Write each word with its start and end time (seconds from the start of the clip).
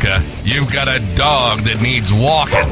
America. 0.00 0.24
You've 0.44 0.72
got 0.72 0.88
a 0.88 0.98
dog 1.16 1.60
that 1.60 1.80
needs 1.82 2.12
walking. 2.12 2.68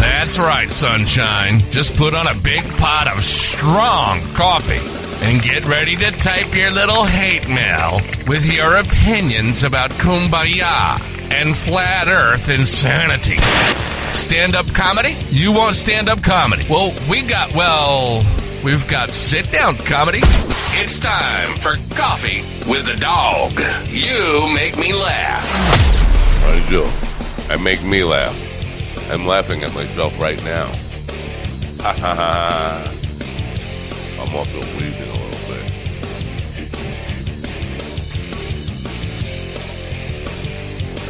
That's 0.00 0.38
right, 0.38 0.70
sunshine. 0.70 1.60
Just 1.70 1.96
put 1.96 2.14
on 2.14 2.26
a 2.26 2.34
big 2.34 2.62
pot 2.78 3.08
of 3.14 3.24
strong 3.24 4.20
coffee 4.34 4.80
and 5.24 5.42
get 5.42 5.64
ready 5.64 5.96
to 5.96 6.10
type 6.10 6.54
your 6.54 6.70
little 6.70 7.04
hate 7.04 7.48
mail 7.48 8.00
with 8.26 8.52
your 8.52 8.76
opinions 8.76 9.64
about 9.64 9.90
kumbaya 9.90 11.00
and 11.30 11.56
flat 11.56 12.08
earth 12.08 12.48
insanity. 12.48 13.38
Stand 14.14 14.54
up 14.54 14.66
comedy? 14.74 15.16
You 15.30 15.52
want 15.52 15.76
stand 15.76 16.08
up 16.08 16.22
comedy? 16.22 16.66
Well, 16.68 16.94
we 17.10 17.22
got, 17.22 17.54
well, 17.54 18.22
we've 18.64 18.88
got 18.88 19.12
sit 19.12 19.52
down 19.52 19.76
comedy. 19.76 20.20
It's 20.76 20.98
time 20.98 21.58
for 21.58 21.76
Coffee 21.94 22.40
with 22.68 22.88
a 22.88 22.98
Dog. 22.98 23.52
You 23.88 24.48
make 24.54 24.78
me 24.78 24.94
laugh. 24.94 25.44
I 26.44 26.66
do. 26.70 26.88
I 27.52 27.56
make 27.62 27.82
me 27.84 28.02
laugh. 28.02 28.34
I'm 29.12 29.26
laughing 29.26 29.62
at 29.62 29.74
myself 29.74 30.18
right 30.18 30.42
now. 30.44 30.66
Ha 31.82 31.92
ha 31.92 32.14
ha. 32.14 32.90
I'm 34.22 34.34
also 34.34 34.60
wheezing 34.60 35.10
a 35.10 35.12
little 35.12 35.44
bit. 35.52 35.70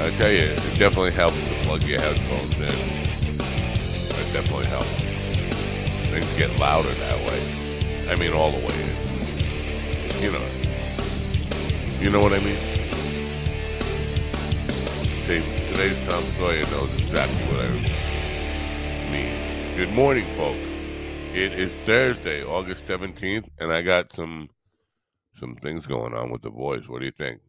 I 0.01 0.11
tell 0.19 0.33
you, 0.33 0.51
it 0.51 0.79
definitely 0.79 1.13
helps 1.13 1.37
to 1.37 1.55
plug 1.63 1.83
your 1.85 2.01
headphones 2.01 2.55
in. 2.55 2.65
It 4.11 4.33
definitely 4.33 4.67
helps. 4.67 5.04
Things 6.15 6.33
get 6.35 6.61
louder 6.61 6.91
that 6.91 7.27
way. 7.27 8.09
I 8.09 8.15
mean, 8.15 8.33
all 8.33 8.53
the 8.53 8.65
way 8.65 8.73
in. 8.73 10.23
You 10.23 10.31
know. 10.31 10.47
You 11.99 12.09
know 12.09 12.21
what 12.21 12.33
I 12.33 12.39
mean? 12.39 12.57
Today's 15.27 16.07
Tom 16.07 16.23
Sawyer 16.23 16.65
knows 16.67 16.95
exactly 17.01 17.43
what 17.47 17.65
I 17.65 17.69
mean. 19.11 19.77
Good 19.77 19.91
morning, 19.91 20.33
folks. 20.37 20.71
It 21.35 21.53
is 21.59 21.73
Thursday, 21.83 22.45
August 22.45 22.87
17th, 22.87 23.49
and 23.59 23.73
I 23.73 23.83
got 23.83 24.13
some 24.13 24.51
some 25.41 25.57
things 25.57 25.85
going 25.85 26.15
on 26.15 26.31
with 26.31 26.43
the 26.43 26.51
voice. 26.51 26.89
What 26.89 27.01
do 27.01 27.07
you 27.07 27.13
think? 27.19 27.41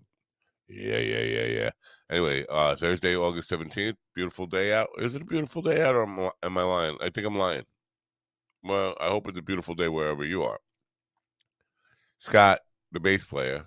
Yeah, 0.67 0.97
yeah, 0.97 1.21
yeah, 1.21 1.45
yeah. 1.45 1.69
Anyway, 2.09 2.47
uh, 2.49 2.75
Thursday, 2.75 3.15
August 3.15 3.51
17th, 3.51 3.97
beautiful 4.15 4.47
day 4.47 4.73
out. 4.73 4.87
Is 4.97 5.13
it 5.13 5.21
a 5.21 5.25
beautiful 5.25 5.61
day 5.61 5.83
out 5.83 5.93
or 5.93 6.31
am 6.41 6.57
I 6.57 6.63
lying? 6.63 6.97
I 6.99 7.11
think 7.11 7.27
I'm 7.27 7.37
lying. 7.37 7.65
Well, 8.65 8.95
I 8.99 9.09
hope 9.09 9.27
it's 9.27 9.37
a 9.37 9.43
beautiful 9.43 9.75
day 9.75 9.89
wherever 9.89 10.25
you 10.25 10.41
are. 10.41 10.57
Scott, 12.17 12.61
the 12.91 12.99
bass 12.99 13.23
player, 13.23 13.63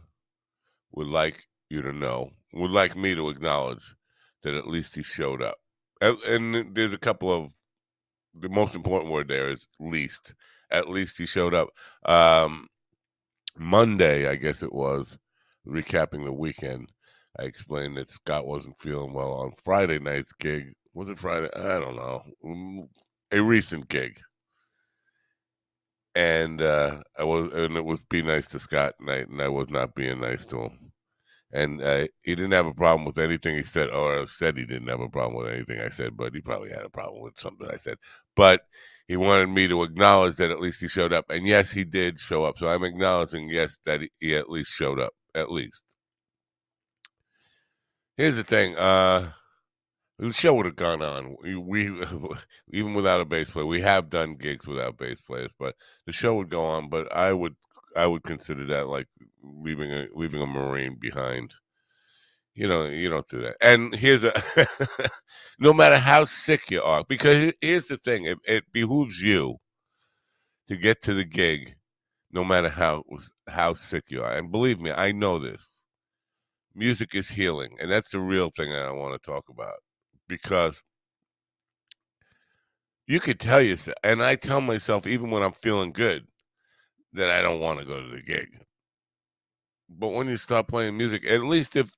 would 0.90 1.06
like 1.06 1.44
you 1.70 1.82
to 1.82 1.92
know, 1.92 2.30
would 2.52 2.72
like 2.72 2.96
me 2.96 3.14
to 3.14 3.28
acknowledge 3.28 3.94
that 4.42 4.56
at 4.56 4.66
least 4.66 4.96
he 4.96 5.04
showed 5.04 5.40
up. 5.40 5.58
And, 6.00 6.74
there's 6.74 6.92
a 6.92 6.98
couple 6.98 7.32
of 7.32 7.52
the 8.34 8.48
most 8.48 8.74
important 8.74 9.12
word 9.12 9.28
there 9.28 9.50
is 9.50 9.68
least. 9.78 10.34
At 10.68 10.88
least 10.88 11.18
he 11.18 11.26
showed 11.26 11.54
up. 11.54 11.68
Um, 12.04 12.66
Monday, 13.56 14.26
I 14.26 14.34
guess 14.34 14.64
it 14.64 14.72
was, 14.72 15.16
recapping 15.64 16.24
the 16.24 16.32
weekend. 16.32 16.90
I 17.38 17.44
explained 17.44 17.96
that 17.98 18.10
Scott 18.10 18.48
wasn't 18.48 18.80
feeling 18.80 19.12
well 19.12 19.32
on 19.34 19.52
Friday 19.62 20.00
night's 20.00 20.32
gig. 20.32 20.72
Was 20.92 21.08
it 21.08 21.18
Friday? 21.18 21.50
I 21.54 21.78
don't 21.78 21.94
know. 21.94 22.24
Mm, 22.44 22.88
A 23.30 23.40
recent 23.40 23.88
gig 23.88 24.20
and 26.18 26.60
uh, 26.60 27.00
I 27.16 27.22
was, 27.22 27.52
and 27.54 27.76
it 27.76 27.84
was 27.84 28.00
be 28.10 28.22
nice 28.22 28.48
to 28.48 28.58
Scott 28.58 28.94
night, 29.00 29.28
and 29.28 29.40
I 29.40 29.46
was 29.46 29.68
not 29.70 29.94
being 29.94 30.20
nice 30.20 30.44
to 30.46 30.62
him. 30.62 30.92
And 31.52 31.80
uh, 31.80 32.08
he 32.22 32.34
didn't 32.34 32.50
have 32.52 32.66
a 32.66 32.74
problem 32.74 33.04
with 33.04 33.18
anything 33.18 33.54
he 33.54 33.62
said, 33.62 33.88
or 33.90 34.26
said 34.26 34.56
he 34.56 34.66
didn't 34.66 34.88
have 34.88 35.00
a 35.00 35.08
problem 35.08 35.40
with 35.40 35.54
anything 35.54 35.80
I 35.80 35.90
said, 35.90 36.16
but 36.16 36.34
he 36.34 36.40
probably 36.40 36.70
had 36.70 36.82
a 36.82 36.90
problem 36.90 37.22
with 37.22 37.38
something 37.38 37.68
I 37.70 37.76
said. 37.76 37.98
But 38.34 38.62
he 39.06 39.16
wanted 39.16 39.46
me 39.50 39.68
to 39.68 39.84
acknowledge 39.84 40.36
that 40.36 40.50
at 40.50 40.60
least 40.60 40.80
he 40.80 40.88
showed 40.88 41.12
up, 41.12 41.26
and 41.30 41.46
yes, 41.46 41.70
he 41.70 41.84
did 41.84 42.18
show 42.18 42.44
up. 42.44 42.58
So 42.58 42.66
I'm 42.66 42.82
acknowledging, 42.82 43.48
yes, 43.48 43.78
that 43.86 44.00
he, 44.00 44.10
he 44.18 44.36
at 44.36 44.50
least 44.50 44.72
showed 44.72 44.98
up, 44.98 45.12
at 45.36 45.52
least. 45.52 45.82
Here's 48.16 48.34
the 48.34 48.42
thing. 48.42 48.76
Uh, 48.76 49.30
the 50.18 50.32
show 50.32 50.54
would 50.54 50.66
have 50.66 50.76
gone 50.76 51.02
on. 51.02 51.36
We, 51.42 51.56
we 51.56 52.04
even 52.70 52.94
without 52.94 53.20
a 53.20 53.24
bass 53.24 53.50
player, 53.50 53.66
we 53.66 53.80
have 53.82 54.10
done 54.10 54.34
gigs 54.36 54.66
without 54.66 54.98
bass 54.98 55.20
players, 55.20 55.50
but 55.58 55.76
the 56.06 56.12
show 56.12 56.34
would 56.34 56.50
go 56.50 56.64
on. 56.64 56.88
But 56.88 57.12
I 57.14 57.32
would 57.32 57.56
I 57.96 58.06
would 58.06 58.24
consider 58.24 58.66
that 58.66 58.88
like 58.88 59.06
leaving 59.42 59.92
a 59.92 60.08
leaving 60.14 60.42
a 60.42 60.46
marine 60.46 60.96
behind. 61.00 61.54
You 62.54 62.66
know, 62.68 62.86
you 62.86 63.08
don't 63.08 63.28
do 63.28 63.40
that. 63.42 63.56
And 63.60 63.94
here's 63.94 64.24
a 64.24 64.32
no 65.60 65.72
matter 65.72 65.98
how 65.98 66.24
sick 66.24 66.70
you 66.70 66.82
are, 66.82 67.04
because 67.04 67.52
here's 67.60 67.86
the 67.88 67.96
thing: 67.98 68.24
it, 68.24 68.38
it 68.44 68.64
behooves 68.72 69.22
you 69.22 69.58
to 70.68 70.76
get 70.76 71.02
to 71.02 71.14
the 71.14 71.24
gig, 71.24 71.76
no 72.32 72.44
matter 72.44 72.68
how 72.70 73.04
how 73.48 73.74
sick 73.74 74.04
you 74.08 74.22
are. 74.22 74.32
And 74.32 74.50
believe 74.52 74.80
me, 74.80 74.90
I 74.92 75.12
know 75.12 75.38
this. 75.38 75.66
Music 76.74 77.14
is 77.14 77.28
healing, 77.30 77.76
and 77.78 77.92
that's 77.92 78.10
the 78.10 78.20
real 78.20 78.48
thing 78.50 78.70
that 78.70 78.86
I 78.86 78.92
want 78.92 79.12
to 79.12 79.18
talk 79.30 79.50
about 79.50 79.80
because 80.28 80.80
you 83.06 83.20
could 83.20 83.40
tell 83.40 83.62
yourself, 83.62 83.96
and 84.04 84.22
I 84.22 84.36
tell 84.36 84.60
myself 84.60 85.06
even 85.06 85.30
when 85.30 85.42
I'm 85.42 85.52
feeling 85.52 85.92
good, 85.92 86.26
that 87.14 87.30
I 87.30 87.40
don't 87.40 87.60
want 87.60 87.78
to 87.80 87.86
go 87.86 88.00
to 88.02 88.08
the 88.08 88.22
gig. 88.22 88.48
But 89.88 90.08
when 90.08 90.28
you 90.28 90.36
start 90.36 90.68
playing 90.68 90.96
music, 90.96 91.26
at 91.26 91.42
least 91.42 91.74
if 91.74 91.96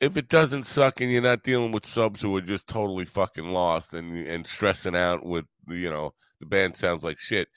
if 0.00 0.16
it 0.16 0.28
doesn't 0.28 0.64
suck 0.64 1.00
and 1.00 1.10
you're 1.10 1.20
not 1.20 1.42
dealing 1.42 1.72
with 1.72 1.84
subs 1.84 2.22
who 2.22 2.36
are 2.36 2.40
just 2.40 2.68
totally 2.68 3.04
fucking 3.04 3.48
lost 3.48 3.92
and 3.92 4.26
and 4.26 4.46
stressing 4.46 4.94
out 4.94 5.26
with 5.26 5.46
you 5.66 5.90
know 5.90 6.14
the 6.40 6.46
band 6.46 6.76
sounds 6.76 7.02
like 7.02 7.18
shit, 7.18 7.48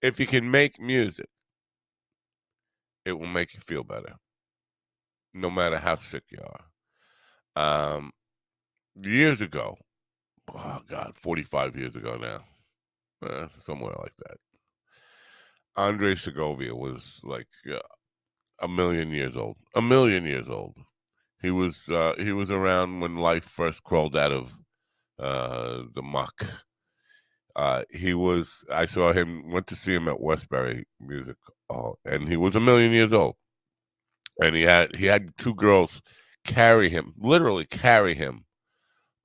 if 0.00 0.18
you 0.18 0.26
can 0.26 0.50
make 0.50 0.80
music, 0.80 1.28
it 3.04 3.12
will 3.12 3.26
make 3.26 3.52
you 3.52 3.60
feel 3.60 3.84
better, 3.84 4.14
no 5.34 5.50
matter 5.50 5.78
how 5.78 5.96
sick 5.96 6.24
you 6.30 6.38
are. 6.42 7.94
Um, 7.94 8.12
years 8.94 9.40
ago, 9.40 9.76
oh 10.54 10.80
God, 10.88 11.12
45 11.16 11.76
years 11.76 11.96
ago 11.96 12.16
now, 12.16 13.28
uh, 13.28 13.48
somewhere 13.60 13.94
like 13.98 14.16
that. 14.26 14.38
Andre 15.76 16.14
Segovia 16.14 16.74
was 16.74 17.20
like 17.24 17.48
uh, 17.70 17.78
a 18.60 18.68
million 18.68 19.10
years 19.10 19.36
old. 19.36 19.56
A 19.74 19.82
million 19.82 20.24
years 20.24 20.48
old. 20.48 20.76
He 21.40 21.50
was 21.50 21.80
uh, 21.88 22.14
he 22.18 22.32
was 22.32 22.50
around 22.50 23.00
when 23.00 23.16
life 23.16 23.44
first 23.44 23.82
crawled 23.82 24.16
out 24.16 24.32
of 24.32 24.52
uh, 25.18 25.82
the 25.94 26.02
muck. 26.02 26.44
Uh, 27.56 27.82
he 27.90 28.14
was. 28.14 28.64
I 28.70 28.86
saw 28.86 29.12
him. 29.12 29.50
Went 29.50 29.66
to 29.68 29.76
see 29.76 29.94
him 29.94 30.08
at 30.08 30.20
Westbury 30.20 30.86
Music 31.00 31.36
Hall, 31.68 31.98
and 32.04 32.28
he 32.28 32.36
was 32.36 32.54
a 32.54 32.60
million 32.60 32.92
years 32.92 33.12
old. 33.12 33.36
And 34.40 34.54
he 34.54 34.62
had 34.62 34.94
he 34.96 35.06
had 35.06 35.36
two 35.36 35.54
girls 35.54 36.00
carry 36.44 36.90
him, 36.90 37.14
literally 37.18 37.64
carry 37.64 38.14
him 38.14 38.44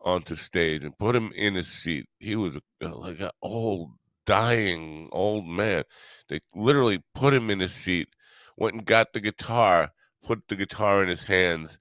onto 0.02 0.36
stage 0.36 0.84
and 0.84 0.98
put 0.98 1.16
him 1.16 1.32
in 1.36 1.56
his 1.56 1.68
seat. 1.68 2.08
He 2.20 2.36
was 2.36 2.60
like 2.82 3.20
an 3.20 3.32
old, 3.42 3.92
dying 4.26 5.10
old 5.12 5.46
man. 5.46 5.84
They 6.30 6.40
literally 6.56 7.04
put 7.14 7.34
him 7.34 7.50
in 7.50 7.60
his 7.60 7.74
seat, 7.74 8.10
went 8.58 8.76
and 8.76 8.86
got 8.86 9.14
the 9.14 9.20
guitar, 9.20 9.92
put 10.24 10.44
the 10.48 10.56
guitar 10.56 11.04
in 11.04 11.10
his 11.10 11.26
hands, 11.26 11.80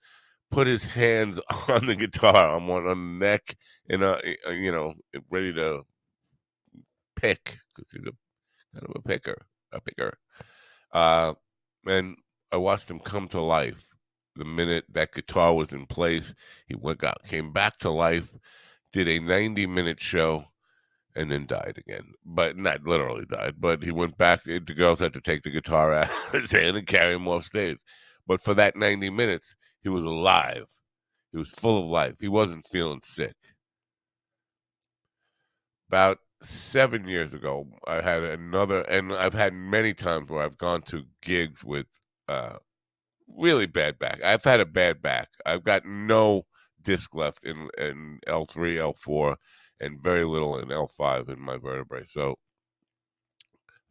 put 0.50 0.66
his 0.66 0.84
hands 0.84 1.40
on 1.68 1.86
the 1.86 1.96
guitar 1.96 2.50
on 2.50 2.66
one 2.66 2.86
on 2.86 3.18
the 3.18 3.26
neck, 3.26 3.56
and 3.88 4.02
uh, 4.02 4.18
you 4.50 4.72
know, 4.72 4.94
ready 5.30 5.52
to 5.52 5.82
pick 7.16 7.58
because 7.74 7.90
he's 7.92 8.06
a 8.06 8.12
kind 8.74 8.86
of 8.88 8.96
a 8.96 9.08
picker, 9.08 9.46
a 9.72 9.80
picker. 9.80 10.18
Uh, 10.92 11.34
and 11.86 12.16
I 12.52 12.56
watched 12.56 12.90
him 12.90 13.00
come 13.00 13.28
to 13.28 13.40
life. 13.40 13.86
The 14.36 14.44
minute 14.44 14.84
that 14.92 15.12
guitar 15.12 15.54
was 15.54 15.72
in 15.72 15.86
place, 15.86 16.34
he 16.66 16.74
went 16.74 17.02
out, 17.02 17.24
came 17.24 17.52
back 17.52 17.78
to 17.78 17.90
life, 17.90 18.32
did 18.92 19.08
a 19.08 19.18
90 19.18 19.66
minute 19.66 20.00
show, 20.00 20.46
and 21.14 21.30
then 21.30 21.46
died 21.46 21.76
again. 21.78 22.12
But 22.24 22.56
not 22.58 22.84
literally 22.84 23.24
died, 23.24 23.54
but 23.58 23.82
he 23.82 23.90
went 23.90 24.18
back. 24.18 24.44
The 24.44 24.60
girls 24.60 25.00
had 25.00 25.14
to 25.14 25.20
take 25.20 25.42
the 25.42 25.50
guitar 25.50 25.92
out 25.94 26.10
of 26.34 26.42
his 26.42 26.50
hand 26.50 26.76
and 26.76 26.86
carry 26.86 27.14
him 27.14 27.26
off 27.26 27.44
stage. 27.44 27.78
But 28.26 28.42
for 28.42 28.54
that 28.54 28.76
90 28.76 29.10
minutes, 29.10 29.54
he 29.82 29.88
was 29.88 30.04
alive. 30.04 30.66
He 31.32 31.38
was 31.38 31.50
full 31.50 31.82
of 31.82 31.90
life. 31.90 32.14
He 32.20 32.28
wasn't 32.28 32.66
feeling 32.66 33.00
sick. 33.02 33.36
About 35.88 36.18
seven 36.42 37.08
years 37.08 37.32
ago, 37.32 37.66
I 37.86 38.00
had 38.00 38.22
another, 38.22 38.82
and 38.82 39.12
I've 39.12 39.34
had 39.34 39.54
many 39.54 39.94
times 39.94 40.28
where 40.28 40.42
I've 40.42 40.58
gone 40.58 40.82
to 40.82 41.04
gigs 41.22 41.62
with 41.62 41.86
uh, 42.28 42.56
really 43.28 43.66
bad 43.66 43.98
back. 43.98 44.22
I've 44.22 44.44
had 44.44 44.60
a 44.60 44.66
bad 44.66 45.02
back. 45.02 45.28
I've 45.44 45.64
got 45.64 45.84
no 45.84 46.46
disc 46.82 47.14
left 47.14 47.44
in, 47.44 47.68
in 47.78 48.20
L3, 48.28 48.94
L4, 48.94 49.36
and 49.80 50.00
very 50.02 50.24
little 50.24 50.58
in 50.58 50.68
L5 50.68 51.28
in 51.28 51.40
my 51.40 51.56
vertebrae. 51.56 52.06
So 52.10 52.36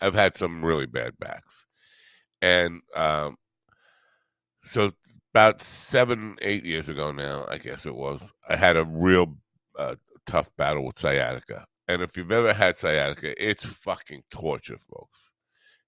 I've 0.01 0.15
had 0.15 0.35
some 0.35 0.63
really 0.63 0.85
bad 0.85 1.17
backs. 1.19 1.65
And 2.41 2.81
um, 2.95 3.37
so 4.71 4.91
about 5.33 5.61
seven, 5.61 6.37
eight 6.41 6.65
years 6.65 6.89
ago 6.89 7.11
now, 7.11 7.45
I 7.49 7.57
guess 7.57 7.85
it 7.85 7.95
was, 7.95 8.21
I 8.47 8.55
had 8.55 8.77
a 8.77 8.85
real 8.85 9.37
uh, 9.77 9.95
tough 10.25 10.49
battle 10.57 10.85
with 10.85 10.99
sciatica. 10.99 11.65
And 11.87 12.01
if 12.01 12.17
you've 12.17 12.31
ever 12.31 12.53
had 12.53 12.77
sciatica, 12.77 13.33
it's 13.37 13.65
fucking 13.65 14.23
torture, 14.31 14.77
folks. 14.89 15.31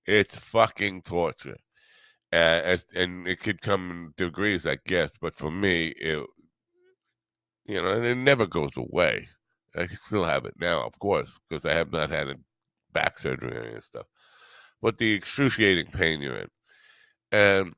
It's 0.06 0.38
fucking 0.38 1.02
torture. 1.02 1.58
Uh, 2.32 2.78
and 2.94 3.28
it 3.28 3.40
could 3.40 3.62
come 3.62 3.90
in 4.18 4.26
degrees, 4.26 4.66
I 4.66 4.78
guess. 4.86 5.12
But 5.22 5.36
for 5.36 5.52
me, 5.52 5.88
it, 5.98 6.26
you 7.66 7.82
know, 7.82 8.02
it 8.02 8.16
never 8.16 8.46
goes 8.46 8.76
away. 8.76 9.30
I 9.76 9.88
still 9.88 10.26
have 10.26 10.46
it 10.46 10.56
now, 10.60 10.84
of 10.86 10.98
course, 11.00 11.40
because 11.48 11.66
I 11.66 11.74
have 11.74 11.92
not 11.92 12.10
had 12.10 12.28
a 12.28 12.36
back 12.94 13.20
surgery 13.20 13.56
or 13.56 13.64
any 13.64 13.82
stuff. 13.82 14.08
But 14.82 14.98
the 14.98 15.14
excruciating 15.14 15.92
pain 15.92 16.22
you're 16.22 16.38
in. 16.38 16.50
And 17.32 17.74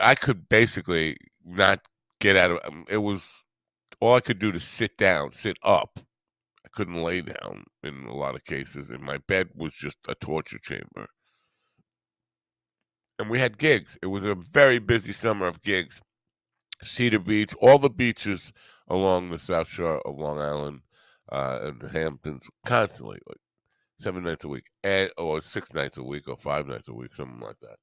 I 0.00 0.14
could 0.14 0.48
basically 0.48 1.16
not 1.44 1.80
get 2.20 2.36
out 2.36 2.52
of 2.52 2.58
um, 2.64 2.84
it 2.88 2.98
was 2.98 3.20
all 4.00 4.14
I 4.14 4.20
could 4.20 4.38
do 4.38 4.52
to 4.52 4.60
sit 4.60 4.96
down, 4.96 5.32
sit 5.32 5.58
up. 5.62 5.98
I 6.64 6.68
couldn't 6.72 7.02
lay 7.02 7.20
down 7.22 7.64
in 7.82 8.04
a 8.04 8.14
lot 8.14 8.34
of 8.34 8.44
cases, 8.44 8.88
and 8.88 9.02
my 9.02 9.18
bed 9.28 9.50
was 9.54 9.74
just 9.74 9.98
a 10.08 10.14
torture 10.14 10.58
chamber. 10.58 11.08
And 13.18 13.30
we 13.30 13.38
had 13.38 13.58
gigs. 13.58 13.96
It 14.02 14.06
was 14.06 14.24
a 14.24 14.34
very 14.34 14.78
busy 14.78 15.12
summer 15.12 15.46
of 15.46 15.62
gigs. 15.62 16.02
Cedar 16.82 17.20
Beach, 17.20 17.54
all 17.60 17.78
the 17.78 17.90
beaches 17.90 18.52
along 18.88 19.30
the 19.30 19.38
south 19.38 19.68
shore 19.68 20.00
of 20.06 20.18
Long 20.18 20.38
Island 20.38 20.80
uh, 21.30 21.60
and 21.62 21.90
Hamptons, 21.90 22.48
constantly, 22.66 23.18
like 23.26 23.38
seven 23.98 24.24
nights 24.24 24.44
a 24.44 24.48
week, 24.48 24.66
and 24.82 25.10
or 25.16 25.40
six 25.40 25.72
nights 25.72 25.96
a 25.96 26.02
week, 26.02 26.28
or 26.28 26.36
five 26.36 26.66
nights 26.66 26.88
a 26.88 26.92
week, 26.94 27.14
something 27.14 27.40
like 27.40 27.58
that. 27.60 27.76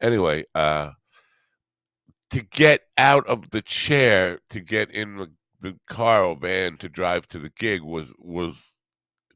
Anyway, 0.00 0.44
uh, 0.54 0.90
to 2.32 2.40
get 2.40 2.86
out 2.96 3.26
of 3.26 3.50
the 3.50 3.60
chair 3.60 4.40
to 4.48 4.60
get 4.60 4.90
in 4.90 5.18
the, 5.18 5.30
the 5.60 5.78
car 5.86 6.24
or 6.24 6.34
van 6.34 6.78
to 6.78 6.88
drive 6.88 7.28
to 7.28 7.38
the 7.38 7.50
gig 7.50 7.82
was 7.82 8.08
was 8.18 8.56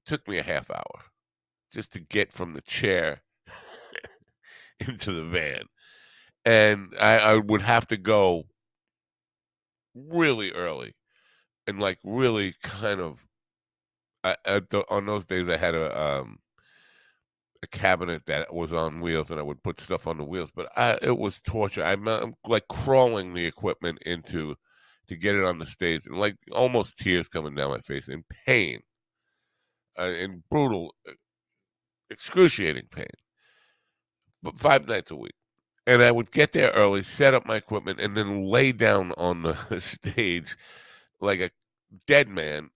took 0.06 0.26
me 0.26 0.38
a 0.38 0.42
half 0.42 0.70
hour 0.70 1.04
just 1.70 1.92
to 1.92 2.00
get 2.00 2.32
from 2.32 2.54
the 2.54 2.62
chair 2.62 3.20
into 4.86 5.12
the 5.12 5.24
van 5.24 5.64
and 6.44 6.92
I, 7.00 7.18
I 7.18 7.36
would 7.36 7.62
have 7.62 7.86
to 7.88 7.96
go 7.96 8.44
really 9.94 10.52
early 10.52 10.94
and 11.66 11.80
like 11.80 11.98
really 12.04 12.54
kind 12.62 13.00
of 13.00 13.18
I, 14.22 14.36
the, 14.44 14.84
on 14.90 15.06
those 15.06 15.24
days 15.24 15.48
i 15.48 15.56
had 15.56 15.74
a 15.74 15.98
um 15.98 16.40
a 17.62 17.66
cabinet 17.66 18.22
that 18.26 18.54
was 18.54 18.72
on 18.72 19.00
wheels 19.00 19.30
and 19.30 19.38
I 19.38 19.42
would 19.42 19.62
put 19.62 19.80
stuff 19.80 20.06
on 20.06 20.18
the 20.18 20.24
wheels, 20.24 20.50
but 20.54 20.68
I, 20.76 20.98
it 21.02 21.18
was 21.18 21.40
torture. 21.44 21.84
I'm, 21.84 22.06
I'm, 22.08 22.34
like 22.46 22.68
crawling 22.68 23.34
the 23.34 23.46
equipment 23.46 23.98
into 24.04 24.56
to 25.08 25.16
get 25.16 25.34
it 25.34 25.44
on 25.44 25.58
the 25.58 25.66
stage 25.66 26.06
and 26.06 26.16
like 26.16 26.36
almost 26.52 26.98
tears 26.98 27.28
coming 27.28 27.54
down 27.54 27.70
my 27.70 27.80
face 27.80 28.08
in 28.08 28.24
pain, 28.46 28.80
uh, 29.98 30.04
in 30.04 30.42
brutal, 30.50 30.94
uh, 31.08 31.12
excruciating 32.10 32.88
pain. 32.90 33.06
Five 34.54 34.86
nights 34.86 35.10
a 35.10 35.16
week. 35.16 35.34
And 35.86 36.02
I 36.02 36.10
would 36.10 36.32
get 36.32 36.52
there 36.52 36.70
early, 36.70 37.02
set 37.04 37.34
up 37.34 37.46
my 37.46 37.56
equipment, 37.56 38.00
and 38.00 38.16
then 38.16 38.44
lay 38.44 38.72
down 38.72 39.12
on 39.16 39.42
the 39.42 39.56
stage 39.80 40.56
like 41.20 41.40
a 41.40 41.50
dead 42.06 42.28
man 42.28 42.70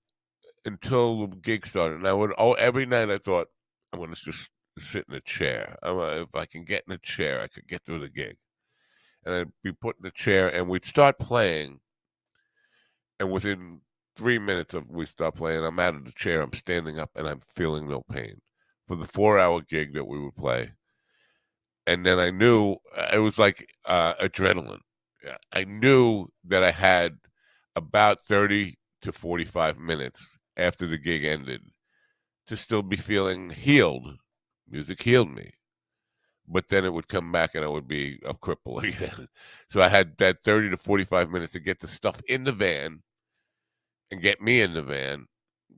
until 0.65 1.27
the 1.27 1.37
gig 1.37 1.67
started. 1.67 1.97
And 1.97 2.09
I 2.09 2.13
would, 2.13 2.33
oh, 2.39 2.53
every 2.55 2.87
night 2.87 3.11
I 3.11 3.19
thought, 3.19 3.49
I'm 3.93 4.01
to 4.01 4.15
just 4.15 4.51
sit 4.79 5.07
in 5.09 5.15
a 5.15 5.21
chair. 5.21 5.77
I'm, 5.83 5.99
if 6.23 6.35
I 6.35 6.47
can 6.47 6.65
get 6.65 6.85
in 6.87 6.93
a 6.93 6.99
chair, 6.99 7.41
I 7.41 7.49
could 7.49 7.67
get 7.67 7.85
through 7.85 8.01
the 8.01 8.09
gig. 8.09 8.37
And 9.25 9.35
I'd 9.35 9.53
be 9.63 9.73
put 9.73 9.97
in 10.01 10.07
a 10.07 10.11
chair, 10.11 10.49
and 10.49 10.69
we'd 10.69 10.85
start 10.85 11.19
playing. 11.19 11.81
And 13.19 13.31
within 13.31 13.81
three 14.17 14.39
minutes 14.39 14.73
of 14.75 14.89
we 14.89 15.07
start 15.07 15.35
playing, 15.35 15.65
I'm 15.65 15.79
out 15.79 15.95
of 15.95 16.05
the 16.05 16.13
chair. 16.13 16.41
I'm 16.41 16.53
standing 16.53 16.99
up, 16.99 17.11
and 17.15 17.29
I'm 17.29 17.41
feeling 17.55 17.89
no 17.89 18.03
pain 18.11 18.41
for 18.87 18.97
the 18.97 19.07
four-hour 19.07 19.63
gig 19.63 19.95
that 19.95 20.07
we 20.07 20.19
would 20.19 20.37
play. 20.37 20.73
And 21.87 22.05
then 22.07 22.19
I 22.21 22.31
knew 22.31 22.77
uh, 22.97 23.09
it 23.13 23.19
was 23.19 23.39
like 23.39 23.69
uh, 23.85 24.15
adrenaline. 24.15 24.81
I 25.53 25.65
knew 25.65 26.29
that 26.45 26.63
I 26.63 26.71
had 26.71 27.19
about 27.77 28.21
thirty 28.21 28.79
to 29.03 29.13
forty-five 29.13 29.79
minutes 29.79 30.39
after 30.57 30.87
the 30.87 30.99
gig 30.99 31.25
ended 31.25 31.63
to 32.47 32.57
still 32.57 32.83
be 32.83 32.97
feeling 32.97 33.51
healed 33.51 34.17
Music 34.71 35.03
healed 35.03 35.31
me. 35.31 35.53
But 36.47 36.69
then 36.69 36.85
it 36.85 36.93
would 36.93 37.09
come 37.09 37.33
back 37.33 37.55
and 37.55 37.65
I 37.65 37.69
would 37.69 37.89
be 37.89 38.21
a 38.25 38.35
cripple 38.35 38.83
again. 38.83 39.29
so 39.69 39.83
I 39.83 39.89
had 39.89 40.17
that 40.19 40.43
30 40.45 40.71
to 40.71 40.77
45 40.77 41.31
minutes 41.31 41.53
to 41.53 41.61
get 41.61 41.81
the 41.81 41.89
stuff 41.89 42.21
in 42.29 42.45
the 42.45 42.53
van 42.53 43.03
and 44.11 44.23
get 44.23 44.41
me 44.41 44.61
in 44.61 44.75
the 44.75 44.83
van, 44.83 45.27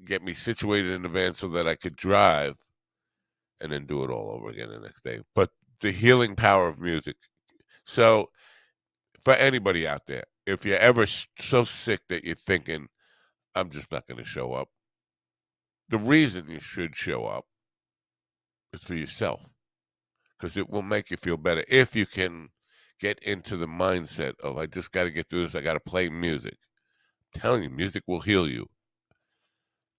get 0.07 0.23
me 0.23 0.35
situated 0.35 0.93
in 0.93 1.03
the 1.03 1.09
van 1.09 1.35
so 1.35 1.49
that 1.49 1.67
I 1.67 1.75
could 1.75 1.97
drive 1.97 2.57
and 3.61 3.73
then 3.73 3.87
do 3.87 4.05
it 4.05 4.11
all 4.11 4.31
over 4.31 4.51
again 4.51 4.69
the 4.69 4.79
next 4.79 5.05
day. 5.05 5.21
But 5.35 5.51
the 5.83 5.93
healing 5.93 6.35
power 6.35 6.69
of 6.69 6.81
music. 6.81 7.17
So 7.85 8.31
for 9.21 9.35
anybody 9.35 9.87
out 9.87 10.07
there, 10.07 10.25
if 10.47 10.65
you're 10.65 10.79
ever 10.79 11.07
so 11.07 11.65
sick 11.65 12.01
that 12.09 12.25
you're 12.25 12.35
thinking, 12.35 12.89
I'm 13.55 13.71
just 13.71 13.93
not 13.93 14.07
going 14.09 14.19
to 14.19 14.25
show 14.25 14.55
up, 14.55 14.69
the 15.89 15.99
reason 15.99 16.49
you 16.49 16.61
should 16.61 16.97
show 16.97 17.27
up 17.27 17.45
is 18.73 18.83
for 18.83 18.95
yourself 18.95 19.43
because 20.39 20.57
it 20.57 20.71
will 20.71 20.83
make 20.83 21.11
you 21.11 21.17
feel 21.17 21.37
better 21.37 21.65
if 21.69 21.95
you 21.95 22.07
can 22.07 22.49
get 22.99 23.19
into 23.21 23.57
the 23.57 23.67
mindset 23.67 24.35
of 24.43 24.57
I 24.57 24.67
just 24.67 24.93
got 24.93 25.05
to 25.05 25.11
get 25.11 25.29
through 25.29 25.45
this. 25.45 25.55
I 25.55 25.61
got 25.61 25.75
to 25.75 25.81
play 25.81 26.09
music. 26.09 26.57
I'm 27.35 27.41
telling 27.41 27.63
you, 27.65 27.71
music 27.71 28.05
will 28.07 28.21
heal 28.21 28.49
you. 28.49 28.69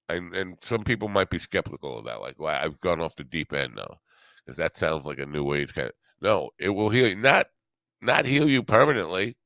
And 0.10 0.36
and 0.36 0.58
some 0.62 0.84
people 0.84 1.08
might 1.08 1.30
be 1.30 1.40
skeptical 1.40 2.00
of 2.00 2.06
that, 2.06 2.22
like, 2.22 2.36
well, 2.40 2.60
I've 2.62 2.80
gone 2.82 3.02
off 3.02 3.16
the 3.16 3.24
deep 3.24 3.54
end 3.54 3.76
now, 3.76 4.00
because 4.46 4.58
that 4.58 4.78
sounds 4.78 5.06
like 5.06 5.20
a 5.20 5.26
new 5.26 5.54
age 5.54 5.74
kind. 5.74 5.88
Of, 5.88 5.94
no, 6.22 6.50
it 6.60 6.70
will 6.70 6.90
heal 6.90 7.08
you, 7.08 7.16
not 7.16 7.48
not 8.02 8.26
heal 8.26 8.48
you 8.50 8.64
permanently. 8.64 9.38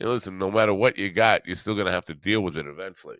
Know, 0.00 0.12
listen, 0.12 0.38
no 0.38 0.50
matter 0.50 0.74
what 0.74 0.98
you 0.98 1.10
got, 1.10 1.46
you're 1.46 1.56
still 1.56 1.76
gonna 1.76 1.92
have 1.92 2.06
to 2.06 2.14
deal 2.14 2.40
with 2.40 2.56
it 2.58 2.66
eventually. 2.66 3.18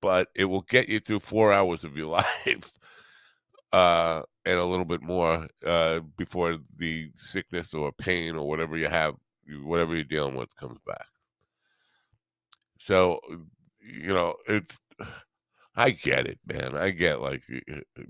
But 0.00 0.28
it 0.34 0.46
will 0.46 0.62
get 0.62 0.88
you 0.88 1.00
through 1.00 1.20
four 1.20 1.52
hours 1.52 1.84
of 1.84 1.96
your 1.96 2.08
life 2.46 2.72
uh, 3.72 4.22
and 4.44 4.58
a 4.58 4.64
little 4.64 4.84
bit 4.84 5.02
more 5.02 5.46
uh, 5.64 6.00
before 6.16 6.58
the 6.78 7.10
sickness 7.16 7.74
or 7.74 7.92
pain 7.92 8.36
or 8.36 8.48
whatever 8.48 8.76
you 8.76 8.88
have, 8.88 9.14
whatever 9.62 9.94
you're 9.94 10.04
dealing 10.04 10.34
with, 10.34 10.54
comes 10.56 10.78
back. 10.86 11.06
So, 12.78 13.20
you 13.80 14.14
know, 14.14 14.34
it's. 14.48 14.76
I 15.80 15.90
get 15.92 16.26
it, 16.26 16.38
man. 16.46 16.76
I 16.76 16.90
get 16.90 17.20
like 17.22 17.42
you, 17.48 17.62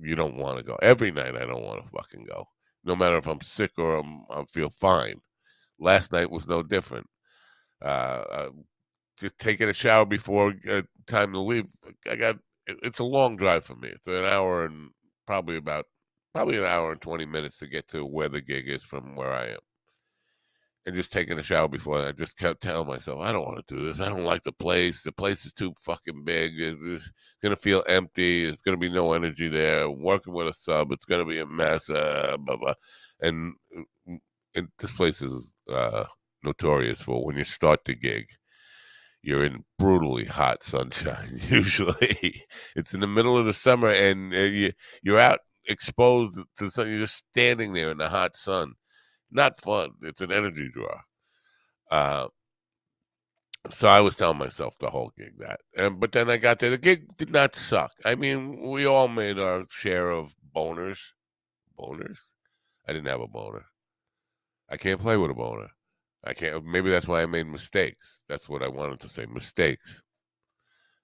you 0.03 0.17
don't 0.17 0.37
want 0.37 0.59
to 0.59 0.65
go 0.65 0.77
every 0.83 1.13
night. 1.13 1.37
I 1.37 1.47
don't 1.47 1.63
want 1.63 1.85
to 1.85 1.91
fucking 1.91 2.27
go, 2.27 2.47
no 2.85 2.97
matter 2.97 3.17
if 3.17 3.29
I'm 3.29 3.41
sick 3.43 3.73
or 3.79 3.97
I'm 3.99 4.25
I 4.31 4.45
feel 4.53 4.71
fine. 4.71 5.21
Last 5.79 6.11
night 6.13 6.31
was 6.31 6.49
no 6.49 6.63
different. 6.65 7.07
Uh, 7.83 8.25
uh, 8.39 8.51
just 9.19 9.39
taking 9.39 9.69
a 9.69 9.75
shower 9.75 10.05
before 10.07 10.55
uh, 10.69 10.83
time 11.07 11.33
to 11.33 11.41
leave. 11.41 11.67
I 12.11 12.17
got 12.17 12.39
it's 12.67 12.99
a 12.99 13.05
long 13.05 13.37
drive 13.37 13.65
for 13.65 13.77
me. 13.77 13.89
It's 13.91 14.07
an 14.07 14.25
hour 14.25 14.65
and 14.65 14.91
probably 15.27 15.57
about 15.57 15.87
probably 16.35 16.59
an 16.59 16.65
hour 16.65 16.93
and 16.93 17.01
20 17.01 17.25
minutes 17.27 17.59
to 17.59 17.69
get 17.69 17.89
to 17.89 18.05
where 18.05 18.29
the 18.29 18.41
gig 18.41 18.69
is 18.69 18.85
from 18.85 19.15
where 19.17 19.33
I 19.33 19.47
am. 19.51 19.61
And 20.87 20.97
just 20.97 21.13
taking 21.13 21.39
a 21.39 21.43
shower 21.43 21.69
before 21.69 22.07
I 22.07 22.13
just 22.13 22.39
kept 22.39 22.63
telling 22.63 22.89
myself, 22.89 23.21
I 23.21 23.33
don't 23.33 23.45
want 23.45 23.67
to 23.67 23.75
do 23.75 23.87
this. 23.87 24.01
I 24.01 24.09
don't 24.09 24.25
like 24.25 24.45
the 24.45 24.53
place. 24.53 25.03
The 25.03 25.13
place 25.13 25.45
is 25.45 25.53
too 25.53 25.75
fucking 25.83 26.25
big. 26.25 26.53
It's 26.59 27.11
going 27.43 27.55
to 27.55 27.61
feel 27.61 27.85
empty. 27.87 28.47
It's 28.47 28.63
going 28.63 28.77
to 28.77 28.81
be 28.81 28.93
no 28.93 29.13
energy 29.13 29.49
there. 29.49 29.91
Working 29.91 30.33
with 30.33 30.49
a 30.49 30.55
sub, 30.59 30.91
it's 30.91 31.05
going 31.05 31.21
to 31.21 31.31
be 31.31 31.39
a 31.39 31.47
mess. 31.47 31.91
Uh, 31.91 32.39
blah, 32.39 32.57
blah. 32.57 32.75
And, 33.21 33.55
and 34.55 34.69
this 34.79 34.91
place 34.93 35.21
is 35.21 35.51
uh, 35.71 36.05
notorious 36.43 37.03
for 37.03 37.25
when 37.25 37.37
you 37.37 37.45
start 37.45 37.85
the 37.85 37.95
gig. 37.95 38.27
You're 39.23 39.45
in 39.45 39.65
brutally 39.79 40.25
hot 40.25 40.63
sunshine. 40.63 41.41
Usually, 41.49 42.45
it's 42.75 42.95
in 42.95 43.01
the 43.01 43.07
middle 43.07 43.37
of 43.37 43.45
the 43.45 43.53
summer, 43.53 43.91
and 43.91 44.33
uh, 44.33 44.39
you, 44.39 44.73
you're 45.03 45.19
out 45.19 45.41
exposed 45.67 46.35
to 46.35 46.65
the 46.65 46.71
sun. 46.71 46.89
You're 46.89 47.01
just 47.01 47.25
standing 47.31 47.73
there 47.75 47.91
in 47.91 47.99
the 47.99 48.09
hot 48.09 48.37
sun. 48.37 48.75
Not 49.31 49.59
fun. 49.61 49.91
It's 50.03 50.21
an 50.21 50.33
energy 50.33 50.69
draw. 50.73 51.01
Uh, 51.91 52.29
so 53.71 53.89
I 53.89 54.01
was 54.01 54.15
telling 54.15 54.39
myself 54.39 54.79
the 54.79 54.91
whole 54.91 55.13
gig 55.19 55.39
that, 55.39 55.61
and 55.77 56.01
but 56.01 56.13
then 56.13 56.31
I 56.31 56.39
got 56.39 56.59
there. 56.59 56.71
The 56.71 56.79
gig 56.79 57.17
did 57.19 57.31
not 57.31 57.55
suck. 57.55 57.93
I 58.05 58.15
mean, 58.15 58.61
we 58.71 58.87
all 58.87 59.09
made 59.09 59.39
our 59.39 59.65
share 59.69 60.11
of 60.11 60.35
boners. 60.57 60.99
Boners. 61.79 62.21
I 62.89 62.93
didn't 62.93 63.09
have 63.09 63.21
a 63.21 63.29
boner. 63.29 63.67
I 64.71 64.77
can't 64.77 65.01
play 65.01 65.17
with 65.17 65.31
a 65.31 65.35
boner. 65.35 65.69
I 66.25 66.33
can't. 66.35 66.65
Maybe 66.65 66.91
that's 66.91 67.09
why 67.09 67.23
I 67.23 67.27
made 67.27 67.47
mistakes. 67.47 68.25
That's 68.29 68.49
what 68.49 68.63
I 68.63 68.69
wanted 68.69 69.01
to 69.01 69.09
say. 69.09 69.27
Mistakes. 69.27 70.03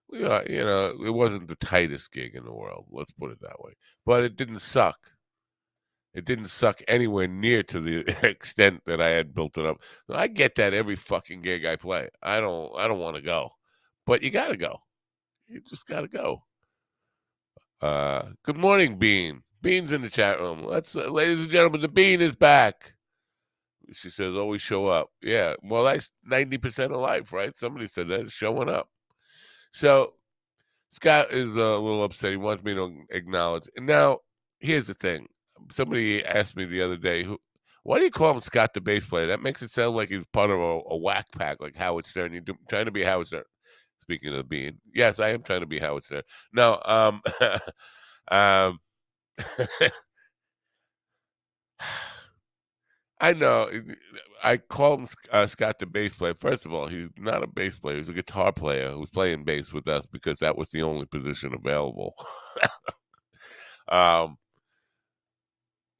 We 0.09 0.25
are, 0.25 0.45
you 0.49 0.65
know, 0.65 0.97
it 1.05 1.11
wasn't 1.11 1.49
the 1.49 1.57
tightest 1.57 2.13
gig 2.13 2.35
in 2.35 2.45
the 2.45 2.53
world. 2.53 2.87
Let's 2.91 3.13
put 3.13 3.33
it 3.33 3.41
that 3.41 3.61
way. 3.61 3.73
But 4.05 4.23
it 4.23 4.37
didn't 4.37 4.61
suck. 4.61 4.99
It 6.17 6.25
didn't 6.25 6.49
suck 6.49 6.81
anywhere 6.89 7.29
near 7.29 7.63
to 7.65 7.79
the 7.79 7.99
extent 8.27 8.81
that 8.87 9.03
I 9.03 9.11
had 9.11 9.35
built 9.35 9.59
it 9.59 9.67
up. 9.67 9.83
I 10.09 10.29
get 10.29 10.55
that 10.55 10.73
every 10.73 10.97
fucking 10.97 11.43
gig 11.43 11.67
I 11.67 11.77
play. 11.77 12.09
I 12.23 12.41
don't. 12.41 12.73
I 12.75 12.89
don't 12.89 12.99
want 12.99 13.17
to 13.17 13.23
go, 13.23 13.51
but 14.07 14.23
you 14.23 14.31
got 14.31 14.49
to 14.49 14.57
go. 14.57 14.79
You 15.47 15.61
just 15.61 15.87
got 15.87 16.01
to 16.01 16.09
go. 16.09 16.43
Uh, 17.83 18.31
good 18.45 18.57
morning, 18.57 18.99
Bean. 18.99 19.43
Bean's 19.61 19.93
in 19.93 20.01
the 20.01 20.09
chat 20.09 20.41
room. 20.41 20.65
Let's, 20.65 20.97
uh, 20.97 21.11
ladies 21.11 21.41
and 21.41 21.51
gentlemen, 21.51 21.83
the 21.83 21.89
Bean 21.89 22.23
is 22.23 22.35
back. 22.35 22.95
She 23.93 24.09
says, 24.09 24.35
always 24.35 24.63
show 24.63 24.89
up. 24.89 25.11
Yeah, 25.23 25.55
well, 25.63 25.85
that's 25.85 26.11
90% 26.31 26.87
of 26.87 27.01
life, 27.01 27.33
right? 27.33 27.57
Somebody 27.59 27.89
said 27.89 28.09
that, 28.09 28.31
showing 28.31 28.71
up. 28.71 28.89
So 29.73 30.15
Scott 30.93 31.31
is 31.31 31.57
a 31.57 31.77
little 31.77 32.05
upset. 32.05 32.31
He 32.31 32.37
wants 32.39 32.65
me 32.65 32.75
to 32.75 33.03
acknowledge. 33.11 33.69
And 33.77 33.87
now, 33.87 34.21
here's 34.59 34.87
the 34.87 34.95
thing. 34.95 35.29
Somebody 35.71 36.25
asked 36.25 36.57
me 36.57 36.65
the 36.65 36.83
other 36.83 36.97
day, 36.97 37.25
who, 37.25 37.39
why 37.83 37.99
do 37.99 38.05
you 38.05 38.11
call 38.11 38.33
him 38.33 38.41
Scott 38.41 38.75
the 38.75 38.81
bass 38.81 39.05
player? 39.05 39.27
That 39.29 39.43
makes 39.43 39.63
it 39.63 39.71
sound 39.71 39.97
like 39.97 40.09
he's 40.09 40.25
part 40.33 40.51
of 40.51 40.59
a, 40.59 40.81
a 40.91 40.97
whack 40.97 41.27
pack, 41.37 41.59
like 41.61 41.77
Howard 41.77 42.07
Stern. 42.07 42.33
You're 42.33 42.43
trying 42.69 42.87
to 42.87 42.91
be 42.91 43.05
Howard 43.05 43.29
Stern. 43.29 43.45
Speaking 44.03 44.35
of 44.35 44.49
being, 44.49 44.79
yes, 44.95 45.21
I 45.21 45.31
am 45.31 45.43
trying 45.43 45.61
to 45.61 45.67
be 45.67 45.79
Howard 45.79 46.05
Stern. 46.05 46.23
No, 46.53 46.81
um, 46.85 47.21
um, 48.31 48.79
I 53.21 53.33
know. 53.33 53.71
I 54.43 54.59
call 54.59 54.95
him 54.99 55.09
uh, 55.33 55.47
Scott 55.47 55.79
the 55.79 55.87
bass 55.87 56.13
player. 56.15 56.35
First 56.35 56.67
of 56.67 56.73
all, 56.73 56.87
he's 56.89 57.09
not 57.17 57.43
a 57.43 57.47
bass 57.47 57.77
player. 57.79 57.97
He's 57.97 58.09
a 58.09 58.13
guitar 58.15 58.53
player 58.53 58.91
who's 58.91 59.11
playing 59.11 59.45
bass 59.45 59.73
with 59.73 59.89
us 59.89 60.05
because 60.07 60.39
that 60.41 60.57
was 60.57 60.69
the 60.71 60.83
only 60.83 61.07
position 61.07 61.55
available. 61.55 62.15
um, 63.89 64.37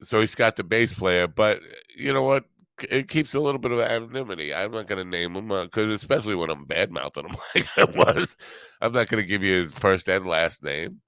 so 0.03 0.19
he's 0.19 0.35
got 0.35 0.55
the 0.55 0.63
bass 0.63 0.93
player, 0.93 1.27
but 1.27 1.59
you 1.95 2.13
know 2.13 2.23
what? 2.23 2.45
It 2.89 3.07
keeps 3.07 3.33
a 3.33 3.39
little 3.39 3.59
bit 3.59 3.71
of 3.71 3.79
anonymity. 3.79 4.53
I'm 4.53 4.71
not 4.71 4.85
going 4.85 5.03
to 5.03 5.09
name 5.09 5.35
him 5.35 5.47
because, 5.47 5.89
uh, 5.89 5.93
especially 5.93 6.35
when 6.35 6.51
I'm 6.51 6.65
bad 6.65 6.91
mouthing 6.91 7.25
him 7.25 7.35
like 7.55 7.67
I 7.75 7.85
was, 7.85 8.35
I'm 8.81 8.93
not 8.93 9.07
going 9.07 9.23
to 9.23 9.27
give 9.27 9.43
you 9.43 9.63
his 9.63 9.73
first 9.73 10.07
and 10.07 10.27
last 10.27 10.63
name. 10.63 11.01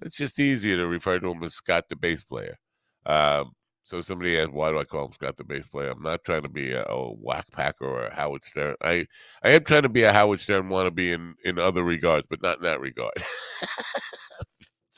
It's 0.00 0.16
just 0.16 0.40
easier 0.40 0.76
to 0.78 0.86
refer 0.86 1.18
to 1.18 1.30
him 1.30 1.42
as 1.42 1.54
Scott 1.54 1.84
the 1.88 1.96
bass 1.96 2.24
player. 2.24 2.56
Um, 3.04 3.52
so 3.84 4.00
somebody 4.00 4.38
asked, 4.38 4.52
why 4.52 4.70
do 4.70 4.78
I 4.78 4.84
call 4.84 5.06
him 5.06 5.12
Scott 5.12 5.36
the 5.36 5.44
bass 5.44 5.66
player? 5.66 5.90
I'm 5.90 6.02
not 6.02 6.24
trying 6.24 6.42
to 6.42 6.48
be 6.48 6.72
a, 6.72 6.84
a 6.84 7.12
whack 7.12 7.44
packer 7.52 7.84
or 7.84 8.06
a 8.06 8.14
Howard 8.14 8.42
Stern. 8.44 8.76
I, 8.82 9.06
I 9.42 9.50
am 9.50 9.64
trying 9.64 9.82
to 9.82 9.90
be 9.90 10.04
a 10.04 10.12
Howard 10.12 10.40
Stern 10.40 10.70
wannabe 10.70 11.12
in, 11.12 11.34
in 11.44 11.58
other 11.58 11.84
regards, 11.84 12.26
but 12.30 12.42
not 12.42 12.58
in 12.58 12.64
that 12.64 12.80
regard. 12.80 13.12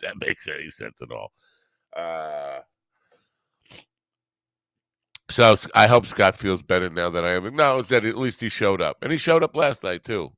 that 0.03 0.21
makes 0.21 0.47
any 0.47 0.71
sense 0.71 1.03
at 1.03 1.11
all. 1.11 1.33
Uh, 1.97 2.61
so 5.31 5.57
I 5.75 5.87
hope 5.87 6.07
Scott 6.07 6.37
feels 6.37 6.63
better 6.63 6.91
now 6.91 7.11
that 7.11 7.25
I 7.25 7.33
am 7.33 7.47
acknowledged 7.47 7.91
that 7.91 8.05
at 8.05 8.19
least 8.19 8.41
he 8.41 8.49
showed 8.49 8.81
up. 8.81 8.99
And 9.03 9.13
he 9.13 9.19
showed 9.19 9.43
up 9.43 9.57
last 9.57 9.83
night, 9.83 10.05
too. 10.05 10.31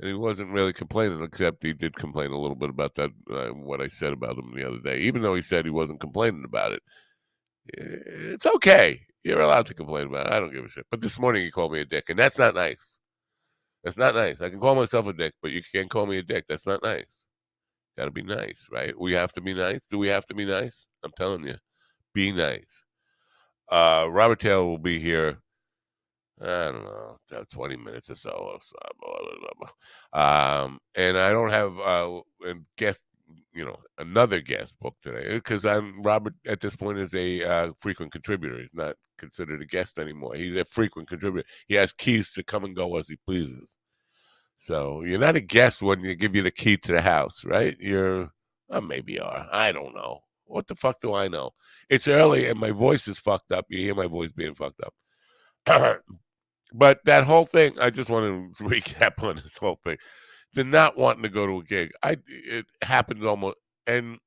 And 0.00 0.08
he 0.08 0.14
wasn't 0.14 0.52
really 0.52 0.72
complaining, 0.72 1.22
except 1.22 1.62
he 1.62 1.72
did 1.72 1.96
complain 1.96 2.30
a 2.30 2.38
little 2.38 2.56
bit 2.56 2.70
about 2.70 2.94
that, 2.94 3.10
uh, 3.30 3.48
what 3.48 3.80
I 3.80 3.88
said 3.88 4.12
about 4.12 4.38
him 4.38 4.52
the 4.54 4.66
other 4.66 4.78
day, 4.78 4.98
even 5.00 5.22
though 5.22 5.34
he 5.34 5.42
said 5.42 5.64
he 5.64 5.70
wasn't 5.70 6.00
complaining 6.00 6.44
about 6.44 6.72
it 6.72 6.82
it's 7.74 8.46
okay. 8.46 9.00
You're 9.24 9.40
allowed 9.40 9.66
to 9.66 9.74
complain 9.74 10.06
about 10.06 10.28
it. 10.28 10.32
I 10.32 10.40
don't 10.40 10.52
give 10.52 10.64
a 10.64 10.68
shit. 10.68 10.86
But 10.90 11.00
this 11.00 11.18
morning 11.18 11.44
he 11.44 11.50
called 11.50 11.72
me 11.72 11.80
a 11.80 11.84
dick, 11.84 12.08
and 12.08 12.18
that's 12.18 12.38
not 12.38 12.54
nice. 12.54 13.00
That's 13.84 13.96
not 13.96 14.14
nice. 14.14 14.40
I 14.40 14.48
can 14.48 14.60
call 14.60 14.74
myself 14.74 15.06
a 15.06 15.12
dick, 15.12 15.34
but 15.42 15.52
you 15.52 15.62
can't 15.72 15.90
call 15.90 16.06
me 16.06 16.18
a 16.18 16.22
dick. 16.22 16.46
That's 16.48 16.66
not 16.66 16.82
nice. 16.82 17.06
Got 17.96 18.06
to 18.06 18.10
be 18.10 18.22
nice, 18.22 18.66
right? 18.70 18.98
We 18.98 19.12
have 19.12 19.32
to 19.32 19.40
be 19.40 19.54
nice. 19.54 19.80
Do 19.90 19.98
we 19.98 20.08
have 20.08 20.26
to 20.26 20.34
be 20.34 20.44
nice? 20.44 20.86
I'm 21.04 21.12
telling 21.16 21.44
you, 21.44 21.56
be 22.14 22.32
nice. 22.32 22.64
Uh, 23.70 24.06
Robert 24.10 24.40
Taylor 24.40 24.64
will 24.64 24.78
be 24.78 24.98
here. 24.98 25.38
I 26.40 26.70
don't 26.70 26.84
know, 26.84 27.18
20 27.50 27.76
minutes 27.76 28.10
or 28.10 28.14
so. 28.14 28.58
Um, 30.12 30.78
and 30.94 31.18
I 31.18 31.32
don't 31.32 31.50
have 31.50 31.78
uh, 31.80 32.20
guest 32.76 33.00
you 33.52 33.64
know 33.64 33.76
another 33.98 34.40
guest 34.40 34.74
book 34.80 34.94
today 35.02 35.34
because 35.34 35.64
I'm 35.64 36.02
Robert 36.02 36.34
at 36.46 36.60
this 36.60 36.76
point 36.76 36.98
is 36.98 37.12
a 37.14 37.44
uh, 37.44 37.72
frequent 37.78 38.12
contributor. 38.12 38.58
He's 38.60 38.68
not 38.72 38.96
considered 39.18 39.60
a 39.60 39.66
guest 39.66 39.98
anymore. 39.98 40.36
He's 40.36 40.56
a 40.56 40.64
frequent 40.64 41.08
contributor. 41.08 41.46
He 41.66 41.74
has 41.74 41.92
keys 41.92 42.32
to 42.32 42.42
come 42.42 42.64
and 42.64 42.76
go 42.76 42.96
as 42.96 43.08
he 43.08 43.16
pleases. 43.16 43.78
So 44.60 45.02
you're 45.02 45.18
not 45.18 45.36
a 45.36 45.40
guest 45.40 45.82
when 45.82 46.00
you 46.00 46.14
give 46.14 46.34
you 46.34 46.42
the 46.42 46.50
key 46.50 46.76
to 46.78 46.92
the 46.92 47.00
house, 47.00 47.44
right? 47.44 47.76
You're 47.80 48.30
well, 48.68 48.80
maybe 48.82 49.14
you 49.14 49.22
are. 49.22 49.48
I 49.50 49.72
don't 49.72 49.94
know. 49.94 50.20
What 50.48 50.66
the 50.66 50.74
fuck 50.74 51.00
do 51.00 51.14
I 51.14 51.28
know? 51.28 51.50
It's 51.88 52.08
early 52.08 52.46
and 52.46 52.58
my 52.58 52.70
voice 52.70 53.06
is 53.08 53.18
fucked 53.18 53.52
up. 53.52 53.66
You 53.68 53.78
hear 53.78 53.94
my 53.94 54.06
voice 54.06 54.32
being 54.32 54.54
fucked 54.54 54.80
up. 54.82 54.94
but 56.72 57.00
that 57.04 57.24
whole 57.24 57.46
thing, 57.46 57.78
I 57.78 57.90
just 57.90 58.10
want 58.10 58.56
to 58.56 58.64
recap 58.64 59.22
on 59.22 59.36
this 59.36 59.56
whole 59.58 59.78
thing 59.84 59.98
the 60.54 60.64
not 60.64 60.96
wanting 60.96 61.22
to 61.22 61.28
go 61.28 61.46
to 61.46 61.58
a 61.58 61.64
gig. 61.64 61.92
I 62.02 62.16
it 62.26 62.66
happens 62.82 63.24
almost 63.24 63.56
and 63.86 64.18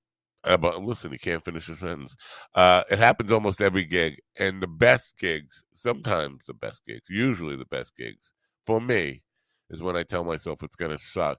uh, 0.44 0.58
but 0.58 0.82
listen, 0.82 1.12
he 1.12 1.18
can't 1.20 1.46
finish 1.46 1.70
a 1.70 1.76
sentence. 1.76 2.16
Uh, 2.56 2.84
it 2.90 2.98
happens 2.98 3.32
almost 3.32 3.62
every 3.62 3.86
gig, 3.86 4.20
and 4.40 4.62
the 4.62 4.68
best 4.68 5.16
gigs, 5.20 5.64
sometimes 5.72 6.46
the 6.48 6.54
best 6.54 6.82
gigs, 6.88 7.08
usually 7.10 7.56
the 7.56 7.66
best 7.66 7.96
gigs 7.96 8.32
for 8.66 8.82
me, 8.82 9.22
is 9.70 9.84
when 9.84 9.96
I 9.96 10.02
tell 10.02 10.24
myself 10.24 10.64
it's 10.64 10.76
gonna 10.76 10.98
suck, 10.98 11.38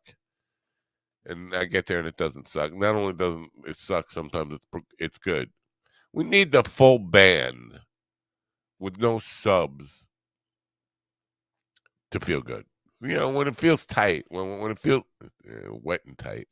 and 1.27 1.55
I 1.55 1.65
get 1.65 1.87
there 1.87 1.99
and 1.99 2.09
it 2.09 2.17
doesn't 2.17 2.49
suck. 2.49 2.73
Not 2.75 2.95
only 2.95 3.13
doesn't 3.13 3.51
it 3.67 3.77
suck, 3.77 4.11
sometimes 4.11 4.55
it's 4.55 4.85
it's 4.99 5.19
good. 5.19 5.51
We 6.13 6.25
need 6.25 6.53
the 6.53 6.63
full 6.63 6.99
band 6.99 7.81
with 8.79 8.99
no 8.99 9.19
subs 9.19 10.07
to 12.11 12.21
feel 12.21 12.43
good 12.43 12.65
you 13.03 13.17
know, 13.17 13.29
when 13.29 13.49
it 13.49 13.57
feels 13.57 13.85
tight, 13.85 14.25
when 14.29 14.61
when 14.61 14.71
it 14.71 14.79
feels 14.79 15.03
uh, 15.23 15.29
wet 15.71 16.03
and 16.07 16.17
tight. 16.17 16.47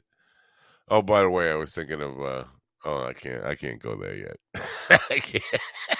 Oh, 0.89 1.03
by 1.03 1.23
the 1.23 1.31
way, 1.31 1.51
I 1.51 1.55
was 1.55 1.73
thinking 1.73 2.03
of. 2.03 2.21
uh 2.21 2.45
Oh, 2.83 3.05
I 3.07 3.13
can't. 3.13 3.45
I 3.45 3.55
can't 3.57 3.79
go 3.81 3.95
there 3.95 4.17
yet. 4.17 4.37
I 5.11 5.19
can't. 5.19 5.45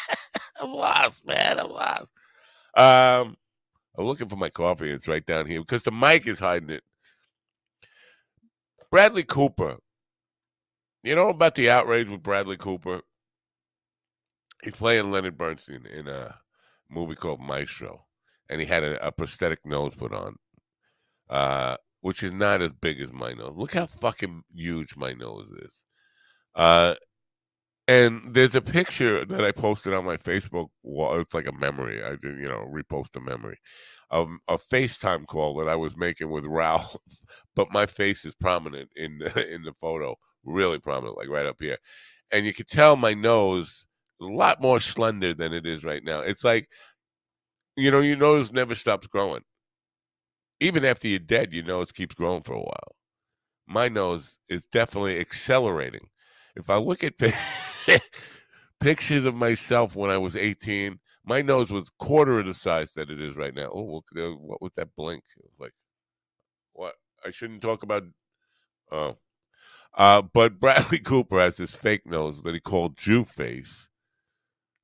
I'm 0.63 0.73
lost, 0.73 1.27
man. 1.27 1.61
I'm 1.61 1.69
lost. 1.71 2.11
Um, 2.75 3.37
I'm 3.99 4.07
looking 4.07 4.31
for 4.31 4.37
my 4.37 4.49
coffee. 4.49 4.91
It's 4.91 5.07
right 5.07 5.25
down 5.25 5.45
here 5.45 5.61
because 5.61 5.83
the 5.83 5.93
mic 5.93 6.27
is 6.27 6.41
hiding 6.41 6.71
it. 6.71 6.83
Bradley 8.91 9.25
Cooper. 9.25 9.79
You 11.03 11.15
know 11.15 11.29
about 11.29 11.55
the 11.55 11.71
outrage 11.71 12.09
with 12.09 12.23
Bradley 12.23 12.57
Cooper? 12.57 13.03
He's 14.63 14.75
playing 14.75 15.11
Leonard 15.11 15.39
Bernstein 15.39 15.87
in 15.87 16.09
a 16.09 16.37
movie 16.91 17.15
called 17.15 17.41
Maestro 17.41 18.07
and 18.51 18.61
he 18.61 18.67
had 18.67 18.83
a, 18.83 19.07
a 19.07 19.13
prosthetic 19.13 19.65
nose 19.65 19.95
put 19.95 20.13
on, 20.13 20.37
uh, 21.31 21.77
which 22.01 22.23
is 22.23 22.33
not 22.33 22.61
as 22.61 22.73
big 22.73 23.01
as 23.01 23.13
my 23.13 23.33
nose. 23.33 23.55
Look 23.57 23.75
how 23.75 23.87
fucking 23.87 24.43
huge 24.53 24.97
my 24.97 25.13
nose 25.13 25.49
is. 25.63 25.85
Uh, 26.55 26.97
and 27.91 28.35
there's 28.35 28.55
a 28.55 28.61
picture 28.61 29.25
that 29.25 29.45
I 29.45 29.51
posted 29.51 29.95
on 29.95 30.05
my 30.05 30.17
Facebook 30.17 30.69
wall. 30.85 31.19
It's 31.21 31.35
like 31.35 31.49
a 31.49 31.53
memory. 31.53 32.05
I 32.05 32.11
did, 32.11 32.39
you 32.39 32.49
know, 32.49 32.65
repost 32.73 33.17
a 33.17 33.21
memory 33.21 33.59
of 34.11 34.29
a 34.47 34.59
FaceTime 34.59 35.27
call 35.27 35.57
that 35.57 35.69
I 35.69 35.75
was 35.75 35.97
making 35.97 36.31
with 36.31 36.47
Ralph, 36.49 36.97
but 37.57 37.73
my 37.73 37.87
face 37.87 38.25
is 38.25 38.35
prominent 38.35 38.91
in 38.95 39.19
the, 39.19 39.49
in 39.55 39.65
the 39.65 39.73
photo, 39.81 40.17
really 40.45 40.79
prominent, 40.79 41.17
like 41.19 41.29
right 41.29 41.47
up 41.47 41.57
here. 41.59 41.79
And 42.31 42.47
you 42.47 42.55
can 42.55 42.67
tell 42.67 42.95
my 42.95 43.13
nose 43.13 43.87
a 44.23 44.27
lot 44.27 44.63
more 44.63 44.79
slender 44.79 45.35
than 45.35 45.53
it 45.53 45.67
is 45.67 45.83
right 45.83 46.05
now. 46.05 46.21
It's 46.21 46.45
like 46.45 46.69
you 47.77 47.91
know, 47.91 48.01
your 48.01 48.17
nose 48.17 48.53
never 48.53 48.75
stops 48.75 49.07
growing. 49.07 49.43
Even 50.61 50.85
after 50.85 51.09
you're 51.09 51.19
dead, 51.19 51.53
your 51.53 51.65
nose 51.65 51.91
keeps 51.91 52.15
growing 52.15 52.43
for 52.43 52.55
a 52.55 52.61
while. 52.61 52.97
My 53.67 53.89
nose 53.89 54.39
is 54.49 54.67
definitely 54.67 55.19
accelerating. 55.19 56.09
If 56.57 56.69
I 56.69 56.77
look 56.77 57.03
at 57.05 57.15
pictures 58.81 59.25
of 59.25 59.35
myself 59.35 59.95
when 59.95 60.11
I 60.11 60.19
was 60.19 60.37
18, 60.37 60.99
My 61.25 61.43
nose 61.43 61.71
was 61.71 61.91
quarter 61.99 62.41
of 62.41 62.47
the 62.47 62.55
size 62.55 62.93
that 62.93 63.11
it 63.11 63.21
is 63.21 63.37
right 63.37 63.55
now. 63.55 63.71
Oh, 63.73 64.03
what 64.13 64.63
was 64.63 64.73
that 64.77 64.97
blink? 64.97 65.25
It 65.37 65.45
was 65.45 65.59
like, 65.59 65.75
what? 66.73 66.95
I 67.25 67.31
shouldn't 67.31 67.63
talk 67.63 67.83
about. 67.83 68.05
Oh, 68.91 69.19
uh, 69.95 70.23
but 70.23 70.61
Bradley 70.61 70.99
Cooper 71.05 71.41
has 71.41 71.57
this 71.57 71.75
fake 71.75 72.07
nose 72.07 72.43
that 72.43 72.55
he 72.55 72.61
called 72.61 72.97
Jew 72.97 73.25
face. 73.25 73.89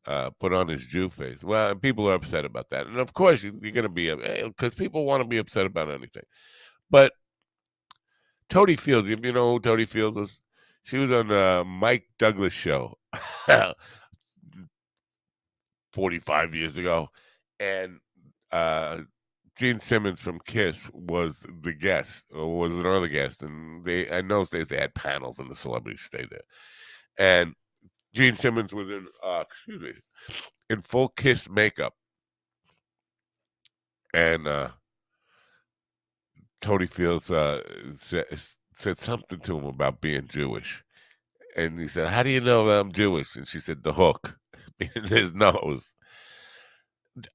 Uh, 0.06 0.30
put 0.38 0.52
on 0.52 0.68
his 0.68 0.86
Jew 0.86 1.10
face. 1.10 1.42
Well, 1.42 1.74
people 1.74 2.08
are 2.08 2.14
upset 2.14 2.44
about 2.44 2.70
that, 2.70 2.86
and 2.86 2.98
of 2.98 3.12
course 3.12 3.42
you, 3.42 3.58
you're 3.60 3.72
going 3.72 3.82
to 3.82 3.88
be 3.88 4.14
because 4.14 4.74
people 4.74 5.04
want 5.04 5.20
to 5.20 5.28
be 5.28 5.38
upset 5.38 5.66
about 5.66 5.90
anything. 5.90 6.22
But 6.88 7.12
Totie 8.48 8.78
Fields, 8.78 9.08
if 9.08 9.24
you 9.24 9.32
know 9.32 9.54
who 9.54 9.60
Totie 9.60 9.88
Fields 9.88 10.16
is, 10.16 10.38
she 10.86 10.98
was 10.98 11.10
on 11.10 11.26
the 11.26 11.64
Mike 11.66 12.06
Douglas 12.16 12.52
show 12.52 12.96
45 15.92 16.54
years 16.54 16.78
ago, 16.78 17.08
and 17.58 17.98
uh, 18.52 18.98
Gene 19.56 19.80
Simmons 19.80 20.20
from 20.20 20.38
Kiss 20.46 20.88
was 20.92 21.44
the 21.62 21.72
guest, 21.72 22.26
or 22.32 22.56
was 22.56 22.70
an 22.70 22.86
early 22.86 23.08
guest, 23.08 23.42
and 23.42 23.84
they 23.84 24.08
in 24.08 24.28
those 24.28 24.48
days 24.48 24.68
they 24.68 24.76
had 24.76 24.94
panels 24.94 25.40
and 25.40 25.50
the 25.50 25.56
celebrities 25.56 26.02
stayed 26.02 26.30
there, 26.30 26.44
and 27.18 27.54
Gene 28.14 28.36
Simmons 28.36 28.72
was 28.72 28.88
in 28.88 29.08
uh, 29.24 29.42
excuse 29.50 29.82
me 29.82 29.92
in 30.70 30.82
full 30.82 31.08
Kiss 31.08 31.50
makeup, 31.50 31.94
and 34.14 34.46
uh, 34.46 34.68
Totie 36.60 36.86
Fields 36.86 37.28
uh, 37.28 37.60
said, 38.76 38.99
something 38.99 39.40
to 39.40 39.59
him 39.59 39.64
about 39.64 40.00
being 40.00 40.28
Jewish, 40.28 40.85
and 41.56 41.78
he 41.78 41.88
said, 41.88 42.09
"How 42.11 42.23
do 42.23 42.30
you 42.30 42.40
know 42.40 42.66
that 42.66 42.80
I'm 42.80 42.92
Jewish?" 42.92 43.37
And 43.37 43.49
she 43.49 43.61
said, 43.61 43.83
"The 43.83 43.95
hook 43.95 44.38
in 44.78 45.04
his 45.04 45.33
nose." 45.33 45.95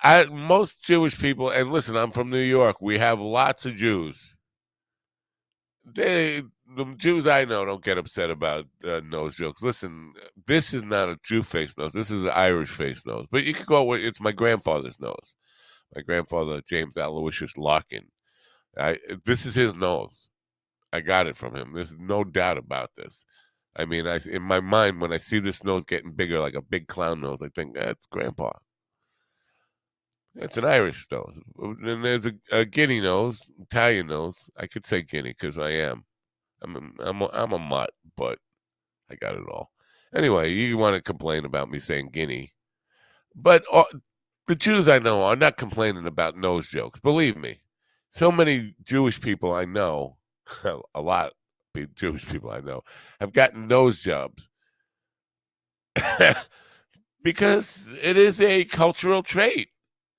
I, 0.04 0.26
most 0.26 0.84
Jewish 0.84 1.18
people, 1.20 1.50
and 1.50 1.72
listen, 1.72 1.98
I'm 1.98 2.12
from 2.12 2.30
New 2.30 2.40
York. 2.42 2.78
We 2.82 3.00
have 3.00 3.20
lots 3.20 3.66
of 3.66 3.76
Jews. 3.76 4.36
They, 5.84 6.44
the 6.76 6.86
Jews 6.98 7.26
I 7.26 7.46
know, 7.46 7.66
don't 7.66 7.84
get 7.84 7.98
upset 7.98 8.30
about 8.30 8.66
uh, 8.84 9.02
nose 9.04 9.36
jokes. 9.36 9.64
Listen, 9.64 10.14
this 10.46 10.74
is 10.74 10.84
not 10.84 11.10
a 11.10 11.18
Jew 11.24 11.42
face 11.42 11.76
nose. 11.78 11.94
This 11.94 12.12
is 12.12 12.26
an 12.26 12.32
Irish 12.32 12.70
face 12.70 13.06
nose. 13.06 13.26
But 13.32 13.44
you 13.44 13.56
could 13.56 13.66
go 13.66 13.84
with 13.84 14.02
it's 14.02 14.22
my 14.22 14.32
grandfather's 14.32 15.00
nose. 15.00 15.36
My 15.96 16.04
grandfather, 16.04 16.62
James 16.70 16.96
Aloysius 16.96 17.58
Larkin. 17.58 18.08
I, 18.78 19.00
this 19.26 19.46
is 19.46 19.56
his 19.56 19.76
nose. 19.76 20.31
I 20.94 21.02
got 21.02 21.28
it 21.28 21.38
from 21.38 21.56
him. 21.56 21.74
There's 21.74 21.96
no 21.98 22.24
doubt 22.24 22.58
about 22.58 22.92
this. 22.96 23.26
I 23.76 23.86
mean, 23.86 24.08
I 24.08 24.20
in 24.30 24.42
my 24.42 24.60
mind 24.60 25.00
when 25.00 25.14
I 25.14 25.18
see 25.18 25.40
this 25.40 25.64
nose 25.64 25.86
getting 25.86 26.12
bigger, 26.12 26.40
like 26.40 26.56
a 26.56 26.62
big 26.62 26.88
clown 26.88 27.22
nose, 27.22 27.40
I 27.42 27.50
think 27.56 27.76
that's 27.76 28.06
Grandpa. 28.08 28.52
It's 30.36 30.58
an 30.58 30.66
Irish 30.66 31.08
nose. 31.12 31.38
And 31.58 32.06
there's 32.06 32.26
a, 32.26 32.34
a 32.52 32.66
Guinea 32.66 33.02
nose, 33.02 33.42
Italian 33.60 34.08
nose. 34.08 34.50
I 34.58 34.68
could 34.68 34.86
say 34.86 35.02
Guinea 35.02 35.36
because 35.38 35.58
I 35.58 35.72
am. 35.72 36.06
I'm 36.62 36.76
a, 36.76 37.04
I'm 37.04 37.22
a, 37.22 37.30
I'm 37.34 37.54
a 37.54 37.60
mutt, 37.60 37.92
but 38.16 38.40
I 39.10 39.16
got 39.16 39.36
it 39.36 39.48
all. 39.50 39.72
Anyway, 40.16 40.52
you 40.52 40.78
want 40.78 40.96
to 40.96 41.02
complain 41.02 41.46
about 41.46 41.70
me 41.70 41.80
saying 41.80 42.10
Guinea, 42.12 42.54
but 43.36 43.64
uh, 43.72 43.84
the 44.48 44.56
Jews 44.56 44.88
I 44.88 45.00
know 45.00 45.24
are 45.24 45.36
not 45.36 45.58
complaining 45.58 46.06
about 46.06 46.38
nose 46.38 46.68
jokes. 46.68 47.00
Believe 47.00 47.38
me, 47.38 47.62
so 48.12 48.32
many 48.32 48.76
Jewish 48.84 49.20
people 49.22 49.54
I 49.54 49.66
know, 49.66 50.18
a 50.96 51.02
lot 51.02 51.34
of 51.76 51.96
Jewish 51.96 52.28
people 52.28 52.52
I 52.52 52.60
know, 52.60 52.82
have 53.20 53.34
gotten 53.34 53.68
nose 53.68 54.00
jobs 54.00 54.50
because 57.24 57.88
it 58.02 58.18
is 58.18 58.42
a 58.42 58.66
cultural 58.66 59.24
trait. 59.24 59.70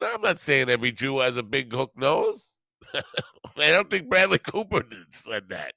I'm 0.02 0.22
not 0.22 0.40
saying 0.40 0.68
every 0.68 0.92
Jew 0.92 1.18
has 1.18 1.36
a 1.36 1.42
big 1.42 1.72
hook 1.72 1.92
nose. 1.96 2.48
I 2.94 3.70
don't 3.70 3.90
think 3.90 4.08
Bradley 4.08 4.38
Cooper 4.38 4.82
said 5.10 5.48
that. 5.50 5.74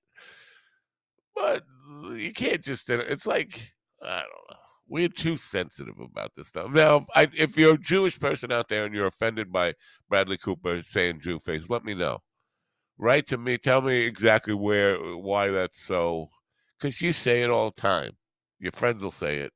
But 1.36 1.64
you 2.14 2.32
can't 2.34 2.64
just, 2.64 2.90
uh, 2.90 3.04
it's 3.08 3.28
like, 3.28 3.74
I 4.02 4.22
don't 4.22 4.50
know. 4.50 4.58
We're 4.88 5.10
too 5.10 5.36
sensitive 5.36 6.00
about 6.00 6.32
this 6.36 6.48
stuff. 6.48 6.72
Now, 6.72 7.08
I, 7.16 7.28
if 7.36 7.58
you're 7.58 7.74
a 7.74 7.80
Jewish 7.80 8.20
person 8.20 8.52
out 8.52 8.70
there 8.70 8.86
and 8.86 8.94
you're 8.94 9.08
offended 9.08 9.52
by 9.52 9.74
Bradley 10.10 10.38
Cooper 10.38 10.84
saying 10.84 11.22
Jew 11.22 11.40
face, 11.40 11.64
let 11.70 11.84
me 11.84 11.96
know. 11.96 12.20
Write 12.98 13.28
to 13.28 13.38
me. 13.38 13.58
Tell 13.58 13.82
me 13.82 14.04
exactly 14.06 14.54
where, 14.54 14.98
why 14.98 15.50
that's 15.50 15.82
so. 15.86 16.30
Because 16.80 17.02
you 17.02 17.12
say 17.12 17.44
it 17.44 17.50
all 17.50 17.72
the 17.72 17.82
time. 17.82 18.12
Your 18.60 18.72
friends 18.72 19.04
will 19.04 19.12
say 19.12 19.38
it. 19.40 19.52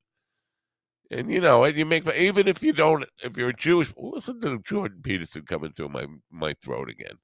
And 1.12 1.32
you 1.32 1.42
know, 1.42 1.64
and 1.64 1.76
you 1.76 1.86
make 1.86 2.08
even 2.14 2.48
if 2.48 2.62
you 2.62 2.72
don't, 2.72 3.04
if 3.24 3.36
you're 3.36 3.50
a 3.50 3.56
Jewish, 3.56 3.92
listen 3.98 4.40
to 4.42 4.60
Jordan 4.60 5.00
Peterson 5.02 5.42
coming 5.42 5.72
through 5.72 5.90
my 5.90 6.06
my 6.30 6.54
throat 6.62 6.90
again. 6.90 7.18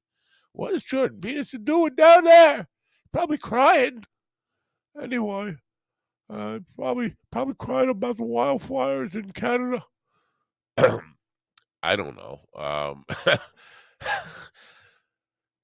What 0.54 0.74
is 0.74 0.84
Jordan 0.84 1.20
Peterson 1.22 1.64
doing 1.64 1.94
down 1.94 2.24
there? 2.24 2.68
Probably 3.14 3.38
crying. 3.38 4.04
Anyway, 5.00 5.58
uh, 6.30 6.60
probably 6.76 7.16
probably 7.32 7.56
crying 7.60 7.90
about 7.90 8.18
the 8.18 8.24
wildfires 8.24 9.14
in 9.14 9.32
Canada. 9.32 9.84
I 11.84 11.96
don't 11.96 12.16
know. 12.16 12.40
Um, 12.58 13.06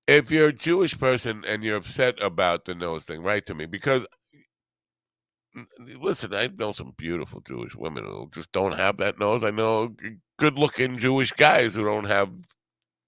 if 0.07 0.31
you're 0.31 0.49
a 0.49 0.53
Jewish 0.53 0.97
person 0.97 1.43
and 1.47 1.63
you're 1.63 1.77
upset 1.77 2.21
about 2.21 2.65
the 2.65 2.75
nose 2.75 3.05
thing, 3.05 3.21
write 3.21 3.45
to 3.47 3.55
me 3.55 3.65
because 3.65 4.05
listen, 5.99 6.33
I 6.33 6.47
know 6.47 6.71
some 6.71 6.93
beautiful 6.97 7.41
Jewish 7.41 7.75
women 7.75 8.05
who 8.05 8.29
just 8.33 8.51
don't 8.51 8.77
have 8.77 8.97
that 8.97 9.19
nose. 9.19 9.43
I 9.43 9.51
know 9.51 9.95
good 10.39 10.57
looking 10.57 10.97
Jewish 10.97 11.31
guys 11.31 11.75
who 11.75 11.83
don't 11.83 12.07
have 12.07 12.29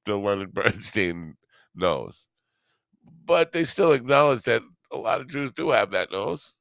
the 0.06 0.15
Leonard 0.15 0.53
Bernstein 0.53 1.36
nose. 1.75 2.27
But 3.25 3.51
they 3.51 3.63
still 3.63 3.93
acknowledge 3.93 4.43
that 4.43 4.62
a 4.91 4.97
lot 4.97 5.21
of 5.21 5.29
Jews 5.29 5.51
do 5.51 5.71
have 5.71 5.91
that 5.91 6.12
nose. 6.12 6.53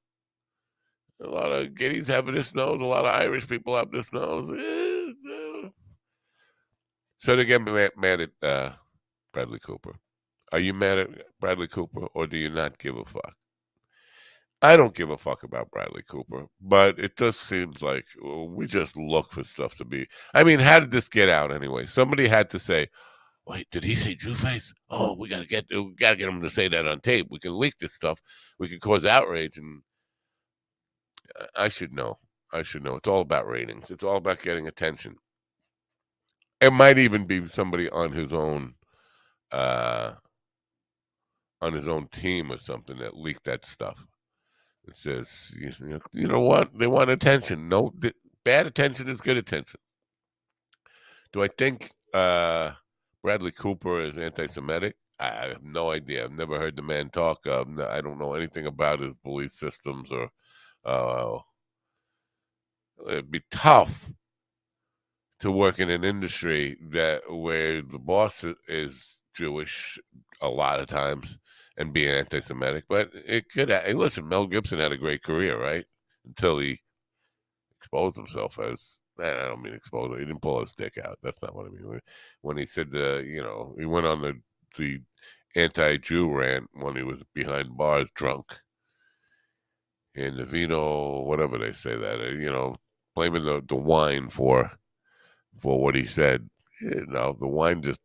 A 1.22 1.28
lot 1.28 1.52
of 1.52 1.74
Guineas 1.74 2.08
have 2.08 2.26
this 2.26 2.54
nose. 2.54 2.80
A 2.80 2.86
lot 2.86 3.04
of 3.04 3.14
Irish 3.14 3.46
people 3.46 3.76
have 3.76 3.92
this 3.92 4.12
nose. 4.12 4.48
So 7.18 7.36
they 7.36 7.44
get 7.44 7.62
mad 7.96 8.20
at 8.20 8.30
uh, 8.42 8.70
Bradley 9.32 9.60
Cooper. 9.60 9.94
Are 10.52 10.60
you 10.60 10.74
mad 10.74 10.98
at 10.98 11.08
Bradley 11.40 11.66
Cooper 11.66 12.06
or 12.14 12.26
do 12.26 12.36
you 12.36 12.50
not 12.50 12.78
give 12.78 12.96
a 12.96 13.04
fuck? 13.04 13.34
I 14.60 14.76
don't 14.76 14.94
give 14.94 15.10
a 15.10 15.18
fuck 15.18 15.42
about 15.42 15.72
Bradley 15.72 16.04
Cooper, 16.08 16.46
but 16.60 16.98
it 16.98 17.16
just 17.16 17.40
seems 17.40 17.82
like 17.82 18.04
we 18.22 18.66
just 18.66 18.96
look 18.96 19.32
for 19.32 19.42
stuff 19.42 19.74
to 19.76 19.84
be. 19.84 20.06
I 20.34 20.44
mean, 20.44 20.60
how 20.60 20.78
did 20.78 20.92
this 20.92 21.08
get 21.08 21.28
out 21.28 21.50
anyway? 21.52 21.86
Somebody 21.86 22.28
had 22.28 22.48
to 22.50 22.60
say, 22.60 22.88
"Wait, 23.44 23.68
did 23.72 23.82
he 23.82 23.96
say 23.96 24.14
Jew 24.14 24.34
face? 24.34 24.72
Oh, 24.88 25.14
we 25.14 25.28
gotta 25.28 25.46
get 25.46 25.66
we 25.70 25.94
gotta 25.98 26.16
get 26.16 26.28
him 26.28 26.42
to 26.42 26.50
say 26.50 26.68
that 26.68 26.86
on 26.86 27.00
tape. 27.00 27.26
We 27.28 27.40
can 27.40 27.58
leak 27.58 27.78
this 27.78 27.94
stuff. 27.94 28.20
We 28.58 28.68
can 28.68 28.78
cause 28.78 29.04
outrage." 29.04 29.58
And 29.58 29.82
I 31.56 31.68
should 31.68 31.92
know. 31.92 32.18
I 32.52 32.62
should 32.62 32.84
know. 32.84 32.96
It's 32.96 33.08
all 33.08 33.22
about 33.22 33.48
ratings. 33.48 33.90
It's 33.90 34.04
all 34.04 34.16
about 34.18 34.42
getting 34.42 34.68
attention. 34.68 35.16
It 36.60 36.72
might 36.72 36.98
even 36.98 37.26
be 37.26 37.48
somebody 37.48 37.90
on 37.90 38.12
his 38.12 38.32
own, 38.32 38.74
uh, 39.50 40.12
on 41.62 41.72
his 41.72 41.86
own 41.88 42.08
team 42.08 42.52
or 42.52 42.58
something 42.58 42.98
that 42.98 43.16
leaked 43.16 43.44
that 43.44 43.64
stuff. 43.64 44.06
It 44.86 44.96
says, 44.96 45.52
you 46.12 46.26
know, 46.26 46.40
what? 46.40 46.76
They 46.76 46.88
want 46.88 47.08
attention. 47.08 47.68
No, 47.68 47.94
bad 48.44 48.66
attention 48.66 49.08
is 49.08 49.20
good 49.20 49.36
attention. 49.36 49.78
Do 51.32 51.42
I 51.42 51.48
think 51.48 51.92
uh, 52.12 52.72
Bradley 53.22 53.52
Cooper 53.52 54.02
is 54.02 54.18
anti-Semitic? 54.18 54.96
I 55.20 55.48
have 55.50 55.62
no 55.62 55.92
idea. 55.92 56.24
I've 56.24 56.32
never 56.32 56.58
heard 56.58 56.74
the 56.74 56.82
man 56.82 57.10
talk. 57.10 57.46
Um, 57.46 57.80
I 57.80 58.00
don't 58.00 58.18
know 58.18 58.34
anything 58.34 58.66
about 58.66 59.00
his 59.00 59.14
belief 59.24 59.52
systems 59.52 60.12
or. 60.12 60.30
Uh, 60.84 61.38
it'd 63.08 63.30
be 63.30 63.42
tough 63.52 64.10
to 65.38 65.52
work 65.52 65.78
in 65.78 65.90
an 65.90 66.04
industry 66.04 66.76
that 66.90 67.22
where 67.32 67.82
the 67.82 67.98
boss 67.98 68.44
is 68.66 69.16
Jewish 69.34 69.98
a 70.40 70.48
lot 70.48 70.80
of 70.80 70.88
times 70.88 71.38
and 71.76 71.92
being 71.92 72.08
anti-Semitic, 72.08 72.84
but 72.88 73.10
it 73.14 73.50
could. 73.50 73.70
Hey, 73.70 73.94
listen, 73.94 74.28
Mel 74.28 74.46
Gibson 74.46 74.78
had 74.78 74.92
a 74.92 74.98
great 74.98 75.22
career, 75.22 75.60
right? 75.60 75.84
Until 76.26 76.58
he 76.58 76.80
exposed 77.78 78.16
himself 78.16 78.58
as. 78.58 78.98
I 79.18 79.30
don't 79.30 79.62
mean 79.62 79.74
exposed. 79.74 80.18
He 80.18 80.24
didn't 80.24 80.40
pull 80.40 80.60
his 80.60 80.74
dick 80.74 80.96
out. 81.04 81.18
That's 81.22 81.40
not 81.42 81.54
what 81.54 81.66
I 81.66 81.68
mean. 81.68 82.00
When 82.40 82.56
he 82.56 82.64
said, 82.66 82.88
uh, 82.94 83.18
you 83.18 83.42
know, 83.42 83.74
he 83.78 83.84
went 83.84 84.06
on 84.06 84.22
the 84.22 84.40
the 84.78 85.00
anti-Jew 85.54 86.32
rant 86.32 86.70
when 86.72 86.96
he 86.96 87.02
was 87.02 87.20
behind 87.34 87.76
bars, 87.76 88.08
drunk, 88.14 88.46
in 90.14 90.36
the 90.36 90.44
vino, 90.44 91.20
whatever 91.20 91.58
they 91.58 91.72
say 91.72 91.96
that, 91.96 92.20
uh, 92.20 92.30
you 92.30 92.50
know, 92.50 92.76
blaming 93.14 93.44
the 93.44 93.62
the 93.66 93.76
wine 93.76 94.28
for 94.30 94.72
for 95.60 95.80
what 95.80 95.94
he 95.94 96.06
said. 96.06 96.48
You 96.80 97.06
know, 97.06 97.36
the 97.38 97.46
wine 97.48 97.82
just 97.82 98.00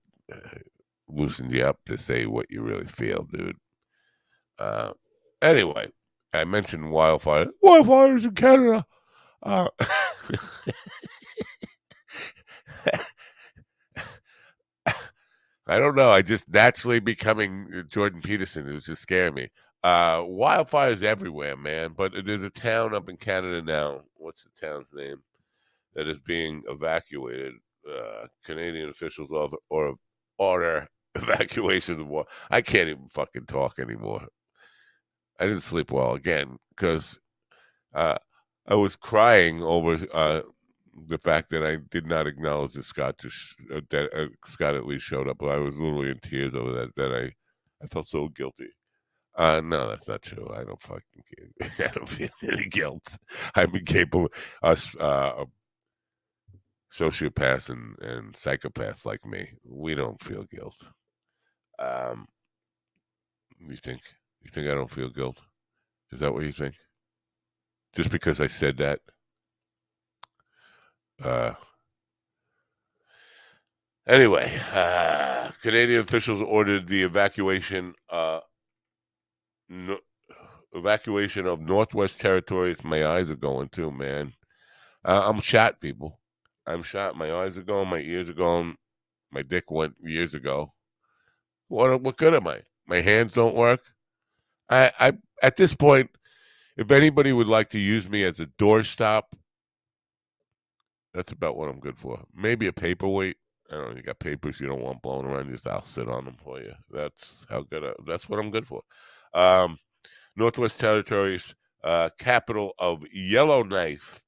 loosened 1.10 1.52
you 1.52 1.66
up 1.66 1.80
to 1.86 1.98
say 1.98 2.26
what 2.26 2.50
you 2.50 2.62
really 2.62 2.88
feel, 2.88 3.28
dude. 3.32 3.58
Uh, 4.60 4.92
anyway, 5.42 5.88
I 6.34 6.46
mentioned 6.46 6.92
wildfire. 6.92 7.48
Wildfires 7.64 8.26
in 8.26 8.36
Canada. 8.36 8.86
Uh, 9.44 9.68
I 15.70 15.80
don't 15.80 15.96
know. 15.96 16.10
I 16.10 16.22
just 16.22 16.50
naturally 16.50 17.00
becoming 17.00 17.68
uh, 17.76 17.82
Jordan 17.84 18.22
Peterson. 18.22 18.70
It 18.70 18.74
was 18.74 18.86
just 18.86 19.02
scaring 19.02 19.34
me. 19.34 19.50
Uh, 19.84 20.20
wildfires 20.20 21.04
everywhere, 21.04 21.58
man. 21.58 21.94
But 21.96 22.14
there's 22.26 22.44
a 22.44 22.50
town 22.50 22.96
up 22.96 23.10
in 23.10 23.18
Canada 23.18 23.62
now. 23.62 24.02
What's 24.16 24.44
the 24.44 24.50
town's 24.66 24.88
name? 24.94 25.22
That 25.94 26.08
is 26.08 26.20
being 26.26 26.64
evacuated. 26.68 27.54
Uh, 27.88 28.28
Canadian 28.44 28.90
officials 28.90 29.30
or, 29.32 29.50
or 29.70 29.96
order 30.38 30.90
evacuation 31.18 32.00
of 32.02 32.08
war. 32.08 32.26
I 32.50 32.62
can't 32.62 32.90
even 32.90 33.10
fucking 33.10 33.46
talk 33.46 33.80
anymore. 33.80 34.28
I 35.40 35.46
didn't 35.46 35.62
sleep 35.62 35.92
well 35.92 36.14
again 36.14 36.58
because 36.70 37.20
uh, 37.94 38.18
I 38.68 38.76
was 38.76 38.96
crying 38.96 39.62
over 39.62 40.00
uh, 40.14 40.42
the 41.08 41.18
fact 41.18 41.50
that 41.52 41.64
I 41.66 41.78
did 41.92 42.08
not 42.08 42.28
acknowledge 42.28 42.74
that 42.74 42.86
Scott 42.86 43.20
just 43.20 43.56
uh, 43.74 43.82
that 43.92 44.10
uh, 44.14 44.28
Scott 44.46 44.76
at 44.76 44.86
least 44.88 45.06
showed 45.06 45.28
up. 45.28 45.42
I 45.44 45.58
was 45.58 45.78
literally 45.78 46.10
in 46.10 46.20
tears 46.20 46.56
over 46.56 46.72
that. 46.74 46.96
That 46.96 47.14
I 47.14 47.34
I 47.84 47.88
felt 47.88 48.08
so 48.08 48.30
guilty. 48.30 48.70
Uh, 49.36 49.62
no, 49.64 49.88
that's 49.90 50.08
not 50.08 50.24
true. 50.24 50.50
I 50.52 50.64
don't 50.64 50.82
fucking 50.82 51.04
I 51.80 51.88
don't 51.94 52.10
feel 52.10 52.30
any 52.42 52.68
guilt. 52.68 53.08
I'm 53.56 53.76
incapable. 53.76 54.30
Us 54.64 54.96
uh, 54.98 55.46
sociopaths 56.92 57.70
and, 57.70 57.98
and 58.00 58.34
psychopaths 58.34 59.06
like 59.06 59.26
me, 59.26 59.50
we 59.64 59.94
don't 59.96 60.22
feel 60.22 60.44
guilt. 60.44 60.90
Um, 61.80 62.28
you 63.60 63.76
think 63.76 64.02
you 64.44 64.52
think 64.52 64.68
I 64.68 64.74
don't 64.74 64.92
feel 64.92 65.10
guilt? 65.10 65.38
Is 66.12 66.20
that 66.20 66.34
what 66.34 66.44
you 66.44 66.52
think? 66.52 66.76
Just 67.94 68.12
because 68.12 68.40
I 68.40 68.48
said 68.48 68.78
that? 68.78 69.00
Uh, 71.22 71.54
anyway, 74.08 74.60
uh, 74.74 75.52
Canadian 75.62 76.02
officials 76.02 76.42
ordered 76.42 76.88
the 76.88 77.04
evacuation 77.04 77.94
uh, 78.10 78.40
no, 79.70 79.98
evacuation 80.74 81.46
of 81.46 81.60
Northwest 81.60 82.20
Territories. 82.20 82.84
My 82.84 83.06
eyes 83.06 83.32
are 83.32 83.36
going 83.36 83.70
too, 83.70 83.92
man. 83.92 84.34
Uh, 85.04 85.24
I'm 85.26 85.42
shot, 85.42 85.82
people. 85.82 86.20
I'm 86.66 86.84
shot. 86.84 87.16
My 87.16 87.34
eyes 87.34 87.58
are 87.58 87.64
going. 87.64 87.90
My 87.90 88.00
ears 88.00 88.30
are 88.30 88.34
going. 88.34 88.76
My 89.32 89.42
dick 89.42 89.70
went 89.72 89.96
years 90.02 90.34
ago. 90.34 90.74
What 91.68 92.02
what 92.02 92.18
good 92.18 92.34
am 92.34 92.48
I? 92.48 92.62
My 92.88 93.02
hands 93.02 93.34
don't 93.34 93.56
work. 93.56 93.82
I 94.70 94.92
I 95.00 95.14
at 95.42 95.56
this 95.56 95.74
point, 95.74 96.10
if 96.78 96.92
anybody 96.92 97.34
would 97.34 97.48
like 97.48 97.70
to 97.72 97.80
use 97.80 98.10
me 98.10 98.24
as 98.24 98.40
a 98.40 98.46
doorstop, 98.46 99.24
that's 101.14 101.32
about 101.32 101.58
what 101.58 101.70
I'm 101.70 101.80
good 101.80 101.98
for. 101.98 102.24
Maybe 102.36 102.68
a 102.68 102.74
paperweight. 102.74 103.38
I 103.70 103.76
don't 103.76 103.90
know. 103.92 103.96
You 103.98 104.04
got 104.04 104.20
papers 104.20 104.60
you 104.62 104.68
don't 104.68 104.82
want 104.82 105.02
blown 105.02 105.26
around. 105.26 105.52
Just 105.52 105.68
I'll 105.68 105.84
sit 105.84 106.08
on 106.08 106.26
them 106.26 106.38
for 106.42 106.60
you. 106.60 106.74
That's 106.90 107.46
how 107.50 107.62
good. 107.62 107.84
I, 107.84 107.92
that's 108.06 108.30
what 108.30 108.40
I'm 108.40 108.52
good 108.52 108.68
for. 108.68 108.82
Um, 109.34 109.78
Northwest 110.36 110.80
Territories, 110.80 111.56
uh, 111.84 112.10
capital 112.18 112.74
of 112.80 113.04
Yellowknife, 113.12 114.24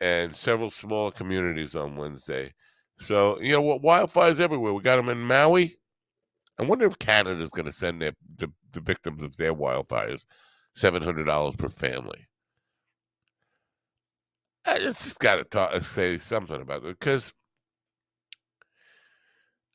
and 0.00 0.34
several 0.34 0.70
small 0.70 1.10
communities 1.10 1.74
on 1.74 1.96
Wednesday. 1.96 2.54
So 3.00 3.40
you 3.40 3.52
know 3.52 3.62
what 3.62 3.82
wildfires 3.82 4.40
everywhere. 4.40 4.72
We 4.72 4.82
got 4.82 4.96
them 4.96 5.08
in 5.08 5.18
Maui. 5.18 5.78
I 6.58 6.62
wonder 6.62 6.86
if 6.86 6.98
Canada 6.98 7.42
is 7.42 7.50
going 7.50 7.66
to 7.66 7.72
send 7.72 8.00
their 8.00 8.12
the, 8.36 8.50
the 8.72 8.80
victims 8.80 9.22
of 9.22 9.36
their 9.36 9.54
wildfires 9.54 10.24
seven 10.74 11.02
hundred 11.02 11.24
dollars 11.24 11.56
per 11.56 11.68
family. 11.68 12.26
I 14.66 14.78
just 14.78 15.18
got 15.18 15.36
to 15.36 15.44
talk, 15.44 15.70
uh, 15.74 15.80
say 15.80 16.18
something 16.18 16.60
about 16.60 16.84
it 16.84 16.98
because 16.98 17.32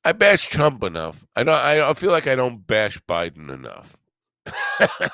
I 0.03 0.13
bash 0.13 0.47
Trump 0.47 0.83
enough. 0.83 1.25
I 1.35 1.43
don't. 1.43 1.55
I 1.55 1.93
feel 1.93 2.11
like 2.11 2.27
I 2.27 2.35
don't 2.35 2.65
bash 2.65 2.99
Biden 3.07 3.53
enough. 3.53 3.97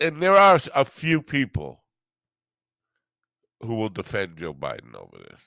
and 0.00 0.22
there 0.22 0.36
are 0.36 0.58
a 0.74 0.84
few 0.84 1.22
people 1.22 1.84
who 3.62 3.74
will 3.74 3.88
defend 3.88 4.38
Joe 4.38 4.54
Biden 4.54 4.94
over 4.94 5.18
this 5.18 5.40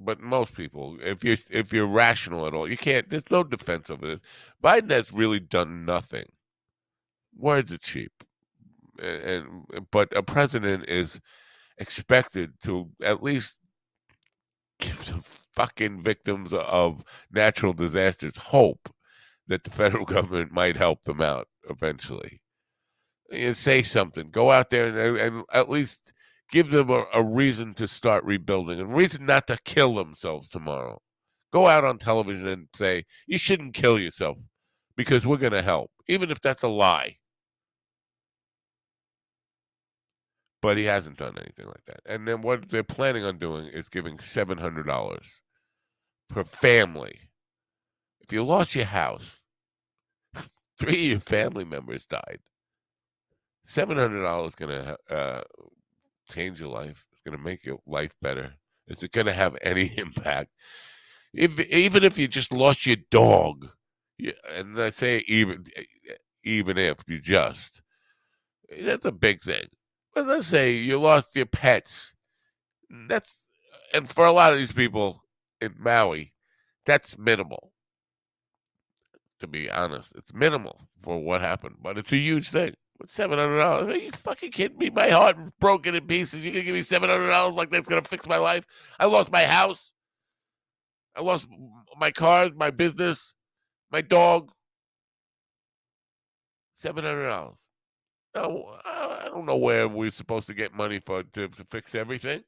but 0.00 0.20
most 0.20 0.54
people, 0.54 0.96
if 1.02 1.22
you 1.22 1.36
if 1.50 1.72
you're 1.72 1.86
rational 1.86 2.46
at 2.46 2.54
all, 2.54 2.68
you 2.68 2.76
can't. 2.76 3.10
There's 3.10 3.30
no 3.30 3.44
defense 3.44 3.90
of 3.90 4.02
it. 4.02 4.20
Biden 4.62 4.90
has 4.90 5.12
really 5.12 5.40
done 5.40 5.84
nothing. 5.84 6.26
Words 7.36 7.72
are 7.72 7.78
cheap, 7.78 8.12
and, 9.00 9.22
and 9.22 9.86
but 9.90 10.16
a 10.16 10.22
president 10.22 10.88
is 10.88 11.20
expected 11.78 12.54
to 12.64 12.90
at 13.02 13.22
least 13.22 13.58
give 14.80 15.04
the 15.06 15.20
fucking 15.52 16.02
victims 16.02 16.54
of 16.54 17.04
natural 17.30 17.74
disasters 17.74 18.36
hope 18.36 18.92
that 19.46 19.64
the 19.64 19.70
federal 19.70 20.04
government 20.16 20.52
might 20.52 20.76
help 20.76 21.02
them 21.02 21.20
out 21.20 21.48
eventually. 21.68 22.40
You 23.30 23.54
say 23.54 23.82
something. 23.82 24.30
Go 24.30 24.50
out 24.50 24.70
there 24.70 24.86
and, 24.86 25.18
and 25.18 25.44
at 25.52 25.70
least 25.70 26.12
give 26.50 26.70
them 26.70 26.90
a, 26.90 27.04
a 27.14 27.22
reason 27.22 27.74
to 27.74 27.86
start 27.88 28.24
rebuilding, 28.24 28.80
a 28.80 28.86
reason 28.86 29.26
not 29.26 29.46
to 29.46 29.58
kill 29.64 29.94
themselves 29.94 30.48
tomorrow. 30.48 31.00
Go 31.52 31.66
out 31.66 31.84
on 31.84 31.98
television 31.98 32.46
and 32.46 32.68
say, 32.74 33.04
you 33.26 33.38
shouldn't 33.38 33.74
kill 33.74 33.98
yourself 33.98 34.38
because 34.96 35.26
we're 35.26 35.36
going 35.36 35.52
to 35.52 35.62
help, 35.62 35.90
even 36.08 36.30
if 36.30 36.40
that's 36.40 36.62
a 36.62 36.68
lie. 36.68 37.16
But 40.62 40.76
he 40.76 40.84
hasn't 40.84 41.16
done 41.16 41.36
anything 41.38 41.66
like 41.66 41.84
that. 41.86 42.00
And 42.04 42.28
then 42.28 42.42
what 42.42 42.68
they're 42.68 42.84
planning 42.84 43.24
on 43.24 43.38
doing 43.38 43.66
is 43.66 43.88
giving 43.88 44.18
$700 44.18 45.20
per 46.28 46.44
family. 46.44 47.18
If 48.20 48.32
you 48.32 48.44
lost 48.44 48.74
your 48.74 48.84
house, 48.84 49.40
three 50.78 51.06
of 51.06 51.10
your 51.10 51.20
family 51.20 51.64
members 51.64 52.04
died. 52.04 52.40
$700 53.66 54.48
is 54.48 54.54
going 54.54 54.84
to 54.84 54.96
uh, 55.08 55.42
change 56.30 56.60
your 56.60 56.70
life. 56.70 57.06
It's 57.12 57.22
going 57.22 57.36
to 57.36 57.42
make 57.42 57.64
your 57.64 57.78
life 57.86 58.14
better. 58.20 58.54
Is 58.88 59.02
it 59.02 59.12
going 59.12 59.26
to 59.26 59.32
have 59.32 59.56
any 59.62 59.92
impact? 59.96 60.50
If 61.32 61.60
even 61.60 62.02
if 62.02 62.18
you 62.18 62.26
just 62.28 62.52
lost 62.52 62.86
your 62.86 62.96
dog, 63.10 63.68
and 64.52 64.80
I 64.80 64.90
say 64.90 65.24
even 65.28 65.64
even 66.42 66.76
if 66.76 66.98
you 67.06 67.20
just, 67.20 67.82
that's 68.84 69.04
a 69.04 69.12
big 69.12 69.40
thing. 69.42 69.66
But 70.14 70.26
let's 70.26 70.48
say 70.48 70.72
you 70.72 70.98
lost 70.98 71.36
your 71.36 71.46
pets. 71.46 72.14
That's 73.08 73.44
and 73.94 74.08
for 74.08 74.26
a 74.26 74.32
lot 74.32 74.52
of 74.52 74.58
these 74.58 74.72
people 74.72 75.22
in 75.60 75.74
Maui, 75.78 76.32
that's 76.84 77.16
minimal. 77.16 77.72
To 79.40 79.46
be 79.46 79.70
honest, 79.70 80.12
it's 80.16 80.34
minimal 80.34 80.88
for 81.02 81.18
what 81.18 81.40
happened, 81.40 81.76
but 81.82 81.96
it's 81.96 82.12
a 82.12 82.16
huge 82.16 82.50
thing. 82.50 82.74
With 83.00 83.10
seven 83.10 83.38
hundred 83.38 83.58
dollars? 83.58 83.94
Are 83.94 83.98
you 83.98 84.10
fucking 84.12 84.50
kidding 84.50 84.76
me? 84.76 84.90
My 84.90 85.08
heart 85.08 85.38
broken 85.58 85.94
in 85.94 86.06
pieces. 86.06 86.40
You 86.40 86.50
gonna 86.50 86.64
give 86.64 86.74
me 86.74 86.82
seven 86.82 87.08
hundred 87.08 87.28
dollars 87.28 87.54
like 87.54 87.70
that's 87.70 87.88
gonna 87.88 88.02
fix 88.02 88.26
my 88.26 88.36
life? 88.36 88.66
I 88.98 89.06
lost 89.06 89.32
my 89.32 89.44
house. 89.44 89.90
I 91.16 91.22
lost 91.22 91.48
my 91.98 92.10
cars, 92.10 92.52
my 92.54 92.70
business, 92.70 93.32
my 93.90 94.02
dog. 94.02 94.52
Seven 96.76 97.04
hundred 97.04 97.30
dollars. 97.30 97.56
No, 98.34 98.76
I 98.84 99.28
don't 99.32 99.46
know 99.46 99.56
where 99.56 99.88
we're 99.88 100.10
supposed 100.10 100.46
to 100.48 100.54
get 100.54 100.74
money 100.74 101.00
for 101.00 101.22
to, 101.22 101.48
to 101.48 101.64
fix 101.70 101.94
everything. 101.94 102.44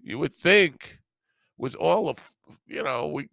You 0.00 0.18
would 0.18 0.34
think, 0.34 0.98
with 1.56 1.76
all 1.76 2.08
of 2.08 2.18
you 2.66 2.82
know, 2.82 3.06
we 3.06 3.28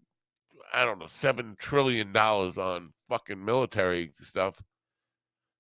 I 0.72 0.86
don't 0.86 1.00
know, 1.00 1.08
seven 1.08 1.56
trillion 1.58 2.12
dollars 2.12 2.60
on 2.60 2.94
fucking 3.10 3.44
military 3.44 4.14
stuff 4.22 4.62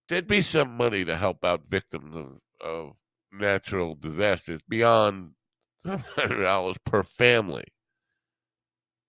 there'd 0.09 0.27
be 0.27 0.41
some 0.41 0.75
money 0.75 1.05
to 1.05 1.17
help 1.17 1.43
out 1.45 1.63
victims 1.69 2.15
of, 2.15 2.39
of 2.61 2.93
natural 3.31 3.95
disasters 3.95 4.61
beyond 4.67 5.31
hundred 5.85 6.43
dollars 6.43 6.77
per 6.85 7.03
family. 7.03 7.65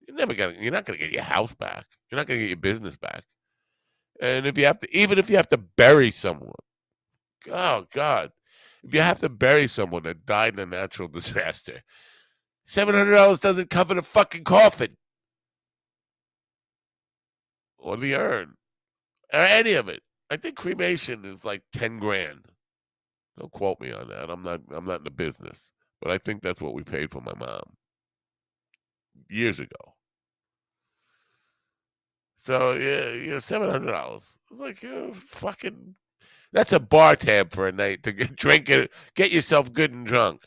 You're 0.06 0.16
never 0.16 0.34
gonna 0.34 0.56
you're 0.58 0.72
not 0.72 0.84
gonna 0.84 0.98
get 0.98 1.12
your 1.12 1.22
house 1.22 1.54
back. 1.54 1.86
You're 2.10 2.18
not 2.18 2.26
gonna 2.26 2.40
get 2.40 2.48
your 2.48 2.56
business 2.56 2.96
back. 2.96 3.24
And 4.20 4.46
if 4.46 4.56
you 4.58 4.66
have 4.66 4.80
to 4.80 4.96
even 4.96 5.18
if 5.18 5.30
you 5.30 5.36
have 5.36 5.48
to 5.48 5.58
bury 5.58 6.10
someone, 6.10 6.52
oh 7.50 7.86
God. 7.92 8.30
If 8.82 8.92
you 8.92 9.00
have 9.00 9.20
to 9.20 9.30
bury 9.30 9.66
someone 9.66 10.02
that 10.02 10.26
died 10.26 10.54
in 10.54 10.60
a 10.60 10.66
natural 10.66 11.08
disaster, 11.12 11.82
seven 12.66 12.94
hundred 12.94 13.16
dollars 13.16 13.40
doesn't 13.40 13.70
cover 13.70 13.94
the 13.94 14.02
fucking 14.02 14.44
coffin. 14.44 14.96
Or 17.78 17.96
the 17.96 18.14
urn. 18.14 18.54
Or 19.32 19.40
any 19.40 19.72
of 19.72 19.88
it. 19.88 20.02
I 20.34 20.36
think 20.36 20.56
cremation 20.56 21.24
is 21.24 21.44
like 21.44 21.62
ten 21.72 21.98
grand. 22.00 22.46
Don't 23.38 23.52
quote 23.52 23.80
me 23.80 23.92
on 23.92 24.08
that. 24.08 24.30
I'm 24.30 24.42
not. 24.42 24.60
I'm 24.72 24.84
not 24.84 24.98
in 24.98 25.04
the 25.04 25.10
business, 25.10 25.70
but 26.02 26.10
I 26.10 26.18
think 26.18 26.42
that's 26.42 26.60
what 26.60 26.74
we 26.74 26.82
paid 26.82 27.12
for 27.12 27.20
my 27.20 27.34
mom 27.38 27.76
years 29.28 29.60
ago. 29.60 29.94
So 32.36 32.72
yeah, 32.72 33.12
yeah, 33.12 33.38
seven 33.38 33.70
hundred 33.70 33.92
dollars. 33.92 34.38
It's 34.50 34.60
like 34.60 34.82
you 34.82 35.14
fucking. 35.28 35.94
That's 36.52 36.72
a 36.72 36.80
bar 36.80 37.14
tab 37.14 37.52
for 37.52 37.68
a 37.68 37.72
night 37.72 38.02
to 38.02 38.12
get 38.12 38.44
it, 38.70 38.92
get 39.14 39.32
yourself 39.32 39.72
good 39.72 39.92
and 39.92 40.04
drunk. 40.06 40.42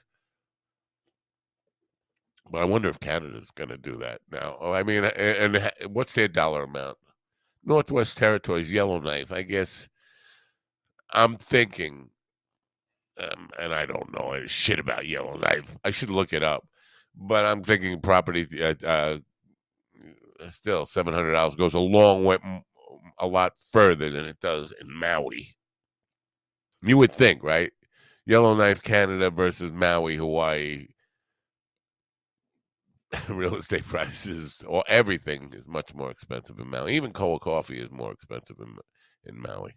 But 2.51 2.61
I 2.61 2.65
wonder 2.65 2.89
if 2.89 2.99
Canada's 2.99 3.51
going 3.51 3.69
to 3.69 3.77
do 3.77 3.97
that 3.99 4.21
now. 4.31 4.57
Oh, 4.59 4.73
I 4.73 4.83
mean, 4.83 5.05
and, 5.05 5.55
and 5.55 5.93
what's 5.93 6.13
their 6.13 6.27
dollar 6.27 6.63
amount? 6.63 6.97
Northwest 7.67 8.17
Territories, 8.17 8.71
Yellowknife. 8.71 9.31
I 9.31 9.41
guess 9.41 9.89
I'm 11.13 11.35
thinking, 11.35 12.09
um, 13.19 13.49
and 13.59 13.73
I 13.73 13.85
don't 13.85 14.13
know 14.13 14.41
shit 14.47 14.79
about 14.79 15.05
Yellowknife. 15.05 15.77
I 15.83 15.91
should 15.91 16.09
look 16.09 16.31
it 16.31 16.43
up. 16.43 16.65
But 17.13 17.45
I'm 17.45 17.63
thinking 17.63 17.99
property, 17.99 18.47
uh, 18.63 18.75
uh, 18.85 19.17
still 20.51 20.85
seven 20.85 21.13
hundred 21.13 21.33
dollars 21.33 21.55
goes 21.55 21.73
a 21.73 21.79
long 21.79 22.23
way, 22.23 22.37
a 23.19 23.27
lot 23.27 23.53
further 23.71 24.09
than 24.11 24.25
it 24.25 24.39
does 24.39 24.71
in 24.79 24.87
Maui. 24.97 25.55
You 26.83 26.97
would 26.97 27.11
think, 27.11 27.43
right? 27.43 27.71
Yellowknife, 28.25 28.81
Canada 28.81 29.29
versus 29.31 29.71
Maui, 29.73 30.15
Hawaii. 30.17 30.87
Real 33.29 33.55
estate 33.55 33.87
prices 33.87 34.63
or 34.67 34.83
everything 34.87 35.53
is 35.55 35.67
much 35.67 35.93
more 35.93 36.11
expensive 36.11 36.59
in 36.59 36.69
Maui. 36.69 36.95
Even 36.95 37.13
cold 37.13 37.41
coffee 37.41 37.79
is 37.79 37.91
more 37.91 38.11
expensive 38.11 38.57
in 38.59 38.75
in 39.25 39.41
Maui. 39.41 39.75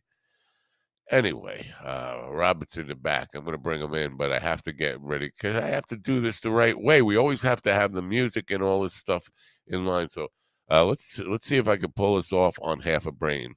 Anyway, 1.10 1.68
uh, 1.84 2.28
Robert's 2.28 2.76
in 2.76 2.86
the 2.86 2.94
back. 2.94 3.30
I'm 3.34 3.42
going 3.42 3.52
to 3.52 3.58
bring 3.58 3.80
him 3.80 3.94
in, 3.94 4.16
but 4.16 4.32
I 4.32 4.38
have 4.38 4.62
to 4.62 4.72
get 4.72 5.00
ready 5.00 5.26
because 5.28 5.56
I 5.56 5.66
have 5.66 5.84
to 5.86 5.96
do 5.96 6.20
this 6.20 6.40
the 6.40 6.52
right 6.52 6.80
way. 6.80 7.02
We 7.02 7.16
always 7.16 7.42
have 7.42 7.60
to 7.62 7.74
have 7.74 7.92
the 7.92 8.02
music 8.02 8.50
and 8.50 8.62
all 8.62 8.82
this 8.82 8.94
stuff 8.94 9.28
in 9.66 9.84
line. 9.84 10.10
So 10.10 10.28
uh, 10.70 10.84
let's 10.84 11.18
let's 11.18 11.46
see 11.46 11.56
if 11.56 11.66
I 11.66 11.76
can 11.76 11.92
pull 11.92 12.16
this 12.16 12.32
off 12.32 12.58
on 12.62 12.80
half 12.80 13.06
a 13.06 13.12
brain. 13.12 13.54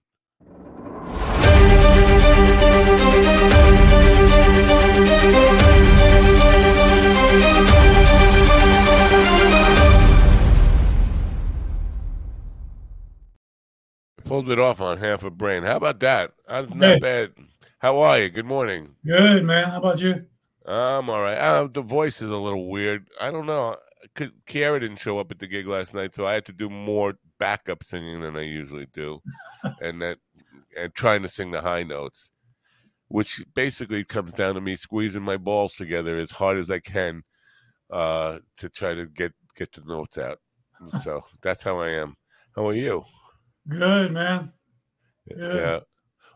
Pulled 14.25 14.49
it 14.49 14.59
off 14.59 14.79
on 14.79 14.97
half 14.97 15.23
a 15.23 15.29
brain. 15.29 15.63
How 15.63 15.77
about 15.77 15.99
that? 15.99 16.31
That's 16.47 16.69
not 16.69 16.83
Okay. 16.93 16.99
bad. 16.99 17.33
How 17.79 17.99
are 17.99 18.19
you? 18.19 18.29
Good 18.29 18.45
morning. 18.45 18.95
Good, 19.05 19.43
man. 19.43 19.69
How 19.69 19.77
about 19.79 19.99
you? 19.99 20.25
I'm 20.65 21.09
all 21.09 21.21
right. 21.21 21.37
Uh, 21.37 21.67
the 21.67 21.81
voice 21.81 22.21
is 22.21 22.29
a 22.29 22.37
little 22.37 22.69
weird. 22.69 23.09
I 23.19 23.31
don't 23.31 23.45
know. 23.45 23.75
Cause 24.15 24.31
Kiara 24.47 24.79
didn't 24.79 24.97
show 24.99 25.19
up 25.19 25.31
at 25.31 25.39
the 25.39 25.47
gig 25.47 25.67
last 25.67 25.93
night, 25.93 26.13
so 26.15 26.25
I 26.25 26.33
had 26.33 26.45
to 26.45 26.53
do 26.53 26.69
more 26.69 27.15
backup 27.39 27.83
singing 27.83 28.21
than 28.21 28.37
I 28.37 28.41
usually 28.43 28.85
do, 28.93 29.21
and 29.81 30.01
that 30.01 30.19
and 30.77 30.93
trying 30.93 31.23
to 31.23 31.29
sing 31.29 31.51
the 31.51 31.61
high 31.61 31.83
notes, 31.83 32.31
which 33.07 33.43
basically 33.55 34.03
comes 34.03 34.33
down 34.33 34.55
to 34.55 34.61
me 34.61 34.75
squeezing 34.75 35.23
my 35.23 35.37
balls 35.37 35.73
together 35.75 36.19
as 36.19 36.31
hard 36.31 36.57
as 36.57 36.69
I 36.69 36.79
can 36.79 37.23
uh, 37.89 38.39
to 38.57 38.69
try 38.69 38.93
to 38.93 39.05
get 39.07 39.33
get 39.55 39.71
the 39.73 39.81
notes 39.85 40.17
out. 40.17 40.39
So 41.01 41.23
that's 41.41 41.63
how 41.63 41.79
I 41.79 41.89
am. 41.89 42.15
How 42.55 42.67
are 42.67 42.73
you? 42.75 43.03
Good, 43.67 44.11
man. 44.11 44.51
Good. 45.29 45.55
Yeah. 45.55 45.79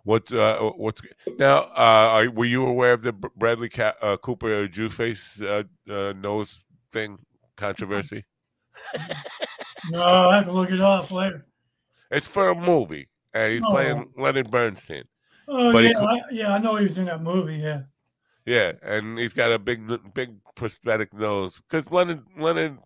What 0.04 0.32
uh, 0.32 0.72
what's 0.78 1.02
now? 1.38 1.64
Uh, 1.76 2.24
are, 2.26 2.32
were 2.32 2.46
you 2.46 2.66
aware 2.66 2.94
of 2.94 3.02
the 3.02 3.12
Bradley 3.12 3.68
Ca- 3.68 3.96
uh, 4.02 4.16
Cooper 4.18 4.66
Jew 4.70 4.90
face 4.90 5.42
uh, 5.42 5.64
uh, 5.90 6.14
nose 6.14 6.60
thing 6.92 7.18
controversy? 7.56 8.24
No, 9.92 10.04
I 10.04 10.36
have 10.38 10.46
to 10.46 10.52
look 10.52 10.72
it 10.72 10.82
up 10.82 11.12
later. 11.12 11.46
It's 12.12 12.28
for 12.28 12.50
a 12.50 12.56
movie, 12.56 13.08
and 13.34 13.54
he's 13.54 13.62
Oh. 13.64 13.72
playing 13.72 14.12
Leonard 14.18 14.52
Bernstein. 14.52 15.04
Oh 15.48 15.72
But 15.72 15.86
yeah, 15.86 16.00
I, 16.02 16.20
yeah. 16.32 16.54
I 16.54 16.58
know 16.58 16.76
he 16.76 16.84
was 16.84 16.98
in 16.98 17.06
that 17.06 17.22
movie. 17.22 17.56
Yeah. 17.58 17.84
Yeah, 18.46 18.74
and 18.82 19.18
he's 19.18 19.34
got 19.34 19.52
a 19.52 19.60
big, 19.60 19.90
big 20.14 20.36
prosthetic 20.56 21.14
nose 21.14 21.62
because 21.70 21.90
Leonard 21.92 22.24
Leonard 22.38 22.80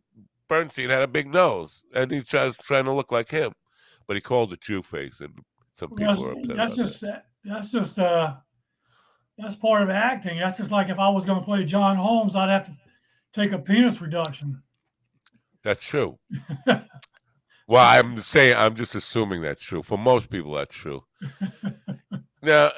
Bernstein 0.47 0.89
had 0.89 1.01
a 1.01 1.07
big 1.07 1.27
nose, 1.27 1.81
and 1.95 2.11
he's 2.11 2.25
tries, 2.25 2.55
trying 2.57 2.85
to 2.85 2.91
look 2.91 3.11
like 3.11 3.31
him, 3.31 3.53
but 4.07 4.15
he 4.15 4.21
called 4.21 4.53
it 4.53 4.61
Jew 4.61 4.81
face, 4.83 5.19
and 5.21 5.33
some 5.73 5.89
people 5.89 6.07
That's, 6.07 6.21
are 6.21 6.31
upset. 6.31 6.57
that's 6.57 6.75
just 6.75 7.03
that's 7.43 7.71
just 7.71 7.99
uh 7.99 8.35
that's 9.37 9.55
part 9.55 9.81
of 9.81 9.89
acting. 9.89 10.39
That's 10.39 10.57
just 10.57 10.71
like 10.71 10.89
if 10.89 10.99
I 10.99 11.09
was 11.09 11.25
going 11.25 11.39
to 11.39 11.45
play 11.45 11.63
John 11.65 11.95
Holmes, 11.95 12.35
I'd 12.35 12.49
have 12.49 12.65
to 12.65 12.73
take 13.33 13.51
a 13.51 13.59
penis 13.59 14.01
reduction. 14.01 14.61
That's 15.63 15.83
true. 15.83 16.19
well, 16.65 16.79
I'm 17.77 18.17
saying 18.19 18.55
I'm 18.57 18.75
just 18.75 18.95
assuming 18.95 19.41
that's 19.41 19.63
true. 19.63 19.83
For 19.83 19.97
most 19.97 20.29
people, 20.29 20.53
that's 20.53 20.75
true. 20.75 21.03
now, 22.41 22.69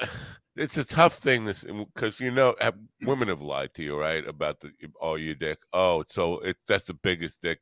it's 0.56 0.76
a 0.76 0.84
tough 0.84 1.14
thing 1.14 1.44
this 1.44 1.64
because 1.64 2.20
you 2.20 2.30
know 2.30 2.54
women 3.02 3.28
have 3.28 3.42
lied 3.42 3.74
to 3.74 3.82
you, 3.82 3.98
right? 3.98 4.26
About 4.26 4.60
the 4.60 4.72
oh 5.00 5.16
your 5.16 5.34
dick. 5.34 5.58
Oh, 5.72 6.04
so 6.08 6.38
it 6.38 6.56
that's 6.68 6.84
the 6.84 6.94
biggest 6.94 7.40
dick. 7.42 7.60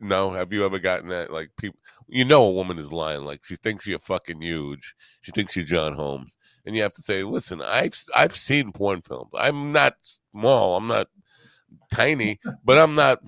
No, 0.00 0.32
have 0.32 0.52
you 0.52 0.64
ever 0.64 0.78
gotten 0.78 1.08
that? 1.10 1.32
Like 1.32 1.50
people, 1.58 1.78
you 2.08 2.24
know, 2.24 2.44
a 2.44 2.50
woman 2.50 2.78
is 2.78 2.92
lying. 2.92 3.24
Like 3.24 3.44
she 3.44 3.56
thinks 3.56 3.86
you're 3.86 3.98
fucking 3.98 4.42
huge. 4.42 4.94
She 5.20 5.30
thinks 5.32 5.54
you're 5.54 5.64
John 5.64 5.94
Holmes, 5.94 6.34
and 6.66 6.74
you 6.74 6.82
have 6.82 6.94
to 6.94 7.02
say, 7.02 7.22
listen, 7.22 7.62
I've 7.62 8.02
I've 8.14 8.34
seen 8.34 8.72
porn 8.72 9.02
films. 9.02 9.30
I'm 9.38 9.70
not 9.70 9.94
small. 10.32 10.76
I'm 10.76 10.88
not 10.88 11.08
tiny, 11.92 12.40
but 12.64 12.78
I'm 12.78 12.94
not. 12.94 13.20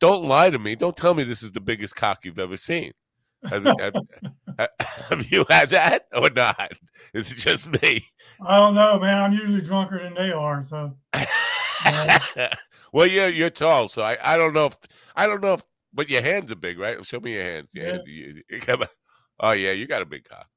Don't 0.00 0.24
lie 0.24 0.50
to 0.50 0.58
me. 0.58 0.74
Don't 0.74 0.96
tell 0.96 1.14
me 1.14 1.24
this 1.24 1.42
is 1.42 1.52
the 1.52 1.60
biggest 1.60 1.96
cock 1.96 2.24
you've 2.24 2.38
ever 2.38 2.58
seen. 2.58 2.92
Have, 3.46 3.64
have, 3.64 3.94
have 5.10 5.30
you 5.32 5.44
had 5.50 5.70
that 5.70 6.06
or 6.14 6.30
not? 6.30 6.72
Is 7.12 7.30
it 7.30 7.36
just 7.36 7.68
me? 7.82 8.04
I 8.40 8.56
don't 8.58 8.74
know, 8.74 8.98
man. 8.98 9.22
I'm 9.22 9.32
usually 9.32 9.60
drunker 9.60 10.02
than 10.02 10.14
they 10.14 10.32
are. 10.32 10.62
So 10.62 10.96
well, 12.92 13.06
you're 13.06 13.28
you're 13.28 13.50
tall, 13.50 13.88
so 13.88 14.02
I, 14.02 14.16
I 14.22 14.36
don't 14.36 14.52
know 14.54 14.66
if 14.66 14.78
I 15.16 15.26
don't 15.26 15.42
know 15.42 15.54
if, 15.54 15.62
but 15.92 16.08
your 16.08 16.22
hands 16.22 16.50
are 16.52 16.56
big, 16.56 16.78
right? 16.78 17.04
Show 17.04 17.20
me 17.20 17.34
your 17.34 17.44
hands. 17.44 17.68
Your 17.72 17.84
Yeah. 17.84 17.90
hands- 17.92 18.02
you- 18.06 18.42
you 18.48 18.60
oh 19.40 19.52
yeah, 19.52 19.72
you 19.72 19.86
got 19.86 20.02
a 20.02 20.06
big 20.06 20.26
cock. 20.28 20.48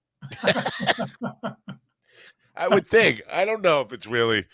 I 2.55 2.67
would 2.67 2.87
think. 2.87 3.21
I 3.31 3.45
don't 3.45 3.61
know 3.61 3.81
if 3.81 3.93
it's 3.93 4.07
really. 4.07 4.45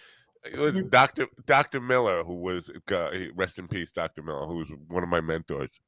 It 0.45 0.59
was 0.59 0.77
Doctor 0.89 1.27
Doctor 1.45 1.79
Miller, 1.79 2.23
who 2.23 2.35
was 2.35 2.69
uh, 2.91 3.09
rest 3.33 3.59
in 3.59 3.67
peace, 3.69 3.91
Doctor 3.91 4.21
Miller, 4.21 4.45
who 4.45 4.55
was 4.57 4.67
one 4.89 5.03
of 5.03 5.07
my 5.09 5.21
mentors. 5.21 5.79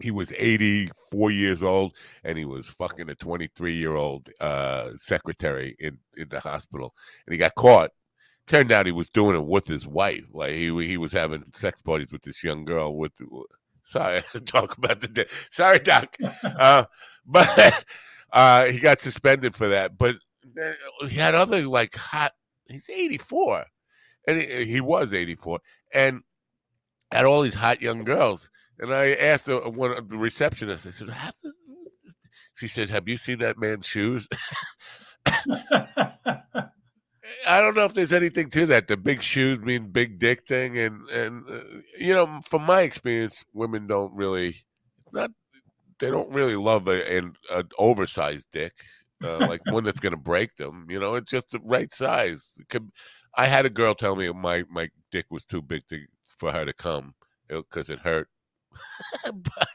He 0.00 0.10
was 0.10 0.32
84 0.36 1.30
years 1.30 1.62
old, 1.62 1.94
and 2.22 2.36
he 2.36 2.44
was 2.44 2.66
fucking 2.66 3.08
a 3.08 3.14
23 3.14 3.74
year 3.74 3.94
old 3.94 4.28
uh, 4.40 4.90
secretary 4.96 5.76
in 5.78 5.98
in 6.16 6.28
the 6.28 6.40
hospital, 6.40 6.94
and 7.26 7.32
he 7.32 7.38
got 7.38 7.54
caught. 7.54 7.92
Turned 8.46 8.70
out 8.70 8.86
he 8.86 8.92
was 8.92 9.10
doing 9.10 9.34
it 9.34 9.44
with 9.44 9.66
his 9.66 9.86
wife. 9.86 10.24
Like 10.32 10.52
he 10.52 10.86
he 10.86 10.98
was 10.98 11.12
having 11.12 11.44
sex 11.54 11.80
parties 11.82 12.12
with 12.12 12.22
this 12.22 12.44
young 12.44 12.64
girl. 12.64 12.96
With 12.96 13.12
sorry, 13.84 14.22
talk 14.44 14.76
about 14.76 15.00
the 15.00 15.08
day. 15.08 15.26
Sorry, 15.50 15.78
Doc. 15.78 16.16
Uh, 16.44 16.84
but 17.24 17.84
uh, 18.32 18.66
he 18.66 18.78
got 18.78 19.00
suspended 19.00 19.54
for 19.54 19.68
that. 19.68 19.98
But 19.98 20.16
uh, 20.62 21.06
he 21.06 21.16
had 21.16 21.34
other 21.34 21.66
like 21.66 21.96
hot. 21.96 22.32
He's 22.68 22.88
84, 22.88 23.64
and 24.28 24.40
he, 24.40 24.64
he 24.64 24.80
was 24.80 25.14
84, 25.14 25.60
and 25.92 26.22
had 27.10 27.24
all 27.24 27.42
these 27.42 27.54
hot 27.54 27.80
young 27.80 28.04
girls. 28.04 28.50
And 28.78 28.92
I 28.92 29.14
asked 29.14 29.46
the, 29.46 29.58
one 29.58 29.92
of 29.92 30.08
the 30.08 30.16
receptionists. 30.16 30.86
I 30.86 30.90
said, 30.90 31.08
the-" 31.08 31.52
"She 32.54 32.68
said, 32.68 32.90
have 32.90 33.08
you 33.08 33.16
seen 33.16 33.38
that 33.38 33.58
man's 33.58 33.86
shoes?" 33.86 34.28
I 37.48 37.60
don't 37.60 37.74
know 37.74 37.84
if 37.84 37.94
there's 37.94 38.12
anything 38.12 38.50
to 38.50 38.66
that. 38.66 38.88
The 38.88 38.96
big 38.96 39.22
shoes 39.22 39.58
mean 39.60 39.90
big 39.90 40.18
dick 40.18 40.46
thing, 40.46 40.78
and 40.78 41.08
and 41.08 41.48
uh, 41.48 41.60
you 41.98 42.14
know, 42.14 42.40
from 42.48 42.62
my 42.62 42.82
experience, 42.82 43.44
women 43.52 43.86
don't 43.86 44.14
really 44.14 44.56
not 45.12 45.30
they 45.98 46.10
don't 46.10 46.30
really 46.30 46.56
love 46.56 46.88
a, 46.88 47.16
an, 47.18 47.34
an 47.50 47.68
oversized 47.78 48.46
dick, 48.52 48.72
uh, 49.24 49.38
like 49.48 49.60
one 49.66 49.84
that's 49.84 50.00
going 50.00 50.12
to 50.12 50.18
break 50.18 50.56
them. 50.56 50.86
You 50.88 51.00
know, 51.00 51.14
it's 51.14 51.30
just 51.30 51.50
the 51.52 51.60
right 51.60 51.92
size. 51.92 52.52
Could, 52.68 52.90
I 53.36 53.46
had 53.46 53.66
a 53.66 53.70
girl 53.70 53.94
tell 53.94 54.16
me 54.16 54.30
my 54.32 54.64
my 54.70 54.90
dick 55.10 55.26
was 55.30 55.44
too 55.44 55.62
big 55.62 55.86
to 55.88 56.00
for 56.38 56.52
her 56.52 56.64
to 56.64 56.72
come 56.72 57.14
because 57.48 57.88
it 57.88 58.00
hurt. 58.00 58.28
but 59.24 59.68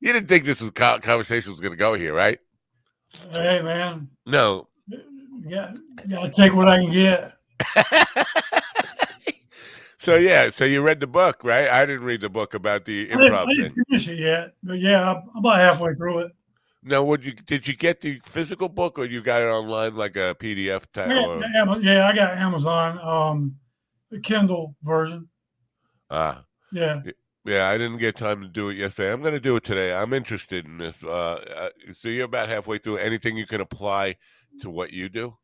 you 0.00 0.12
didn't 0.12 0.28
think 0.28 0.44
this 0.44 0.60
was 0.60 0.70
conversation 0.70 1.52
was 1.52 1.60
going 1.60 1.72
to 1.72 1.76
go 1.76 1.94
here, 1.94 2.14
right? 2.14 2.38
hey, 3.30 3.62
man. 3.62 4.08
No. 4.26 4.68
Yeah, 5.46 5.72
gotta 6.08 6.30
take 6.30 6.52
what 6.52 6.68
I 6.68 6.76
can 6.76 6.90
get. 6.90 7.32
so 9.98 10.16
yeah, 10.16 10.50
so 10.50 10.64
you 10.64 10.82
read 10.82 11.00
the 11.00 11.06
book, 11.06 11.42
right? 11.42 11.68
I 11.68 11.86
didn't 11.86 12.04
read 12.04 12.20
the 12.20 12.28
book 12.28 12.54
about 12.54 12.84
the 12.84 13.08
I 13.12 13.16
didn't, 13.16 13.34
I 13.34 13.54
didn't 13.54 13.84
finish 13.88 14.08
it 14.08 14.18
yet, 14.18 14.54
but 14.62 14.80
yeah, 14.80 15.10
I'm 15.10 15.22
about 15.36 15.58
halfway 15.58 15.94
through 15.94 16.20
it. 16.20 16.32
Now, 16.82 17.02
would 17.02 17.24
you 17.24 17.32
did 17.32 17.66
you 17.66 17.76
get 17.76 18.00
the 18.00 18.20
physical 18.24 18.68
book 18.68 18.98
or 18.98 19.04
you 19.04 19.22
got 19.22 19.42
it 19.42 19.46
online 19.46 19.94
like 19.94 20.16
a 20.16 20.36
PDF 20.38 20.86
type? 20.92 21.08
Yeah, 21.08 21.64
Or, 21.66 21.80
yeah, 21.80 22.06
I 22.06 22.14
got 22.14 22.36
Amazon, 22.36 22.98
um, 22.98 23.56
the 24.10 24.20
Kindle 24.20 24.74
version. 24.82 25.28
ah, 26.10 26.44
Yeah, 26.72 27.02
yeah, 27.44 27.68
I 27.68 27.78
didn't 27.78 27.98
get 27.98 28.16
time 28.16 28.42
to 28.42 28.48
do 28.48 28.68
it 28.68 28.76
yesterday. 28.76 29.12
I'm 29.12 29.22
going 29.22 29.32
to 29.32 29.40
do 29.40 29.56
it 29.56 29.64
today. 29.64 29.94
I'm 29.94 30.12
interested 30.12 30.66
in 30.66 30.78
this. 30.78 31.02
Uh, 31.02 31.08
uh, 31.08 31.68
so 32.00 32.08
you're 32.08 32.26
about 32.26 32.48
halfway 32.48 32.78
through. 32.78 32.98
Anything 32.98 33.36
you 33.36 33.46
can 33.46 33.60
apply 33.60 34.16
to 34.60 34.70
what 34.70 34.92
you 34.92 35.08
do? 35.08 35.36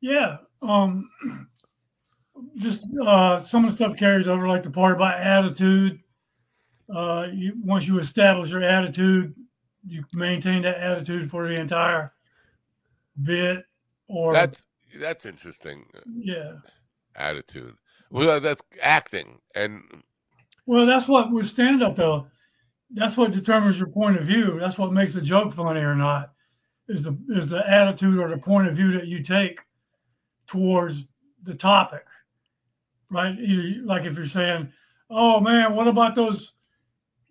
yeah. 0.00 0.38
Um, 0.62 1.10
just 2.56 2.86
uh, 3.04 3.38
some 3.38 3.64
of 3.64 3.70
the 3.70 3.76
stuff 3.76 3.96
carries 3.96 4.28
over, 4.28 4.46
like 4.46 4.62
the 4.62 4.70
part 4.70 4.94
about 4.94 5.20
attitude. 5.20 6.00
Uh, 6.94 7.26
you, 7.32 7.54
once 7.64 7.88
you 7.88 7.98
establish 7.98 8.52
your 8.52 8.62
attitude, 8.62 9.34
you 9.86 10.04
maintain 10.12 10.62
that 10.62 10.78
attitude 10.78 11.28
for 11.28 11.48
the 11.48 11.54
entire 11.60 12.12
bit. 13.20 13.64
Or 14.08 14.32
That's 14.32 14.62
that's 15.00 15.26
interesting. 15.26 15.84
yeah, 16.16 16.52
Attitude. 17.16 17.74
Well, 18.10 18.38
that's 18.38 18.62
acting, 18.80 19.40
and 19.56 19.82
well, 20.66 20.86
that's 20.86 21.08
what 21.08 21.32
with 21.32 21.46
stand 21.46 21.82
up 21.82 21.96
though. 21.96 22.26
That's 22.90 23.16
what 23.16 23.32
determines 23.32 23.78
your 23.78 23.88
point 23.88 24.16
of 24.16 24.24
view. 24.24 24.58
That's 24.60 24.78
what 24.78 24.92
makes 24.92 25.14
a 25.14 25.20
joke 25.20 25.52
funny 25.52 25.80
or 25.80 25.94
not. 25.94 26.32
Is 26.88 27.04
the 27.04 27.18
is 27.30 27.50
the 27.50 27.68
attitude 27.68 28.18
or 28.18 28.28
the 28.28 28.38
point 28.38 28.68
of 28.68 28.76
view 28.76 28.92
that 28.92 29.06
you 29.06 29.22
take 29.22 29.60
towards 30.46 31.06
the 31.42 31.54
topic, 31.54 32.04
right? 33.10 33.36
Either, 33.38 33.84
like 33.84 34.04
if 34.04 34.16
you're 34.16 34.26
saying, 34.26 34.72
"Oh 35.10 35.40
man, 35.40 35.74
what 35.74 35.88
about 35.88 36.14
those? 36.14 36.52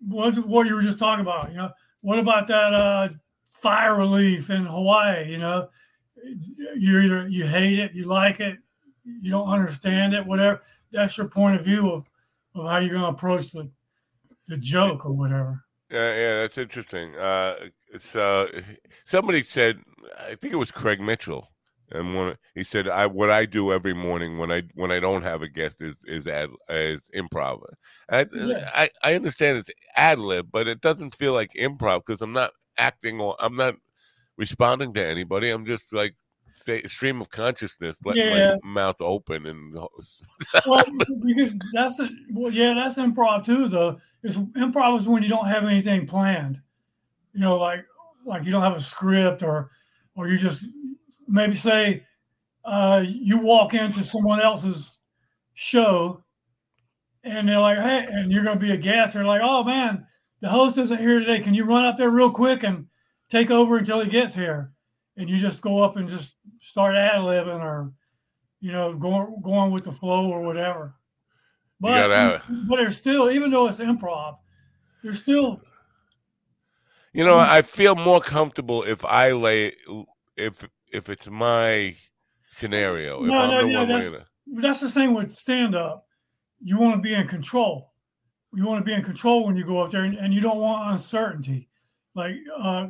What 0.06 0.36
what 0.46 0.66
you 0.66 0.74
were 0.74 0.82
just 0.82 0.98
talking 0.98 1.22
about? 1.22 1.50
You 1.50 1.56
know, 1.56 1.70
what 2.02 2.18
about 2.18 2.46
that 2.48 2.74
uh, 2.74 3.08
fire 3.48 3.96
relief 3.96 4.50
in 4.50 4.66
Hawaii? 4.66 5.30
You 5.30 5.38
know, 5.38 5.68
you 6.76 7.00
either 7.00 7.28
you 7.28 7.46
hate 7.46 7.78
it, 7.78 7.92
you 7.94 8.04
like 8.04 8.40
it, 8.40 8.58
you 9.04 9.30
don't 9.30 9.48
understand 9.48 10.14
it, 10.14 10.24
whatever. 10.24 10.62
That's 10.92 11.16
your 11.16 11.28
point 11.28 11.56
of 11.56 11.64
view 11.64 11.90
of, 11.90 12.04
of 12.56 12.70
how 12.70 12.78
you're 12.78 12.90
going 12.90 13.02
to 13.02 13.08
approach 13.08 13.52
the 13.52 13.70
the 14.48 14.56
joke 14.56 15.04
or 15.04 15.12
whatever. 15.12 15.62
Yeah, 15.90 16.14
yeah, 16.16 16.40
that's 16.40 16.58
interesting. 16.58 17.14
Uh, 17.16 17.54
it's 17.92 18.16
uh, 18.16 18.46
somebody 19.04 19.42
said, 19.42 19.78
I 20.18 20.34
think 20.34 20.52
it 20.52 20.56
was 20.56 20.72
Craig 20.72 21.00
Mitchell, 21.00 21.48
and 21.92 22.14
one 22.14 22.36
he 22.54 22.64
said, 22.64 22.88
"I 22.88 23.06
what 23.06 23.30
I 23.30 23.46
do 23.46 23.72
every 23.72 23.94
morning 23.94 24.38
when 24.38 24.50
I 24.50 24.62
when 24.74 24.90
I 24.90 24.98
don't 24.98 25.22
have 25.22 25.42
a 25.42 25.48
guest 25.48 25.80
is 25.80 25.94
is 26.04 26.26
ad 26.26 26.50
is 26.68 27.02
improv." 27.14 27.62
I 28.10 28.26
Yeah. 28.32 28.70
I, 28.74 28.88
I 29.04 29.14
understand 29.14 29.58
it's 29.58 29.70
ad 29.96 30.18
lib, 30.18 30.48
but 30.50 30.66
it 30.66 30.80
doesn't 30.80 31.14
feel 31.14 31.34
like 31.34 31.52
improv 31.52 32.02
because 32.04 32.22
I'm 32.22 32.32
not 32.32 32.50
acting 32.78 33.20
or 33.20 33.36
I'm 33.38 33.54
not 33.54 33.76
responding 34.36 34.92
to 34.94 35.06
anybody. 35.06 35.50
I'm 35.50 35.66
just 35.66 35.92
like 35.92 36.16
sta- 36.66 36.88
stream 36.88 37.20
of 37.20 37.30
consciousness, 37.30 37.98
let 38.04 38.16
Yeah. 38.16 38.56
my 38.62 38.68
mouth 38.82 39.00
open 39.00 39.46
and 39.46 39.74
well, 40.66 40.84
could, 40.84 41.60
that's 41.72 41.96
the 41.96 42.08
well, 42.32 42.52
yeah, 42.52 42.74
that's 42.74 42.96
improv 42.98 43.44
too. 43.44 43.68
Though 43.68 43.98
it's 44.22 44.36
improv 44.36 44.98
is 44.98 45.06
when 45.06 45.22
you 45.22 45.28
don't 45.28 45.46
have 45.46 45.64
anything 45.64 46.06
planned. 46.06 46.60
You 47.32 47.40
know, 47.40 47.56
like 47.56 47.84
like 48.24 48.44
you 48.44 48.50
don't 48.50 48.62
have 48.62 48.76
a 48.76 48.80
script 48.80 49.42
or 49.42 49.70
or 50.14 50.28
you 50.28 50.38
just 50.38 50.66
maybe 51.28 51.54
say 51.54 52.04
uh, 52.64 53.04
you 53.06 53.38
walk 53.38 53.74
into 53.74 54.02
someone 54.02 54.40
else's 54.40 54.98
show 55.54 56.22
and 57.22 57.48
they're 57.48 57.60
like, 57.60 57.78
hey, 57.78 58.06
and 58.10 58.30
you're 58.32 58.44
going 58.44 58.58
to 58.58 58.64
be 58.64 58.72
a 58.72 58.76
guest. 58.76 59.14
They're 59.14 59.24
like, 59.24 59.40
oh 59.42 59.62
man, 59.64 60.06
the 60.40 60.48
host 60.48 60.78
isn't 60.78 60.98
here 60.98 61.18
today. 61.20 61.40
Can 61.40 61.54
you 61.54 61.64
run 61.64 61.84
up 61.84 61.96
there 61.96 62.10
real 62.10 62.30
quick 62.30 62.62
and 62.64 62.86
take 63.28 63.50
over 63.50 63.76
until 63.76 64.00
he 64.00 64.08
gets 64.08 64.34
here? 64.34 64.72
And 65.16 65.28
you 65.30 65.38
just 65.40 65.62
go 65.62 65.82
up 65.82 65.96
and 65.96 66.08
just 66.08 66.38
start 66.60 66.94
ad 66.94 67.20
libbing 67.20 67.60
or 67.60 67.92
you 68.60 68.72
know, 68.72 68.94
going 68.94 69.40
going 69.42 69.70
with 69.70 69.84
the 69.84 69.92
flow 69.92 70.28
or 70.30 70.42
whatever. 70.42 70.94
But 71.80 72.10
have- 72.10 72.42
but 72.68 72.76
there's 72.76 72.96
still, 72.96 73.30
even 73.30 73.50
though 73.50 73.66
it's 73.66 73.80
improv, 73.80 74.38
there's 75.02 75.20
still 75.20 75.60
You 77.12 77.24
know, 77.24 77.38
I 77.38 77.62
feel 77.62 77.94
more 77.96 78.20
comfortable 78.20 78.82
if 78.82 79.04
I 79.04 79.32
lay 79.32 79.72
if 80.36 80.68
if 80.92 81.08
it's 81.08 81.28
my 81.28 81.96
scenario. 82.48 83.22
If 83.22 83.28
No, 83.30 83.38
I'm 83.38 83.50
no, 83.50 83.62
the 83.62 83.68
yeah, 83.70 83.78
one 83.78 83.88
that's- 83.88 84.24
that's 84.62 84.80
the 84.80 84.88
same 84.88 85.14
with 85.14 85.30
stand 85.30 85.74
up. 85.74 86.06
You 86.62 86.78
want 86.78 86.96
to 86.96 87.00
be 87.02 87.14
in 87.14 87.26
control. 87.26 87.92
You 88.54 88.64
want 88.64 88.80
to 88.80 88.84
be 88.84 88.94
in 88.94 89.02
control 89.02 89.44
when 89.44 89.56
you 89.56 89.64
go 89.64 89.80
up 89.80 89.90
there, 89.90 90.04
and, 90.04 90.16
and 90.16 90.32
you 90.32 90.40
don't 90.40 90.58
want 90.58 90.90
uncertainty. 90.90 91.68
Like, 92.14 92.36
uh, 92.58 92.88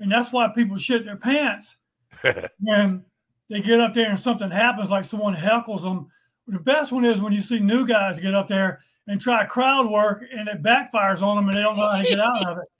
and 0.00 0.10
that's 0.10 0.32
why 0.32 0.48
people 0.48 0.76
shit 0.78 1.04
their 1.04 1.16
pants 1.16 1.76
when 2.60 3.04
they 3.48 3.60
get 3.60 3.80
up 3.80 3.94
there 3.94 4.08
and 4.08 4.18
something 4.18 4.50
happens, 4.50 4.90
like 4.90 5.04
someone 5.04 5.34
heckles 5.34 5.82
them. 5.82 6.08
The 6.48 6.58
best 6.58 6.92
one 6.92 7.04
is 7.04 7.20
when 7.20 7.32
you 7.32 7.42
see 7.42 7.58
new 7.60 7.86
guys 7.86 8.20
get 8.20 8.34
up 8.34 8.48
there 8.48 8.80
and 9.08 9.20
try 9.20 9.44
crowd 9.44 9.88
work, 9.90 10.24
and 10.36 10.48
it 10.48 10.62
backfires 10.62 11.22
on 11.22 11.36
them, 11.36 11.48
and 11.48 11.56
they 11.56 11.62
don't 11.62 11.76
know 11.76 11.88
how 11.88 11.98
to 12.02 12.04
get 12.08 12.20
out 12.20 12.44
of 12.46 12.58
it. 12.58 12.64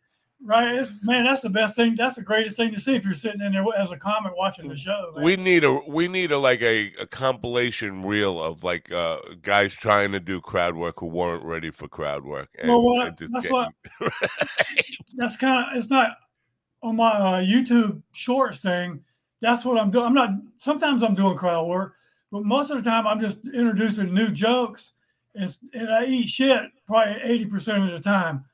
Right? 0.44 0.74
It's, 0.76 0.92
man, 1.02 1.24
that's 1.24 1.40
the 1.40 1.48
best 1.50 1.74
thing. 1.74 1.94
That's 1.96 2.14
the 2.16 2.22
greatest 2.22 2.56
thing 2.56 2.70
to 2.72 2.78
see 2.78 2.94
if 2.94 3.04
you're 3.04 3.14
sitting 3.14 3.40
in 3.40 3.52
there 3.52 3.64
as 3.76 3.90
a 3.90 3.96
comic 3.96 4.36
watching 4.36 4.68
the 4.68 4.76
show. 4.76 5.12
man. 5.16 5.24
We 5.24 5.34
need 5.36 5.64
a 5.64 5.80
we 5.88 6.08
need 6.08 6.30
a 6.30 6.38
like 6.38 6.60
a, 6.60 6.92
a 7.00 7.06
compilation 7.06 8.02
reel 8.04 8.40
of 8.40 8.62
like 8.62 8.92
uh 8.92 9.16
guys 9.40 9.72
trying 9.72 10.12
to 10.12 10.20
do 10.20 10.40
crowd 10.42 10.76
work 10.76 11.00
who 11.00 11.06
weren't 11.06 11.42
ready 11.42 11.70
for 11.70 11.88
crowd 11.88 12.22
work. 12.24 12.50
And, 12.58 12.68
Well, 12.68 12.82
what- 12.82 13.18
and 13.20 13.34
that's 13.34 13.48
getting- 13.48 13.72
what- 13.98 14.12
that's 15.16 15.36
kind 15.36 15.70
of 15.70 15.76
it's 15.78 15.90
not 15.90 16.10
on 16.86 16.96
my 16.96 17.12
uh, 17.12 17.40
YouTube 17.42 18.02
shorts 18.12 18.60
thing. 18.60 19.00
That's 19.40 19.64
what 19.64 19.78
I'm 19.78 19.90
doing. 19.90 20.06
I'm 20.06 20.14
not. 20.14 20.30
Sometimes 20.58 21.02
I'm 21.02 21.14
doing 21.14 21.36
crowd 21.36 21.66
work, 21.66 21.94
but 22.32 22.44
most 22.44 22.70
of 22.70 22.82
the 22.82 22.88
time 22.88 23.06
I'm 23.06 23.20
just 23.20 23.38
introducing 23.54 24.14
new 24.14 24.30
jokes, 24.30 24.92
and, 25.34 25.54
and 25.74 25.92
I 25.92 26.04
eat 26.06 26.28
shit 26.28 26.62
probably 26.86 27.16
eighty 27.22 27.44
percent 27.44 27.82
of 27.84 27.90
the 27.90 28.00
time 28.00 28.44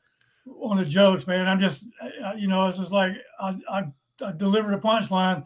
on 0.60 0.76
the 0.78 0.84
jokes, 0.84 1.26
man. 1.26 1.46
I'm 1.46 1.60
just, 1.60 1.86
I- 2.24 2.34
you 2.34 2.48
know, 2.48 2.66
it's 2.66 2.78
just 2.78 2.92
like 2.92 3.12
I, 3.40 3.56
I, 3.70 3.84
I 4.24 4.32
deliver 4.32 4.70
the 4.72 4.78
punchline, 4.78 5.44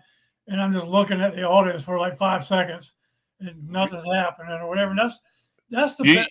and 0.48 0.60
I'm 0.60 0.72
just 0.72 0.86
looking 0.86 1.20
at 1.20 1.34
the 1.34 1.42
audience 1.42 1.82
for 1.82 1.98
like 1.98 2.16
five 2.16 2.44
seconds, 2.44 2.94
and 3.40 3.68
nothing's 3.68 4.04
happening 4.10 4.52
or 4.52 4.68
whatever. 4.68 4.90
And 4.92 4.98
that's 4.98 5.20
that's 5.70 5.94
the 5.96 6.06
You- 6.06 6.24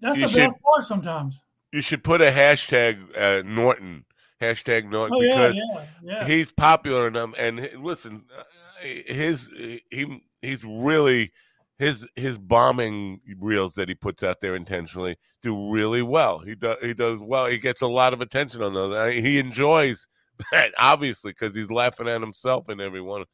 that's 0.00 0.18
the 0.18 0.28
should- 0.28 0.50
best 0.50 0.62
part 0.62 0.84
sometimes. 0.84 1.42
you 1.72 1.80
should 1.80 2.02
put 2.04 2.20
a 2.20 2.30
hashtag 2.30 2.98
uh, 3.16 3.42
Norton 3.46 4.04
hashtag 4.40 4.88
Norton 4.88 5.16
Oh 5.16 5.20
because 5.20 5.56
yeah, 5.56 5.84
yeah. 6.02 6.26
he's 6.26 6.52
popular 6.52 7.08
enough. 7.08 7.30
And 7.38 7.68
listen, 7.78 8.24
uh, 8.36 8.42
his 8.82 9.48
he 9.90 10.22
he's 10.40 10.64
really 10.64 11.32
his 11.78 12.06
his 12.16 12.38
bombing 12.38 13.20
reels 13.38 13.74
that 13.74 13.88
he 13.88 13.94
puts 13.94 14.22
out 14.22 14.40
there 14.40 14.54
intentionally 14.54 15.16
do 15.42 15.72
really 15.72 16.02
well. 16.02 16.40
He 16.40 16.54
does 16.54 16.76
he 16.82 16.94
does 16.94 17.20
well. 17.20 17.46
He 17.46 17.58
gets 17.58 17.82
a 17.82 17.86
lot 17.86 18.12
of 18.12 18.20
attention 18.20 18.62
on 18.62 18.74
those. 18.74 18.94
Uh, 18.94 19.06
He 19.10 19.38
enjoys 19.38 20.06
that 20.52 20.72
obviously 20.78 21.32
because 21.32 21.54
he's 21.54 21.70
laughing 21.70 22.08
at 22.08 22.20
himself 22.20 22.68
and 22.68 22.80
everyone. 22.80 23.24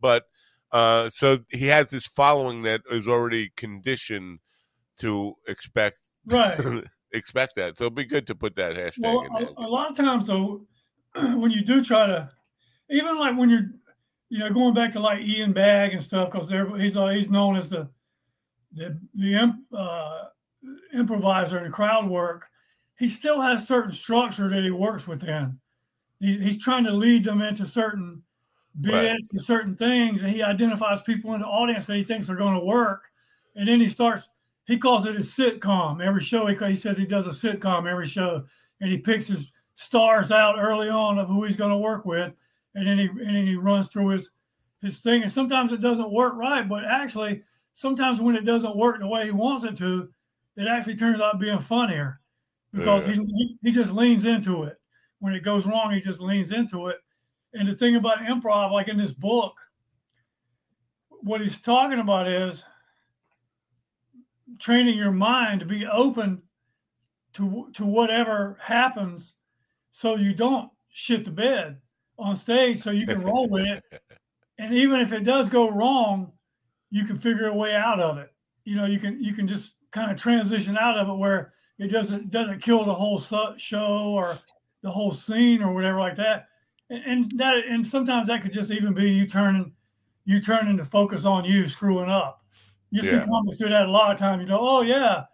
But 0.00 0.24
uh, 0.72 1.10
so 1.12 1.38
he 1.50 1.66
has 1.68 1.88
this 1.88 2.06
following 2.06 2.62
that 2.62 2.82
is 2.90 3.06
already 3.06 3.52
conditioned 3.56 4.40
to 4.98 5.34
expect 5.46 5.98
right. 6.26 6.58
expect 7.14 7.54
that. 7.56 7.78
So 7.78 7.84
it'd 7.84 7.94
be 7.94 8.04
good 8.04 8.26
to 8.26 8.34
put 8.34 8.54
that 8.56 8.74
hashtag 8.76 8.98
Well, 9.02 9.20
in 9.22 9.32
there. 9.44 9.48
a, 9.56 9.66
a 9.66 9.68
lot 9.68 9.90
of 9.90 9.96
times 9.96 10.26
though, 10.26 10.66
when 11.34 11.50
you 11.50 11.62
do 11.62 11.82
try 11.82 12.06
to, 12.06 12.30
even 12.90 13.18
like 13.18 13.36
when 13.36 13.48
you're, 13.48 13.70
you 14.28 14.40
know, 14.40 14.50
going 14.50 14.74
back 14.74 14.90
to 14.92 15.00
like 15.00 15.20
Ian 15.22 15.52
Bagg 15.52 15.92
and 15.92 16.02
stuff, 16.02 16.30
because 16.30 16.50
he's 16.80 16.96
uh, 16.96 17.08
he's 17.08 17.30
known 17.30 17.56
as 17.56 17.70
the 17.70 17.88
the 18.72 18.98
the 19.14 19.34
imp, 19.34 19.56
uh, 19.72 20.24
improviser 20.92 21.58
and 21.58 21.72
crowd 21.72 22.08
work. 22.08 22.46
He 22.98 23.08
still 23.08 23.40
has 23.40 23.66
certain 23.66 23.92
structure 23.92 24.48
that 24.48 24.62
he 24.62 24.70
works 24.70 25.06
within. 25.06 25.58
He, 26.20 26.38
he's 26.38 26.62
trying 26.62 26.84
to 26.84 26.92
lead 26.92 27.24
them 27.24 27.42
into 27.42 27.66
certain 27.66 28.22
bits 28.80 28.94
Right. 28.94 29.20
and 29.32 29.42
certain 29.42 29.76
things, 29.76 30.22
and 30.22 30.32
he 30.32 30.42
identifies 30.42 31.02
people 31.02 31.34
in 31.34 31.40
the 31.40 31.46
audience 31.46 31.86
that 31.86 31.96
he 31.96 32.04
thinks 32.04 32.28
are 32.28 32.36
going 32.36 32.54
to 32.58 32.64
work, 32.64 33.04
and 33.56 33.68
then 33.68 33.80
he 33.80 33.88
starts. 33.88 34.30
He 34.66 34.78
calls 34.78 35.04
it 35.04 35.14
his 35.14 35.32
sitcom. 35.32 36.04
Every 36.04 36.22
show 36.22 36.46
he, 36.46 36.56
he 36.56 36.76
says 36.76 36.96
he 36.96 37.06
does 37.06 37.26
a 37.26 37.30
sitcom 37.30 37.90
every 37.90 38.06
show, 38.06 38.44
and 38.80 38.90
he 38.90 38.98
picks 38.98 39.26
his 39.26 39.52
stars 39.74 40.32
out 40.32 40.58
early 40.58 40.88
on 40.88 41.18
of 41.18 41.28
who 41.28 41.44
he's 41.44 41.56
going 41.56 41.70
to 41.70 41.76
work 41.76 42.04
with, 42.04 42.32
and 42.74 42.86
then 42.86 42.98
he 42.98 43.06
and 43.06 43.36
then 43.36 43.46
he 43.46 43.56
runs 43.56 43.88
through 43.88 44.08
his 44.08 44.30
his 44.80 45.00
thing. 45.00 45.22
And 45.22 45.30
sometimes 45.30 45.72
it 45.72 45.80
doesn't 45.80 46.10
work 46.10 46.34
right, 46.34 46.68
but 46.68 46.84
actually, 46.84 47.42
sometimes 47.72 48.20
when 48.20 48.36
it 48.36 48.44
doesn't 48.44 48.76
work 48.76 48.98
the 48.98 49.06
way 49.06 49.24
he 49.24 49.30
wants 49.30 49.64
it 49.64 49.76
to, 49.78 50.08
it 50.56 50.66
actually 50.68 50.96
turns 50.96 51.20
out 51.20 51.40
being 51.40 51.58
funnier 51.58 52.20
because 52.72 53.04
he, 53.04 53.12
he 53.12 53.58
he 53.62 53.70
just 53.70 53.92
leans 53.92 54.24
into 54.24 54.64
it. 54.64 54.76
When 55.18 55.34
it 55.34 55.42
goes 55.42 55.66
wrong, 55.66 55.92
he 55.92 56.00
just 56.00 56.20
leans 56.20 56.52
into 56.52 56.88
it. 56.88 56.96
And 57.52 57.68
the 57.68 57.74
thing 57.74 57.96
about 57.96 58.18
improv, 58.18 58.72
like 58.72 58.88
in 58.88 58.96
this 58.96 59.12
book, 59.12 59.54
what 61.08 61.40
he's 61.40 61.58
talking 61.58 62.00
about 62.00 62.28
is 62.28 62.64
training 64.58 64.96
your 64.96 65.12
mind 65.12 65.60
to 65.60 65.66
be 65.66 65.86
open 65.86 66.42
to 67.34 67.68
to 67.74 67.84
whatever 67.84 68.58
happens 68.60 69.34
so 69.90 70.16
you 70.16 70.34
don't 70.34 70.70
shit 70.90 71.24
the 71.24 71.30
bed 71.30 71.80
on 72.18 72.36
stage 72.36 72.78
so 72.78 72.90
you 72.90 73.06
can 73.06 73.22
roll 73.22 73.48
with 73.48 73.66
it. 73.66 73.84
And 74.56 74.72
even 74.72 75.00
if 75.00 75.12
it 75.12 75.24
does 75.24 75.48
go 75.48 75.68
wrong 75.68 76.30
you 76.94 77.04
can 77.04 77.16
figure 77.16 77.46
a 77.46 77.54
way 77.54 77.74
out 77.74 77.98
of 77.98 78.18
it. 78.18 78.32
You 78.64 78.76
know 78.76 78.86
you 78.86 79.00
can 79.00 79.20
you 79.20 79.34
can 79.34 79.48
just 79.48 79.74
kind 79.90 80.12
of 80.12 80.16
transition 80.16 80.78
out 80.78 80.96
of 80.96 81.08
it 81.08 81.14
where 81.14 81.52
it 81.78 81.88
doesn't 81.88 82.30
doesn't 82.30 82.62
kill 82.62 82.84
the 82.84 82.94
whole 82.94 83.18
su- 83.18 83.54
show 83.58 84.12
or 84.14 84.38
the 84.82 84.90
whole 84.90 85.10
scene 85.10 85.60
or 85.60 85.74
whatever 85.74 85.98
like 85.98 86.14
that. 86.16 86.46
And, 86.90 87.04
and 87.04 87.38
that 87.38 87.64
and 87.68 87.84
sometimes 87.84 88.28
that 88.28 88.42
could 88.42 88.52
just 88.52 88.70
even 88.70 88.94
be 88.94 89.10
you 89.10 89.26
turning 89.26 89.72
you 90.24 90.40
turning 90.40 90.76
to 90.76 90.84
focus 90.84 91.24
on 91.24 91.44
you 91.44 91.66
screwing 91.66 92.10
up 92.10 92.44
You 92.94 93.02
see 93.02 93.10
Yeah. 93.16 93.26
comics 93.26 93.56
do 93.56 93.68
that 93.68 93.86
a 93.86 93.90
lot 93.90 94.12
of 94.12 94.18
times. 94.18 94.42
You 94.42 94.48
know, 94.48 94.58
oh 94.60 94.82
yeah, 94.82 95.24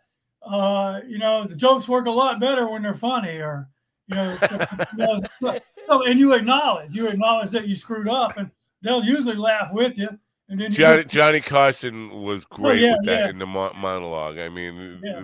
uh, 0.42 1.00
you 1.06 1.18
know 1.18 1.44
the 1.46 1.56
jokes 1.56 1.86
work 1.88 2.06
a 2.06 2.10
lot 2.10 2.40
better 2.40 2.68
when 2.70 2.82
they're 2.82 2.94
funny, 2.94 3.36
or 3.38 3.68
you 4.06 4.16
know, 4.16 4.38
you 4.98 5.06
know, 5.06 5.20
so- 5.40 5.58
so- 5.86 6.02
and 6.06 6.18
you 6.18 6.32
acknowledge 6.34 6.92
you 6.94 7.08
acknowledge 7.08 7.50
that 7.50 7.68
you 7.68 7.76
screwed 7.76 8.08
up, 8.08 8.36
and 8.38 8.50
they'll 8.82 9.04
usually 9.04 9.36
laugh 9.36 9.72
with 9.72 9.98
you. 9.98 10.08
And 10.48 10.60
then 10.60 10.72
you 10.72 10.78
Johnny, 10.78 11.04
Johnny 11.04 11.40
Carson 11.40 12.10
was 12.22 12.44
great 12.44 12.82
Oh, 12.82 12.86
yeah, 12.86 12.96
with 12.96 13.06
that 13.06 13.24
yeah. 13.24 13.30
in 13.30 13.38
the 13.38 13.46
mo- 13.46 13.72
monologue. 13.76 14.38
I 14.38 14.48
mean, 14.48 15.00
Yeah. 15.04 15.22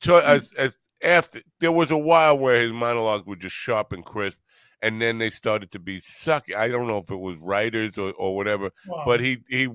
cho- 0.00 0.18
as, 0.18 0.52
as 0.54 0.76
after 1.02 1.40
there 1.60 1.72
was 1.72 1.90
a 1.90 1.96
while 1.96 2.36
where 2.36 2.60
his 2.60 2.72
monologues 2.72 3.26
were 3.26 3.36
just 3.36 3.54
sharp 3.56 3.92
and 3.92 4.04
crisp, 4.04 4.36
and 4.82 5.00
then 5.00 5.18
they 5.18 5.30
started 5.30 5.70
to 5.72 5.78
be 5.78 6.00
sucky. 6.00 6.54
I 6.54 6.68
don't 6.68 6.86
know 6.88 6.98
if 6.98 7.10
it 7.10 7.16
was 7.16 7.36
writers 7.38 7.96
or, 7.96 8.12
or 8.14 8.36
whatever, 8.36 8.70
wow. 8.86 9.04
but 9.06 9.20
he 9.20 9.38
he 9.48 9.68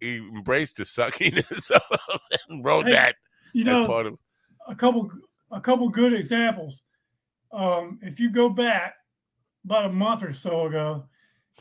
he 0.00 0.16
embraced 0.18 0.76
the 0.76 0.84
suckiness 0.84 1.70
and 2.48 2.64
wrote 2.64 2.86
Hey, 2.86 2.92
that 2.92 3.16
you 3.52 3.64
know, 3.64 3.86
part 3.86 4.06
of. 4.06 4.18
a 4.68 4.74
couple 4.74 5.10
a 5.50 5.60
couple 5.60 5.88
good 5.88 6.12
examples. 6.12 6.82
Um, 7.52 7.98
if 8.02 8.20
you 8.20 8.30
go 8.30 8.48
back 8.50 8.94
about 9.64 9.86
a 9.86 9.92
month 9.92 10.22
or 10.22 10.32
so 10.32 10.66
ago, 10.66 11.04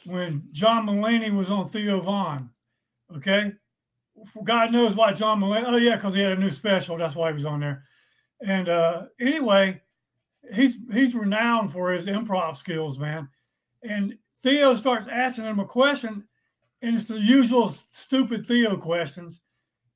when 0.05 0.43
John 0.51 0.85
Mulaney 0.85 1.35
was 1.35 1.49
on 1.49 1.67
Theo 1.69 2.01
Von, 2.01 2.49
okay, 3.15 3.53
For 4.27 4.43
God 4.43 4.71
knows 4.71 4.95
why 4.95 5.13
John 5.13 5.39
Mulaney. 5.39 5.63
Oh 5.65 5.77
yeah, 5.77 5.95
because 5.95 6.13
he 6.13 6.21
had 6.21 6.33
a 6.33 6.39
new 6.39 6.51
special. 6.51 6.97
That's 6.97 7.15
why 7.15 7.29
he 7.29 7.35
was 7.35 7.45
on 7.45 7.59
there. 7.61 7.83
And 8.45 8.69
uh, 8.69 9.05
anyway, 9.19 9.81
he's 10.53 10.75
he's 10.91 11.15
renowned 11.15 11.71
for 11.71 11.91
his 11.91 12.07
improv 12.07 12.57
skills, 12.57 12.99
man. 12.99 13.29
And 13.83 14.17
Theo 14.43 14.75
starts 14.75 15.07
asking 15.07 15.45
him 15.45 15.59
a 15.59 15.65
question, 15.65 16.23
and 16.81 16.95
it's 16.95 17.07
the 17.07 17.19
usual 17.19 17.69
stupid 17.69 18.45
Theo 18.45 18.77
questions. 18.77 19.41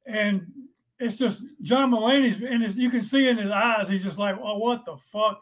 And 0.05 0.47
it's 0.99 1.17
just 1.17 1.43
John 1.61 1.91
Mulaney's, 1.91 2.41
and 2.41 2.75
you 2.75 2.89
can 2.89 3.01
see 3.01 3.27
in 3.27 3.38
his 3.38 3.51
eyes, 3.51 3.89
he's 3.89 4.03
just 4.03 4.17
like, 4.17 4.38
"Oh, 4.41 4.57
what 4.57 4.86
the 4.86 4.97
fuck?" 4.97 5.41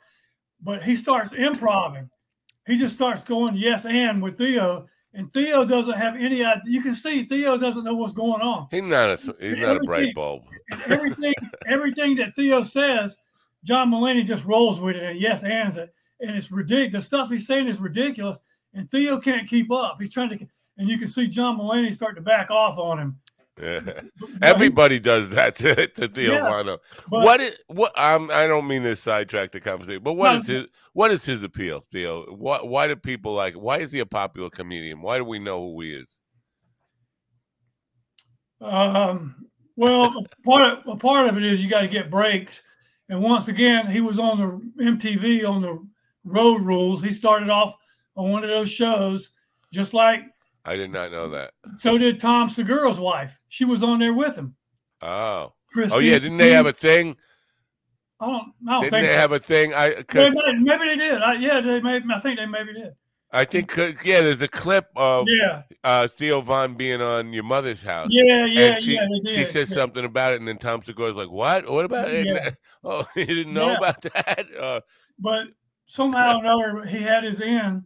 But 0.61 0.83
he 0.83 0.95
starts 0.95 1.33
improvising. 1.33 2.09
He 2.65 2.77
just 2.77 2.93
starts 2.93 3.23
going 3.23 3.55
yes 3.55 3.85
and 3.85 4.21
with 4.21 4.37
Theo, 4.37 4.87
and 5.13 5.31
Theo 5.31 5.65
doesn't 5.65 5.97
have 5.97 6.15
any 6.15 6.43
idea. 6.43 6.61
You 6.65 6.81
can 6.81 6.93
see 6.93 7.23
Theo 7.23 7.57
doesn't 7.57 7.83
know 7.83 7.95
what's 7.95 8.13
going 8.13 8.41
on. 8.41 8.67
He's 8.69 8.83
not 8.83 9.09
a 9.09 9.35
he's 9.39 9.57
not 9.57 9.77
a 9.77 9.79
bright 9.81 10.13
bulb. 10.13 10.43
Everything, 10.87 11.33
everything 11.67 12.15
that 12.15 12.35
Theo 12.35 12.63
says, 12.63 13.17
John 13.63 13.89
Mulaney 13.89 14.25
just 14.25 14.45
rolls 14.45 14.79
with 14.79 14.95
it 14.95 15.03
and 15.03 15.19
yes 15.19 15.43
ands 15.43 15.77
it, 15.77 15.93
and 16.19 16.35
it's 16.35 16.51
ridiculous. 16.51 17.05
The 17.05 17.17
stuff 17.17 17.29
he's 17.29 17.47
saying 17.47 17.67
is 17.67 17.79
ridiculous, 17.79 18.39
and 18.73 18.89
Theo 18.89 19.19
can't 19.19 19.47
keep 19.47 19.71
up. 19.71 19.97
He's 19.99 20.11
trying 20.11 20.29
to, 20.29 20.47
and 20.79 20.89
you 20.89 20.97
can 20.97 21.07
see 21.07 21.27
John 21.27 21.59
Mulaney 21.59 21.93
start 21.93 22.15
to 22.15 22.21
back 22.21 22.49
off 22.49 22.79
on 22.79 22.97
him. 22.99 23.19
Yeah. 23.61 23.81
But 23.83 24.03
he- 24.29 24.37
Everybody 24.41 24.99
does 25.01 25.29
that 25.31 25.53
to, 25.55 25.87
to 25.87 26.07
Theo 26.07 26.33
Yeah, 26.33 26.63
but- 26.63 26.79
what 27.09 27.41
is 27.41 27.57
what? 27.67 27.91
Um, 27.99 28.31
I 28.33 28.47
don't 28.47 28.65
mean 28.67 28.83
to 28.83 28.95
sidetrack 28.95 29.51
the 29.51 29.59
conversation, 29.59 30.01
but 30.01 30.13
what 30.13 30.31
No, 30.31 30.37
is 30.39 30.47
his 30.47 30.65
what 30.93 31.11
is 31.11 31.25
his 31.25 31.43
appeal, 31.43 31.83
Theo? 31.91 32.23
What 32.33 32.67
why 32.69 32.87
do 32.87 32.95
people 32.95 33.33
like? 33.33 33.53
Why 33.55 33.79
is 33.79 33.91
he 33.91 33.99
a 33.99 34.05
popular 34.05 34.49
comedian? 34.49 35.01
Why 35.01 35.17
do 35.17 35.25
we 35.25 35.39
know 35.39 35.59
who 35.73 35.81
he 35.81 35.91
is? 35.95 36.07
Um, 38.61 39.35
well, 39.75 40.05
a 40.05 40.43
part 40.45 40.61
of, 40.61 40.87
a 40.87 40.95
part 40.95 41.27
of 41.27 41.37
it 41.37 41.43
is 41.43 41.63
you 41.63 41.69
got 41.69 41.81
to 41.81 41.87
get 41.87 42.09
breaks. 42.11 42.61
And 43.09 43.21
once 43.21 43.47
again, 43.47 43.87
he 43.87 44.01
was 44.01 44.19
on 44.19 44.71
the 44.77 44.83
MTV 44.83 45.47
on 45.47 45.61
the 45.61 45.85
Road 46.23 46.61
Rules. 46.61 47.01
He 47.01 47.11
started 47.11 47.49
off 47.49 47.75
on 48.15 48.31
one 48.31 48.43
of 48.43 48.49
those 48.49 48.69
shows, 48.69 49.31
just 49.73 49.93
like 49.93 50.21
I 50.69 50.75
did 50.75 50.91
not 50.91 51.11
know 51.11 51.29
that. 51.29 51.51
so 51.77 51.97
did 51.97 52.19
Tom 52.19 52.47
Segura's 52.49 52.99
wife. 52.99 53.39
She 53.49 53.65
was 53.65 53.81
on 53.83 53.99
there 53.99 54.13
with 54.13 54.35
him. 54.35 54.55
Oh, 55.01 55.53
Christine, 55.71 55.95
oh 55.95 55.99
yeah, 55.99 56.19
didn't 56.19 56.37
they 56.37 56.51
have 56.51 56.65
a 56.67 56.73
thing? 56.73 57.15
I 58.19 58.25
don't, 58.27 58.53
I 58.67 58.71
don't 58.73 58.81
Didn't 58.81 58.91
think 58.91 59.07
they 59.07 59.13
so. 59.13 59.19
have 59.19 59.31
a 59.31 59.39
thing? 59.39 59.73
I 59.73 60.03
might- 60.13 60.59
maybe 60.59 60.85
they 60.87 60.95
did. 60.97 61.21
I, 61.21 61.33
yeah, 61.35 61.61
they 61.61 61.79
maybe. 61.79 62.05
I 62.13 62.19
think 62.19 62.37
they 62.37 62.45
maybe 62.45 62.73
did. 62.73 62.93
I 63.31 63.45
think 63.45 63.75
yeah, 63.77 64.21
there's 64.21 64.41
a 64.41 64.47
clip 64.47 64.87
of 64.95 65.25
Yeah, 65.29 65.61
uh, 65.83 66.07
Theo 66.07 66.41
Von 66.41 66.73
being 66.73 66.99
on 67.01 67.31
your 67.31 67.43
mother's 67.43 67.81
house. 67.81 68.07
yeah, 68.09 68.45
yeah, 68.45 68.61
and 68.75 68.83
she, 68.83 68.95
yeah. 68.95 69.07
She 69.27 69.45
said 69.45 69.69
yeah. 69.69 69.75
something 69.75 70.03
about 70.03 70.33
it, 70.33 70.39
and 70.39 70.47
then 70.47 70.57
Tom 70.57 70.81
Segura's 70.83 71.15
like, 71.15 71.29
"What? 71.29 71.69
What 71.69 71.85
about 71.85 72.09
it?" 72.09 72.25
Yeah. 72.25 72.49
Oh, 72.83 73.05
you 73.15 73.25
didn't 73.25 73.53
know 73.53 73.75
about 73.75 74.01
that? 74.01 74.45
Uh, 74.59 74.81
but 75.19 75.47
somehow 75.85 76.37
or 76.39 76.39
another 76.41 76.85
he 76.85 76.97
had 77.01 77.23
his 77.23 77.39
end, 77.41 77.83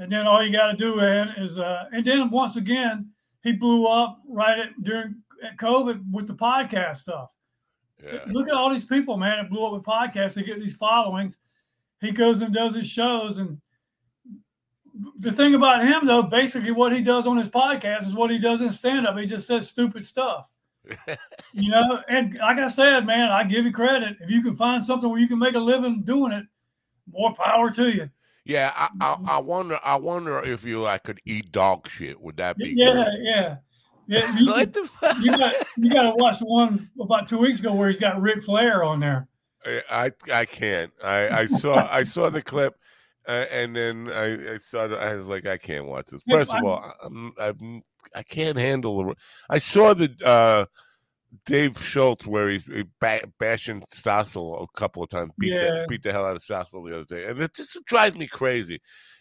and 0.00 0.10
then 0.10 0.26
all 0.26 0.42
you 0.42 0.50
got 0.50 0.70
to 0.72 0.76
do 0.76 0.96
man, 0.96 1.28
is 1.36 1.58
uh, 1.58 1.84
and 1.92 2.04
then 2.04 2.30
once 2.30 2.56
again 2.56 3.10
he 3.42 3.52
blew 3.52 3.86
up 3.86 4.20
right 4.26 4.58
at, 4.58 4.82
during 4.82 5.16
at 5.44 5.56
COVID 5.58 6.10
with 6.10 6.26
the 6.26 6.34
podcast 6.34 6.96
stuff. 6.96 7.32
yeah. 8.02 8.24
Look 8.26 8.48
at 8.48 8.54
all 8.54 8.70
these 8.70 8.84
people, 8.84 9.18
man, 9.18 9.36
that 9.36 9.50
blew 9.50 9.64
up 9.64 9.72
with 9.72 9.82
podcasts. 9.82 10.34
They 10.34 10.42
get 10.42 10.58
these 10.58 10.76
followings. 10.76 11.36
He 12.00 12.12
goes 12.12 12.40
and 12.40 12.52
does 12.52 12.74
his 12.74 12.88
shows, 12.88 13.36
and 13.36 13.60
the 15.18 15.30
thing 15.30 15.54
about 15.54 15.84
him 15.84 16.06
though, 16.06 16.22
basically 16.22 16.72
what 16.72 16.92
he 16.92 17.02
does 17.02 17.26
on 17.26 17.36
his 17.36 17.48
podcast 17.48 18.02
is 18.02 18.14
what 18.14 18.30
he 18.30 18.38
does 18.38 18.62
in 18.62 18.70
stand 18.70 19.06
up. 19.06 19.18
He 19.18 19.26
just 19.26 19.46
says 19.46 19.68
stupid 19.68 20.04
stuff. 20.04 20.50
you 21.52 21.70
know, 21.70 22.02
and 22.08 22.34
like 22.38 22.58
I 22.58 22.68
said, 22.68 23.04
man, 23.04 23.30
I 23.30 23.44
give 23.44 23.66
you 23.66 23.70
credit. 23.70 24.16
If 24.20 24.30
you 24.30 24.42
can 24.42 24.56
find 24.56 24.82
something 24.82 25.10
where 25.10 25.20
you 25.20 25.28
can 25.28 25.38
make 25.38 25.54
a 25.54 25.60
living 25.60 26.02
doing 26.02 26.32
it, 26.32 26.46
more 27.12 27.34
power 27.34 27.70
to 27.70 27.90
you. 27.90 28.10
Yeah, 28.44 28.72
I, 28.74 28.88
Mm-hmm. 28.88 29.28
I, 29.28 29.36
I 29.36 29.38
wonder. 29.38 29.78
I 29.84 29.96
wonder 29.96 30.40
if 30.42 30.64
you 30.64 30.82
like 30.82 31.04
could 31.04 31.20
eat 31.24 31.52
dog 31.52 31.88
shit. 31.88 32.20
Would 32.20 32.38
that 32.38 32.56
be? 32.56 32.74
Yeah, 32.76 32.92
good? 32.92 33.06
yeah. 33.20 33.56
Yeah, 34.06 34.36
you, 34.38 34.46
the 34.46 34.90
you 35.22 35.36
got 35.36 35.54
you 35.76 35.88
got 35.88 36.02
to 36.02 36.10
watch 36.16 36.40
one 36.40 36.90
about 37.00 37.28
two 37.28 37.38
weeks 37.38 37.60
ago 37.60 37.72
where 37.72 37.86
he's 37.86 37.98
got 37.98 38.20
Ric 38.20 38.42
Flair 38.42 38.82
on 38.82 38.98
there. 38.98 39.28
I 39.88 40.10
I 40.32 40.46
can't. 40.46 40.90
I 41.02 41.28
I 41.28 41.46
saw 41.46 41.88
I 41.88 42.02
saw 42.02 42.28
the 42.28 42.42
clip, 42.42 42.74
uh, 43.28 43.44
and 43.52 43.76
then 43.76 44.10
I 44.10 44.54
I 44.54 44.56
started. 44.56 44.98
I 44.98 45.14
was 45.14 45.26
like, 45.26 45.46
I 45.46 45.58
can't 45.58 45.86
watch 45.86 46.06
this. 46.06 46.24
First 46.28 46.52
of 46.52 46.64
all, 46.64 46.92
I'm, 47.04 47.32
I've 47.38 47.60
I 48.14 48.24
can't 48.24 48.58
handle 48.58 49.04
the. 49.04 49.14
I 49.48 49.58
saw 49.58 49.94
the 49.94 50.12
uh, 50.24 50.64
Dave 51.46 51.78
Schultz 51.82 52.26
where 52.26 52.50
he's 52.50 52.66
he 52.66 52.84
ba- 53.00 53.22
bashing 53.38 53.82
Stossel 53.94 54.62
a 54.62 54.78
couple 54.78 55.02
of 55.02 55.10
times. 55.10 55.32
Beat 55.38 55.52
Yeah. 55.52 55.58
the, 55.60 55.86
beat 55.88 56.02
the 56.02 56.12
hell 56.12 56.26
out 56.26 56.36
of 56.36 56.42
Stossel 56.42 56.88
the 56.88 56.96
other 56.96 57.04
day, 57.04 57.26
and 57.26 57.40
it 57.40 57.54
just 57.54 57.78
drives 57.86 58.16
me 58.16 58.26
crazy. 58.26 58.80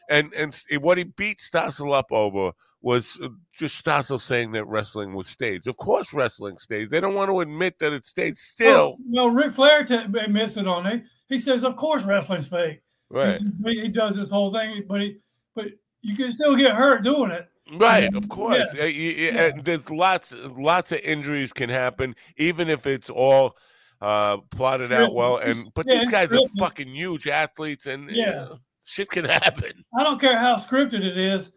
And 0.09 0.33
and 0.33 0.59
what 0.79 0.97
he 0.97 1.03
beat 1.03 1.39
Stossel 1.39 1.93
up 1.93 2.11
over 2.11 2.51
was 2.81 3.17
uh, 3.21 3.29
just 3.57 3.83
Stossel 3.83 4.19
saying 4.19 4.53
that 4.53 4.65
wrestling 4.65 5.13
was 5.13 5.27
staged. 5.27 5.67
Of 5.67 5.77
course, 5.77 6.13
wrestling 6.13 6.57
staged. 6.57 6.91
They 6.91 7.01
don't 7.01 7.13
want 7.13 7.29
to 7.29 7.41
admit 7.41 7.75
that 7.79 7.93
it's 7.93 8.09
staged. 8.09 8.37
Still, 8.37 8.97
well, 9.09 9.27
well 9.27 9.29
Ric 9.29 9.51
Flair 9.51 9.83
t- 9.83 9.95
admits 9.95 10.57
it 10.57 10.67
on 10.67 10.85
it. 10.87 11.03
He 11.27 11.37
says, 11.37 11.63
"Of 11.63 11.75
course, 11.75 12.03
wrestling's 12.03 12.47
fake." 12.47 12.81
right. 13.09 13.39
He, 13.65 13.81
he 13.81 13.87
does 13.89 14.15
this 14.15 14.29
whole 14.29 14.51
thing, 14.51 14.83
but 14.87 15.01
he, 15.01 15.17
but 15.55 15.67
you 16.01 16.15
can 16.15 16.31
still 16.31 16.55
get 16.55 16.75
hurt 16.75 17.03
doing 17.03 17.31
it. 17.31 17.47
Right, 17.73 18.13
of 18.15 18.27
course. 18.29 18.67
Uh, 18.73 18.77
y- 18.79 18.85
y- 18.85 19.31
yeah. 19.33 19.51
there's 19.61 19.89
lots, 19.89 20.33
lots 20.57 20.91
of 20.91 20.99
injuries 20.99 21.53
can 21.53 21.69
happen, 21.69 22.15
even 22.37 22.69
if 22.69 22.85
it's 22.87 23.09
all 23.09 23.55
uh, 24.01 24.37
plotted 24.51 24.91
out 24.93 25.13
well. 25.13 25.37
And 25.37 25.55
but 25.73 25.85
yeah, 25.87 25.99
these 25.99 26.09
guys 26.09 26.31
are 26.33 26.39
fucking 26.57 26.87
huge 26.89 27.27
athletes, 27.27 27.85
and 27.85 28.09
you 28.09 28.17
Yeah. 28.21 28.31
know, 28.31 28.59
shit 28.83 29.09
can 29.09 29.25
happen. 29.25 29.83
I 29.97 30.03
don't 30.03 30.19
care 30.21 30.37
how 30.37 30.55
scripted 30.55 31.03
it 31.03 31.17
is. 31.17 31.51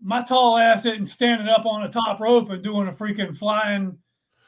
My 0.00 0.20
tall 0.22 0.58
ass 0.58 0.84
isn't 0.84 1.06
standing 1.06 1.48
up 1.48 1.64
on 1.66 1.82
the 1.82 1.88
top 1.88 2.18
rope 2.20 2.50
and 2.50 2.62
doing 2.62 2.88
a 2.88 2.92
freaking 2.92 3.36
flying 3.36 3.98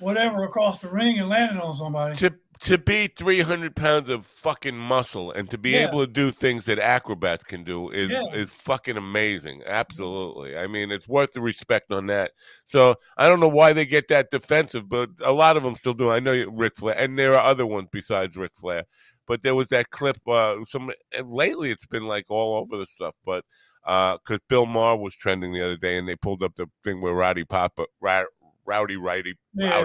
whatever 0.01 0.43
across 0.45 0.81
the 0.81 0.89
ring 0.89 1.19
and 1.21 1.29
landing 1.29 1.59
on 1.61 1.73
somebody. 1.75 2.17
To 2.17 2.35
to 2.65 2.79
be 2.79 3.07
300 3.09 3.77
pounds 3.77 4.09
of 4.09 4.27
fucking 4.27 4.77
muscle 4.77 5.31
and 5.33 5.51
to 5.51 5.59
be 5.59 5.71
Yeah. 5.71 5.89
able 5.89 6.01
to 6.01 6.07
do 6.11 6.31
things 6.31 6.65
that 6.65 6.79
acrobats 6.79 7.45
can 7.45 7.63
do 7.63 7.91
is 7.91 8.11
Yeah. 8.11 8.23
is 8.33 8.51
fucking 8.51 8.97
amazing. 8.97 9.63
Absolutely. 9.67 10.57
I 10.57 10.67
mean, 10.67 10.91
it's 10.91 11.07
worth 11.07 11.33
the 11.35 11.41
respect 11.41 11.93
on 11.93 12.07
that. 12.07 12.33
So 12.65 12.97
I 13.17 13.27
don't 13.27 13.41
know 13.41 13.49
why 13.49 13.73
they 13.75 13.85
get 13.87 14.09
that 14.09 14.31
defensive, 14.31 14.89
but 14.89 15.11
a 15.23 15.33
lot 15.33 15.57
of 15.57 15.63
them 15.63 15.77
still 15.77 15.95
do. 15.95 16.11
I 16.11 16.21
know 16.21 16.33
Ric 16.51 16.77
Flair, 16.77 16.97
and 16.99 17.19
there 17.19 17.35
are 17.35 17.45
other 17.45 17.67
ones 17.67 17.89
besides 17.93 18.37
Ric 18.37 18.53
Flair. 18.55 18.85
But 19.27 19.43
there 19.43 19.55
was 19.55 19.69
that 19.69 19.91
clip. 19.91 20.19
Uh, 20.27 20.65
some 20.65 20.91
lately, 21.23 21.71
it's 21.71 21.87
been 21.87 22.07
like 22.07 22.27
all 22.29 22.57
over 22.59 22.77
the 22.77 22.87
stuff. 22.87 23.15
But 23.25 23.45
because 23.85 24.41
Bill 24.49 24.65
Maher 24.67 24.97
was 24.97 25.15
trending 25.15 25.53
the 25.53 25.63
other 25.63 25.77
day, 25.77 25.97
and 25.99 26.09
they 26.09 26.17
pulled 26.17 26.43
up 26.43 26.57
the 26.57 26.67
thing 26.83 27.01
where 27.03 27.13
Rowdy 27.15 27.45
Papa, 27.45 27.85
Ra- 28.01 28.25
Rowdy, 28.65 28.97
Rowdy, 28.97 29.35
Yeah. 29.55 29.85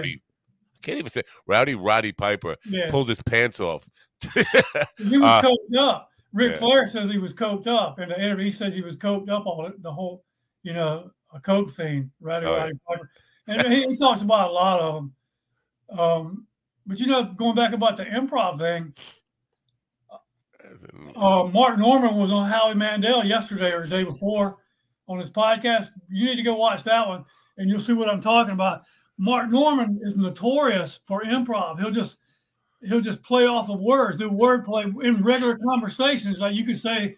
Rowdy. 0.80 0.84
I 0.84 0.86
can't 0.86 0.98
even 0.98 1.10
say 1.10 1.22
Rowdy 1.46 1.74
Roddy 1.74 2.12
Piper 2.12 2.56
Yeah, 2.64 2.90
pulled 2.90 3.08
his 3.08 3.22
pants 3.22 3.60
off. 3.60 3.88
he 4.34 5.18
was 5.18 5.28
uh, 5.28 5.42
coked 5.42 5.78
up. 5.78 6.08
Rick 6.32 6.52
yeah. 6.52 6.58
Flair 6.58 6.86
says 6.86 7.10
he 7.10 7.18
was 7.18 7.34
coked 7.34 7.66
up 7.66 7.98
in 7.98 8.08
the 8.08 8.18
interview. 8.18 8.44
He 8.44 8.50
says 8.50 8.74
he 8.74 8.82
was 8.82 8.96
coked 8.96 9.30
up 9.30 9.46
all 9.46 9.64
the, 9.64 9.74
the 9.80 9.92
whole, 9.92 10.24
you 10.62 10.72
know, 10.72 11.10
a 11.32 11.40
coke 11.40 11.70
fiend, 11.70 12.10
Roddy 12.20 12.46
Oh, 12.46 12.54
yeah. 12.54 12.62
Roddy 12.62 12.78
Piper. 12.86 13.10
And 13.46 13.72
he, 13.72 13.86
he 13.86 13.96
talks 13.96 14.22
about 14.22 14.50
a 14.50 14.52
lot 14.52 14.80
of 14.80 14.94
them. 14.94 15.98
Um, 15.98 16.46
but 16.86 17.00
you 17.00 17.06
know, 17.06 17.24
going 17.24 17.56
back 17.56 17.72
about 17.72 17.96
the 17.96 18.04
improv 18.04 18.58
thing, 18.58 18.94
uh, 21.16 21.44
Mark 21.44 21.78
Normand 21.78 22.16
was 22.16 22.32
on 22.32 22.48
Howie 22.48 22.74
Mandel 22.74 23.24
yesterday 23.24 23.72
or 23.72 23.82
the 23.82 23.88
day 23.88 24.04
before 24.04 24.58
on 25.08 25.18
his 25.18 25.30
podcast. 25.30 25.90
You 26.08 26.26
need 26.26 26.36
to 26.36 26.42
go 26.42 26.54
watch 26.54 26.84
that 26.84 27.06
one, 27.06 27.24
and 27.58 27.68
you'll 27.68 27.80
see 27.80 27.92
what 27.92 28.08
I'm 28.08 28.20
talking 28.20 28.52
about. 28.54 28.82
Mark 29.20 29.50
Normand 29.50 30.00
is 30.02 30.16
notorious 30.16 30.98
for 31.04 31.22
improv. 31.22 31.78
He'll 31.78 31.90
just 31.90 32.16
he'll 32.82 33.02
just 33.02 33.22
play 33.22 33.46
off 33.46 33.68
of 33.68 33.78
words, 33.80 34.16
do 34.16 34.30
wordplay 34.30 34.84
in 35.04 35.22
regular 35.22 35.58
conversations. 35.58 36.40
Like 36.40 36.54
you 36.54 36.64
could 36.64 36.78
say, 36.78 37.16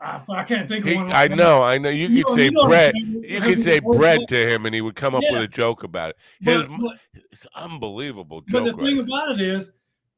I, 0.00 0.20
I 0.28 0.44
can't 0.44 0.68
think 0.68 0.84
of 0.84 0.90
He, 0.92 0.96
one. 0.96 1.12
I 1.12 1.26
know, 1.26 1.62
I 1.64 1.76
know. 1.78 1.88
You, 1.90 2.06
You 2.06 2.24
could 2.24 2.30
know- 2.30 2.36
say 2.36 2.44
you 2.44 2.50
know 2.52 2.68
bread. 2.68 2.94
You 2.96 3.40
could 3.40 3.60
say 3.60 3.80
bread 3.80 4.20
to 4.28 4.36
him, 4.54 4.64
and 4.64 4.72
he 4.74 4.80
would 4.80 4.94
come 4.94 5.14
up 5.16 5.22
Yeah. 5.24 5.32
with 5.32 5.42
a 5.42 5.48
joke 5.48 5.82
about 5.82 6.10
it. 6.10 6.16
His, 6.40 6.62
But, 6.62 6.78
but, 6.80 6.96
it's 7.32 7.46
unbelievable 7.56 8.42
but 8.48 8.64
the 8.64 8.72
thing 8.74 8.98
writer. 8.98 9.00
about 9.02 9.32
it 9.32 9.40
is, 9.40 9.72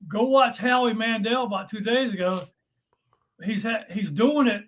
go 0.06 0.24
watch 0.24 0.58
Howie 0.58 0.92
Mandel 0.92 1.44
about 1.44 1.70
two 1.70 1.80
days 1.80 2.12
ago. 2.12 2.44
He's 3.42 3.62
ha- 3.64 3.84
he's 3.90 4.10
doing 4.10 4.46
it, 4.48 4.64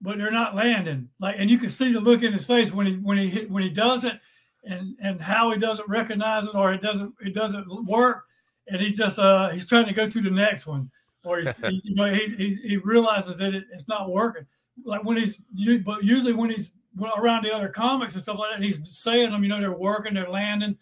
but 0.00 0.16
they're 0.16 0.30
not 0.30 0.54
landing. 0.54 1.08
Like, 1.18 1.36
and 1.38 1.50
you 1.50 1.58
can 1.58 1.68
see 1.70 1.92
the 1.92 2.00
look 2.00 2.22
in 2.22 2.32
his 2.32 2.46
face 2.46 2.72
when 2.72 2.86
he 2.86 2.92
when 2.94 3.18
he 3.18 3.28
hit, 3.28 3.50
when 3.50 3.64
he 3.64 3.70
does 3.70 4.04
it, 4.04 4.18
and 4.66 4.96
and 5.00 5.20
Howie 5.20 5.58
doesn't 5.58 5.88
recognize 5.88 6.44
it 6.44 6.54
or 6.54 6.72
it 6.72 6.80
doesn't 6.80 7.14
it 7.20 7.34
doesn't 7.34 7.66
work, 7.86 8.24
and 8.68 8.80
he's 8.80 8.96
just 8.96 9.18
uh 9.18 9.50
he's 9.50 9.66
trying 9.66 9.86
to 9.86 9.92
go 9.92 10.08
to 10.08 10.20
the 10.20 10.30
next 10.30 10.66
one, 10.66 10.90
or 11.24 11.38
he's, 11.38 11.48
he, 11.68 11.80
you 11.84 11.94
know 11.94 12.12
he, 12.12 12.34
he 12.36 12.54
he 12.66 12.76
realizes 12.78 13.36
that 13.36 13.54
it, 13.54 13.64
it's 13.72 13.88
not 13.88 14.10
working. 14.10 14.46
Like 14.84 15.04
when 15.04 15.16
he's 15.16 15.40
but 15.84 16.02
usually 16.02 16.32
when 16.32 16.50
he's 16.50 16.72
around 17.18 17.44
the 17.44 17.54
other 17.54 17.68
comics 17.68 18.14
and 18.14 18.22
stuff 18.22 18.38
like 18.38 18.52
that, 18.52 18.62
he's 18.62 18.80
saying 18.88 19.30
them. 19.30 19.42
You 19.42 19.48
know, 19.50 19.60
they're 19.60 19.72
working, 19.72 20.14
they're 20.14 20.30
landing. 20.30 20.76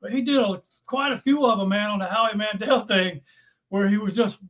But 0.00 0.12
he 0.12 0.22
did 0.22 0.36
a, 0.36 0.62
quite 0.86 1.12
a 1.12 1.18
few 1.18 1.46
of 1.46 1.58
them, 1.58 1.68
man, 1.68 1.90
on 1.90 1.98
the 1.98 2.06
Howie 2.06 2.36
Mandel 2.36 2.80
thing, 2.86 3.20
where 3.68 3.88
he 3.88 3.98
was 3.98 4.14
just 4.14 4.40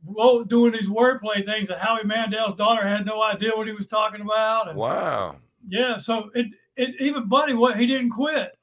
doing 0.47 0.71
these 0.71 0.89
wordplay 0.89 1.43
things. 1.43 1.69
And 1.69 1.79
Howie 1.79 2.03
Mandel's 2.03 2.55
daughter 2.55 2.87
had 2.87 3.05
no 3.05 3.21
idea 3.21 3.55
what 3.55 3.67
he 3.67 3.73
was 3.73 3.87
talking 3.87 4.21
about. 4.21 4.69
And 4.69 4.77
Wow. 4.77 5.37
yeah, 5.67 5.97
so 5.97 6.29
it, 6.35 6.47
it 6.75 6.95
even 6.99 7.27
Buddy, 7.27 7.53
what 7.53 7.77
he 7.77 7.87
didn't 7.87 8.11
quit, 8.11 8.56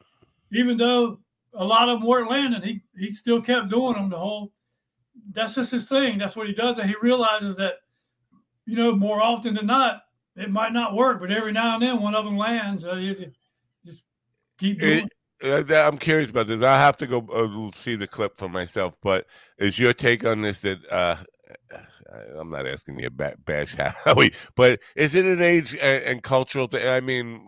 even 0.54 0.76
though 0.76 1.20
a 1.54 1.64
lot 1.64 1.88
of 1.88 2.00
them 2.00 2.08
weren't 2.08 2.30
landing. 2.30 2.62
He 2.62 2.82
he 2.96 3.10
still 3.10 3.40
kept 3.40 3.68
doing 3.68 3.94
them 3.94 4.10
the 4.10 4.18
whole. 4.18 4.52
That's 5.32 5.54
just 5.54 5.72
his 5.72 5.86
thing. 5.86 6.18
That's 6.18 6.36
what 6.36 6.46
he 6.46 6.52
does, 6.52 6.78
and 6.78 6.88
he 6.88 6.96
realizes 7.00 7.56
that, 7.56 7.74
you 8.66 8.76
know, 8.76 8.94
more 8.94 9.22
often 9.22 9.54
than 9.54 9.66
not, 9.66 10.02
it 10.36 10.50
might 10.50 10.72
not 10.72 10.94
work, 10.94 11.20
but 11.20 11.30
every 11.30 11.52
now 11.52 11.74
and 11.74 11.82
then 11.82 12.00
one 12.00 12.14
of 12.14 12.24
them 12.24 12.36
lands. 12.36 12.84
Uh, 12.84 12.96
just- 12.96 14.02
keep 14.58 14.80
doing. 14.80 14.98
It- 15.00 15.10
uh, 15.42 15.62
I'm 15.74 15.98
curious 15.98 16.30
about 16.30 16.46
this. 16.46 16.62
I 16.62 16.78
have 16.78 16.96
to 16.98 17.06
go 17.06 17.18
uh, 17.18 17.70
see 17.76 17.96
the 17.96 18.06
clip 18.06 18.38
for 18.38 18.48
myself. 18.48 18.94
But 19.02 19.26
is 19.58 19.78
your 19.78 19.92
take 19.92 20.24
on 20.24 20.40
this 20.40 20.60
that 20.60 20.78
uh, 20.90 21.16
I'm 22.38 22.50
not 22.50 22.66
asking 22.66 22.98
you 22.98 23.04
to 23.06 23.10
ba- 23.10 23.36
bash 23.44 23.74
Howie, 23.74 24.32
but 24.56 24.80
is 24.96 25.14
it 25.14 25.26
an 25.26 25.42
age 25.42 25.76
and, 25.82 26.04
and 26.04 26.22
cultural 26.22 26.66
thing? 26.66 26.86
I 26.88 27.00
mean, 27.00 27.46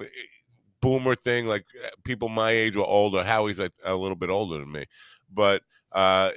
boomer 0.80 1.14
thing, 1.16 1.46
like 1.46 1.64
uh, 1.84 1.88
people 2.04 2.28
my 2.28 2.50
age 2.50 2.76
or 2.76 2.86
older. 2.86 3.24
Howie's 3.24 3.58
like 3.58 3.72
a 3.84 3.94
little 3.94 4.16
bit 4.16 4.30
older 4.30 4.58
than 4.58 4.72
me, 4.72 4.84
but 5.32 5.62
uh, 5.92 6.30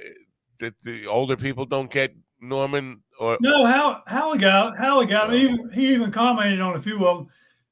that 0.58 0.74
the 0.82 1.06
older 1.06 1.36
people 1.36 1.64
don't 1.64 1.90
get 1.90 2.14
Normand 2.40 3.00
or 3.18 3.36
No, 3.40 3.66
how 3.66 4.02
Howie 4.06 4.38
got 4.38 4.78
Howie 4.78 5.06
got. 5.06 5.32
He 5.32 5.42
even, 5.42 5.70
he 5.72 5.92
even 5.92 6.10
commented 6.10 6.60
on 6.60 6.76
a 6.76 6.80
few 6.80 7.06
of 7.06 7.18
them. 7.18 7.28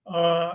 Uh, 0.06 0.54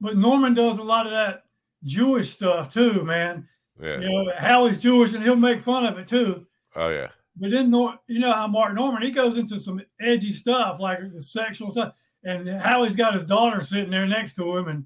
but 0.00 0.16
Normand 0.16 0.56
does 0.56 0.78
a 0.78 0.82
lot 0.82 1.06
of 1.06 1.12
that 1.12 1.44
Jewish 1.84 2.30
stuff 2.30 2.72
too, 2.72 3.04
man. 3.04 3.48
yeah. 3.80 3.98
You 3.98 4.08
know, 4.08 4.32
Howie's 4.38 4.80
Jewish 4.82 5.14
and 5.14 5.22
he'll 5.22 5.36
make 5.36 5.60
fun 5.60 5.84
of 5.86 5.98
it 5.98 6.06
too. 6.06 6.46
Oh 6.76 6.88
yeah. 6.88 7.08
But 7.36 7.50
then 7.50 7.70
Nor- 7.70 7.98
you 8.08 8.20
know 8.20 8.32
how 8.32 8.46
Mark 8.46 8.74
Normand 8.74 9.04
he 9.04 9.10
goes 9.10 9.36
into 9.36 9.58
some 9.58 9.80
edgy 10.00 10.32
stuff 10.32 10.78
like 10.80 11.00
the 11.12 11.20
sexual 11.20 11.70
stuff, 11.70 11.94
and 12.24 12.48
Howie's 12.48 12.96
got 12.96 13.14
his 13.14 13.24
daughter 13.24 13.60
sitting 13.60 13.90
there 13.90 14.06
next 14.06 14.34
to 14.36 14.56
him, 14.56 14.68
and 14.68 14.84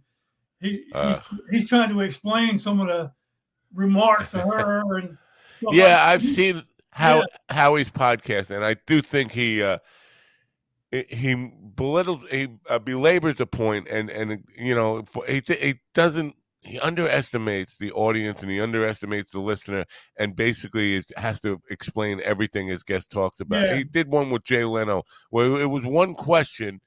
he 0.60 0.84
Uh. 0.94 1.08
he's, 1.30 1.40
he's 1.50 1.68
trying 1.68 1.90
to 1.90 2.00
explain 2.00 2.58
some 2.58 2.80
of 2.80 2.88
the 2.88 3.12
remarks 3.74 4.30
to 4.32 4.38
her 4.40 4.98
and 4.98 5.16
like 5.62 5.76
Yeah, 5.76 5.88
that. 5.88 6.08
I've 6.08 6.22
seen 6.22 6.62
how 6.90 7.24
Howie's 7.50 7.90
podcast, 7.90 8.50
and 8.50 8.64
I 8.64 8.76
do 8.86 9.02
think 9.02 9.32
he 9.32 9.62
uh, 9.62 9.78
he- 10.90 11.52
belittles, 11.74 12.24
he 12.30 12.48
uh, 12.68 12.78
belabors 12.78 13.36
the 13.36 13.46
point, 13.46 13.86
and 13.88 14.08
and 14.10 14.44
you 14.56 14.74
know 14.74 15.02
for, 15.02 15.24
he 15.26 15.42
he 15.46 15.74
doesn't 15.94 16.36
he 16.62 16.80
underestimates 16.80 17.76
the 17.78 17.92
audience 17.92 18.42
and 18.42 18.50
he 18.50 18.60
underestimates 18.60 19.30
the 19.32 19.38
listener, 19.40 19.84
and 20.18 20.34
basically 20.34 20.96
is, 20.96 21.04
has 21.16 21.38
to 21.40 21.60
explain 21.70 22.20
everything 22.24 22.66
his 22.68 22.82
guest 22.82 23.10
talks 23.10 23.40
about. 23.40 23.68
Yeah. 23.68 23.76
He 23.76 23.84
did 23.84 24.08
one 24.08 24.30
with 24.30 24.44
Jay 24.44 24.64
Leno 24.64 25.02
where 25.30 25.60
it 25.60 25.66
was 25.66 25.84
one 25.84 26.14
question. 26.14 26.80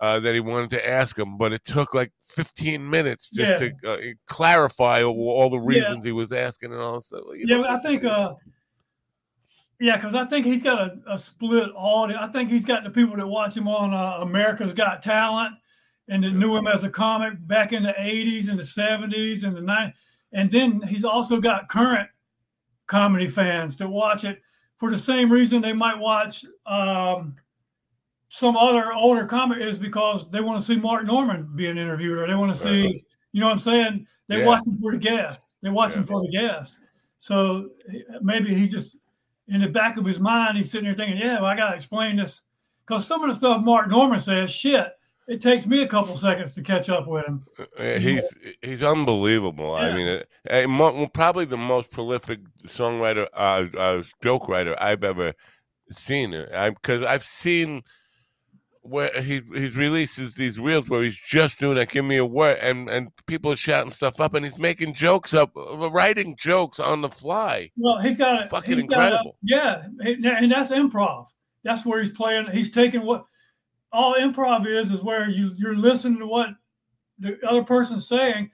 Uh, 0.00 0.18
that 0.18 0.34
he 0.34 0.40
wanted 0.40 0.68
to 0.70 0.86
ask 0.88 1.16
him, 1.16 1.36
but 1.38 1.52
it 1.52 1.64
took 1.64 1.94
like 1.94 2.10
15 2.22 2.90
minutes 2.90 3.30
just 3.30 3.52
Yeah. 3.52 3.70
to 3.84 3.92
uh, 3.92 4.12
clarify 4.26 5.04
all, 5.04 5.14
all 5.30 5.48
the 5.48 5.56
Yeah. 5.56 5.64
reasons 5.64 6.04
he 6.04 6.10
was 6.10 6.32
asking 6.32 6.72
and 6.72 6.80
all 6.82 7.00
stuff. 7.00 7.22
You 7.32 7.46
Yeah, 7.46 7.56
know, 7.58 7.62
but 7.62 7.70
I 7.70 7.78
think 7.78 8.04
uh 8.04 8.34
yeah, 9.80 9.96
because 9.96 10.14
I 10.14 10.24
think 10.24 10.46
he's 10.46 10.62
got 10.62 10.80
a, 10.80 10.98
a 11.08 11.18
split 11.18 11.70
audience. 11.76 12.20
I 12.22 12.28
think 12.28 12.50
he's 12.50 12.64
got 12.64 12.84
the 12.84 12.90
people 12.90 13.16
that 13.16 13.26
watch 13.26 13.56
him 13.56 13.68
on 13.68 13.92
uh, 13.92 14.18
America's 14.22 14.72
Got 14.72 15.02
Talent 15.02 15.54
and 16.08 16.22
that 16.24 16.32
knew 16.32 16.56
him 16.56 16.66
as 16.66 16.84
a 16.84 16.90
comic 16.90 17.34
back 17.46 17.72
in 17.72 17.82
the 17.82 17.92
80s 17.98 18.48
and 18.48 18.58
the 18.58 18.62
70s 18.62 19.44
and 19.44 19.56
the 19.56 19.60
90s. 19.60 19.92
And 20.32 20.50
then 20.50 20.80
he's 20.82 21.04
also 21.04 21.40
got 21.40 21.68
current 21.68 22.08
comedy 22.86 23.26
fans 23.26 23.76
that 23.78 23.88
watch 23.88 24.24
it 24.24 24.40
for 24.76 24.90
the 24.90 24.98
same 24.98 25.30
reason 25.30 25.62
they 25.62 25.72
might 25.72 25.98
watch 25.98 26.44
um, 26.66 27.36
some 28.34 28.56
other 28.56 28.92
older 28.92 29.24
comic 29.26 29.60
is 29.60 29.78
because 29.78 30.28
they 30.28 30.40
want 30.40 30.58
to 30.58 30.64
see 30.64 30.74
Mark 30.74 31.06
Normand 31.06 31.54
being 31.54 31.78
interviewed 31.78 32.18
or 32.18 32.26
they 32.26 32.34
want 32.34 32.52
to 32.52 32.58
see, 32.58 33.04
you 33.30 33.40
know 33.40 33.46
what 33.46 33.52
I'm 33.52 33.58
saying? 33.60 34.06
They 34.26 34.38
Yeah. 34.40 34.46
watch 34.46 34.66
him 34.66 34.74
for 34.76 34.90
the 34.90 34.98
guests. 34.98 35.54
They 35.62 35.70
watch 35.70 35.94
him 35.94 36.00
Yeah. 36.02 36.06
for 36.06 36.20
the 36.22 36.32
guests. 36.32 36.76
So 37.16 37.70
maybe 38.22 38.52
he 38.52 38.66
just 38.66 38.96
in 39.46 39.60
the 39.60 39.68
back 39.68 39.96
of 39.98 40.04
his 40.04 40.18
mind, 40.18 40.56
he's 40.56 40.68
sitting 40.68 40.86
there 40.86 40.96
thinking, 40.96 41.16
"Yeah, 41.18 41.34
well, 41.34 41.44
I 41.44 41.54
got 41.54 41.68
to 41.68 41.74
explain 41.76 42.16
this," 42.16 42.42
because 42.84 43.06
some 43.06 43.22
of 43.22 43.30
the 43.30 43.36
stuff 43.36 43.62
Mark 43.62 43.88
Normand 43.88 44.22
says, 44.22 44.50
shit, 44.50 44.88
it 45.28 45.40
takes 45.40 45.64
me 45.64 45.82
a 45.82 45.86
couple 45.86 46.16
seconds 46.16 46.54
to 46.54 46.62
catch 46.62 46.88
up 46.88 47.06
with 47.06 47.24
him. 47.26 47.44
Uh, 47.78 47.98
He's 48.00 48.24
he's 48.62 48.82
unbelievable. 48.82 49.74
I 49.76 49.94
mean, 49.94 50.08
uh, 50.50 50.64
uh, 50.64 50.66
mo- 50.66 51.06
probably 51.06 51.44
the 51.44 51.56
most 51.56 51.90
prolific 51.90 52.40
songwriter, 52.66 53.28
uh, 53.32 53.66
uh, 53.78 54.02
joke 54.24 54.48
writer 54.48 54.74
I've 54.80 55.04
ever 55.04 55.34
seen. 55.92 56.30
Because 56.32 57.04
I've 57.04 57.24
seen 57.24 57.82
where 58.84 59.10
he 59.22 59.40
he 59.54 59.68
releases 59.68 60.34
these 60.34 60.58
reels 60.60 60.88
where 60.88 61.02
he's 61.02 61.18
just 61.18 61.58
doing 61.58 61.76
that. 61.76 61.88
Give 61.88 62.04
me 62.04 62.18
a 62.18 62.24
word, 62.26 62.58
and 62.60 62.88
and 62.90 63.08
people 63.26 63.50
are 63.52 63.56
shouting 63.56 63.92
stuff 63.92 64.20
up, 64.20 64.34
and 64.34 64.44
he's 64.44 64.58
making 64.58 64.94
jokes 64.94 65.32
up, 65.34 65.56
uh, 65.56 65.90
writing 65.90 66.36
jokes 66.38 66.78
on 66.78 67.00
the 67.00 67.08
fly. 67.08 67.70
Well, 67.76 67.98
he's 67.98 68.16
got 68.18 68.44
a 68.44 68.46
Fucking 68.46 68.74
he's 68.74 68.84
got 68.84 68.98
a- 69.00 69.04
incredible. 69.06 69.38
yeah, 69.42 69.82
and 70.00 70.24
and 70.26 70.52
that's 70.52 70.70
improv. 70.70 71.26
That's 71.64 71.84
where 71.86 72.02
he's 72.02 72.12
playing. 72.12 72.46
He's 72.52 72.70
taking 72.70 73.02
what 73.06 73.24
all 73.92 74.14
improv 74.14 74.66
is 74.66 74.90
is 74.90 75.00
where 75.02 75.28
you 75.30 75.52
you're 75.56 75.76
listening 75.76 76.18
to 76.18 76.26
what 76.26 76.50
the 77.18 77.38
other 77.48 77.62
person's 77.64 78.06
saying, 78.06 78.50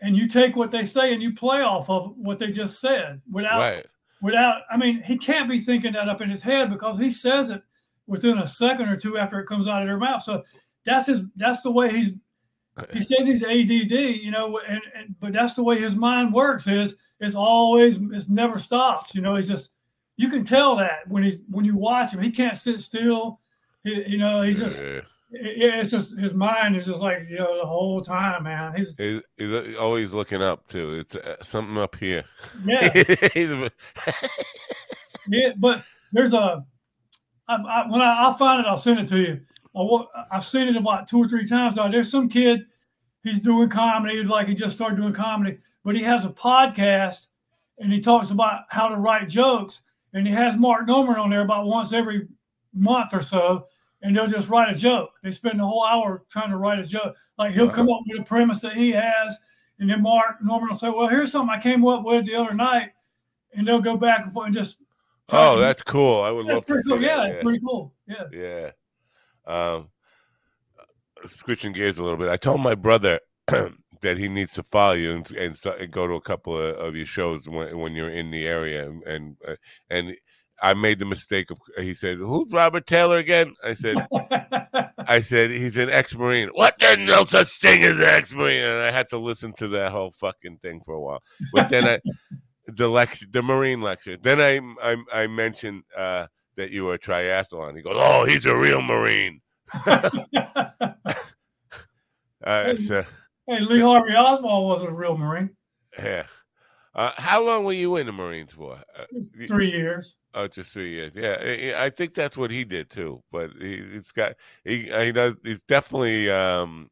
and 0.00 0.16
you 0.16 0.26
take 0.26 0.56
what 0.56 0.70
they 0.72 0.84
say 0.84 1.12
and 1.12 1.22
you 1.22 1.32
play 1.34 1.60
off 1.62 1.88
of 1.88 2.12
what 2.16 2.38
they 2.38 2.50
just 2.50 2.80
said 2.80 3.20
without 3.30 3.58
Right. 3.60 3.86
without 4.22 4.62
i 4.70 4.76
mean 4.78 5.02
he 5.02 5.16
can't 5.18 5.48
be 5.50 5.60
thinking 5.60 5.92
that 5.92 6.08
up 6.08 6.22
in 6.22 6.30
his 6.30 6.40
head 6.42 6.70
because 6.70 6.98
he 6.98 7.10
says 7.10 7.50
it 7.50 7.62
within 8.10 8.38
a 8.38 8.46
second 8.46 8.88
or 8.88 8.96
two 8.96 9.16
after 9.16 9.38
it 9.40 9.46
comes 9.46 9.68
out 9.68 9.80
of 9.82 9.88
their 9.88 9.96
mouth 9.96 10.22
so 10.22 10.42
that's 10.84 11.06
his 11.06 11.22
that's 11.36 11.62
the 11.62 11.70
way 11.70 11.90
he's 11.90 12.10
he 12.92 13.02
says 13.02 13.26
he's 13.26 13.42
add 13.44 13.68
you 13.70 14.30
know 14.30 14.58
and, 14.66 14.80
and 14.94 15.14
but 15.20 15.32
that's 15.32 15.54
the 15.54 15.62
way 15.62 15.78
his 15.78 15.94
mind 15.94 16.32
works 16.32 16.66
is 16.66 16.96
it's 17.20 17.34
always 17.34 17.98
it's 18.12 18.28
never 18.28 18.58
stops 18.58 19.14
you 19.14 19.20
know 19.20 19.36
he's 19.36 19.48
just 19.48 19.70
you 20.16 20.28
can 20.28 20.44
tell 20.44 20.76
that 20.76 21.06
when 21.08 21.22
he's 21.22 21.38
when 21.48 21.64
you 21.64 21.76
watch 21.76 22.12
him 22.12 22.20
he 22.20 22.30
can't 22.30 22.56
sit 22.56 22.80
still 22.80 23.40
he, 23.84 24.06
you 24.08 24.18
know 24.18 24.42
he's 24.42 24.58
just 24.58 24.82
Yeah. 24.82 25.00
it's 25.30 25.90
just 25.90 26.18
his 26.18 26.34
mind 26.34 26.74
is 26.76 26.86
just 26.86 27.00
like 27.00 27.26
you 27.28 27.38
know 27.38 27.58
the 27.60 27.66
whole 27.66 28.00
time 28.00 28.42
man 28.44 28.74
he's 28.76 28.94
He's, 28.98 29.20
he's 29.36 29.76
always 29.76 30.12
looking 30.12 30.42
up 30.42 30.66
too. 30.68 30.94
It's 31.00 31.14
uh, 31.14 31.36
something 31.44 31.78
up 31.78 31.96
here. 31.96 32.24
yeah 32.64 32.90
Yeah, 35.28 35.50
but 35.56 35.84
there's 36.12 36.32
a. 36.34 36.64
I, 37.50 37.56
I, 37.56 37.90
when 37.90 38.00
I, 38.00 38.34
find 38.38 38.60
it, 38.60 38.68
I'll 38.68 38.76
send 38.76 39.00
it 39.00 39.08
to 39.08 39.18
you. 39.18 39.40
I, 39.74 40.36
I've 40.36 40.44
seen 40.44 40.68
it 40.68 40.76
about 40.76 41.08
two 41.08 41.18
or 41.18 41.28
three 41.28 41.46
times 41.46 41.76
now. 41.76 41.88
There's 41.88 42.10
some 42.10 42.28
kid, 42.28 42.66
he's 43.22 43.40
doing 43.40 43.68
comedy, 43.68 44.22
like 44.22 44.48
he 44.48 44.54
just 44.54 44.76
started 44.76 44.96
doing 44.96 45.12
comedy, 45.12 45.58
but 45.84 45.94
he 45.94 46.02
has 46.02 46.24
a 46.24 46.30
podcast 46.30 47.26
and 47.78 47.92
he 47.92 47.98
talks 47.98 48.30
about 48.30 48.62
how 48.68 48.88
to 48.88 48.96
write 48.96 49.28
jokes. 49.28 49.82
And 50.12 50.26
he 50.26 50.32
has 50.32 50.56
Mark 50.56 50.86
Normand 50.86 51.18
on 51.18 51.30
there 51.30 51.42
about 51.42 51.66
once 51.66 51.92
every 51.92 52.28
month 52.74 53.14
or 53.14 53.22
so, 53.22 53.66
and 54.02 54.16
they'll 54.16 54.26
just 54.26 54.48
write 54.48 54.72
a 54.72 54.74
joke. 54.74 55.10
They 55.22 55.30
spend 55.30 55.60
the 55.60 55.66
whole 55.66 55.84
hour 55.84 56.24
trying 56.30 56.50
to 56.50 56.56
write 56.56 56.78
a 56.78 56.86
joke. 56.86 57.14
Like 57.38 57.54
he'll 57.54 57.70
come 57.70 57.88
up 57.88 58.00
with 58.06 58.20
a 58.20 58.24
premise 58.24 58.60
that 58.60 58.76
he 58.76 58.90
has, 58.90 59.38
and 59.78 59.88
then 59.88 60.02
Mark 60.02 60.42
Normand 60.42 60.70
will 60.70 60.78
say, 60.78 60.90
"Well, 60.90 61.08
here's 61.08 61.32
something 61.32 61.54
I 61.56 61.60
came 61.60 61.86
up 61.86 62.04
with 62.04 62.26
the 62.26 62.34
other 62.34 62.54
night," 62.54 62.90
and 63.54 63.66
they'll 63.66 63.80
go 63.80 63.96
back 63.96 64.24
and 64.24 64.32
forth 64.32 64.46
and 64.46 64.54
just. 64.54 64.78
Oh, 65.32 65.58
that's 65.58 65.82
cool. 65.82 66.22
I 66.22 66.30
would 66.30 66.46
yeah, 66.46 66.54
love 66.54 66.66
pretty 66.66 66.88
cool. 66.88 67.02
Yeah, 67.02 67.26
it's 67.26 67.42
pretty 67.42 67.60
cool. 67.60 67.94
Yeah. 68.06 68.24
Yeah. 68.32 68.70
Um, 69.46 69.88
switching 71.26 71.72
gears 71.72 71.98
a 71.98 72.02
little 72.02 72.18
bit. 72.18 72.28
I 72.28 72.36
told 72.36 72.60
my 72.60 72.74
brother 72.74 73.20
that 73.46 74.18
he 74.18 74.28
needs 74.28 74.52
to 74.54 74.62
follow 74.62 74.94
you 74.94 75.12
and 75.12 75.30
and, 75.32 75.56
and 75.64 75.90
go 75.90 76.06
to 76.06 76.14
a 76.14 76.20
couple 76.20 76.56
of, 76.56 76.76
of 76.76 76.96
your 76.96 77.06
shows 77.06 77.48
when 77.48 77.78
when 77.78 77.94
you're 77.94 78.10
in 78.10 78.30
the 78.30 78.46
area 78.46 78.88
and 78.88 79.02
and, 79.04 79.36
uh, 79.46 79.56
and 79.88 80.16
I 80.62 80.74
made 80.74 80.98
the 80.98 81.06
mistake 81.06 81.50
of 81.50 81.58
he 81.78 81.94
said 81.94 82.18
who's 82.18 82.52
Robert 82.52 82.86
Taylor 82.86 83.18
again 83.18 83.54
I 83.64 83.74
said 83.74 83.96
I 84.98 85.20
said 85.20 85.50
he's 85.50 85.76
an 85.76 85.90
ex-marine 85.90 86.50
what 86.52 86.76
there's 86.78 86.98
no 86.98 87.24
such 87.24 87.60
thing 87.60 87.82
as 87.82 87.98
an 87.98 88.06
ex-marine 88.06 88.62
and 88.62 88.80
I 88.80 88.90
had 88.90 89.08
to 89.10 89.18
listen 89.18 89.52
to 89.54 89.68
that 89.68 89.92
whole 89.92 90.12
fucking 90.12 90.58
thing 90.58 90.82
for 90.84 90.94
a 90.94 91.00
while 91.00 91.22
but 91.52 91.68
then 91.68 91.86
I 91.86 92.00
the 92.76 92.88
lecture 92.88 93.26
the 93.30 93.42
marine 93.42 93.80
lecture 93.80 94.16
then 94.22 94.40
I 94.40 94.60
I, 94.92 95.22
I 95.22 95.26
mentioned 95.26 95.82
uh, 95.96 96.26
that 96.56 96.70
you 96.70 96.84
were 96.84 96.94
a 96.94 96.98
triathlon 96.98 97.76
he 97.76 97.82
goes 97.82 97.96
oh 97.96 98.24
he's 98.24 98.46
a 98.46 98.56
real 98.56 98.82
marine 98.82 99.40
uh, 102.44 102.76
so, 102.76 103.04
hey, 103.46 103.60
Lee 103.60 103.80
Harvey 103.80 104.14
Oswald 104.14 104.66
wasn't 104.66 104.90
a 104.90 104.94
real 104.94 105.16
Marine. 105.16 105.50
yeah. 105.98 106.24
Uh, 106.92 107.12
how 107.18 107.44
long 107.46 107.62
were 107.64 107.72
you 107.72 107.96
in 107.96 108.06
the 108.06 108.12
Marines 108.12 108.52
for? 108.52 108.76
Uh, 108.98 109.04
Three 109.46 109.70
years. 109.70 110.16
Oh, 110.34 110.48
just 110.48 110.72
three 110.72 110.90
years. 110.90 111.12
Yeah, 111.14 111.74
I- 111.80 111.90
think 111.90 112.14
that's 112.14 112.36
what 112.36 112.50
he 112.50 112.64
did 112.64 112.90
too. 112.90 113.22
But 113.30 113.50
he, 113.60 113.80
he's 113.92 114.10
got 114.10 114.34
he 114.64 114.90
he 114.90 115.12
does 115.12 115.36
he's 115.44 115.62
definitely 115.62 116.28
um 116.30 116.88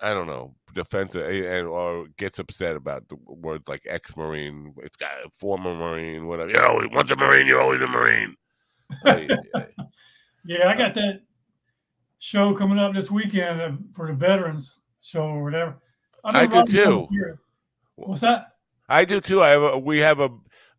I 0.00 0.12
don't 0.12 0.26
know 0.26 0.54
defensive 0.74 1.26
and 1.26 1.66
or 1.66 2.06
gets 2.18 2.38
upset 2.38 2.76
about 2.76 3.08
the 3.08 3.16
words 3.26 3.66
like 3.66 3.82
ex-marine. 3.88 4.74
It's 4.82 4.96
got 4.96 5.10
former 5.38 5.74
marine, 5.74 6.26
whatever. 6.26 6.50
You 6.50 6.56
know, 6.56 6.88
once 6.92 7.10
a 7.10 7.16
marine, 7.16 7.46
you're 7.46 7.62
always 7.62 7.80
a 7.80 7.86
marine. 7.86 8.34
I- 9.04 9.28
I- 9.54 9.66
Yeah, 10.48 10.68
I 10.68 10.76
got 10.76 10.94
that 10.94 11.22
show 12.18 12.54
coming 12.54 12.78
up 12.78 12.94
this 12.94 13.10
weekend 13.10 13.92
for 13.94 14.06
the 14.06 14.12
veterans 14.12 14.78
show 15.00 15.24
or 15.24 15.42
whatever. 15.42 15.78
I've 16.24 16.52
I 16.54 16.62
do 16.62 16.72
too. 16.72 17.08
What's 17.96 18.20
that? 18.20 18.52
I 18.88 19.04
do 19.04 19.20
too. 19.20 19.42
I 19.42 19.48
have 19.48 19.62
a, 19.62 19.76
we 19.78 19.98
have 19.98 20.20
a 20.20 20.30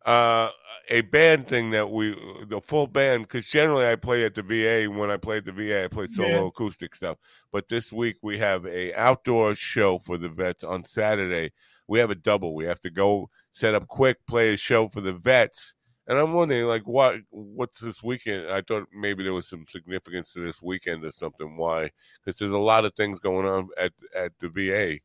uh, 0.06 0.50
a 0.90 1.02
band 1.02 1.48
thing 1.48 1.70
that 1.70 1.90
we 1.90 2.12
the 2.48 2.60
full 2.62 2.86
band 2.86 3.24
because 3.24 3.46
generally 3.46 3.86
I 3.86 3.96
play 3.96 4.24
at 4.24 4.34
the 4.34 4.42
VA. 4.42 4.86
When 4.90 5.10
I 5.10 5.16
play 5.16 5.38
at 5.38 5.44
the 5.44 5.52
VA, 5.52 5.84
I 5.84 5.88
play 5.88 6.08
solo 6.10 6.46
Yeah. 6.46 6.48
acoustic 6.48 6.94
stuff. 6.94 7.18
But 7.52 7.68
this 7.68 7.92
week 7.92 8.16
we 8.22 8.38
have 8.38 8.66
a 8.66 8.94
outdoor 8.94 9.54
show 9.54 9.98
for 9.98 10.16
the 10.16 10.28
vets 10.28 10.64
on 10.64 10.84
Saturday. 10.84 11.52
We 11.86 11.98
have 11.98 12.10
a 12.10 12.14
double. 12.14 12.54
We 12.54 12.64
have 12.64 12.80
to 12.80 12.90
go 12.90 13.30
set 13.52 13.74
up 13.74 13.86
quick, 13.88 14.24
play 14.26 14.54
a 14.54 14.56
show 14.56 14.88
for 14.88 15.00
the 15.00 15.12
vets. 15.12 15.74
And 16.06 16.18
I'm 16.18 16.32
wondering, 16.32 16.64
like, 16.66 16.86
what 16.86 17.16
what's 17.30 17.80
this 17.80 18.02
weekend? 18.02 18.50
I 18.50 18.62
thought 18.62 18.88
maybe 18.94 19.24
there 19.24 19.34
was 19.34 19.48
some 19.48 19.66
significance 19.68 20.32
to 20.32 20.40
this 20.40 20.62
weekend 20.62 21.04
or 21.04 21.12
something. 21.12 21.56
Why? 21.58 21.90
Because 22.24 22.38
there's 22.38 22.50
a 22.52 22.58
lot 22.58 22.86
of 22.86 22.94
things 22.94 23.18
going 23.20 23.46
on 23.46 23.68
at 23.76 23.92
at 24.16 24.32
the 24.38 24.48
VA 24.48 25.00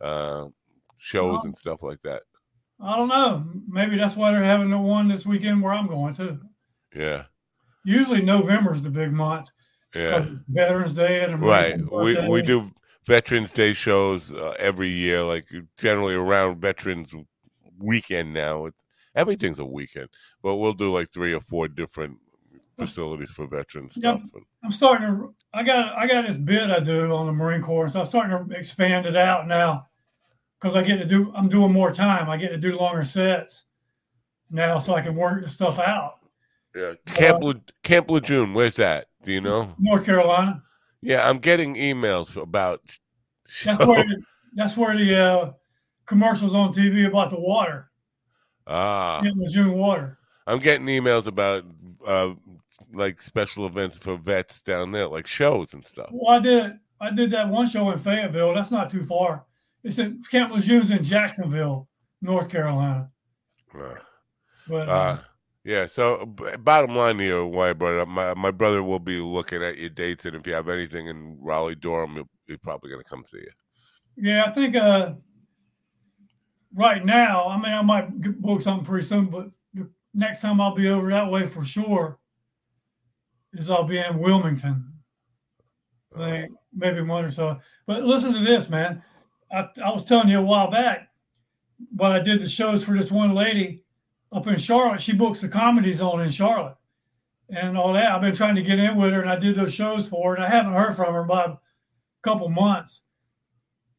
uh, 0.00 0.48
shows 0.98 1.44
Well, 1.44 1.44
and 1.44 1.56
stuff 1.56 1.82
like 1.82 2.02
that. 2.02 2.22
I 2.82 2.96
don't 2.96 3.08
know. 3.08 3.44
Maybe 3.68 3.96
that's 3.96 4.16
why 4.16 4.32
they're 4.32 4.42
having 4.42 4.70
the 4.70 4.78
one 4.78 5.08
this 5.08 5.24
weekend 5.24 5.62
where 5.62 5.72
I'm 5.72 5.86
going 5.86 6.14
to. 6.14 6.40
Yeah. 6.94 7.24
Usually 7.84 8.22
November's 8.22 8.82
the 8.82 8.90
big 8.90 9.12
month 9.12 9.50
Yeah, 9.94 10.26
Veterans 10.48 10.94
Day 10.94 11.24
and 11.24 11.40
right. 11.40 11.74
American 11.74 12.24
We 12.26 12.28
we 12.28 12.42
do 12.42 12.70
Veterans 13.06 13.52
Day 13.52 13.72
shows 13.72 14.32
uh, 14.32 14.54
every 14.58 14.88
year, 14.88 15.22
like 15.22 15.46
generally 15.78 16.14
around 16.14 16.60
Veterans 16.60 17.12
Weekend 17.78 18.32
now. 18.34 18.66
It, 18.66 18.74
everything's 19.14 19.58
a 19.58 19.64
weekend, 19.64 20.08
but 20.42 20.56
we'll 20.56 20.72
do 20.72 20.92
like 20.92 21.12
three 21.12 21.32
or 21.32 21.40
four 21.40 21.68
different 21.68 22.18
facilities 22.78 23.30
for 23.30 23.46
veterans 23.46 23.94
Yep. 23.96 24.18
stuff. 24.18 24.42
I'm 24.64 24.70
starting 24.70 25.08
to. 25.08 25.34
I 25.54 25.62
got 25.62 25.96
I 25.96 26.06
got 26.06 26.26
this 26.26 26.36
bid 26.36 26.70
I 26.70 26.80
do 26.80 27.12
on 27.12 27.26
the 27.26 27.32
Marine 27.32 27.62
Corps, 27.62 27.88
so 27.88 28.00
I'm 28.00 28.06
starting 28.06 28.48
to 28.48 28.56
expand 28.56 29.06
it 29.06 29.16
out 29.16 29.46
now 29.46 29.86
because 30.62 30.76
I 30.76 30.82
get 30.82 30.98
to 30.98 31.04
do. 31.04 31.32
I'm 31.34 31.48
doing 31.48 31.72
more 31.72 31.92
time. 31.92 32.30
I 32.30 32.36
get 32.36 32.50
to 32.50 32.56
do 32.56 32.76
longer 32.76 33.04
sets 33.04 33.64
now, 34.50 34.78
so 34.78 34.94
I 34.94 35.02
can 35.02 35.16
work 35.16 35.42
the 35.42 35.48
stuff 35.48 35.78
out. 35.78 36.20
yeah, 36.74 36.92
Camp 37.06 37.42
Le, 37.42 37.54
Camp 37.82 38.10
Lejeune, 38.10 38.54
where's 38.54 38.76
that? 38.76 39.06
Do 39.24 39.32
you 39.32 39.40
know? 39.40 39.74
North 39.78 40.04
Carolina. 40.04 40.62
Yeah, 41.00 41.28
I'm 41.28 41.38
getting 41.38 41.74
emails 41.74 42.40
about. 42.40 42.80
That's 43.64 43.84
where 43.84 44.04
the, 44.08 44.22
that's 44.54 44.76
where 44.76 44.96
the 44.96 45.18
uh, 45.18 45.52
commercials 46.06 46.54
on 46.54 46.72
TV 46.72 47.08
about 47.08 47.30
the 47.30 47.40
water, 47.40 47.90
ah, 48.68 49.20
Lejeune 49.34 49.72
water. 49.72 50.18
I'm 50.46 50.60
getting 50.60 50.86
emails 50.86 51.26
about 51.26 51.64
uh, 52.06 52.34
like 52.94 53.20
special 53.20 53.66
events 53.66 53.98
for 53.98 54.16
vets 54.16 54.60
down 54.60 54.92
there, 54.92 55.08
like 55.08 55.26
shows 55.26 55.72
and 55.72 55.84
stuff. 55.84 56.10
Well, 56.12 56.36
I 56.36 56.40
did 56.40 56.78
I 57.00 57.10
did 57.10 57.30
that 57.32 57.48
one 57.48 57.66
show 57.66 57.90
in 57.90 57.98
Fayetteville. 57.98 58.54
That's 58.54 58.70
not 58.70 58.88
too 58.88 59.02
far. 59.02 59.44
It's 59.84 59.98
in 59.98 60.22
Camp 60.30 60.52
Lejeune's 60.52 60.90
in 60.90 61.02
Jacksonville, 61.04 61.88
North 62.20 62.48
Carolina. 62.48 63.10
Uh, 63.74 63.94
But 64.68 64.88
uh, 64.88 64.92
Uh, 64.92 65.18
yeah. 65.64 65.86
So, 65.86 66.24
b- 66.26 66.56
bottom 66.60 66.94
line 66.94 67.18
here, 67.18 67.44
why 67.44 67.70
I 67.70 67.72
brought 67.72 67.94
it 67.94 68.00
up, 68.00 68.08
my 68.08 68.34
my 68.34 68.50
brother 68.50 68.82
will 68.82 68.98
be 69.00 69.18
looking 69.20 69.62
at 69.62 69.78
your 69.78 69.90
dates, 69.90 70.24
and 70.24 70.36
if 70.36 70.46
you 70.46 70.52
have 70.54 70.68
anything 70.68 71.08
in 71.08 71.36
Raleigh 71.40 71.74
Durham, 71.74 72.14
he'll- 72.14 72.28
he's 72.46 72.58
probably 72.58 72.90
going 72.90 73.02
to 73.02 73.08
come 73.08 73.24
see 73.26 73.38
you. 73.38 73.50
Yeah, 74.16 74.44
I 74.44 74.50
think 74.52 74.76
uh, 74.76 75.14
right 76.74 77.04
now, 77.04 77.48
I 77.48 77.56
mean, 77.56 77.72
I 77.72 77.82
might 77.82 78.40
book 78.40 78.62
something 78.62 78.84
pretty 78.84 79.06
soon, 79.06 79.26
but 79.26 79.48
the 79.74 79.90
next 80.14 80.40
time 80.42 80.60
I'll 80.60 80.74
be 80.74 80.88
over 80.88 81.10
that 81.10 81.30
way 81.30 81.46
for 81.46 81.64
sure 81.64 82.18
is 83.54 83.70
I'll 83.70 83.84
be 83.84 83.98
in 83.98 84.18
Wilmington. 84.18 84.92
I 86.14 86.18
think 86.30 86.52
maybe 86.74 87.00
one 87.00 87.24
or 87.24 87.30
so. 87.30 87.58
But 87.86 88.02
listen 88.04 88.32
to 88.34 88.40
this, 88.44 88.68
man. 88.68 89.02
I, 89.52 89.68
I 89.84 89.90
was 89.90 90.04
telling 90.04 90.28
you 90.28 90.38
a 90.38 90.42
while 90.42 90.70
back, 90.70 91.08
but 91.92 92.12
I 92.12 92.20
did 92.20 92.40
the 92.40 92.48
shows 92.48 92.84
for 92.84 92.96
this 92.96 93.10
one 93.10 93.34
lady 93.34 93.84
up 94.32 94.46
in 94.46 94.58
Charlotte. 94.58 95.02
She 95.02 95.12
books 95.12 95.40
the 95.40 95.48
comedy 95.48 95.92
zone 95.92 96.20
in 96.20 96.30
Charlotte 96.30 96.76
and 97.50 97.76
all 97.76 97.92
that. 97.92 98.12
I've 98.12 98.20
been 98.20 98.34
trying 98.34 98.54
to 98.54 98.62
get 98.62 98.78
in 98.78 98.96
with 98.96 99.12
her, 99.12 99.20
and 99.20 99.30
I 99.30 99.36
did 99.36 99.56
those 99.56 99.74
shows 99.74 100.08
for 100.08 100.30
her, 100.30 100.34
and 100.36 100.44
I 100.44 100.48
haven't 100.48 100.72
heard 100.72 100.96
from 100.96 101.12
her 101.12 101.20
in 101.20 101.26
about 101.26 101.50
a 101.50 101.58
couple 102.22 102.48
months. 102.48 103.02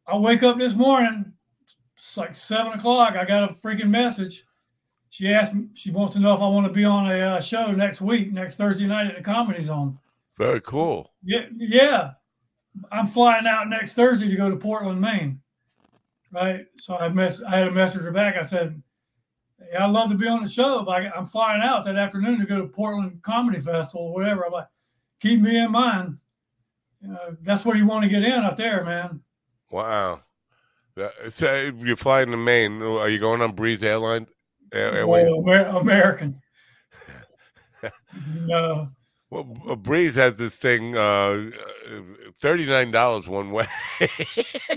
I 0.08 0.18
wake 0.18 0.44
up 0.44 0.58
this 0.58 0.74
morning, 0.74 1.34
it's 1.96 2.18
like 2.18 2.36
seven 2.36 2.74
o'clock. 2.74 3.16
I 3.16 3.26
got 3.26 3.50
a 3.50 3.54
freaking 3.54 3.90
message. 3.90 4.46
She 5.10 5.32
asked 5.32 5.54
me, 5.54 5.68
she 5.76 5.92
wants 5.92 6.14
to 6.14 6.20
know 6.20 6.34
if 6.34 6.42
I 6.42 6.48
want 6.48 6.66
to 6.66 6.74
be 6.74 6.84
on 6.84 7.10
a 7.10 7.36
uh, 7.36 7.42
show 7.42 7.72
next 7.72 8.02
week, 8.02 8.34
next 8.34 8.56
Thursday 8.56 8.88
night 8.88 9.08
at 9.08 9.16
the 9.16 9.22
Comedy 9.22 9.62
Zone. 9.62 10.00
Very 10.38 10.60
cool. 10.62 11.14
Yeah, 11.24 11.46
yeah. 11.56 12.12
I'm 12.92 13.06
flying 13.06 13.46
out 13.46 13.70
next 13.70 13.94
Thursday 13.94 14.28
to 14.28 14.36
go 14.36 14.50
to 14.50 14.56
Portland, 14.56 15.00
Maine. 15.00 15.40
Right. 16.34 16.66
So 16.80 16.98
I 16.98 17.10
mess 17.10 17.42
I 17.44 17.58
had 17.58 17.68
a 17.68 17.72
message 17.72 18.12
back. 18.12 18.36
I 18.38 18.42
said, 18.42 18.82
Yeah, 19.72 19.86
I'd 19.86 19.92
love 19.92 20.10
to 20.10 20.16
be 20.18 20.28
on 20.28 20.42
the 20.42 20.50
show, 20.50 20.84
but 20.84 20.92
I, 20.92 21.12
I'm 21.16 21.28
flying 21.28 21.62
out 21.62 21.86
that 21.86 21.96
afternoon 21.96 22.40
to 22.40 22.46
go 22.48 22.60
to 22.60 22.68
Portland 22.68 23.22
Comedy 23.22 23.60
Festival 23.60 24.08
or 24.08 24.14
whatever. 24.14 24.46
I'm 24.46 24.52
like, 24.52 24.68
keep 25.20 25.40
me 25.40 25.58
in 25.60 25.72
mind. 25.72 26.18
Uh, 27.08 27.32
that's 27.44 27.66
where 27.66 27.76
you 27.76 27.86
want 27.86 28.04
to 28.04 28.10
get 28.10 28.24
in 28.24 28.44
up 28.44 28.58
there, 28.58 28.84
man. 28.84 29.22
Wow. 29.70 30.22
So, 31.30 31.72
you're 31.80 31.96
flying 31.96 32.32
to 32.32 32.38
Maine. 32.38 32.82
Are 32.82 33.10
you 33.10 33.20
going 33.20 33.42
on 33.42 33.54
Breeze 33.54 33.84
Airline? 33.84 34.28
Air- 34.72 34.94
Airways? 34.94 35.26
Well, 35.26 35.42
Amer- 35.42 35.78
American. 35.78 36.42
no. 38.46 38.90
Well, 39.34 39.76
Breeze 39.76 40.14
has 40.14 40.38
this 40.38 40.60
thing, 40.60 40.96
uh, 40.96 41.50
thirty-nine 42.40 42.92
dollars 42.92 43.28
one 43.28 43.52
way. 43.52 43.66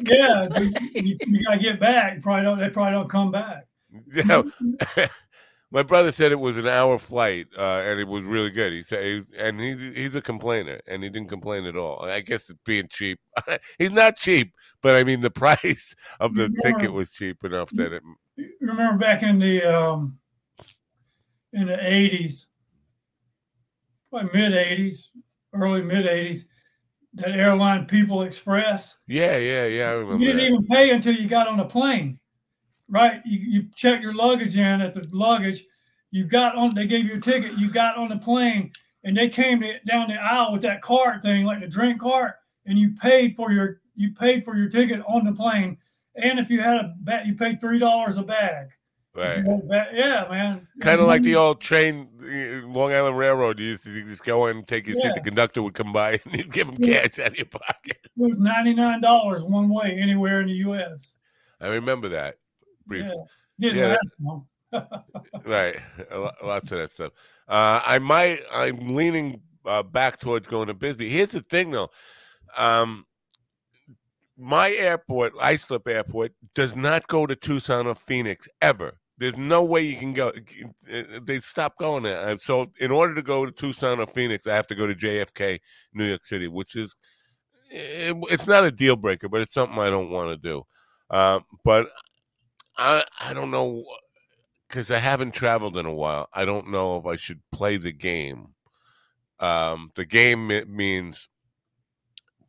Yeah, 0.03 0.47
you, 0.59 0.73
you, 0.95 1.17
you 1.27 1.45
gotta 1.45 1.59
get 1.59 1.81
back. 1.81 2.23
Probably 2.23 2.45
don't. 2.45 2.59
They 2.59 2.69
probably 2.71 2.93
don't 2.93 3.11
come 3.11 3.31
back. 3.31 3.67
yeah. 4.15 4.43
My 5.73 5.83
brother 5.83 6.13
said 6.13 6.33
it 6.33 6.39
was 6.39 6.57
an 6.57 6.69
hour 6.69 6.99
flight, 6.99 7.49
uh, 7.59 7.83
and 7.85 7.99
it 7.99 8.07
was 8.07 8.23
really 8.23 8.51
good. 8.51 8.73
He 8.73 8.83
said, 8.83 9.27
and 9.37 9.61
he's 9.61 9.81
he's 9.95 10.15
a 10.15 10.23
complainer, 10.23 10.81
and 10.87 11.03
he 11.03 11.11
didn't 11.11 11.29
complain 11.29 11.65
at 11.65 11.77
all. 11.77 12.07
I 12.07 12.21
guess 12.21 12.49
it's 12.49 12.61
being 12.65 12.89
cheap. 12.89 13.19
he's 13.79 13.91
not 13.91 14.17
cheap, 14.17 14.55
but 14.81 14.95
I 14.95 15.05
mean 15.05 15.21
the 15.21 15.31
price 15.31 15.95
of 16.21 16.35
the 16.35 16.55
ticket 16.63 16.93
was 16.93 17.11
cheap 17.11 17.45
enough 17.45 17.71
that 17.73 17.93
it. 17.93 18.03
Remember 18.61 18.97
back 18.97 19.23
in 19.23 19.39
the 19.39 19.65
um, 19.65 20.19
in 21.53 21.67
the 21.67 21.79
eighties, 21.85 22.47
mid 24.25 24.53
eighties, 24.53 25.11
early 25.53 25.83
mid 25.83 26.07
eighties, 26.07 26.47
that 27.15 27.31
airline 27.31 27.87
People 27.87 28.23
Express. 28.23 28.97
Yeah, 29.07 29.37
yeah, 29.37 29.67
yeah. 29.67 29.97
You 29.97 30.19
didn't 30.19 30.37
that. 30.37 30.43
even 30.45 30.65
pay 30.67 30.91
until 30.91 31.15
you 31.15 31.29
got 31.29 31.49
on 31.49 31.57
the 31.57 31.65
plane, 31.65 32.19
right? 32.89 33.21
You, 33.25 33.39
you 33.39 33.69
checked 33.75 34.03
your 34.03 34.15
luggage 34.15 34.57
in 34.57 34.81
at 34.81 34.95
the 34.95 35.07
luggage. 35.13 35.65
You 36.11 36.25
got 36.25 36.55
on. 36.57 36.75
They 36.75 36.87
gave 36.87 37.05
you 37.05 37.17
a 37.17 37.21
ticket. 37.21 37.59
You 37.59 37.71
got 37.71 37.97
on 37.97 38.09
the 38.09 38.17
plane, 38.19 38.73
and 39.05 39.17
they 39.17 39.29
came 39.29 39.61
to, 39.61 39.79
down 39.87 40.09
the 40.09 40.15
aisle 40.15 40.53
with 40.53 40.63
that 40.63 40.83
cart 40.83 41.23
thing, 41.23 41.45
like 41.45 41.61
the 41.61 41.67
drink 41.69 42.01
cart, 42.01 42.35
and 42.65 42.79
you 42.79 42.95
paid 42.95 43.35
for 43.37 43.51
your 43.51 43.81
you 43.95 44.13
paid 44.13 44.45
for 44.45 44.57
your 44.57 44.69
ticket 44.69 45.03
on 45.09 45.25
the 45.25 45.33
plane. 45.33 45.79
And 46.15 46.39
if 46.39 46.49
you 46.49 46.61
had 46.61 46.77
a 46.77 46.95
bag, 47.01 47.27
you 47.27 47.35
paid 47.35 47.61
three 47.61 47.79
dollars 47.79 48.19
a 48.19 48.23
bag. 48.23 48.69
Right. 49.15 49.43
bag- 49.69 49.95
Yeah, 49.95 50.27
man. 50.31 50.69
Kind 50.81 51.01
of 51.01 51.07
like 51.07 51.23
the 51.23 51.37
old 51.37 51.61
train, 51.61 52.09
Long 52.67 52.93
Island 52.93 53.17
Railroad. 53.17 53.59
You 53.59 53.67
used 53.67 53.85
to 53.85 54.05
just 54.05 54.25
go 54.25 54.47
in, 54.47 54.59
and 54.59 54.69
take 54.69 54.87
your 54.87 54.97
seat. 54.97 55.13
The 55.15 55.21
conductor 55.21 55.63
would 55.63 55.75
come 55.75 55.93
by, 55.93 56.13
and 56.25 56.35
you'd 56.35 56.53
give 56.53 56.69
him 56.69 56.77
Yeah. 56.79 57.03
cash 57.07 57.19
out 57.19 57.29
of 57.29 57.37
your 57.37 57.47
pocket. 57.47 57.99
It 58.05 58.11
was 58.17 58.39
ninety 58.39 58.75
nine 58.75 59.01
dollars 59.01 59.45
one 59.45 59.69
way 59.69 59.97
anywhere 60.01 60.41
in 60.41 60.49
the 60.49 60.55
U.S. 60.55 61.17
I 61.61 61.69
remember 61.69 62.09
that. 62.11 62.37
Briefly. 62.87 63.15
Yeah. 63.59 63.73
Yeah. 63.73 63.97
last. 63.97 64.43
Right. 65.45 65.77
Lots 66.43 66.71
of 66.73 66.79
that 66.79 66.93
stuff. 66.93 67.13
Uh, 67.49 67.81
I 67.85 67.99
might. 67.99 68.41
I'm 68.53 68.95
leaning 68.95 69.41
uh, 69.65 69.83
back 69.83 70.19
towards 70.21 70.47
going 70.49 70.67
to 70.69 70.75
Bisbee. 70.75 71.09
Here's 71.09 71.31
the 71.31 71.41
thing, 71.41 71.71
though. 71.71 71.91
Um, 72.57 73.07
my 74.37 74.71
airport, 74.73 75.33
Islip 75.41 75.89
Airport, 75.89 76.33
does 76.55 76.77
not 76.77 77.07
go 77.09 77.27
to 77.27 77.35
Tucson 77.37 77.87
or 77.87 77.95
Phoenix 77.95 78.49
ever. 78.61 78.99
There's 79.19 79.37
no 79.37 79.65
way 79.65 79.83
you 79.83 79.97
can 79.97 80.13
go. 80.13 80.33
They 81.23 81.41
stopped 81.41 81.79
going 81.79 82.03
there. 82.03 82.29
And 82.29 82.41
So, 82.41 82.73
in 82.79 82.91
order 82.91 83.15
to 83.15 83.23
go 83.23 83.47
to 83.47 83.53
Tucson 83.53 83.99
or 83.99 84.07
Phoenix, 84.07 84.47
I 84.47 84.55
have 84.55 84.67
to 84.67 84.75
go 84.75 84.87
to 84.87 84.95
JFK, 84.95 85.61
New 85.95 86.05
York 86.05 86.27
City, 86.27 86.49
which 86.49 86.77
is 86.77 86.95
it, 87.71 88.17
it's 88.31 88.47
not 88.47 88.65
a 88.65 88.71
deal 88.71 88.97
breaker, 88.97 89.29
but 89.29 89.41
it's 89.41 89.55
something 89.55 89.79
I 89.79 89.91
don't 89.91 90.11
want 90.11 90.31
to 90.31 90.37
do. 90.37 90.67
Um, 91.11 91.45
but 91.65 91.89
I 92.77 93.05
I 93.21 93.33
don't 93.33 93.51
know 93.51 93.85
because 94.69 94.91
I 94.91 94.99
haven't 94.99 95.33
traveled 95.33 95.77
in 95.77 95.87
a 95.87 95.95
while. 95.95 96.29
I 96.33 96.45
don't 96.45 96.71
know 96.71 96.97
if 96.97 97.07
I 97.07 97.17
should 97.17 97.41
play 97.53 97.77
the 97.77 97.93
game. 97.93 98.49
Um, 99.39 99.91
the 99.95 100.05
game 100.05 100.51
means 100.69 101.29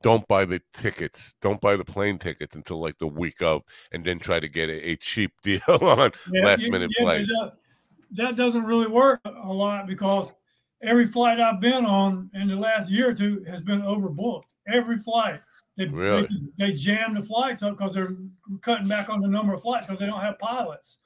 don't 0.07 0.25
buy 0.29 0.45
the 0.45 0.61
tickets, 0.71 1.35
don't 1.41 1.59
buy 1.59 1.75
the 1.75 1.83
plane 1.83 2.17
tickets 2.17 2.55
until 2.55 2.79
like 2.79 2.97
the 2.97 3.07
week 3.07 3.41
of, 3.41 3.61
and 3.91 4.05
then 4.05 4.19
try 4.19 4.39
to 4.39 4.47
get 4.47 4.69
a, 4.69 4.91
a 4.91 4.95
cheap 4.95 5.33
deal 5.43 5.59
on 5.67 6.11
Yeah, 6.31 6.45
last 6.45 6.61
yeah, 6.61 6.69
minute 6.69 6.91
yeah, 6.97 7.03
flights. 7.03 7.27
That, 7.27 7.53
that 8.11 8.35
doesn't 8.37 8.63
really 8.63 8.87
work 8.87 9.19
a 9.25 9.51
lot 9.51 9.85
because 9.85 10.33
every 10.81 11.05
flight 11.05 11.41
I've 11.41 11.59
been 11.59 11.85
on 11.85 12.29
in 12.35 12.47
the 12.47 12.55
last 12.55 12.89
year 12.89 13.09
or 13.09 13.13
two 13.13 13.43
has 13.49 13.61
been 13.61 13.81
overbooked. 13.81 14.43
Every 14.73 14.97
flight. 14.97 15.41
They, 15.75 15.85
they 15.85 15.91
Really? 15.91 16.27
just- 16.27 16.45
they, 16.57 16.71
jam 16.71 17.13
the 17.13 17.21
flights 17.21 17.61
up 17.61 17.77
because 17.77 17.93
they're 17.93 18.15
cutting 18.61 18.87
back 18.87 19.09
on 19.09 19.19
the 19.19 19.27
number 19.27 19.53
of 19.53 19.61
flights 19.61 19.87
because 19.87 19.99
they 19.99 20.05
don't 20.05 20.21
have 20.21 20.39
pilots. 20.39 20.99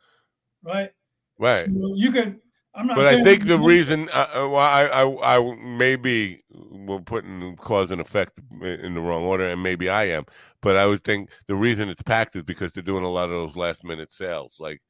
Right. 0.62 0.92
Right. 1.40 1.66
So 1.66 1.96
you 1.96 2.12
could. 2.12 2.40
I'm 2.74 2.88
not. 2.88 2.96
But 2.96 3.08
I 3.08 3.24
think 3.24 3.46
the 3.48 3.60
reason, 3.60 4.08
uh, 4.14 4.28
uh, 4.34 4.50
well, 4.50 4.56
I, 4.58 4.86
I, 4.86 5.38
I 5.38 5.56
maybe 5.62 6.42
we're 6.50 7.02
putting 7.02 7.56
cause 7.58 7.92
and 7.92 8.00
effect 8.00 8.40
in 8.62 8.94
the 8.94 9.02
wrong 9.02 9.24
order, 9.24 9.48
and 9.48 9.62
maybe 9.62 9.90
I 9.90 10.06
am. 10.06 10.26
But 10.62 10.78
I 10.78 10.88
would 10.88 11.04
think 11.04 11.30
the 11.48 11.56
reason 11.56 11.90
it's 11.90 12.04
packed 12.04 12.36
is 12.36 12.44
because 12.44 12.72
they're 12.72 12.84
doing 12.84 13.04
a 13.04 13.10
lot 13.10 13.26
of 13.26 13.32
those 13.32 13.56
last 13.56 13.84
minute 13.84 14.14
sales. 14.14 14.58
Like, 14.60 14.82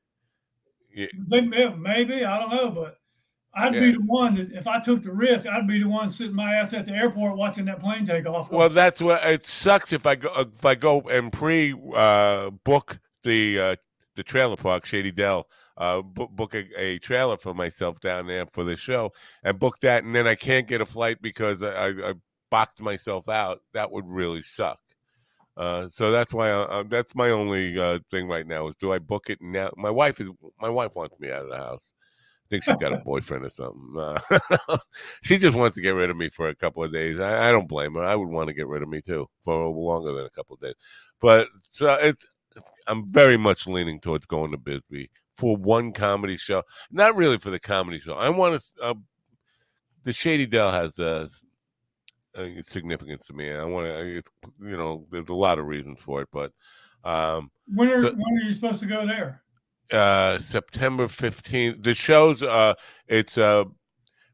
yeah, 0.93 1.07
maybe 1.27 2.23
I 2.25 2.39
don't 2.39 2.51
know, 2.51 2.69
but 2.69 2.97
I'd 3.53 3.73
Yeah. 3.73 3.79
be 3.81 3.91
the 3.91 4.01
one 4.01 4.35
that 4.35 4.51
if 4.51 4.67
I 4.67 4.79
took 4.79 5.01
the 5.01 5.11
risk, 5.11 5.47
I'd 5.47 5.67
be 5.67 5.79
the 5.79 5.89
one 5.89 6.09
sitting 6.09 6.35
my 6.35 6.53
ass 6.53 6.73
at 6.73 6.85
the 6.85 6.93
airport 6.93 7.35
watching 7.35 7.65
that 7.65 7.79
plane 7.79 8.05
take 8.05 8.25
off. 8.27 8.51
well, 8.51 8.69
that's 8.69 9.01
what 9.01 9.23
it 9.25 9.45
sucks 9.45 9.91
if 9.91 10.05
I 10.05 10.15
go 10.15 10.31
if 10.37 10.63
I 10.65 10.75
go 10.75 11.01
and 11.01 11.33
pre 11.33 11.75
uh, 11.95 12.51
book 12.63 12.99
the 13.23 13.59
uh, 13.59 13.75
the 14.15 14.23
trailer 14.23 14.55
park, 14.55 14.85
Shady 14.85 15.11
Dell. 15.11 15.47
Uh, 15.81 16.03
book, 16.03 16.29
book 16.29 16.53
a, 16.53 16.63
a 16.79 16.99
trailer 16.99 17.35
for 17.35 17.55
myself 17.55 17.99
down 17.99 18.27
there 18.27 18.45
for 18.45 18.63
the 18.63 18.77
show, 18.77 19.11
and 19.43 19.57
book 19.57 19.79
that, 19.79 20.03
and 20.03 20.13
then 20.13 20.27
I 20.27 20.35
can't 20.35 20.67
get 20.67 20.79
a 20.79 20.85
flight 20.85 21.19
because 21.23 21.63
I, 21.63 21.71
I, 21.71 22.09
I 22.09 22.13
boxed 22.51 22.81
myself 22.81 23.27
out. 23.27 23.61
That 23.73 23.91
would 23.91 24.05
really 24.07 24.43
suck. 24.43 24.77
Uh, 25.57 25.89
so 25.89 26.11
that's 26.11 26.31
why 26.31 26.49
I, 26.49 26.53
uh, 26.53 26.83
that's 26.83 27.15
my 27.15 27.31
only 27.31 27.79
uh, 27.79 27.97
thing 28.11 28.27
right 28.27 28.45
now 28.45 28.67
is 28.67 28.75
do 28.79 28.93
I 28.93 28.99
book 28.99 29.31
it 29.31 29.41
now? 29.41 29.71
My 29.75 29.89
wife 29.89 30.21
is 30.21 30.29
my 30.61 30.69
wife 30.69 30.95
wants 30.95 31.19
me 31.19 31.31
out 31.31 31.45
of 31.45 31.49
the 31.49 31.57
house. 31.57 31.83
I 32.45 32.47
think 32.51 32.63
she's 32.63 32.75
got 32.75 32.93
a 32.93 32.97
boyfriend 33.03 33.45
or 33.45 33.49
something. 33.49 33.95
Uh, 33.97 34.77
she 35.23 35.39
just 35.39 35.57
wants 35.57 35.73
to 35.77 35.81
get 35.81 35.95
rid 35.95 36.11
of 36.11 36.17
me 36.17 36.29
for 36.29 36.47
a 36.47 36.55
couple 36.55 36.83
of 36.83 36.93
days. 36.93 37.19
I, 37.19 37.49
I 37.49 37.51
don't 37.51 37.67
blame 37.67 37.95
her. 37.95 38.03
I 38.03 38.15
would 38.15 38.29
want 38.29 38.49
to 38.49 38.53
get 38.53 38.67
rid 38.67 38.83
of 38.83 38.89
me 38.89 39.01
too 39.01 39.27
for 39.43 39.67
longer 39.67 40.13
than 40.13 40.27
a 40.27 40.29
couple 40.29 40.53
of 40.53 40.61
days. 40.61 40.75
But 41.19 41.47
so 41.71 41.91
it's 41.93 42.23
I'm 42.85 43.07
very 43.09 43.37
much 43.37 43.65
leaning 43.65 43.99
towards 43.99 44.27
going 44.27 44.51
to 44.51 44.57
Bisbee 44.57 45.09
for 45.41 45.57
one 45.57 45.91
comedy 45.91 46.37
show. 46.37 46.61
Not 46.91 47.15
really 47.15 47.39
for 47.39 47.49
the 47.49 47.59
comedy 47.59 47.99
show. 47.99 48.13
I 48.13 48.29
want 48.29 48.61
to. 48.61 48.83
Uh, 48.83 48.93
the 50.03 50.13
Shady 50.13 50.45
Dell 50.45 50.71
has 50.71 50.97
a, 50.99 51.29
uh, 52.37 52.47
significance 52.67 53.25
to 53.25 53.33
me. 53.33 53.51
I 53.51 53.65
want 53.65 53.87
to. 53.87 54.17
It's 54.17 54.31
you 54.61 54.77
know, 54.77 55.05
there's 55.11 55.29
a 55.29 55.33
lot 55.33 55.59
of 55.59 55.65
reasons 55.65 55.99
for 55.99 56.21
it, 56.21 56.29
but 56.31 56.51
um, 57.03 57.49
when 57.67 57.89
are 57.89 58.03
so- 58.03 58.13
when 58.13 58.37
are 58.37 58.45
you 58.47 58.53
supposed 58.53 58.79
to 58.81 58.85
go 58.85 59.05
there? 59.05 59.43
uh, 59.91 60.39
September 60.39 61.07
15th. 61.07 61.83
The 61.83 61.93
shows, 61.93 62.41
uh, 62.43 62.75
it's 63.09 63.37
uh, 63.37 63.65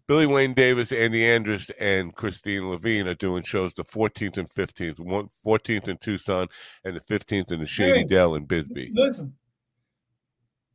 Billy 0.07 0.27
Wayne 0.27 0.53
Davis, 0.53 0.91
Andy 0.91 1.21
Andrist, 1.21 1.71
and 1.79 2.13
Christine 2.15 2.69
Levine 2.69 3.07
are 3.07 3.15
doing 3.15 3.41
shows 3.43 3.73
the 3.73 3.83
14th 3.83 4.37
and 4.37 4.49
15th. 4.49 4.99
One, 4.99 5.29
14th 5.45 5.87
in 5.87 5.97
Tucson 5.97 6.47
and 6.85 6.95
the 6.95 6.99
15th 7.01 7.51
in 7.51 7.59
the 7.59 7.65
Shady 7.65 7.99
Hey. 8.01 8.05
Dell 8.05 8.35
in 8.35 8.45
Bisbee. 8.45 8.91
Listen, 8.93 9.33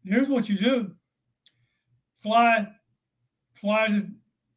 here's 0.04 0.28
what 0.28 0.48
you 0.48 0.58
do: 0.58 0.92
fly, 2.20 2.68
fly 3.54 3.88
to 3.88 4.08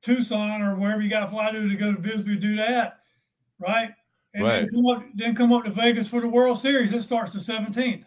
Tucson 0.02 0.62
or 0.62 0.76
wherever 0.76 1.02
you 1.02 1.10
got 1.10 1.22
to 1.22 1.28
fly 1.28 1.52
to 1.52 1.68
to 1.68 1.76
go 1.76 1.94
to 1.94 2.00
Bisbee. 2.00 2.38
Do 2.38 2.56
that, 2.58 3.00
right? 3.60 3.92
And 4.34 4.44
Right. 4.44 4.66
then 4.66 4.70
come 4.74 4.86
up, 4.88 5.04
then 5.16 5.36
come 5.36 5.54
up 5.54 5.64
to 5.64 5.72
Vegas 5.72 6.08
for 6.08 6.20
the 6.20 6.28
World 6.28 6.60
Series. 6.60 6.92
It 6.92 7.04
starts 7.04 7.32
the 7.32 7.40
17th. 7.40 8.04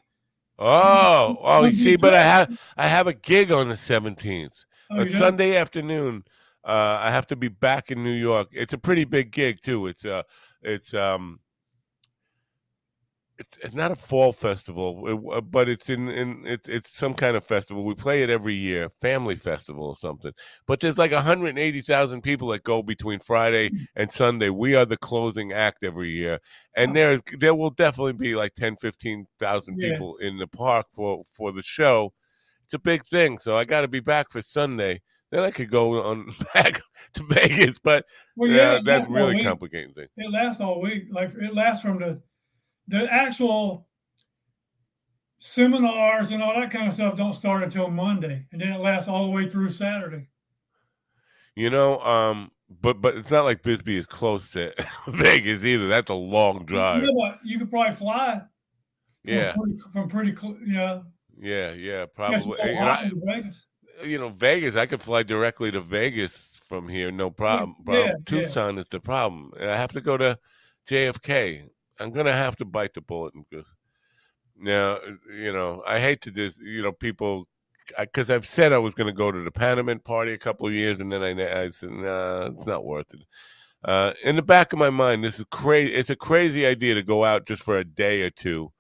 Oh, 0.59 1.39
oh, 1.41 1.65
you 1.65 1.73
see, 1.73 1.97
but 1.97 2.15
I 2.15 2.23
have 2.23 2.61
I 2.77 2.87
have 2.87 3.07
a 3.07 3.15
gig 3.15 3.53
on 3.53 3.69
the 3.69 3.77
17th. 3.77 4.51
Oh, 4.91 5.01
on? 5.01 5.11
Sunday 5.13 5.57
afternoon. 5.57 6.25
Uh, 6.67 6.99
I 7.01 7.11
have 7.11 7.27
to 7.29 7.37
be 7.37 7.49
back 7.49 7.91
in 7.91 8.03
New 8.03 8.13
York. 8.13 8.49
It's 8.53 8.73
a 8.73 8.79
pretty 8.79 9.05
big 9.05 9.31
gig 9.31 9.63
too. 9.63 9.87
It's 9.87 10.05
uh, 10.05 10.25
it's 10.63 10.93
um, 10.93 11.41
it's, 13.39 13.59
it's 13.63 13.75
not 13.75 13.91
a 13.93 13.97
fall 13.97 14.33
festival, 14.33 15.31
uh, 15.33 15.41
but 15.41 15.69
it's 15.69 15.89
in 15.89 16.09
in 16.09 16.43
it's 16.47 16.69
it's 16.69 16.97
some 16.97 17.15
kind 17.15 17.37
of 17.37 17.45
festival. 17.45 17.85
We 17.85 17.95
play 17.95 18.23
it 18.23 18.31
every 18.31 18.55
year, 18.55 18.91
family 19.01 19.37
festival 19.37 19.85
or 19.87 19.97
something. 19.97 20.33
But 20.67 20.81
there's 20.81 20.99
like 20.99 21.13
180,000 21.13 22.21
people 22.23 22.49
that 22.49 22.65
go 22.65 22.83
between 22.83 23.21
Friday 23.21 23.71
and 23.97 24.11
Sunday. 24.11 24.51
We 24.51 24.75
are 24.75 24.85
the 24.85 24.97
closing 24.97 25.53
act 25.53 25.85
every 25.85 26.11
year, 26.11 26.41
and 26.77 26.95
there 26.97 27.21
there 27.39 27.55
will 27.55 27.71
definitely 27.71 28.15
be 28.15 28.35
like 28.35 28.55
10, 28.55 28.77
15,000 28.77 29.77
Yeah. 29.79 29.91
people 29.93 30.17
in 30.19 30.39
the 30.39 30.49
park 30.49 30.87
for 30.95 31.23
for 31.33 31.53
the 31.53 31.63
show. 31.63 32.13
It's 32.65 32.75
a 32.75 32.79
big 32.79 33.05
thing, 33.07 33.39
so 33.39 33.57
I 33.57 33.65
got 33.65 33.83
to 33.83 33.89
be 33.89 34.01
back 34.01 34.31
for 34.31 34.43
Sunday. 34.43 35.01
Then 35.31 35.43
I 35.43 35.51
could 35.51 35.71
go 35.71 36.03
on 36.03 36.33
back 36.55 36.81
to 37.15 37.23
Vegas, 37.25 37.79
but 37.79 38.05
Well, 38.37 38.51
yeah, 38.51 38.77
it 38.77 38.85
that's 38.85 39.09
really 39.09 39.35
week. 39.37 39.45
complicating 39.45 39.93
thing. 39.95 40.09
It 40.17 40.31
lasts 40.31 40.61
all 40.61 40.81
week. 40.81 41.05
Like 41.11 41.31
it 41.35 41.55
lasts 41.55 41.83
from 41.83 41.99
the 42.01 42.21
the 42.89 43.07
actual 43.13 43.87
seminars 45.39 46.33
and 46.33 46.43
all 46.43 46.55
that 46.55 46.71
kind 46.71 46.89
of 46.89 46.95
stuff 46.95 47.17
don't 47.17 47.35
start 47.35 47.63
until 47.63 47.91
Monday, 47.91 48.47
and 48.53 48.61
then 48.61 48.73
it 48.73 48.81
lasts 48.81 49.09
all 49.09 49.25
the 49.27 49.31
way 49.31 49.49
through 49.49 49.71
Saturday. 49.71 50.29
You 51.55 51.71
know, 51.71 52.01
um, 52.01 52.51
but 52.81 53.01
but 53.01 53.17
it's 53.17 53.31
not 53.31 53.45
like 53.45 53.63
Bisbee 53.63 53.99
is 53.99 54.07
close 54.07 54.49
to 54.51 54.73
Vegas 55.09 55.65
either. 55.65 55.89
That's 55.89 56.11
a 56.11 56.15
long 56.15 56.65
drive. 56.65 57.03
Yeah, 57.03 57.11
but 57.17 57.39
you 57.45 57.59
could 57.59 57.71
probably 57.71 57.95
fly. 57.95 58.43
From 59.25 59.35
Yeah, 59.35 59.53
pretty, 59.53 59.79
from 59.93 60.09
pretty, 60.09 60.37
cl- 60.37 60.59
you 60.65 60.75
know, 60.75 61.05
yeah, 61.41 61.73
yeah, 61.73 62.07
probably. 62.07 62.61
I, 62.61 63.11
Vegas. 63.25 63.67
you 64.05 64.19
know, 64.19 64.29
Vegas, 64.31 64.77
I 64.77 64.87
could 64.87 65.03
fly 65.03 65.23
directly 65.23 65.71
to 65.73 65.81
Vegas 65.81 66.61
from 66.65 66.89
here, 66.89 67.11
no 67.11 67.31
problem. 67.31 67.75
yeah, 67.81 67.85
problem. 67.85 68.07
yeah. 68.09 68.43
Tucson 68.43 68.79
is 68.79 68.87
the 68.91 69.01
problem. 69.01 69.53
I 69.61 69.77
have 69.77 69.93
to 69.93 70.01
go 70.01 70.17
to 70.17 70.39
JFK. 70.89 71.69
I'm 72.01 72.13
gonna 72.13 72.33
have 72.33 72.57
to 72.57 72.65
bite 72.65 72.95
the 72.95 73.01
bullet 73.01 73.35
and 73.35 73.45
go. 73.53 73.65
Now, 74.61 74.99
you 75.31 75.53
know, 75.53 75.83
I 75.87 76.01
hate 76.01 76.21
to 76.23 76.31
just, 76.31 76.59
you 76.59 76.83
know, 76.83 76.93
people, 76.93 77.47
because 77.97 78.29
I've 78.29 78.47
said 78.47 78.73
I 78.73 78.79
was 78.79 78.95
going 78.95 79.07
to 79.07 79.13
go 79.13 79.31
to 79.31 79.41
the 79.41 79.53
Panamint 79.53 80.05
party 80.05 80.33
a 80.33 80.39
couple 80.39 80.67
of 80.67 80.73
years, 80.73 81.01
and 81.01 81.13
then 81.13 81.23
I, 81.23 81.63
I 81.63 81.71
said, 81.71 81.91
nah, 81.91 82.47
it's 82.47 82.67
not 82.67 82.85
worth 82.85 83.15
it. 83.15 83.21
Uh, 83.85 84.13
in 84.25 84.35
the 84.35 84.43
back 84.43 84.73
of 84.73 84.79
my 84.79 84.91
mind, 84.91 85.23
this 85.23 85.39
is 85.39 85.47
crazy. 85.51 85.95
It's 85.95 86.11
a 86.11 86.17
crazy 86.17 86.67
idea 86.67 86.95
to 86.95 87.03
go 87.03 87.25
out 87.25 87.47
just 87.47 87.63
for 87.63 87.79
a 87.79 87.85
day 87.85 88.23
or 88.23 88.31
two, 88.31 88.73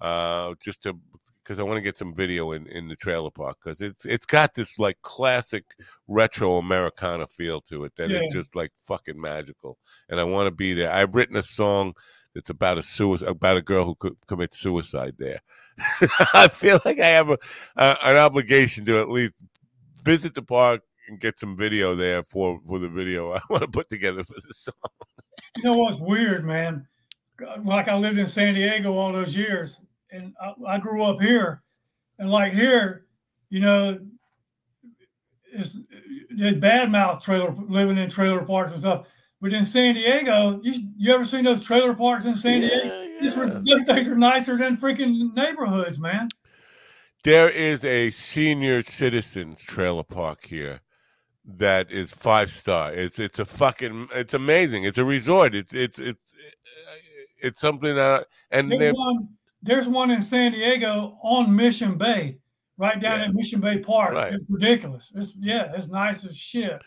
uh, 0.00 0.54
just 0.64 0.82
to 0.84 0.98
because 1.42 1.58
I 1.58 1.62
want 1.64 1.78
to 1.78 1.82
get 1.82 1.98
some 1.98 2.14
video 2.14 2.52
in, 2.52 2.66
in 2.68 2.88
the 2.88 2.96
trailer 2.96 3.30
park 3.30 3.58
because 3.62 3.80
it's 3.80 4.06
it's 4.06 4.24
got 4.24 4.54
this 4.54 4.78
like 4.78 4.96
classic 5.02 5.64
retro 6.08 6.56
Americana 6.58 7.26
feel 7.26 7.60
to 7.62 7.84
it 7.84 7.92
that 7.96 8.08
Yeah. 8.08 8.20
just 8.30 8.54
like 8.54 8.70
fucking 8.86 9.20
magical, 9.20 9.76
and 10.08 10.18
I 10.18 10.24
want 10.24 10.46
to 10.46 10.52
be 10.52 10.72
there. 10.72 10.90
I've 10.90 11.14
written 11.14 11.36
a 11.36 11.42
song 11.42 11.94
that's 12.34 12.50
about 12.50 12.78
a 12.78 12.82
suicide 12.82 13.28
about 13.28 13.56
a 13.56 13.62
girl 13.62 13.84
who 13.84 13.94
could 13.94 14.16
commit 14.26 14.54
suicide 14.54 15.14
there. 15.18 15.40
I 16.34 16.48
feel 16.48 16.80
like 16.84 17.00
I 17.00 17.06
have 17.06 17.30
a, 17.30 17.38
an 17.76 18.16
obligation 18.16 18.84
to 18.86 19.00
at 19.00 19.08
least 19.08 19.34
visit 20.04 20.34
the 20.34 20.42
park 20.42 20.82
and 21.08 21.20
get 21.20 21.38
some 21.38 21.56
video 21.56 21.94
there 21.94 22.22
for 22.22 22.60
for 22.66 22.78
the 22.78 22.88
video 22.88 23.32
I 23.32 23.40
want 23.50 23.62
to 23.62 23.68
put 23.68 23.88
together 23.88 24.24
for 24.24 24.34
the 24.46 24.54
song. 24.54 24.74
You 25.56 25.64
know 25.64 25.78
what's 25.78 25.98
weird, 25.98 26.44
man? 26.44 26.86
Like 27.64 27.88
I 27.88 27.96
lived 27.96 28.18
in 28.18 28.26
San 28.26 28.54
Diego 28.54 28.92
all 28.96 29.12
those 29.12 29.34
years, 29.34 29.80
and 30.10 30.34
I, 30.40 30.74
I 30.74 30.78
grew 30.78 31.02
up 31.02 31.20
here, 31.20 31.62
and 32.18 32.30
like 32.30 32.52
here, 32.52 33.06
you 33.48 33.60
know, 33.60 33.98
it's 35.52 35.78
there's 36.36 36.56
bad 36.56 36.90
mouth 36.92 37.22
trailer 37.22 37.54
living 37.68 37.98
in 37.98 38.08
trailer 38.10 38.44
parks 38.44 38.72
and 38.72 38.80
stuff. 38.80 39.06
But 39.40 39.52
in 39.54 39.64
San 39.64 39.94
Diego, 39.94 40.60
you 40.62 40.74
you 40.98 41.14
ever 41.14 41.24
seen 41.24 41.44
those 41.44 41.62
trailer 41.64 41.94
parks 41.94 42.26
in 42.26 42.36
San 42.36 42.60
Diego? 42.60 42.84
Yeah, 42.84 43.18
These, 43.20 43.36
were, 43.36 43.46
those 43.48 43.86
things 43.86 44.06
are 44.08 44.14
nicer 44.16 44.56
than 44.58 44.76
freaking 44.76 45.34
neighborhoods, 45.34 45.98
man. 45.98 46.28
There 47.24 47.48
is 47.50 47.84
a 47.84 48.10
senior 48.10 48.82
citizens 48.82 49.60
trailer 49.60 50.02
park 50.02 50.46
here 50.46 50.80
that 51.44 51.90
is 51.90 52.10
five 52.12 52.50
star. 52.50 52.92
It's 52.92 53.18
it's 53.18 53.38
a 53.38 53.46
fucking 53.46 54.08
it's 54.14 54.34
amazing. 54.34 54.84
It's 54.84 54.98
a 54.98 55.04
resort. 55.04 55.54
It's 55.54 55.72
it's 55.72 55.98
it's 55.98 56.20
it's 57.42 57.60
something 57.60 57.94
that 57.94 58.26
and 58.50 58.70
There's 58.70 58.94
one, 58.94 59.28
there's 59.62 59.88
one 59.88 60.10
in 60.10 60.20
San 60.22 60.52
Diego 60.52 61.18
on 61.22 61.54
Mission 61.56 61.96
Bay, 61.96 62.36
right 62.76 63.00
down 63.00 63.20
Yeah. 63.20 63.26
at 63.26 63.34
Mission 63.34 63.60
Bay 63.60 63.78
Park. 63.78 64.12
Right. 64.14 64.34
It's 64.34 64.50
ridiculous. 64.50 65.12
It's 65.14 65.32
yeah, 65.38 65.72
it's 65.74 65.88
nice 65.88 66.24
as 66.24 66.36
shit. 66.36 66.78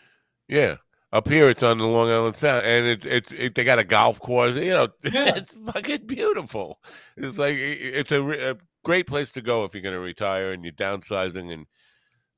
yeah. 0.48 0.76
Up 1.14 1.28
here, 1.28 1.48
it's 1.48 1.62
on 1.62 1.78
the 1.78 1.86
Long 1.86 2.10
Island 2.10 2.34
Sound, 2.34 2.66
and 2.66 2.86
it, 2.86 3.06
it, 3.06 3.32
it 3.32 3.54
they 3.54 3.62
got 3.62 3.78
a 3.78 3.84
golf 3.84 4.18
course. 4.18 4.56
You 4.56 4.70
know, 4.70 4.88
Yeah. 5.04 5.32
it's 5.36 5.54
fucking 5.54 6.06
beautiful. 6.06 6.80
It's 7.16 7.38
like 7.38 7.54
it's 7.56 8.10
a, 8.10 8.50
a 8.50 8.56
great 8.82 9.06
place 9.06 9.30
to 9.32 9.40
go 9.40 9.62
if 9.62 9.74
you're 9.74 9.82
going 9.84 9.94
to 9.94 10.00
retire 10.00 10.50
and 10.50 10.64
you're 10.64 10.72
downsizing. 10.72 11.54
And 11.54 11.66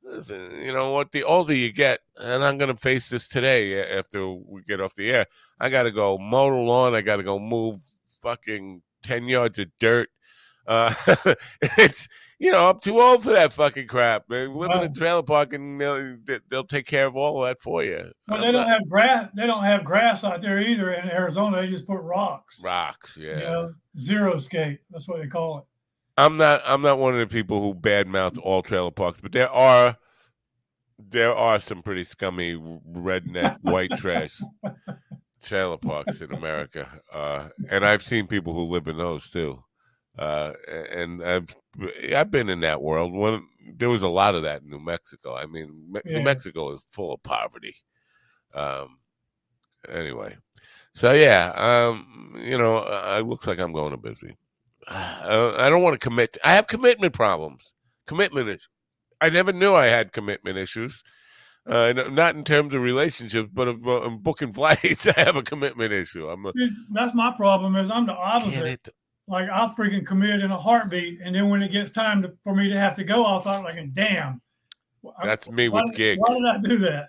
listen, 0.05 0.61
you 0.63 0.75
know 0.75 0.93
what? 0.93 1.13
The 1.13 1.25
older 1.25 1.55
you 1.55 1.73
get, 1.73 2.01
and 2.19 2.45
I'm 2.45 2.59
going 2.59 2.69
to 2.69 2.77
face 2.77 3.09
this 3.09 3.29
today 3.29 3.83
after 3.97 4.29
we 4.31 4.61
get 4.69 4.83
off 4.83 4.95
the 4.95 5.11
air. 5.11 5.27
I 5.59 5.71
got 5.71 5.85
to 5.85 5.91
go 5.91 6.19
mow 6.19 6.51
the 6.51 6.57
lawn. 6.57 6.95
I 6.95 7.01
got 7.01 7.17
to 7.17 7.23
go 7.23 7.39
move 7.39 7.81
fucking 8.23 8.83
ten 9.03 9.27
yards 9.27 9.59
of 9.59 9.69
dirt. 9.81 10.11
Uh, 10.67 10.93
it's 11.63 12.09
you 12.39 12.51
know 12.53 12.71
I'm 12.71 12.81
too 12.81 13.01
old 13.01 13.23
for 13.23 13.31
that 13.33 13.53
fucking 13.53 13.87
crap. 13.87 14.29
Man. 14.29 14.55
Live 14.55 14.71
in 14.71 14.91
a 14.91 14.93
trailer 14.93 15.23
park 15.23 15.53
and 15.53 15.81
they'll, 15.81 16.17
they- 16.27 16.41
they'll 16.49 16.65
take 16.65 16.87
care 16.87 17.07
of 17.07 17.17
all 17.17 17.43
of 17.43 17.49
that 17.49 17.63
for 17.63 17.83
you. 17.83 18.11
But 18.27 18.37
I'm 18.37 18.41
they 18.41 18.53
don't 18.53 18.67
not- 18.67 18.69
have 18.69 18.89
grass. 18.89 19.31
They 19.35 19.47
don't 19.47 19.65
have 19.65 19.85
grass 19.85 20.25
out 20.25 20.41
there 20.43 20.61
either 20.61 20.93
in 20.93 21.09
Arizona. 21.11 21.61
They 21.63 21.69
just 21.69 21.87
put 21.87 22.01
rocks. 22.01 22.61
rocks. 22.63 23.17
Yeah, 23.21 23.37
You 23.39 23.45
know, 23.45 23.75
xeriscape. 23.99 24.79
That's 24.91 25.09
what 25.09 25.21
they 25.21 25.29
call 25.29 25.59
it. 25.59 25.65
I'm 26.19 26.37
not. 26.37 26.63
I'm 26.65 26.81
not 26.83 26.99
one 26.99 27.13
of 27.15 27.21
the 27.21 27.27
people 27.27 27.61
who 27.61 27.75
badmouth 27.75 28.39
all 28.43 28.63
trailer 28.63 28.91
parks, 28.91 29.21
but 29.23 29.33
there 29.33 29.51
are 29.51 29.97
there 30.99 31.35
are 31.35 31.61
some 31.61 31.83
pretty 31.83 32.05
scummy 32.05 32.55
redneck 32.57 33.59
white 33.63 33.91
trash 33.99 34.39
trailer 35.43 35.77
parks 35.77 36.23
in 36.23 36.33
America, 36.33 36.89
uh, 37.13 37.49
and 37.71 37.85
I've 37.85 38.03
seen 38.03 38.27
people 38.27 38.55
who 38.55 38.63
live 38.65 38.89
in 38.89 38.97
those 38.97 39.29
too. 39.31 39.63
Uh, 40.19 40.53
and 40.91 41.23
I've 41.23 41.55
I've 42.15 42.31
been 42.31 42.49
in 42.49 42.61
that 42.61 42.81
world. 42.83 43.13
When 43.13 43.43
there 43.77 43.89
was 43.91 44.03
a 44.03 44.09
lot 44.09 44.35
of 44.35 44.43
that 44.43 44.63
in 44.63 44.71
New 44.71 44.81
Mexico. 44.81 45.35
I 45.37 45.47
mean, 45.47 45.93
Me- 45.93 46.01
Yeah. 46.05 46.19
New 46.19 46.25
Mexico 46.25 46.75
is 46.75 46.83
full 46.91 47.13
of 47.13 47.23
poverty. 47.23 47.77
Um. 48.55 48.99
Anyway, 49.89 50.37
so 50.95 51.13
yeah, 51.13 51.53
um, 51.55 52.41
you 52.43 52.59
know, 52.59 52.79
uh, 52.79 53.17
it 53.21 53.27
looks 53.27 53.47
like 53.47 53.59
I'm 53.61 53.73
going 53.73 53.93
to 53.93 53.97
busy. 53.97 54.37
Uh, 54.89 55.55
I 55.59 55.69
don't 55.69 55.83
want 55.83 55.95
to 55.95 55.99
commit. 55.99 56.37
I 56.45 56.55
have 56.55 56.69
commitment 56.69 57.13
problems. 57.13 57.75
Commitment 58.07 58.49
issues. 58.49 58.69
I 59.21 59.31
never 59.31 59.53
knew 59.53 59.75
I 59.75 59.87
had 59.87 60.13
commitment 60.13 60.59
issues. 60.59 61.03
Uh, 61.67 61.93
not 61.93 62.37
in 62.37 62.45
terms 62.45 62.73
of 62.73 62.81
relationships, 62.81 63.49
but 63.53 63.67
of 63.67 63.87
uh, 63.89 64.09
booking 64.11 64.53
flights. 64.53 65.09
I 65.09 65.21
have 65.21 65.35
a 65.35 65.43
commitment 65.43 65.93
issue. 65.93 66.29
I'm 66.29 66.47
a, 66.47 66.53
That's 66.93 67.15
my 67.15 67.33
problem. 67.37 67.75
Is 67.75 67.91
I'm 67.91 68.07
the 68.07 68.13
opposite. 68.13 68.89
Like 69.29 69.49
I'll 69.51 69.69
freaking 69.69 70.07
commit 70.07 70.41
in 70.41 70.51
a 70.51 70.57
heartbeat, 70.57 71.21
and 71.23 71.35
then 71.35 71.49
when 71.49 71.63
it 71.63 71.73
gets 71.73 71.91
time 71.91 72.23
to, 72.23 72.33
for 72.45 72.55
me 72.55 72.69
to 72.71 72.79
have 72.79 72.95
to 72.97 73.05
go, 73.05 73.25
I'll 73.25 73.41
start 73.41 73.65
like, 73.65 73.77
"Damn." 73.93 74.41
I- 75.19 75.27
That's 75.27 75.51
me 75.51 75.69
with 75.69 75.87
did- 75.87 75.97
gigs. 75.97 76.21
Why 76.25 76.35
did 76.35 76.45
I 76.45 76.59
do 76.59 76.79
that? 76.79 77.09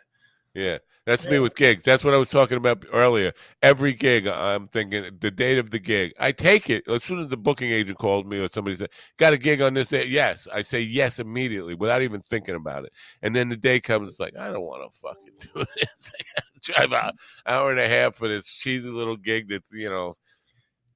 Yeah, 0.53 0.79
that's 1.05 1.27
me 1.27 1.37
with 1.37 1.55
gigs. 1.55 1.83
That's 1.83 2.03
what 2.03 2.15
I 2.15 2.17
was 2.17 2.31
talking 2.31 2.57
about 2.57 2.83
earlier. 2.91 3.31
Every 3.61 3.93
gig, 3.93 4.25
I'm 4.27 4.67
thinking 4.67 5.05
the 5.19 5.29
date 5.29 5.59
of 5.59 5.69
the 5.69 5.77
gig. 5.77 6.13
I 6.19 6.31
take 6.31 6.71
it 6.71 6.83
as 6.89 7.03
soon 7.03 7.19
as 7.19 7.27
the 7.27 7.37
booking 7.37 7.71
agent 7.71 7.99
called 7.99 8.27
me 8.27 8.39
or 8.39 8.49
somebody 8.51 8.75
said, 8.75 8.89
"Got 9.17 9.33
a 9.33 9.37
gig 9.37 9.61
on 9.61 9.75
this 9.75 9.89
day?" 9.89 10.07
Yes, 10.07 10.47
I 10.51 10.63
say 10.63 10.79
yes 10.79 11.19
immediately 11.19 11.75
without 11.75 12.01
even 12.01 12.21
thinking 12.21 12.55
about 12.55 12.85
it. 12.85 12.91
And 13.21 13.35
then 13.35 13.49
the 13.49 13.55
day 13.55 13.79
comes, 13.79 14.09
it's 14.09 14.19
like 14.19 14.35
I 14.35 14.47
don't 14.47 14.63
want 14.63 14.91
to 14.91 14.99
fucking 14.99 15.33
do 15.53 15.65
this. 15.75 16.11
I 16.17 16.41
drive 16.63 16.93
out 16.93 17.13
mm-hmm. 17.13 17.53
hour 17.53 17.69
and 17.69 17.79
a 17.79 17.87
half 17.87 18.15
for 18.15 18.27
this 18.27 18.47
cheesy 18.47 18.89
little 18.89 19.17
gig 19.17 19.47
that's 19.49 19.71
you 19.71 19.91
know, 19.91 20.15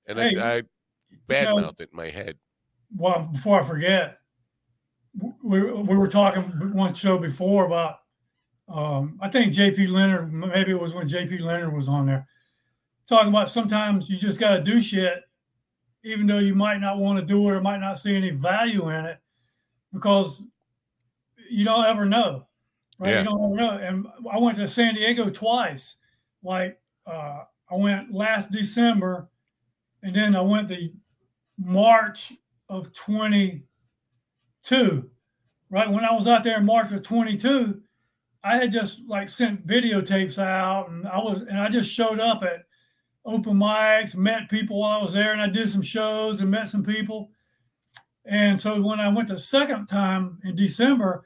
and 0.07 0.17
Hey, 0.17 0.37
I, 0.39 0.55
I 0.57 0.61
know- 1.29 1.57
badmouth 1.57 1.79
it 1.79 1.89
in 1.91 1.97
my 1.97 2.09
head. 2.09 2.37
well, 2.95 3.29
before 3.31 3.59
I 3.59 3.63
forget, 3.63 4.17
we, 5.43 5.61
we 5.61 5.97
were 5.97 6.07
talking 6.07 6.43
one 6.73 6.93
show 6.93 7.17
before 7.17 7.65
about, 7.65 7.99
um, 8.69 9.17
I 9.21 9.29
think 9.29 9.53
JP 9.53 9.89
Leonard, 9.89 10.31
maybe 10.31 10.71
it 10.71 10.79
was 10.79 10.93
when 10.93 11.09
JP 11.09 11.41
Leonard 11.41 11.73
was 11.73 11.89
on 11.89 12.05
there, 12.05 12.27
talking 13.07 13.29
about 13.29 13.49
sometimes 13.49 14.09
you 14.09 14.17
just 14.17 14.39
got 14.39 14.55
to 14.55 14.63
do 14.63 14.81
shit, 14.81 15.23
even 16.03 16.25
though 16.27 16.39
you 16.39 16.55
might 16.55 16.79
not 16.79 16.97
want 16.97 17.19
to 17.19 17.25
do 17.25 17.47
it 17.49 17.51
or 17.51 17.61
might 17.61 17.79
not 17.79 17.99
see 17.99 18.15
any 18.15 18.29
value 18.29 18.89
in 18.89 19.05
it, 19.05 19.19
because 19.93 20.41
you 21.49 21.65
don't 21.65 21.85
ever 21.85 22.05
know, 22.05 22.47
right? 22.97 23.11
Yeah. 23.11 23.19
You 23.19 23.25
don't 23.25 23.43
ever 23.43 23.55
know. 23.55 23.77
And 23.77 24.07
I 24.31 24.37
went 24.37 24.57
to 24.57 24.67
San 24.67 24.95
Diego 24.95 25.29
twice. 25.29 25.95
Like 26.43 26.79
uh, 27.05 27.39
I 27.69 27.75
went 27.75 28.13
last 28.13 28.51
December, 28.51 29.29
and 30.01 30.15
then 30.15 30.35
I 30.35 30.41
went 30.41 30.69
the 30.69 30.93
March 31.63 32.33
of 32.69 32.93
22. 32.93 35.09
Right 35.69 35.89
when 35.89 36.03
I 36.03 36.13
was 36.13 36.27
out 36.27 36.43
there 36.43 36.57
in 36.57 36.65
March 36.65 36.91
of 36.91 37.03
22, 37.03 37.81
I 38.43 38.57
had 38.57 38.71
just 38.71 39.01
like 39.07 39.29
sent 39.29 39.65
videotapes 39.65 40.37
out, 40.37 40.89
and 40.89 41.07
I 41.07 41.17
was 41.17 41.43
and 41.43 41.59
I 41.59 41.69
just 41.69 41.91
showed 41.91 42.19
up 42.19 42.43
at 42.43 42.65
open 43.23 43.57
mics, 43.57 44.15
met 44.15 44.49
people 44.49 44.79
while 44.79 44.99
I 44.99 45.01
was 45.01 45.13
there, 45.13 45.31
and 45.31 45.41
I 45.41 45.47
did 45.47 45.69
some 45.69 45.81
shows 45.81 46.41
and 46.41 46.51
met 46.51 46.67
some 46.67 46.83
people. 46.83 47.29
And 48.25 48.59
so 48.59 48.81
when 48.81 48.99
I 48.99 49.09
went 49.09 49.29
the 49.29 49.37
second 49.37 49.85
time 49.85 50.39
in 50.43 50.55
December, 50.55 51.23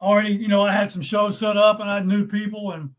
already 0.00 0.34
you 0.34 0.48
know 0.48 0.62
I 0.62 0.72
had 0.72 0.90
some 0.90 1.02
shows 1.02 1.38
set 1.38 1.56
up 1.56 1.80
and 1.80 1.90
I 1.90 2.00
knew 2.00 2.26
people 2.26 2.72
and 2.72 2.90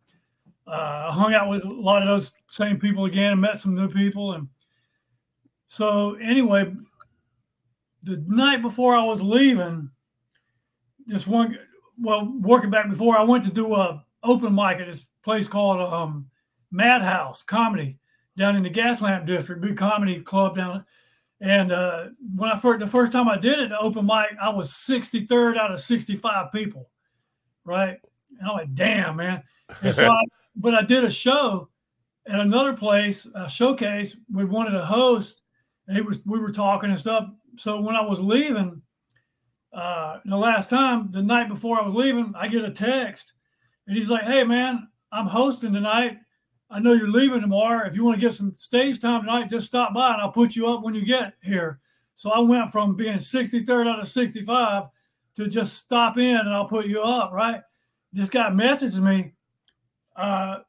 uh, 0.67 1.09
I 1.09 1.11
hung 1.11 1.33
out 1.33 1.49
with 1.49 1.63
a 1.63 1.69
lot 1.69 2.01
of 2.01 2.07
those 2.07 2.31
same 2.49 2.79
people 2.79 3.05
again 3.05 3.33
and 3.33 3.41
met 3.41 3.57
some 3.57 3.75
new 3.75 3.87
people 3.87 4.33
and 4.33 4.47
so 5.75 6.13
anyway, 6.21 6.73
the 8.03 8.23
night 8.29 8.61
before 8.61 8.95
I 8.95 9.03
was 9.03 9.21
leaving, 9.21 9.89
this 11.05 11.27
one, 11.27 11.59
well, 11.99 12.31
working 12.39 12.69
back 12.69 12.89
before 12.89 13.17
I 13.17 13.23
went 13.23 13.43
to 13.43 13.51
do 13.51 13.75
a 13.75 14.01
open 14.23 14.55
mic 14.55 14.79
at 14.79 14.87
this 14.87 15.05
place 15.21 15.49
called 15.49 15.81
um, 15.81 16.27
Madhouse 16.71 17.43
Comedy 17.43 17.99
down 18.37 18.55
in 18.55 18.63
the 18.63 18.69
Gaslamp 18.69 19.25
District, 19.25 19.61
big 19.61 19.75
comedy 19.75 20.21
club 20.21 20.55
down. 20.55 20.85
And 21.41 21.73
uh, 21.73 22.05
when 22.37 22.49
I 22.49 22.57
first, 22.57 22.79
the 22.79 22.87
first 22.87 23.11
time 23.11 23.27
I 23.27 23.37
did 23.37 23.59
it, 23.59 23.67
the 23.67 23.77
open 23.77 24.05
mic, 24.05 24.29
I 24.41 24.47
was 24.47 24.71
63rd 24.71 25.57
out 25.57 25.73
of 25.73 25.81
65 25.81 26.53
people, 26.53 26.89
right? 27.65 27.97
And 28.39 28.49
I'm 28.49 28.55
like, 28.55 28.73
damn, 28.73 29.17
man. 29.17 29.43
So 29.91 30.09
I, 30.09 30.23
but 30.55 30.73
I 30.73 30.83
did 30.83 31.03
a 31.03 31.11
show 31.11 31.67
at 32.27 32.39
another 32.39 32.77
place, 32.77 33.27
a 33.35 33.49
showcase. 33.49 34.15
We 34.31 34.45
wanted 34.45 34.71
to 34.71 34.85
host, 34.85 35.41
he 35.91 36.01
was 36.01 36.19
we 36.25 36.39
were 36.39 36.51
talking 36.51 36.89
and 36.89 36.99
stuff. 36.99 37.29
So 37.57 37.79
when 37.79 37.95
I 37.95 38.01
was 38.01 38.19
leaving, 38.19 38.81
uh, 39.73 40.19
the 40.25 40.35
last 40.35 40.69
time, 40.69 41.11
the 41.11 41.21
night 41.21 41.49
before 41.49 41.79
I 41.79 41.85
was 41.85 41.93
leaving, 41.93 42.33
I 42.35 42.47
get 42.47 42.65
a 42.65 42.71
text, 42.71 43.33
and 43.87 43.97
he's 43.97 44.09
like, 44.09 44.23
"Hey 44.23 44.43
man, 44.43 44.87
I'm 45.11 45.27
hosting 45.27 45.73
tonight. 45.73 46.17
I 46.69 46.79
know 46.79 46.93
you're 46.93 47.07
leaving 47.07 47.41
tomorrow. 47.41 47.87
If 47.87 47.95
you 47.95 48.03
want 48.03 48.19
to 48.19 48.25
get 48.25 48.33
some 48.33 48.53
stage 48.57 48.99
time 48.99 49.21
tonight, 49.21 49.49
just 49.49 49.67
stop 49.67 49.93
by, 49.93 50.13
and 50.13 50.21
I'll 50.21 50.31
put 50.31 50.55
you 50.55 50.67
up 50.67 50.83
when 50.83 50.95
you 50.95 51.05
get 51.05 51.33
here." 51.41 51.79
So 52.15 52.31
I 52.31 52.39
went 52.39 52.71
from 52.71 52.95
being 52.95 53.17
63rd 53.17 53.87
out 53.87 53.99
of 53.99 54.07
65 54.07 54.85
to 55.35 55.47
just 55.47 55.77
stop 55.77 56.17
in 56.17 56.37
and 56.37 56.49
I'll 56.49 56.67
put 56.67 56.87
you 56.87 57.01
up, 57.01 57.31
right? 57.33 57.61
This 58.13 58.29
guy 58.29 58.49
messaged 58.49 59.01
me 59.01 59.33
uh, 60.15 60.59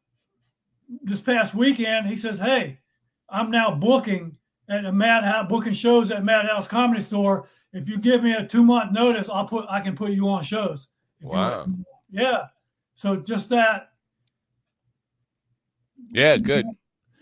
this 1.03 1.21
past 1.21 1.55
weekend. 1.55 2.09
He 2.09 2.17
says, 2.17 2.39
Hey, 2.39 2.81
I'm 3.29 3.51
now 3.51 3.71
booking 3.71 4.36
at 4.69 4.83
the 4.83 4.93
Madhouse, 4.93 5.49
booking 5.49 5.73
shows 5.73 6.11
at 6.11 6.25
Madhouse 6.25 6.67
Comedy 6.67 7.01
Store. 7.01 7.49
If 7.73 7.89
you 7.89 7.99
give 7.99 8.23
me 8.23 8.33
a 8.35 8.47
two 8.47 8.65
month 8.65 8.93
notice, 8.93 9.29
I'll 9.29 9.45
put 9.47 9.67
I 9.69 9.81
can 9.81 9.95
put 9.95 10.13
you 10.13 10.29
on 10.29 10.43
shows. 10.43 10.89
Wow. 11.23 11.67
yeah. 12.11 12.47
So 12.95 13.17
just 13.17 13.49
that, 13.51 13.91
Yeah, 16.11 16.37
good. 16.39 16.65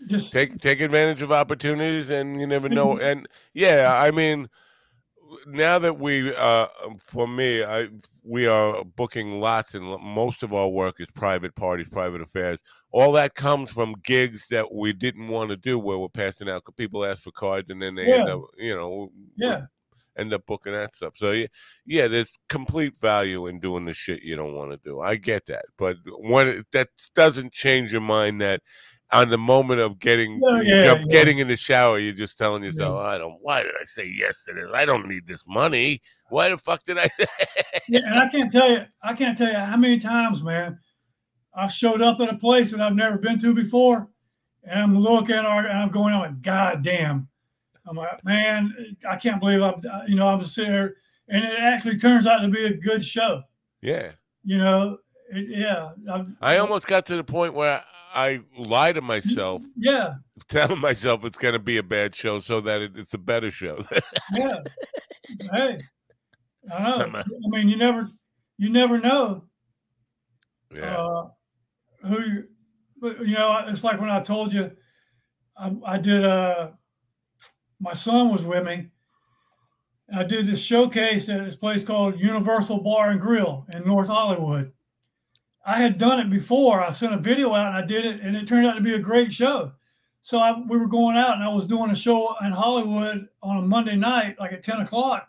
just 0.07 0.31
take 0.31 0.59
take 0.59 0.79
advantage 0.81 1.21
of 1.21 1.31
opportunities 1.31 2.09
and 2.09 2.39
you 2.39 2.47
never 2.47 2.69
know 2.69 2.97
and 3.09 3.27
yeah 3.53 3.99
i 3.99 4.11
mean 4.11 4.47
now 5.47 5.79
that 5.79 5.99
we 5.99 6.35
uh 6.35 6.67
for 6.99 7.27
me 7.27 7.63
i 7.63 7.87
we 8.23 8.47
are 8.47 8.83
booking 8.83 9.39
lots 9.39 9.73
and 9.73 9.83
most 10.01 10.43
of 10.43 10.53
our 10.53 10.67
work 10.67 10.95
is 10.99 11.07
private 11.13 11.55
parties 11.55 11.87
private 11.89 12.21
affairs 12.21 12.59
all 12.91 13.11
that 13.11 13.35
comes 13.35 13.71
from 13.71 13.95
gigs 14.03 14.47
that 14.47 14.73
we 14.73 14.93
didn't 14.93 15.27
want 15.27 15.49
to 15.49 15.57
do 15.57 15.77
where 15.77 15.97
we're 15.97 16.09
passing 16.09 16.49
out 16.49 16.63
people 16.77 17.05
ask 17.05 17.23
for 17.23 17.31
cards 17.31 17.69
and 17.69 17.81
then 17.81 17.95
they 17.95 18.11
end 18.11 18.29
up 18.29 18.41
you 18.57 18.75
know 18.75 19.11
yeah. 19.37 19.61
end 20.17 20.33
up 20.33 20.45
booking 20.45 20.73
that 20.73 20.95
stuff. 20.95 21.13
So 21.15 21.31
yeah, 21.31 21.47
yeah, 21.85 22.07
there's 22.07 22.31
complete 22.49 22.99
value 22.99 23.47
in 23.47 23.59
doing 23.59 23.85
the 23.85 23.93
shit 23.93 24.23
you 24.23 24.35
don't 24.35 24.55
want 24.55 24.71
to 24.71 24.77
do. 24.77 25.01
I 25.01 25.15
get 25.15 25.45
that, 25.47 25.65
but 25.77 25.97
when 26.05 26.47
it, 26.47 26.65
that 26.71 26.89
doesn't 27.13 27.53
change 27.53 27.91
your 27.91 28.01
mind 28.01 28.41
that 28.41 28.61
on 29.11 29.29
the 29.29 29.37
moment 29.37 29.79
of 29.81 29.99
getting 29.99 30.41
Yeah, 30.43 30.61
yeah, 30.61 30.91
of 30.91 30.99
yeah. 30.99 31.05
getting 31.09 31.39
in 31.39 31.47
the 31.47 31.57
shower, 31.57 31.99
you're 31.99 32.13
just 32.13 32.37
telling 32.37 32.63
yourself, 32.63 32.99
I 32.99 33.17
don't. 33.17 33.37
Why 33.41 33.63
did 33.63 33.71
I 33.79 33.85
say 33.85 34.05
yes 34.05 34.43
to 34.45 34.53
this? 34.53 34.67
I 34.73 34.85
don't 34.85 35.07
need 35.07 35.27
this 35.27 35.43
money. 35.47 36.01
Why 36.29 36.49
the 36.49 36.57
fuck 36.57 36.83
did 36.85 36.97
I? 36.97 37.07
Yeah, 37.87 37.99
and 38.05 38.15
I 38.15 38.27
can't 38.29 38.51
tell 38.51 38.71
you, 38.71 38.83
I 39.03 39.13
can't 39.13 39.37
tell 39.37 39.51
you 39.51 39.59
how 39.59 39.77
many 39.77 39.99
times, 39.99 40.41
man, 40.41 40.79
I've 41.53 41.71
showed 41.71 42.01
up 42.01 42.19
at 42.19 42.33
a 42.33 42.37
place 42.37 42.71
that 42.71 42.81
I've 42.81 42.95
never 42.95 43.19
been 43.19 43.39
to 43.41 43.53
before, 43.53 44.09
and 44.63 44.79
I'm 44.81 44.97
looking 44.97 45.35
or 45.37 45.69
I'm 45.69 45.89
going 45.89 46.15
on, 46.15 46.39
God 46.41 46.83
damn. 46.83 47.27
I'm 47.87 47.95
like, 47.95 48.25
man, 48.25 48.73
I 49.07 49.17
can't 49.17 49.39
believe 49.39 49.61
I'm, 49.61 49.75
uh, 49.87 50.01
you 50.07 50.15
know, 50.15 50.27
I'm 50.27 50.39
just 50.39 50.55
sitting 50.55 50.71
there, 50.71 50.95
and 51.29 51.45
it 51.45 51.59
actually 51.59 51.97
turns 51.97 52.25
out 52.25 52.39
to 52.39 52.47
be 52.47 52.65
a 52.65 52.73
good 52.73 53.05
show. 53.05 53.43
yeah, 53.83 54.13
You 54.43 54.57
know, 54.57 54.97
it, 55.31 55.45
yeah. 55.47 55.89
I'm- 56.09 56.35
I 56.41 56.57
almost 56.57 56.87
got 56.87 57.05
to 57.05 57.15
the 57.15 57.23
point 57.23 57.53
where 57.53 57.83
I 58.15 58.39
lie 58.57 58.93
to 58.93 59.01
myself, 59.01 59.61
Yeah, 59.75 60.15
telling 60.47 60.79
myself 60.79 61.25
it's 61.25 61.37
going 61.37 61.53
to 61.53 61.59
be 61.59 61.77
a 61.77 61.83
bad 61.83 62.15
show, 62.15 62.39
so 62.39 62.61
that 62.61 62.81
it, 62.81 62.93
it's 62.95 63.13
a 63.13 63.17
better 63.17 63.51
show. 63.51 63.83
yeah. 64.33 64.59
hey, 65.53 65.77
I 66.73 66.83
know. 66.83 66.97
A- 67.13 67.17
I 67.19 67.23
mean, 67.49 67.67
you 67.69 67.75
never, 67.75 68.09
you 68.57 68.69
never 68.69 68.97
know. 68.99 69.43
yeah, 70.73 70.95
uh, 70.95 71.27
who 72.03 72.21
you, 72.21 72.43
but 73.01 73.19
you 73.19 73.35
know, 73.35 73.65
it's 73.67 73.83
like 73.83 73.99
when 73.99 74.09
I 74.09 74.21
told 74.21 74.53
you, 74.53 74.71
I, 75.57 75.75
I 75.85 75.97
did. 75.97 76.23
Uh, 76.23 76.71
my 77.79 77.93
son 77.93 78.29
was 78.29 78.43
with 78.43 78.63
me. 78.65 78.87
I 80.13 80.23
did 80.23 80.45
this 80.45 80.61
showcase 80.61 81.27
at 81.29 81.43
this 81.43 81.55
place 81.55 81.83
called 81.83 82.19
Universal 82.19 82.81
Bar 82.81 83.09
and 83.09 83.19
Grill 83.19 83.65
in 83.73 83.83
North 83.85 84.07
Hollywood. 84.07 84.71
I 85.65 85.77
had 85.77 85.97
done 85.97 86.19
it 86.19 86.29
before. 86.29 86.83
I 86.83 86.91
sent 86.91 87.13
a 87.13 87.17
video 87.17 87.53
out 87.53 87.67
and 87.67 87.75
I 87.75 87.85
did 87.85 88.05
it, 88.05 88.21
and 88.21 88.35
it 88.35 88.47
turned 88.47 88.67
out 88.67 88.75
to 88.75 88.81
be 88.81 88.93
a 88.93 88.99
great 88.99 89.33
show. 89.33 89.71
So 90.21 90.39
I, 90.39 90.59
we 90.59 90.77
were 90.77 90.87
going 90.87 91.17
out, 91.17 91.35
and 91.35 91.43
I 91.43 91.49
was 91.49 91.67
doing 91.67 91.91
a 91.91 91.95
show 91.95 92.35
in 92.43 92.51
Hollywood 92.51 93.27
on 93.43 93.57
a 93.57 93.61
Monday 93.61 93.95
night, 93.95 94.39
like 94.39 94.53
at 94.53 94.63
ten 94.63 94.81
o'clock. 94.81 95.27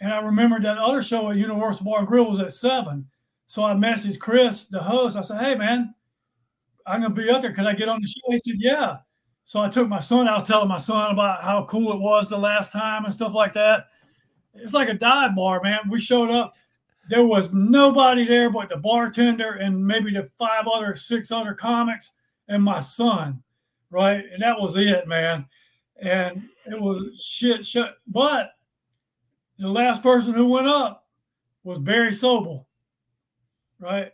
And 0.00 0.12
I 0.12 0.20
remembered 0.20 0.62
that 0.62 0.78
other 0.78 1.02
show 1.02 1.30
at 1.30 1.36
Universal 1.36 1.84
Bar 1.84 2.00
and 2.00 2.08
Grill 2.08 2.30
was 2.30 2.40
at 2.40 2.52
seven. 2.52 3.06
So 3.46 3.64
I 3.64 3.72
messaged 3.72 4.18
Chris, 4.18 4.64
the 4.64 4.82
host. 4.82 5.16
I 5.16 5.22
said, 5.22 5.40
"Hey, 5.40 5.54
man, 5.54 5.94
I'm 6.86 7.02
gonna 7.02 7.14
be 7.14 7.28
up 7.30 7.42
there. 7.42 7.52
Could 7.52 7.66
I 7.66 7.74
get 7.74 7.88
on 7.88 8.00
the 8.00 8.06
show?" 8.06 8.30
He 8.30 8.38
said, 8.38 8.56
"Yeah." 8.58 8.98
So 9.44 9.60
I 9.60 9.68
took 9.68 9.88
my 9.88 10.00
son. 10.00 10.28
I 10.28 10.34
was 10.34 10.46
telling 10.46 10.68
my 10.68 10.76
son 10.76 11.12
about 11.12 11.42
how 11.42 11.64
cool 11.64 11.92
it 11.92 11.98
was 11.98 12.28
the 12.28 12.38
last 12.38 12.72
time 12.72 13.04
and 13.04 13.12
stuff 13.12 13.34
like 13.34 13.52
that. 13.54 13.86
It's 14.54 14.72
like 14.72 14.88
a 14.88 14.94
dive 14.94 15.34
bar, 15.34 15.60
man. 15.62 15.80
We 15.90 15.98
showed 15.98 16.30
up. 16.30 16.54
There 17.10 17.24
was 17.24 17.52
nobody 17.52 18.24
there 18.24 18.50
but 18.50 18.68
the 18.68 18.76
bartender 18.76 19.54
and 19.54 19.84
maybe 19.84 20.12
the 20.12 20.30
five 20.38 20.68
other, 20.72 20.94
six 20.94 21.32
other 21.32 21.54
comics 21.54 22.12
and 22.46 22.62
my 22.62 22.78
son, 22.78 23.42
right? 23.90 24.24
And 24.32 24.40
that 24.40 24.60
was 24.60 24.76
it, 24.76 25.08
man. 25.08 25.44
And 26.00 26.48
it 26.66 26.80
was 26.80 27.20
shit, 27.20 27.66
shit. 27.66 27.90
But 28.06 28.52
the 29.58 29.66
last 29.66 30.04
person 30.04 30.34
who 30.34 30.46
went 30.46 30.68
up 30.68 31.08
was 31.64 31.78
Barry 31.78 32.12
Sobel, 32.12 32.64
right? 33.80 34.12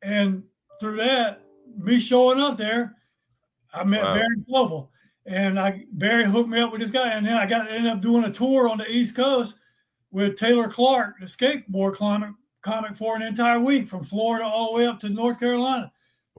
And 0.00 0.42
through 0.80 0.96
that, 0.96 1.42
me 1.76 1.98
showing 2.00 2.40
up 2.40 2.56
there, 2.56 2.96
I 3.74 3.84
met 3.84 4.04
Wow. 4.04 4.14
Barry 4.14 4.36
Sobel, 4.48 4.88
and 5.26 5.60
I 5.60 5.84
Barry 5.92 6.24
hooked 6.24 6.48
me 6.48 6.60
up 6.60 6.72
with 6.72 6.80
this 6.80 6.90
guy, 6.90 7.10
and 7.10 7.26
then 7.26 7.34
I 7.34 7.44
got 7.44 7.70
ended 7.70 7.92
up 7.92 8.00
doing 8.00 8.24
a 8.24 8.32
tour 8.32 8.70
on 8.70 8.78
the 8.78 8.90
East 8.90 9.14
Coast 9.14 9.56
with 10.16 10.38
Taylor 10.38 10.66
Clark, 10.66 11.20
the 11.20 11.26
skateboard 11.26 11.96
comic, 11.96 12.30
comic 12.62 12.96
for 12.96 13.16
an 13.16 13.22
entire 13.22 13.60
week 13.60 13.86
from 13.86 14.02
Florida 14.02 14.46
all 14.46 14.72
the 14.72 14.78
way 14.78 14.86
up 14.86 14.98
to 15.00 15.10
North 15.10 15.38
Carolina, 15.38 15.92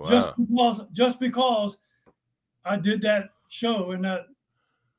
just 0.07 0.35
because 0.35 0.81
just 0.93 1.19
because 1.19 1.77
I 2.65 2.77
did 2.77 3.03
that 3.03 3.29
show 3.49 3.91
in 3.91 4.01
that 4.01 4.25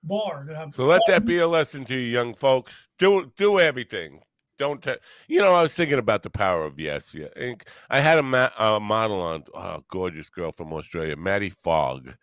bar 0.05 0.45
that 0.47 0.55
I 0.55 0.71
So 0.77 0.85
let 0.85 1.03
that 1.09 1.25
be 1.27 1.39
a 1.39 1.49
lesson 1.49 1.85
to 1.87 1.95
you, 1.95 2.07
young 2.07 2.35
folks. 2.35 2.89
Do 3.01 3.33
do 3.37 3.59
everything. 3.59 4.21
Don't 4.59 4.87
you 5.27 5.41
know? 5.41 5.57
I 5.57 5.63
was 5.63 5.75
thinking 5.75 5.99
about 5.99 6.23
the 6.23 6.31
power 6.31 6.65
of 6.65 6.79
yes. 6.79 7.13
Yeah, 7.13 7.27
And 7.35 7.61
I 7.91 7.99
had 7.99 8.19
a, 8.19 8.23
ma- 8.23 8.51
a 8.59 8.79
model 8.79 9.21
on, 9.21 9.45
oh, 9.55 9.83
gorgeous 9.91 10.29
girl 10.29 10.53
from 10.53 10.73
Australia, 10.73 11.17
Maddie 11.17 11.51
Fogg, 11.51 12.15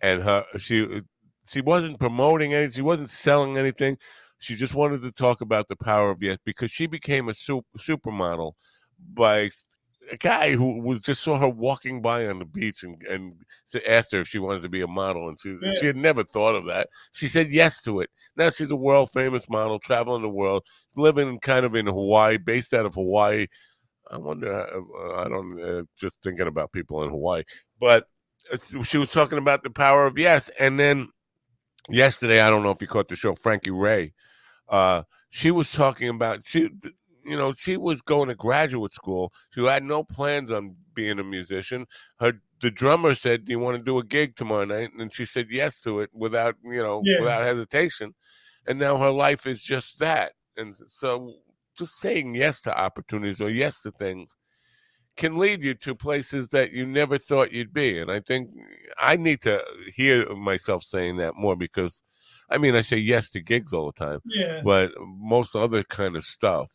and 0.00 0.22
her 0.22 0.46
she 0.56 1.02
she 1.46 1.60
wasn't 1.60 2.00
promoting 2.00 2.54
anything. 2.54 2.72
She 2.72 2.82
wasn't 2.82 3.10
selling 3.10 3.58
anything. 3.58 3.98
She 4.38 4.54
just 4.54 4.74
wanted 4.74 5.02
to 5.02 5.10
talk 5.12 5.40
about 5.40 5.68
the 5.68 5.76
power 5.76 6.10
of 6.10 6.22
yes 6.22 6.38
because 6.44 6.70
she 6.70 6.86
became 6.86 7.28
a 7.28 7.34
super, 7.34 7.78
supermodel 7.78 8.52
by 9.14 9.50
a 10.10 10.16
guy 10.16 10.52
who 10.52 10.80
was 10.80 11.00
just 11.02 11.22
saw 11.22 11.38
her 11.38 11.48
walking 11.48 12.00
by 12.00 12.26
on 12.26 12.38
the 12.38 12.44
beach 12.44 12.82
and 12.82 13.02
and 13.04 13.34
asked 13.86 14.12
her 14.12 14.20
if 14.20 14.28
she 14.28 14.38
wanted 14.38 14.62
to 14.62 14.68
be 14.68 14.80
a 14.80 14.86
model, 14.86 15.28
and 15.28 15.38
she 15.38 15.56
Yeah. 15.60 15.74
she 15.74 15.86
had 15.86 15.96
never 15.96 16.24
thought 16.24 16.54
of 16.54 16.66
that. 16.66 16.88
She 17.12 17.26
said 17.26 17.50
yes 17.50 17.82
to 17.82 18.00
it. 18.00 18.10
Now 18.36 18.50
she's 18.50 18.70
a 18.70 18.76
world 18.76 19.10
famous 19.12 19.48
model, 19.48 19.78
traveling 19.78 20.22
the 20.22 20.28
world, 20.28 20.64
living 20.96 21.38
kind 21.40 21.66
of 21.66 21.74
in 21.74 21.86
Hawaii, 21.86 22.38
based 22.38 22.72
out 22.72 22.86
of 22.86 22.94
Hawaii. 22.94 23.46
I 24.10 24.16
wonder. 24.16 24.64
I 25.16 25.28
don't. 25.28 25.60
Uh, 25.60 25.82
just 25.98 26.14
thinking 26.22 26.46
about 26.46 26.72
people 26.72 27.02
in 27.02 27.10
Hawaii, 27.10 27.42
but 27.78 28.06
uh, 28.52 28.82
she 28.82 28.96
was 28.96 29.10
talking 29.10 29.38
about 29.38 29.62
the 29.62 29.70
power 29.70 30.06
of 30.06 30.16
yes, 30.16 30.48
and 30.58 30.80
then 30.80 31.08
yesterday, 31.90 32.40
I 32.40 32.48
don't 32.48 32.62
know 32.62 32.70
if 32.70 32.80
you 32.80 32.86
caught 32.86 33.08
the 33.08 33.16
show, 33.16 33.34
Frankie 33.34 33.70
Ray. 33.70 34.14
Uh, 34.68 35.02
she 35.30 35.50
was 35.50 35.70
talking 35.72 36.08
about 36.08 36.46
she, 36.46 36.70
you 37.24 37.36
know, 37.36 37.52
she 37.54 37.76
was 37.76 38.00
going 38.02 38.28
to 38.28 38.34
graduate 38.34 38.94
school. 38.94 39.32
She 39.50 39.64
had 39.64 39.84
no 39.84 40.02
plans 40.04 40.52
on 40.52 40.76
being 40.94 41.18
a 41.18 41.24
musician. 41.24 41.86
Her 42.20 42.40
the 42.60 42.70
drummer 42.70 43.14
said, 43.14 43.44
"Do 43.44 43.52
you 43.52 43.58
want 43.60 43.76
to 43.76 43.82
do 43.82 43.98
a 43.98 44.04
gig 44.04 44.36
tomorrow 44.36 44.64
night?" 44.64 44.90
And 44.98 45.12
she 45.12 45.24
said 45.26 45.46
yes 45.50 45.80
to 45.82 46.00
it 46.00 46.10
without, 46.12 46.56
you 46.64 46.82
know, 46.82 47.02
Yeah. 47.04 47.20
without 47.20 47.42
hesitation. 47.42 48.14
And 48.66 48.78
now 48.78 48.96
her 48.98 49.10
life 49.10 49.46
is 49.46 49.62
just 49.62 49.98
that. 50.00 50.32
And 50.56 50.74
so, 50.86 51.34
just 51.76 51.98
saying 52.00 52.34
yes 52.34 52.60
to 52.62 52.76
opportunities 52.78 53.40
or 53.40 53.50
yes 53.50 53.80
to 53.82 53.92
things 53.92 54.36
can 55.16 55.36
lead 55.38 55.64
you 55.64 55.74
to 55.74 55.94
places 55.94 56.48
that 56.50 56.72
you 56.72 56.86
never 56.86 57.18
thought 57.18 57.52
you'd 57.52 57.72
be. 57.72 57.98
And 57.98 58.10
I 58.10 58.20
think 58.20 58.50
I 58.98 59.16
need 59.16 59.42
to 59.42 59.62
hear 59.94 60.28
myself 60.36 60.82
saying 60.84 61.16
that 61.18 61.34
more 61.36 61.56
because, 61.56 62.02
I 62.50 62.58
mean, 62.58 62.74
I 62.74 62.82
say 62.82 62.96
yes 62.96 63.30
to 63.30 63.40
gigs 63.40 63.72
all 63.72 63.92
the 63.92 64.04
time, 64.04 64.20
yeah 64.26 64.60
but 64.64 64.92
most 65.00 65.54
other 65.54 65.82
kind 65.82 66.16
of 66.16 66.24
stuff. 66.24 66.70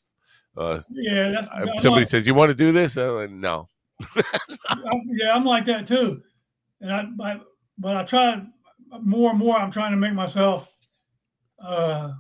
Uh, 0.56 0.82
yeah 0.92 1.30
that's 1.32 1.48
somebody 1.82 2.02
like- 2.04 2.10
says, 2.10 2.28
"You 2.28 2.36
want 2.36 2.50
to 2.50 2.56
do 2.56 2.72
this?" 2.72 2.96
I'm 2.98 3.16
like, 3.16 3.32
"No." 3.32 3.70
I'm- 4.70 5.10
yeah, 5.14 5.36
I'm 5.36 5.46
like 5.46 5.66
that 5.66 5.88
too. 5.88 6.22
And 6.82 6.92
I, 6.94 7.06
I, 7.24 7.40
but 7.78 7.96
I 7.98 8.04
try 8.04 8.44
more 9.02 9.32
and 9.32 9.40
more. 9.40 9.58
I'm 9.58 9.72
trying 9.72 9.92
to 9.92 9.98
make 9.98 10.14
myself 10.14 10.70
uh, 11.64 12.12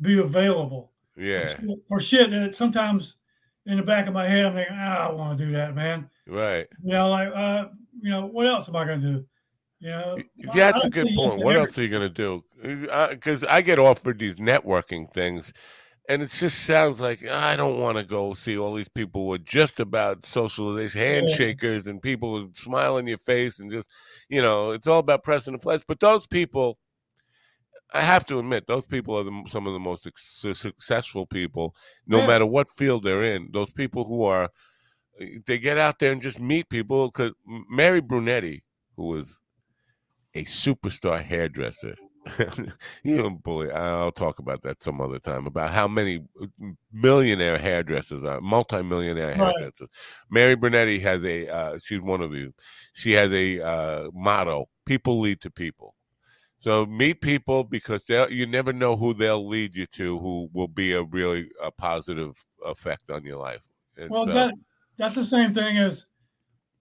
be 0.00 0.18
available 0.18 0.92
Yeah, 1.16 1.52
for 1.88 2.00
shit 2.00 2.30
that 2.30 2.54
sometimes 2.54 3.16
in 3.66 3.76
the 3.78 3.82
back 3.82 4.06
of 4.06 4.14
my 4.14 4.28
head 4.28 4.46
I'm 4.46 4.54
thinking, 4.54 4.76
ah, 4.78 5.04
I 5.04 5.08
don't 5.08 5.18
want 5.18 5.38
to 5.38 5.44
do 5.44 5.52
that, 5.52 5.74
man. 5.74 6.08
right. 6.28 6.66
You 6.84 6.92
know, 6.92 7.08
like, 7.10 7.28
uh, 7.34 7.64
you 8.00 8.10
know, 8.10 8.26
what 8.26 8.46
else 8.46 8.68
am 8.68 8.76
I 8.76 8.84
going 8.84 9.00
to 9.00 9.06
do? 9.12 9.24
You 9.80 9.90
know, 9.90 10.18
I 10.52 10.56
That's 10.56 10.84
a 10.84 10.90
good 10.90 11.08
point. 11.16 11.42
What 11.42 11.56
else 11.56 11.76
are 11.76 11.82
you 11.82 11.88
going 11.88 12.02
to 12.02 12.08
do? 12.08 12.44
Because 12.66 13.44
I 13.44 13.60
get 13.62 13.78
offered 13.78 14.18
these 14.18 14.36
networking 14.36 15.12
things, 15.12 15.52
and 16.08 16.22
it 16.22 16.30
just 16.30 16.64
sounds 16.64 17.00
like 17.00 17.24
I 17.26 17.56
don't 17.56 17.78
want 17.78 17.98
to 17.98 18.04
go 18.04 18.34
see 18.34 18.56
all 18.58 18.74
these 18.74 18.88
people 18.88 19.24
who 19.26 19.32
are 19.34 19.38
just 19.38 19.78
about 19.80 20.24
socialization, 20.26 21.00
handshakers, 21.00 21.86
and 21.86 22.02
people 22.02 22.38
who 22.38 22.52
smile 22.54 22.96
in 22.98 23.06
your 23.06 23.18
face, 23.18 23.58
and 23.60 23.70
just, 23.70 23.88
you 24.28 24.42
know, 24.42 24.70
it's 24.72 24.86
all 24.86 25.00
about 25.00 25.22
pressing 25.24 25.52
the 25.54 25.58
flesh. 25.60 25.82
But 25.86 26.00
those 26.00 26.26
people, 26.26 26.78
I 27.94 28.00
have 28.00 28.26
to 28.26 28.38
admit, 28.38 28.66
those 28.66 28.84
people 28.84 29.16
are 29.16 29.24
the, 29.24 29.44
some 29.48 29.66
of 29.66 29.72
the 29.72 29.80
most 29.80 30.02
successful 30.54 31.26
people, 31.26 31.74
no 32.06 32.18
Yeah. 32.20 32.26
matter 32.26 32.46
what 32.46 32.68
field 32.68 33.04
they're 33.04 33.22
in. 33.22 33.50
Those 33.52 33.70
people 33.70 34.04
who 34.04 34.24
are, 34.24 34.50
eh, 35.20 35.38
they 35.46 35.58
get 35.58 35.78
out 35.78 35.98
there 35.98 36.12
and 36.12 36.20
just 36.22 36.40
meet 36.40 36.68
people. 36.68 37.08
Because 37.08 37.32
Mary 37.70 38.00
Brunetti, 38.00 38.64
who 38.96 39.04
was 39.08 39.40
a 40.34 40.44
superstar 40.44 41.22
hairdresser. 41.24 41.96
you 43.04 43.16
don't 43.18 43.42
bully. 43.42 43.70
I'll 43.70 44.12
talk 44.12 44.38
about 44.38 44.62
that 44.62 44.82
some 44.82 45.00
other 45.00 45.18
time 45.18 45.46
about 45.46 45.70
how 45.72 45.86
many 45.86 46.20
millionaire 46.92 47.58
hairdressers 47.58 48.24
are, 48.24 48.40
multimillionaire 48.40 49.36
Right. 49.38 49.54
hairdressers. 49.58 49.88
Mary 50.30 50.56
Bernetti 50.56 51.00
has 51.02 51.24
a. 51.24 51.48
Uh, 51.48 51.78
she's 51.82 52.00
one 52.00 52.20
of 52.20 52.32
these. 52.32 52.50
She 52.94 53.12
has 53.12 53.30
a 53.32 53.60
uh, 53.60 54.10
motto: 54.12 54.68
"People 54.84 55.20
lead 55.20 55.40
to 55.42 55.50
people." 55.50 55.94
So 56.58 56.86
meet 56.86 57.20
people 57.20 57.64
because 57.64 58.04
they 58.06 58.28
you 58.30 58.46
never 58.46 58.72
know 58.72 58.96
who 58.96 59.14
they'll 59.14 59.46
lead 59.46 59.76
you 59.76 59.86
to, 59.86 60.18
who 60.18 60.48
will 60.52 60.68
be 60.68 60.92
a 60.94 61.02
really 61.04 61.50
a 61.62 61.70
positive 61.70 62.44
effect 62.64 63.10
on 63.10 63.24
your 63.24 63.36
life. 63.38 63.62
And 63.96 64.10
Well, 64.10 64.24
so- 64.26 64.32
that 64.32 64.54
that's 64.96 65.14
the 65.14 65.24
same 65.24 65.52
thing 65.52 65.76
as 65.78 66.06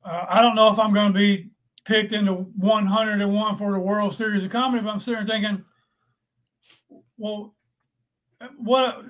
uh, 0.03 0.25
I 0.29 0.41
don't 0.41 0.55
know 0.55 0.69
if 0.71 0.79
I'm 0.79 0.93
going 0.93 1.11
to 1.13 1.17
be 1.17 1.49
picked 1.85 2.13
into 2.13 2.33
101 2.33 3.55
for 3.55 3.71
the 3.71 3.79
World 3.79 4.13
Series 4.13 4.43
of 4.43 4.51
Comedy, 4.51 4.83
but 4.83 4.91
I'm 4.91 4.99
sitting 4.99 5.25
there 5.25 5.39
thinking, 5.39 5.65
well, 7.17 7.55
what? 8.57 9.03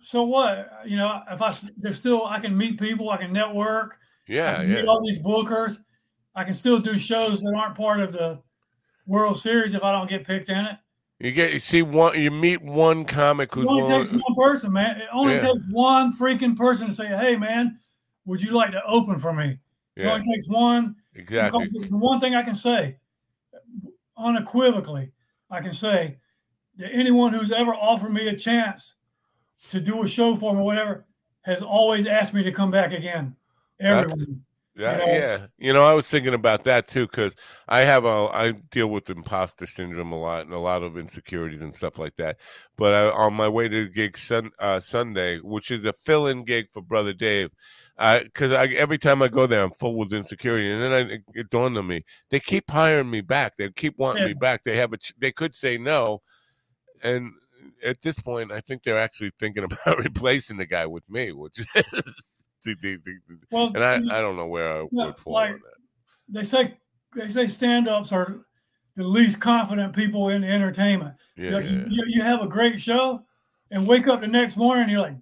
So 0.00 0.24
what? 0.24 0.70
You 0.86 0.96
know, 0.96 1.22
if 1.30 1.40
I 1.40 1.54
there's 1.76 1.96
still 1.96 2.26
I 2.26 2.40
can 2.40 2.56
meet 2.56 2.78
people, 2.80 3.10
I 3.10 3.18
can 3.18 3.32
network, 3.32 3.98
I 4.28 4.32
yeah, 4.32 4.62
meet 4.62 4.78
yeah, 4.78 4.84
all 4.84 5.02
these 5.04 5.18
bookers. 5.18 5.78
I 6.34 6.44
can 6.44 6.54
still 6.54 6.78
do 6.78 6.98
shows 6.98 7.40
that 7.40 7.54
aren't 7.56 7.76
part 7.76 8.00
of 8.00 8.12
the 8.12 8.42
World 9.06 9.38
Series 9.38 9.74
if 9.74 9.82
I 9.82 9.92
don't 9.92 10.08
get 10.08 10.26
picked 10.26 10.48
in 10.48 10.64
it. 10.66 10.78
You 11.18 11.32
get 11.32 11.54
you 11.54 11.60
see 11.60 11.82
one 11.82 12.18
you 12.20 12.30
meet 12.30 12.60
one 12.60 13.04
comic 13.06 13.54
who 13.54 13.66
only 13.68 13.90
takes 13.90 14.10
one 14.10 14.34
person, 14.36 14.72
man. 14.72 15.00
It 15.00 15.08
only 15.12 15.34
Yeah. 15.34 15.48
takes 15.48 15.64
one 15.70 16.12
freaking 16.12 16.56
person 16.56 16.88
to 16.88 16.92
say, 16.92 17.06
"Hey, 17.06 17.36
man, 17.36 17.78
would 18.26 18.42
you 18.42 18.50
like 18.50 18.72
to 18.72 18.84
open 18.84 19.18
for 19.18 19.32
me?" 19.32 19.58
It 19.96 20.02
yeah, 20.02 20.12
only 20.12 20.34
takes 20.34 20.46
one. 20.46 20.96
Exactly. 21.16 21.64
Because 21.64 21.88
the 21.90 21.96
one 21.96 22.20
thing 22.20 22.34
I 22.34 22.42
can 22.42 22.54
say, 22.54 22.96
unequivocally, 24.16 25.12
I 25.50 25.60
can 25.60 25.72
say 25.72 26.18
that 26.76 26.90
anyone 26.92 27.32
who's 27.32 27.52
ever 27.52 27.74
offered 27.74 28.12
me 28.12 28.28
a 28.28 28.36
chance 28.36 28.94
to 29.70 29.80
do 29.80 30.02
a 30.02 30.08
show 30.08 30.36
for 30.36 30.52
me, 30.54 30.60
or 30.60 30.64
whatever, 30.64 31.06
has 31.42 31.62
always 31.62 32.06
asked 32.06 32.34
me 32.34 32.42
to 32.42 32.52
come 32.52 32.70
back 32.70 32.92
again. 32.92 33.34
Everyone. 33.80 34.42
Yeah, 34.76 34.96
know? 34.98 35.06
yeah. 35.06 35.46
You 35.58 35.72
know, 35.72 35.84
I 35.84 35.94
was 35.94 36.06
thinking 36.06 36.34
about 36.34 36.64
that 36.64 36.86
too 36.86 37.06
because 37.06 37.34
I 37.66 37.80
have 37.80 38.04
a 38.04 38.28
I 38.30 38.52
deal 38.70 38.88
with 38.88 39.08
imposter 39.08 39.66
syndrome 39.66 40.12
a 40.12 40.20
lot 40.20 40.44
and 40.44 40.52
a 40.52 40.58
lot 40.58 40.82
of 40.82 40.98
insecurities 40.98 41.62
and 41.62 41.74
stuff 41.74 41.98
like 41.98 42.16
that. 42.16 42.38
But 42.76 42.92
I, 42.92 43.10
on 43.10 43.34
my 43.34 43.48
way 43.48 43.68
to 43.68 43.84
the 43.84 43.90
gig 43.90 44.18
sun, 44.18 44.50
uh, 44.58 44.80
Sunday, 44.80 45.38
which 45.38 45.70
is 45.70 45.84
a 45.86 45.94
fill-in 45.94 46.44
gig 46.44 46.66
for 46.72 46.82
Brother 46.82 47.14
Dave, 47.14 47.50
because 47.96 48.52
I, 48.52 48.66
every 48.66 48.98
time 48.98 49.22
I 49.22 49.28
go 49.28 49.46
there, 49.46 49.62
I'm 49.62 49.70
full 49.70 49.96
with 49.96 50.12
insecurity, 50.12 50.70
and 50.70 50.82
then 50.82 50.92
I, 50.92 51.38
it 51.38 51.48
dawned 51.48 51.78
on 51.78 51.86
me 51.86 52.04
they 52.30 52.40
keep 52.40 52.70
hiring 52.70 53.10
me 53.10 53.22
back. 53.22 53.56
They 53.56 53.70
keep 53.70 53.96
wanting 53.96 54.24
me 54.24 54.34
back. 54.34 54.62
They 54.62 54.76
have 54.76 54.92
a 54.92 54.98
ch- 54.98 55.14
they 55.18 55.32
could 55.32 55.54
say 55.54 55.78
no, 55.78 56.20
and 57.02 57.32
at 57.82 58.02
this 58.02 58.18
point, 58.18 58.52
I 58.52 58.60
think 58.60 58.82
they're 58.82 58.98
actually 58.98 59.32
thinking 59.40 59.64
about 59.84 59.98
replacing 59.98 60.58
the 60.58 60.66
guy 60.66 60.84
with 60.84 61.08
me, 61.08 61.32
which 61.32 61.60
is. 61.60 61.66
The, 62.74 62.96
the, 63.04 63.18
the, 63.28 63.38
Well, 63.50 63.66
and 63.74 63.78
I, 63.84 63.94
you 63.96 64.00
know, 64.06 64.14
I 64.14 64.20
don't 64.20 64.36
know 64.36 64.46
where 64.46 64.78
I 64.78 64.82
would 64.90 65.16
fall 65.18 65.32
like- 65.34 65.50
on 65.52 65.60
that. 65.60 65.74
they 66.28 66.42
say 66.42 66.76
they 67.14 67.28
say 67.28 67.46
stand-ups 67.46 68.12
are 68.12 68.40
the 68.96 69.04
least 69.04 69.40
confident 69.40 69.94
people 69.94 70.28
in 70.30 70.42
entertainment. 70.44 71.14
Yeah, 71.36 71.50
Like, 71.50 71.64
yeah, 71.64 71.84
you, 71.88 72.04
you 72.08 72.22
have 72.22 72.40
a 72.42 72.46
great 72.46 72.80
show 72.80 73.24
and 73.70 73.86
wake 73.86 74.06
up 74.08 74.20
the 74.20 74.26
next 74.26 74.56
morning 74.56 74.88
you're 74.88 75.00
like, 75.00 75.16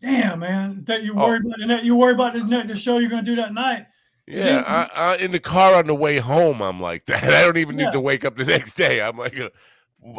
damn, 0.00 0.40
man, 0.40 0.84
that 0.84 1.02
you 1.02 1.12
Oh. 1.16 1.26
worry 1.26 1.38
about 1.38 1.58
the 1.80 1.84
you 1.84 1.96
worry 1.96 2.12
about 2.14 2.32
the, 2.34 2.64
the 2.66 2.76
show 2.76 2.98
you're 2.98 3.10
going 3.10 3.24
to 3.24 3.30
do 3.30 3.36
that 3.36 3.52
night. 3.52 3.86
yeah. 4.26 4.62
I, 4.66 5.14
I, 5.14 5.16
in 5.16 5.30
the 5.30 5.40
car 5.40 5.74
on 5.74 5.86
the 5.86 5.94
way 5.94 6.18
home, 6.18 6.62
I'm 6.62 6.78
like 6.80 7.06
that. 7.06 7.24
I 7.24 7.42
don't 7.42 7.56
even 7.58 7.78
Yeah. 7.78 7.86
need 7.86 7.92
to 7.92 8.00
wake 8.00 8.24
up 8.24 8.36
the 8.36 8.44
next 8.54 8.74
day. 8.76 9.00
I'm 9.02 9.16
like, 9.18 9.36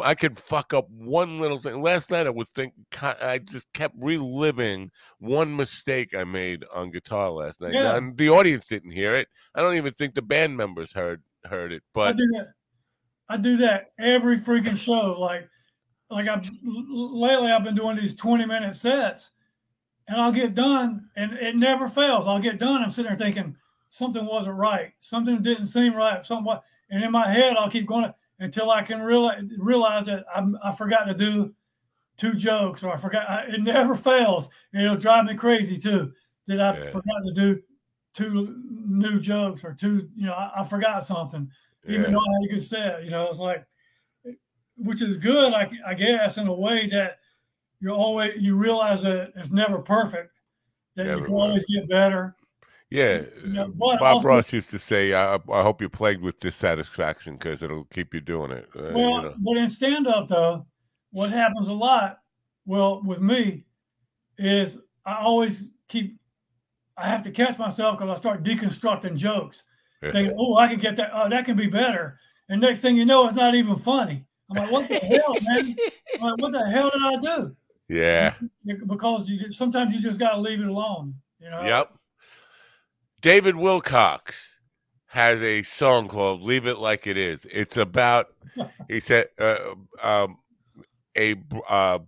I 0.02 0.14
could 0.14 0.36
fuck 0.36 0.74
up 0.74 0.90
one 0.90 1.40
little 1.40 1.58
thing. 1.58 1.82
Last 1.82 2.10
night, 2.10 2.26
I 2.26 2.30
was 2.30 2.48
think 2.50 2.74
I 3.00 3.38
just 3.38 3.72
kept 3.72 3.94
reliving 3.98 4.90
one 5.18 5.56
mistake 5.56 6.14
I 6.14 6.24
made 6.24 6.64
on 6.72 6.90
guitar 6.90 7.30
last 7.30 7.60
night. 7.60 7.72
Yeah. 7.72 7.96
And 7.96 8.16
the 8.16 8.28
audience 8.28 8.66
didn't 8.66 8.90
hear 8.90 9.16
it. 9.16 9.28
I 9.54 9.62
don't 9.62 9.76
even 9.76 9.94
think 9.94 10.14
the 10.14 10.22
band 10.22 10.56
members 10.56 10.92
heard 10.92 11.22
heard 11.44 11.72
it. 11.72 11.82
But 11.94 12.08
I 12.08 12.12
do 12.12 12.26
that. 12.36 12.48
I 13.30 13.36
do 13.38 13.56
that 13.58 13.92
every 13.98 14.38
freaking 14.38 14.76
show. 14.76 15.18
Like, 15.18 15.48
like 16.10 16.28
I've 16.28 16.48
lately 16.62 17.50
I've 17.50 17.64
been 17.64 17.74
doing 17.74 17.96
these 17.96 18.14
20 18.14 18.44
minute 18.44 18.74
sets 18.74 19.30
and 20.08 20.20
I'll 20.20 20.32
get 20.32 20.54
done 20.54 21.08
and 21.16 21.32
it 21.34 21.56
never 21.56 21.88
fails. 21.88 22.26
I'll 22.26 22.40
get 22.40 22.58
done. 22.58 22.82
I'm 22.82 22.90
sitting 22.90 23.08
there 23.10 23.18
thinking 23.18 23.56
something 23.88 24.26
wasn't 24.26 24.56
right. 24.56 24.92
Something 25.00 25.40
didn't 25.40 25.66
seem 25.66 25.94
right. 25.94 26.24
Something 26.24 26.58
and 26.90 27.02
in 27.02 27.12
my 27.12 27.28
head 27.28 27.56
I'll 27.56 27.70
keep 27.70 27.86
going 27.86 28.12
until 28.40 28.70
I 28.70 28.82
can 28.82 29.00
realize 29.00 29.42
realize 29.58 30.06
that 30.06 30.24
I'm, 30.34 30.56
I 30.64 30.72
forgot 30.72 31.04
to 31.04 31.14
do 31.14 31.54
two 32.16 32.34
jokes 32.34 32.82
or 32.82 32.92
I 32.92 32.96
forgot. 32.96 33.28
I, 33.30 33.42
it 33.54 33.60
never 33.62 33.94
fails. 34.10 34.48
It'll 34.74 34.96
drive 34.96 35.26
me 35.26 35.34
crazy 35.34 35.76
too. 35.76 36.12
That 36.48 36.60
I 36.60 36.78
Yeah. 36.78 36.90
forgot 36.90 37.20
to 37.26 37.32
do 37.34 37.62
two 38.12 38.56
new 38.68 39.20
jokes 39.20 39.64
or 39.64 39.72
two. 39.72 40.08
You 40.16 40.26
know, 40.26 40.32
I, 40.32 40.60
I 40.60 40.64
forgot 40.64 41.04
something 41.04 41.48
even 41.86 42.12
though 42.12 42.18
I 42.18 42.32
had 42.34 42.44
a 42.44 42.48
good 42.48 42.62
set. 42.62 43.04
You 43.04 43.10
know, 43.10 43.28
it's 43.28 43.38
like, 43.38 43.66
which 44.76 45.00
is 45.02 45.16
good, 45.16 45.52
I, 45.54 45.70
I 45.86 45.94
guess, 45.94 46.36
in 46.38 46.46
a 46.46 46.54
way 46.54 46.88
that 46.88 47.18
you 47.80 47.90
always 47.90 48.34
you 48.38 48.56
realize 48.56 49.02
that 49.02 49.32
it's 49.36 49.50
never 49.50 49.78
perfect, 49.78 50.32
that 50.96 51.04
Never 51.04 51.18
you 51.20 51.24
can 51.24 51.34
will. 51.34 51.42
always 51.42 51.64
get 51.66 51.88
better. 51.88 52.36
Yeah. 52.90 53.22
You 53.44 53.52
know, 53.52 53.68
but 53.68 53.98
Bob 54.00 54.16
also- 54.16 54.28
Ross 54.28 54.52
used 54.52 54.70
to 54.70 54.78
say, 54.78 55.14
I, 55.14 55.34
"I 55.34 55.62
hope 55.62 55.80
you're 55.80 55.90
plagued 55.90 56.22
with 56.22 56.40
dissatisfaction 56.40 57.34
because 57.36 57.62
it'll 57.62 57.84
keep 57.84 58.12
you 58.14 58.20
doing 58.20 58.50
it." 58.50 58.68
Uh, 58.76 58.88
you 58.88 58.94
Well, 58.94 59.22
know. 59.22 59.34
but 59.38 59.56
in 59.56 59.68
stand 59.68 60.06
up 60.06 60.28
though, 60.28 60.66
what 61.10 61.30
happens 61.30 61.68
a 61.68 61.72
lot, 61.72 62.18
well, 62.66 63.02
with 63.02 63.20
me, 63.20 63.64
is 64.38 64.78
I 65.04 65.16
always 65.16 65.64
keep. 65.88 66.16
I 66.96 67.08
have 67.08 67.22
to 67.22 67.30
catch 67.30 67.58
myself 67.58 67.98
because 67.98 68.14
I 68.14 68.20
start 68.20 68.42
deconstructing 68.44 69.16
jokes. 69.16 69.62
thinking, 70.02 70.34
oh, 70.38 70.56
I 70.56 70.66
can 70.68 70.78
get 70.78 70.96
that. 70.96 71.10
Oh, 71.14 71.28
that 71.28 71.44
can 71.44 71.56
be 71.56 71.66
better. 71.66 72.18
And 72.48 72.60
next 72.60 72.80
thing 72.80 72.96
you 72.96 73.04
know, 73.06 73.26
it's 73.26 73.34
not 73.34 73.54
even 73.54 73.76
funny. 73.76 74.24
I'm 74.50 74.56
like, 74.56 74.70
what 74.72 74.88
the 74.88 74.94
hell, 75.12 75.34
man? 75.42 75.76
I'm 76.16 76.20
like, 76.30 76.40
what 76.42 76.52
the 76.52 76.64
hell 76.70 76.90
did 76.90 77.02
I 77.02 77.20
do? 77.20 77.56
yeah. 77.88 78.34
Because 78.86 79.28
you 79.30 79.50
sometimes 79.52 79.92
you 79.94 80.00
just 80.00 80.18
got 80.18 80.32
to 80.34 80.40
leave 80.40 80.60
it 80.60 80.66
alone. 80.66 81.14
You 81.38 81.50
know. 81.50 81.62
Yep. 81.62 81.92
David 83.20 83.56
Wilcox 83.56 84.60
has 85.08 85.42
a 85.42 85.62
song 85.62 86.08
called 86.08 86.42
"Leave 86.42 86.66
It 86.66 86.78
Like 86.78 87.06
It 87.06 87.16
Is." 87.16 87.46
It's 87.50 87.76
about 87.76 88.28
he 88.88 89.00
said 89.00 89.26
uh, 89.38 89.74
um, 90.02 90.38
a 91.16 91.34
uh, 91.68 91.98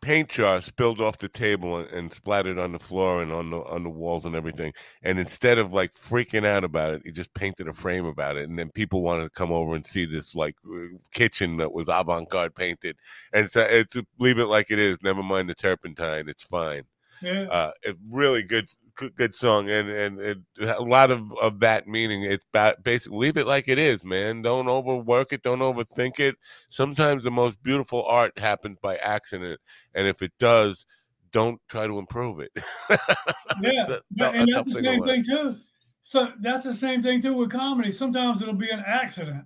paint 0.00 0.28
jar 0.28 0.60
spilled 0.62 1.00
off 1.00 1.18
the 1.18 1.28
table 1.28 1.76
and, 1.78 1.88
and 1.90 2.12
splattered 2.14 2.58
on 2.58 2.72
the 2.72 2.78
floor 2.78 3.22
and 3.22 3.32
on 3.32 3.50
the 3.50 3.58
on 3.58 3.82
the 3.82 3.90
walls 3.90 4.24
and 4.24 4.34
everything. 4.36 4.72
And 5.02 5.18
instead 5.18 5.58
of 5.58 5.72
like 5.72 5.94
freaking 5.94 6.46
out 6.46 6.64
about 6.64 6.94
it, 6.94 7.02
he 7.04 7.10
just 7.12 7.34
painted 7.34 7.68
a 7.68 7.74
frame 7.74 8.06
about 8.06 8.36
it. 8.36 8.48
And 8.48 8.58
then 8.58 8.70
people 8.70 9.02
wanted 9.02 9.24
to 9.24 9.30
come 9.30 9.52
over 9.52 9.74
and 9.74 9.84
see 9.84 10.06
this 10.06 10.34
like 10.34 10.56
uh, 10.66 10.96
kitchen 11.12 11.56
that 11.58 11.72
was 11.72 11.88
avant 11.88 12.30
garde 12.30 12.54
painted. 12.54 12.96
And 13.32 13.50
so 13.50 13.62
it's 13.62 13.96
leave 14.18 14.38
it 14.38 14.46
like 14.46 14.70
it 14.70 14.78
is. 14.78 14.98
Never 15.02 15.22
mind 15.22 15.48
the 15.50 15.54
turpentine. 15.54 16.28
It's 16.28 16.44
fine 16.44 16.84
Yeah. 17.22 17.48
uh, 17.50 17.72
a 17.86 17.94
really 18.10 18.42
good 18.42 18.70
good, 18.96 19.34
song 19.34 19.68
and, 19.68 19.88
and 19.88 20.20
and 20.20 20.44
a 20.60 20.82
lot 20.82 21.10
of 21.10 21.32
of 21.40 21.60
that 21.60 21.86
meaning 21.86 22.22
it's 22.22 22.44
ba- 22.52 22.76
basically 22.82 23.18
leave 23.18 23.36
it 23.36 23.46
like 23.46 23.68
it 23.68 23.78
is 23.78 24.04
man 24.04 24.42
don't 24.42 24.68
overwork 24.68 25.32
it 25.32 25.42
don't 25.42 25.58
overthink 25.60 26.20
it 26.20 26.36
sometimes 26.70 27.24
the 27.24 27.30
most 27.30 27.60
beautiful 27.62 28.04
art 28.04 28.38
happens 28.38 28.78
by 28.80 28.96
accident 28.96 29.60
and 29.94 30.06
if 30.06 30.22
it 30.22 30.32
does 30.38 30.86
don't 31.32 31.60
try 31.68 31.86
to 31.86 31.98
improve 31.98 32.38
it 32.40 32.52
yeah. 33.60 33.84
A 33.88 34.00
Yeah, 34.10 34.30
and 34.30 34.48
that's 34.52 34.72
the 34.72 34.80
same 34.80 35.02
thing 35.02 35.24
too. 35.24 35.56
So 36.00 36.28
that's 36.40 36.62
the 36.62 36.74
same 36.74 37.02
thing 37.02 37.20
too 37.20 37.34
with 37.34 37.50
comedy. 37.50 37.90
Sometimes 37.90 38.42
it'll 38.42 38.54
be 38.54 38.70
an 38.70 38.82
accident. 38.86 39.44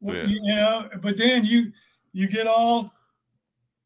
Yeah. 0.00 0.24
You 0.24 0.42
know, 0.42 0.88
but 1.00 1.16
then 1.16 1.44
you 1.44 1.72
you 2.12 2.28
get 2.28 2.46
all 2.46 2.92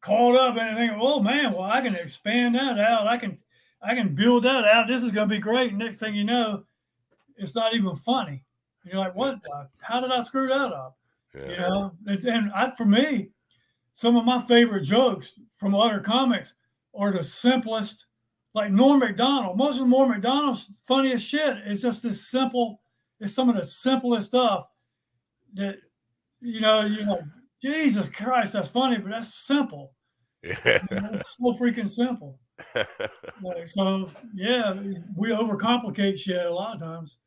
caught 0.01 0.35
up 0.35 0.57
and 0.57 0.77
think, 0.77 0.93
oh 0.99 1.19
man, 1.19 1.53
well, 1.53 1.63
I 1.63 1.81
can 1.81 1.95
expand 1.95 2.55
that 2.55 2.79
out. 2.79 3.07
I 3.07 3.17
can 3.17 3.37
I 3.81 3.95
can 3.95 4.13
build 4.15 4.43
that 4.43 4.65
out. 4.65 4.87
This 4.87 5.03
is 5.03 5.11
gonna 5.11 5.27
be 5.27 5.39
great. 5.39 5.73
Next 5.73 5.97
thing 5.97 6.15
you 6.15 6.23
know, 6.23 6.63
it's 7.37 7.55
not 7.55 7.73
even 7.73 7.95
funny. 7.95 8.43
You're 8.83 8.97
like, 8.97 9.15
what? 9.15 9.35
How 9.81 9.99
did 10.01 10.11
I 10.11 10.21
screw 10.21 10.47
that 10.47 10.73
up? 10.73 10.97
yeah. 11.35 11.49
You 11.49 11.57
know, 11.57 11.91
and, 12.07 12.25
and 12.25 12.51
I, 12.53 12.73
for 12.75 12.85
me, 12.85 13.29
some 13.93 14.15
of 14.15 14.25
my 14.25 14.41
favorite 14.41 14.83
jokes 14.83 15.39
from 15.57 15.75
other 15.75 15.99
comics 15.99 16.53
are 16.95 17.11
the 17.11 17.23
simplest. 17.23 18.05
Like 18.55 18.71
Norm 18.71 18.99
Macdonald, 18.99 19.57
most 19.57 19.79
of 19.79 19.87
Norm 19.87 20.09
Macdonald's 20.09 20.67
funniest 20.87 21.27
shit 21.27 21.57
is 21.67 21.83
just 21.83 22.01
this 22.01 22.29
simple. 22.31 22.81
It's 23.19 23.33
some 23.33 23.47
of 23.47 23.55
the 23.55 23.63
simplest 23.63 24.27
stuff 24.27 24.67
that 25.53 25.77
you 26.41 26.59
know. 26.59 26.81
You're 26.81 27.05
like, 27.05 27.21
Jesus 27.61 28.09
Christ, 28.09 28.53
that's 28.53 28.67
funny, 28.67 28.97
but 28.97 29.11
that's 29.11 29.35
simple. 29.45 29.93
yeah. 30.43 30.79
You 30.89 30.99
know, 30.99 31.09
it's 31.13 31.37
so 31.37 31.53
freaking 31.53 31.89
simple. 31.89 32.39
So 33.65 34.09
yeah, 34.33 34.73
we 35.15 35.29
overcomplicate 35.29 36.19
shit 36.19 36.45
a 36.45 36.53
lot 36.53 36.75
of 36.75 36.81
times. 36.81 37.17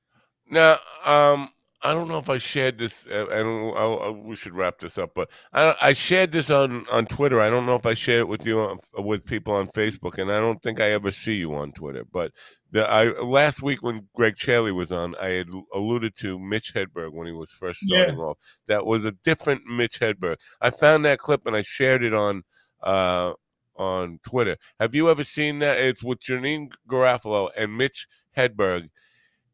Now, 0.48 0.78
um, 1.04 1.50
I 1.82 1.94
don't 1.94 2.08
know 2.08 2.18
if 2.18 2.28
I 2.28 2.38
shared 2.38 2.78
this. 2.78 3.06
Uh, 3.10 3.26
I 3.30 3.38
don't. 3.38 3.76
I, 3.76 3.84
I, 3.84 4.10
we 4.10 4.36
should 4.36 4.54
wrap 4.54 4.78
this 4.78 4.98
up, 4.98 5.12
but 5.14 5.30
I, 5.52 5.74
I 5.80 5.92
shared 5.94 6.30
this 6.32 6.50
on 6.50 6.86
on 6.92 7.06
Twitter. 7.06 7.40
I 7.40 7.50
don't 7.50 7.66
know 7.66 7.74
if 7.74 7.86
I 7.86 7.94
shared 7.94 8.20
it 8.20 8.28
with 8.28 8.46
you 8.46 8.60
on, 8.60 8.78
with 8.98 9.24
people 9.26 9.54
on 9.54 9.68
Facebook, 9.68 10.18
and 10.18 10.30
I 10.30 10.38
don't 10.38 10.62
think 10.62 10.80
I 10.80 10.90
ever 10.92 11.10
see 11.10 11.34
you 11.34 11.54
on 11.54 11.72
Twitter. 11.72 12.04
But 12.10 12.32
the 12.70 12.88
I 12.88 13.06
last 13.20 13.62
week 13.62 13.82
when 13.82 14.08
Greg 14.14 14.36
Charlie 14.36 14.72
was 14.72 14.92
on, 14.92 15.14
I 15.16 15.28
had 15.30 15.48
alluded 15.74 16.16
to 16.18 16.38
Mitch 16.38 16.72
Hedberg 16.74 17.12
when 17.12 17.26
he 17.26 17.32
was 17.32 17.50
first 17.50 17.80
Yeah. 17.82 18.02
starting 18.04 18.18
off. 18.20 18.38
That 18.68 18.86
was 18.86 19.04
a 19.04 19.12
different 19.24 19.62
Mitch 19.66 19.98
Hedberg. 20.00 20.36
I 20.60 20.70
found 20.70 21.04
that 21.04 21.18
clip 21.18 21.46
and 21.46 21.56
I 21.56 21.62
shared 21.62 22.04
it 22.04 22.14
on. 22.14 22.42
Uh, 22.82 23.32
on 23.76 24.20
Twitter. 24.24 24.56
Have 24.78 24.94
you 24.94 25.08
ever 25.10 25.24
seen 25.24 25.58
that? 25.60 25.78
It's 25.78 26.02
with 26.02 26.20
Janeane 26.20 26.72
Garofalo 26.88 27.50
and 27.56 27.76
Mitch 27.76 28.06
Hedberg. 28.36 28.90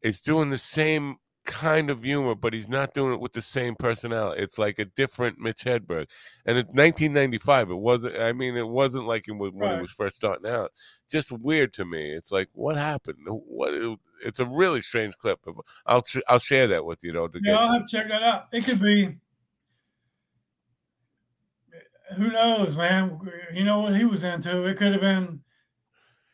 It's 0.01 0.21
doing 0.21 0.49
the 0.49 0.57
same 0.57 1.17
kind 1.45 1.89
of 1.89 2.03
humor, 2.03 2.35
but 2.35 2.53
he's 2.53 2.69
not 2.69 2.93
doing 2.93 3.13
it 3.13 3.19
with 3.19 3.33
the 3.33 3.41
same 3.41 3.75
personality. 3.75 4.41
It's 4.41 4.59
like 4.59 4.77
a 4.77 4.85
different 4.85 5.39
Mitch 5.39 5.63
Hedberg. 5.63 6.05
And 6.45 6.57
it's 6.57 6.67
1995, 6.73 7.71
it 7.71 7.75
wasn't. 7.75 8.17
I 8.19 8.33
mean, 8.33 8.55
it 8.55 8.67
wasn't 8.67 9.07
like 9.07 9.27
it 9.27 9.31
was 9.31 9.51
when 9.51 9.69
Right. 9.69 9.75
he 9.77 9.81
was 9.81 9.91
first 9.91 10.17
starting 10.17 10.49
out. 10.49 10.71
Just 11.09 11.31
weird 11.31 11.73
to 11.73 11.85
me. 11.85 12.11
It's 12.11 12.31
like, 12.31 12.49
what 12.53 12.77
happened? 12.77 13.17
What? 13.27 13.73
It's 14.23 14.39
a 14.39 14.45
really 14.45 14.81
strange 14.81 15.17
clip. 15.17 15.39
I'll 15.85 16.05
I'll 16.27 16.39
share 16.39 16.67
that 16.67 16.85
with 16.85 16.99
you 17.03 17.13
though. 17.13 17.27
To 17.29 17.39
Yeah, 17.41 17.53
get, 17.53 17.59
I'll 17.61 17.73
have 17.73 17.85
to 17.87 17.97
check 17.97 18.07
that 18.09 18.21
out. 18.21 18.45
It 18.51 18.65
could 18.65 18.81
be. 18.81 19.17
Who 22.15 22.31
knows, 22.31 22.75
man? 22.75 23.19
You 23.53 23.63
know 23.63 23.79
what 23.79 23.95
he 23.95 24.05
was 24.05 24.23
into? 24.23 24.65
It 24.65 24.77
could 24.77 24.93
have 24.93 25.01
been. 25.01 25.41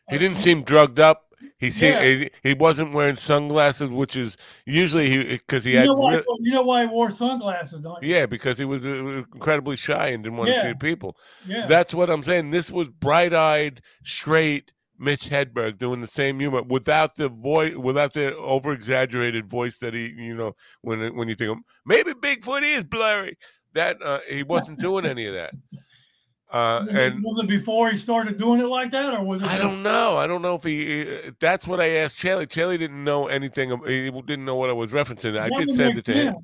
he 0.09 0.17
didn't 0.17 0.37
seem 0.37 0.63
drugged 0.63 0.99
up. 0.99 1.21
He 1.57 1.69
seemed, 1.69 1.95
Yeah. 1.95 2.05
he, 2.05 2.29
he 2.43 2.53
wasn't 2.53 2.93
wearing 2.93 3.15
sunglasses, 3.17 3.89
which 3.89 4.15
is 4.15 4.35
usually 4.65 5.09
he 5.09 5.23
because 5.23 5.63
he 5.63 5.71
You 5.73 5.77
had 5.79 5.85
know, 5.87 5.93
why, 5.95 6.23
you 6.39 6.51
know 6.51 6.63
why 6.63 6.81
he 6.83 6.87
wore 6.87 7.09
sunglasses, 7.09 7.81
don't 7.81 8.01
you? 8.01 8.13
yeah 8.15 8.25
because 8.25 8.57
he 8.57 8.65
was 8.65 8.83
uh, 8.85 9.23
incredibly 9.33 9.75
shy 9.75 10.07
and 10.07 10.23
didn't 10.23 10.37
want 10.37 10.49
to 10.49 10.61
see 10.61 10.73
people. 10.75 11.17
Yeah. 11.45 11.67
That's 11.67 11.93
what 11.93 12.09
I'm 12.09 12.23
saying. 12.23 12.51
This 12.51 12.71
was 12.71 12.87
bright-eyed, 12.89 13.81
straight 14.03 14.71
Mitch 14.97 15.29
Hedberg 15.29 15.77
doing 15.77 15.99
the 15.99 16.07
same 16.07 16.39
humor 16.39 16.61
without 16.63 17.15
the 17.15 17.27
voice, 17.29 17.75
without 17.75 18.13
the 18.13 18.33
over-exaggerated 18.37 19.45
voice 19.45 19.77
that 19.79 19.93
he, 19.93 20.13
you 20.17 20.35
know, 20.35 20.55
when 20.81 21.15
when 21.15 21.27
you 21.27 21.35
think 21.35 21.51
of, 21.51 21.57
maybe 21.85 22.13
Bigfoot 22.13 22.61
is 22.63 22.83
blurry. 22.85 23.37
That 23.75 24.01
uh, 24.01 24.19
he 24.27 24.43
wasn't 24.43 24.79
doing 24.79 25.05
any 25.05 25.27
of 25.27 25.35
that. 25.35 25.53
Uh, 26.51 26.85
and 26.89 27.21
was 27.21 27.43
it 27.43 27.49
before 27.49 27.89
he 27.91 27.97
started 27.97 28.37
doing 28.37 28.61
it 28.61 28.67
like 28.67 28.89
that, 28.91 29.13
or 29.13 29.23
was 29.23 29.43
it? 29.43 29.49
I 29.49 29.57
don't 29.57 29.83
know. 29.83 30.15
I 30.17 30.25
don't 30.25 30.41
know 30.41 30.55
if 30.55 30.63
he. 30.63 31.03
uh, 31.27 31.31
That's 31.39 31.67
what 31.67 31.81
I 31.81 31.89
asked 31.97 32.17
Charlie. 32.17 32.47
Charlie 32.47 32.77
didn't 32.77 33.03
know 33.03 33.27
anything. 33.27 33.77
He 33.85 34.09
didn't 34.09 34.45
know 34.45 34.55
what 34.55 34.69
I 34.69 34.73
was 34.73 34.91
referencing. 34.91 35.37
I 35.37 35.49
did 35.49 35.75
send 35.75 35.97
it 35.97 36.05
to 36.05 36.13
him. 36.13 36.35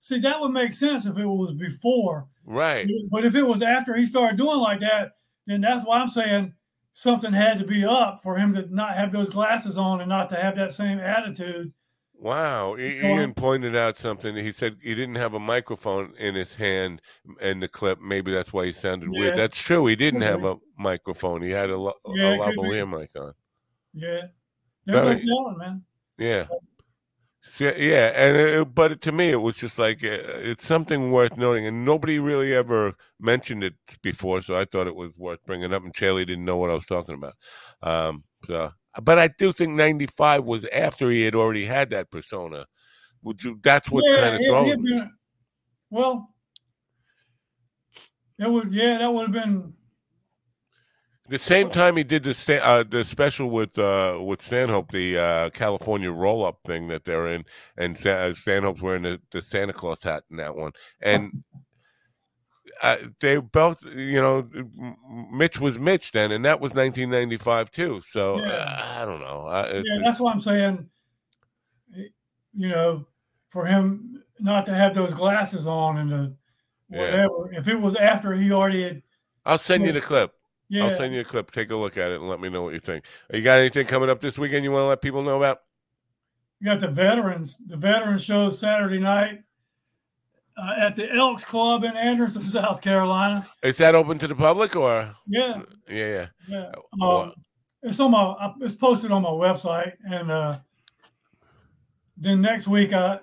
See, 0.00 0.18
that 0.18 0.40
would 0.40 0.50
make 0.50 0.72
sense 0.72 1.06
if 1.06 1.16
it 1.18 1.26
was 1.26 1.52
before. 1.52 2.26
Right. 2.46 2.90
But 3.10 3.24
if 3.24 3.34
it 3.34 3.46
was 3.46 3.62
after 3.62 3.94
he 3.94 4.06
started 4.06 4.36
doing 4.38 4.58
like 4.58 4.80
that, 4.80 5.12
then 5.46 5.60
that's 5.60 5.84
why 5.84 6.00
I'm 6.00 6.08
saying 6.08 6.52
something 6.92 7.32
had 7.32 7.58
to 7.58 7.64
be 7.64 7.84
up 7.84 8.22
for 8.22 8.36
him 8.36 8.54
to 8.54 8.74
not 8.74 8.96
have 8.96 9.12
those 9.12 9.30
glasses 9.30 9.78
on 9.78 10.00
and 10.00 10.08
not 10.08 10.28
to 10.30 10.36
have 10.36 10.56
that 10.56 10.72
same 10.72 10.98
attitude. 10.98 11.72
Wow. 12.22 12.74
I- 12.74 12.98
Go 13.00 13.12
on. 13.12 13.18
Ian 13.20 13.34
pointed 13.34 13.74
out 13.74 13.96
something. 13.96 14.36
He 14.36 14.52
said 14.52 14.76
he 14.82 14.94
didn't 14.94 15.14
have 15.14 15.34
a 15.34 15.40
microphone 15.40 16.14
in 16.18 16.34
his 16.34 16.54
hand 16.54 17.00
in 17.40 17.60
the 17.60 17.68
clip. 17.68 18.00
Maybe 18.00 18.30
that's 18.30 18.52
why 18.52 18.66
he 18.66 18.72
sounded 18.72 19.08
Yeah. 19.12 19.20
weird. 19.20 19.38
That's 19.38 19.58
true. 19.58 19.86
He 19.86 19.96
didn't 19.96 20.20
have 20.22 20.44
a 20.44 20.56
microphone. 20.78 21.40
He 21.42 21.50
had 21.50 21.70
a, 21.70 21.78
lo- 21.78 21.94
Yeah, 22.14 22.28
a 22.28 22.34
it 22.34 22.42
could 22.44 22.54
be. 22.56 22.60
lavalier 22.68 23.00
mic 23.00 23.10
on. 23.16 23.32
Yeah. 23.94 24.20
Very- 24.86 25.20
telling, 25.20 25.58
man. 25.58 25.84
Yeah. 26.18 26.46
So, 27.42 27.72
yeah, 27.74 28.12
and 28.14 28.36
it, 28.36 28.74
but 28.74 29.00
to 29.00 29.12
me, 29.12 29.30
it 29.30 29.40
was 29.40 29.56
just 29.56 29.78
like 29.78 30.04
uh, 30.04 30.08
it's 30.10 30.66
something 30.66 31.10
worth 31.10 31.38
noting, 31.38 31.66
and 31.66 31.86
nobody 31.86 32.18
really 32.18 32.52
ever 32.54 32.92
mentioned 33.18 33.64
it 33.64 33.74
before, 34.02 34.42
so 34.42 34.54
I 34.54 34.66
thought 34.66 34.86
it 34.86 34.94
was 34.94 35.12
worth 35.16 35.38
bringing 35.46 35.72
up. 35.72 35.82
And 35.82 35.94
Charlie 35.94 36.26
didn't 36.26 36.44
know 36.44 36.58
what 36.58 36.68
I 36.68 36.74
was 36.74 36.84
talking 36.84 37.14
about. 37.14 37.34
Um, 37.82 38.24
so, 38.44 38.72
but 39.02 39.18
I 39.18 39.28
do 39.38 39.52
think 39.52 39.72
'95 39.72 40.44
was 40.44 40.64
after 40.66 41.10
he 41.10 41.22
had 41.24 41.34
already 41.34 41.66
had 41.66 41.90
that 41.90 42.10
persona. 42.10 42.66
Would 43.22 43.44
you? 43.44 43.60
That's 43.62 43.90
what 43.90 44.04
kind 44.16 44.34
of 44.34 44.40
been- 44.82 45.10
well, 45.90 46.34
it 48.38 48.50
would. 48.50 48.72
Yeah, 48.72 48.98
that 48.98 49.12
would 49.12 49.22
have 49.22 49.32
been. 49.32 49.74
The 51.28 51.38
same 51.38 51.70
time 51.70 51.96
he 51.96 52.02
did 52.02 52.24
the 52.24 52.34
sta- 52.34 52.58
uh, 52.64 52.82
the 52.82 53.04
special 53.04 53.50
with 53.50 53.78
uh, 53.78 54.18
with 54.20 54.42
Stanhope, 54.42 54.90
the 54.90 55.16
uh, 55.16 55.50
California 55.50 56.10
roll 56.10 56.44
up 56.44 56.58
thing 56.66 56.88
that 56.88 57.04
they're 57.04 57.28
in, 57.28 57.44
and 57.76 58.04
uh, 58.04 58.34
Stanhope's 58.34 58.82
wearing 58.82 59.02
the, 59.02 59.20
the 59.30 59.40
Santa 59.40 59.72
Claus 59.72 60.02
hat 60.02 60.24
in 60.30 60.38
that 60.38 60.56
one, 60.56 60.72
and 61.00 61.44
uh, 62.82 62.96
they 63.20 63.36
both, 63.36 63.82
you 63.84 64.20
know, 64.20 64.48
Mitch 65.30 65.60
was 65.60 65.78
Mitch 65.78 66.12
then, 66.12 66.32
and 66.32 66.44
that 66.44 66.60
was 66.60 66.72
1995 66.72 67.70
too. 67.70 68.00
So 68.06 68.38
Yeah. 68.38 68.52
uh, 68.52 69.00
I 69.00 69.04
don't 69.04 69.20
know. 69.20 69.46
Uh, 69.46 69.82
Yeah, 69.84 70.02
that's 70.02 70.18
what 70.20 70.32
I'm 70.32 70.40
saying. 70.40 70.88
You 71.94 72.68
know, 72.68 73.06
for 73.48 73.66
him 73.66 74.22
not 74.38 74.66
to 74.66 74.74
have 74.74 74.94
those 74.94 75.12
glasses 75.12 75.66
on 75.66 75.98
and 75.98 76.10
the 76.10 76.36
Yeah. 76.90 76.98
whatever. 76.98 77.52
If 77.52 77.68
it 77.68 77.80
was 77.80 77.94
after 77.96 78.32
he 78.32 78.52
already 78.52 78.82
had, 78.82 79.02
I'll 79.44 79.58
send 79.58 79.84
you 79.84 79.92
the 79.92 80.00
clip. 80.00 80.32
yeah, 80.68 80.84
I'll 80.86 80.96
send 80.96 81.14
you 81.14 81.20
a 81.20 81.24
clip. 81.24 81.50
Take 81.50 81.70
a 81.70 81.76
look 81.76 81.96
at 81.96 82.10
it 82.10 82.20
and 82.20 82.28
let 82.28 82.40
me 82.40 82.48
know 82.48 82.62
what 82.62 82.74
you 82.74 82.80
think. 82.80 83.04
You 83.32 83.42
got 83.42 83.58
anything 83.58 83.86
coming 83.86 84.08
up 84.10 84.20
this 84.20 84.38
weekend 84.38 84.64
you 84.64 84.72
want 84.72 84.82
to 84.84 84.86
let 84.88 85.00
people 85.02 85.22
know 85.22 85.36
about? 85.36 85.60
you 86.60 86.66
got 86.66 86.80
the 86.80 86.88
veterans. 86.88 87.56
The 87.66 87.76
veterans 87.76 88.22
show 88.22 88.50
Saturday 88.50 88.98
night 88.98 89.42
uh, 90.60 90.74
at 90.86 90.96
the 90.96 91.10
Elks 91.14 91.44
Club 91.44 91.84
in 91.84 91.96
Anderson, 91.96 92.42
South 92.58 92.80
Carolina. 92.82 93.46
Is 93.62 93.78
that 93.78 93.94
open 93.94 94.18
to 94.18 94.28
the 94.28 94.34
public 94.34 94.76
or? 94.76 95.14
Yeah, 95.26 95.62
Yeah, 95.88 95.96
yeah. 95.96 96.26
yeah. 96.48 96.72
Well- 96.98 97.22
Um, 97.22 97.32
it's 97.82 97.98
on 97.98 98.10
my. 98.10 98.52
It's 98.60 98.76
posted 98.76 99.10
on 99.10 99.22
my 99.22 99.30
website, 99.30 99.92
and 100.04 100.30
uh, 100.30 100.58
then 102.16 102.40
next 102.42 102.68
week, 102.68 102.92
I 102.92 103.20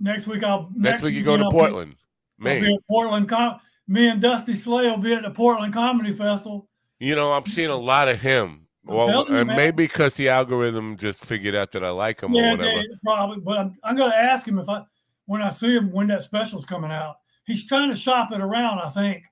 next 0.00 0.26
week 0.26 0.42
I'll 0.42 0.70
Next, 0.74 1.02
week 1.02 1.14
you 1.14 1.22
go 1.22 1.36
to 1.36 1.44
I'll 1.44 1.50
be- 1.50 1.56
Portland, 1.58 1.96
I'll 2.40 2.44
be 2.54 2.60
Maine. 2.62 2.74
at 2.76 2.80
Portland. 2.88 3.28
Com- 3.28 3.60
me 3.88 4.08
and 4.08 4.20
Dusty 4.22 4.54
Slay 4.54 4.88
will 4.88 4.96
be 4.98 5.12
at 5.12 5.22
the 5.22 5.30
Portland 5.30 5.74
Comedy 5.74 6.12
Festival. 6.14 6.68
You 6.98 7.14
know, 7.14 7.32
I'm 7.32 7.44
seeing 7.46 7.70
a 7.70 7.76
lot 7.76 8.08
of 8.08 8.20
him. 8.20 8.66
I'm 8.88 8.94
Well, 8.96 9.26
you, 9.28 9.36
and 9.36 9.48
maybe 9.48 9.84
because 9.86 10.14
the 10.14 10.28
algorithm 10.30 10.96
just 10.96 11.22
figured 11.24 11.54
out 11.54 11.72
that 11.72 11.84
I 11.84 11.90
like 11.90 12.22
him 12.22 12.34
or 12.34 12.40
Yeah, 12.40 12.50
whatever. 12.52 12.78
they, 12.78 12.86
probably. 13.04 13.40
But 13.40 13.58
I'm, 13.58 13.74
I'm 13.84 13.96
going 13.96 14.10
to 14.12 14.16
ask 14.16 14.46
him 14.48 14.58
if 14.58 14.68
I, 14.68 14.82
when 15.30 15.42
I 15.42 15.48
see 15.48 15.76
him, 15.76 15.92
when 15.92 16.08
that 16.08 16.24
special's 16.24 16.64
coming 16.64 16.90
out. 16.90 17.18
He's 17.46 17.64
trying 17.64 17.88
to 17.88 17.94
shop 17.94 18.32
it 18.32 18.40
around, 18.40 18.80
I 18.80 18.88
think, 18.88 19.22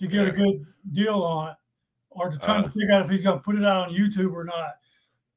to 0.00 0.08
get 0.08 0.26
a 0.26 0.32
good 0.32 0.66
deal 0.90 1.22
on 1.22 1.50
it, 1.50 1.54
or 2.10 2.28
to 2.28 2.36
try 2.40 2.58
Uh, 2.58 2.62
to 2.62 2.68
figure 2.68 2.92
out 2.92 3.02
if 3.02 3.08
he's 3.08 3.22
going 3.22 3.38
to 3.38 3.42
put 3.42 3.54
it 3.54 3.64
out 3.64 3.86
on 3.88 3.94
YouTube 3.94 4.32
or 4.32 4.42
not. 4.42 4.72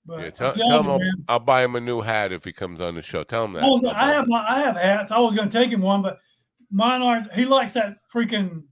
But 0.08 0.20
Yeah, 0.22 0.30
tell, 0.32 0.54
tell 0.54 0.82
him 0.84 1.02
you, 1.04 1.14
I'll, 1.28 1.38
buy 1.38 1.64
him 1.64 1.76
a 1.76 1.80
new 1.80 2.02
hat 2.02 2.32
if 2.34 2.44
he 2.44 2.52
comes 2.52 2.82
on 2.82 2.96
the 2.96 3.04
show. 3.04 3.24
Tell 3.24 3.46
him 3.46 3.54
that. 3.54 3.64
I, 3.64 3.68
was, 3.68 3.84
I 3.96 4.08
have 4.08 4.28
my 4.28 4.44
I 4.44 4.60
have 4.62 4.76
hats. 4.76 5.12
I 5.12 5.20
was 5.20 5.36
going 5.36 5.50
to 5.50 5.56
take 5.56 5.70
him 5.70 5.82
one, 5.82 6.02
but 6.02 6.18
mine 6.72 7.04
aren't. 7.04 7.32
He 7.34 7.46
likes 7.46 7.74
that 7.74 7.98
freaking. 8.12 8.64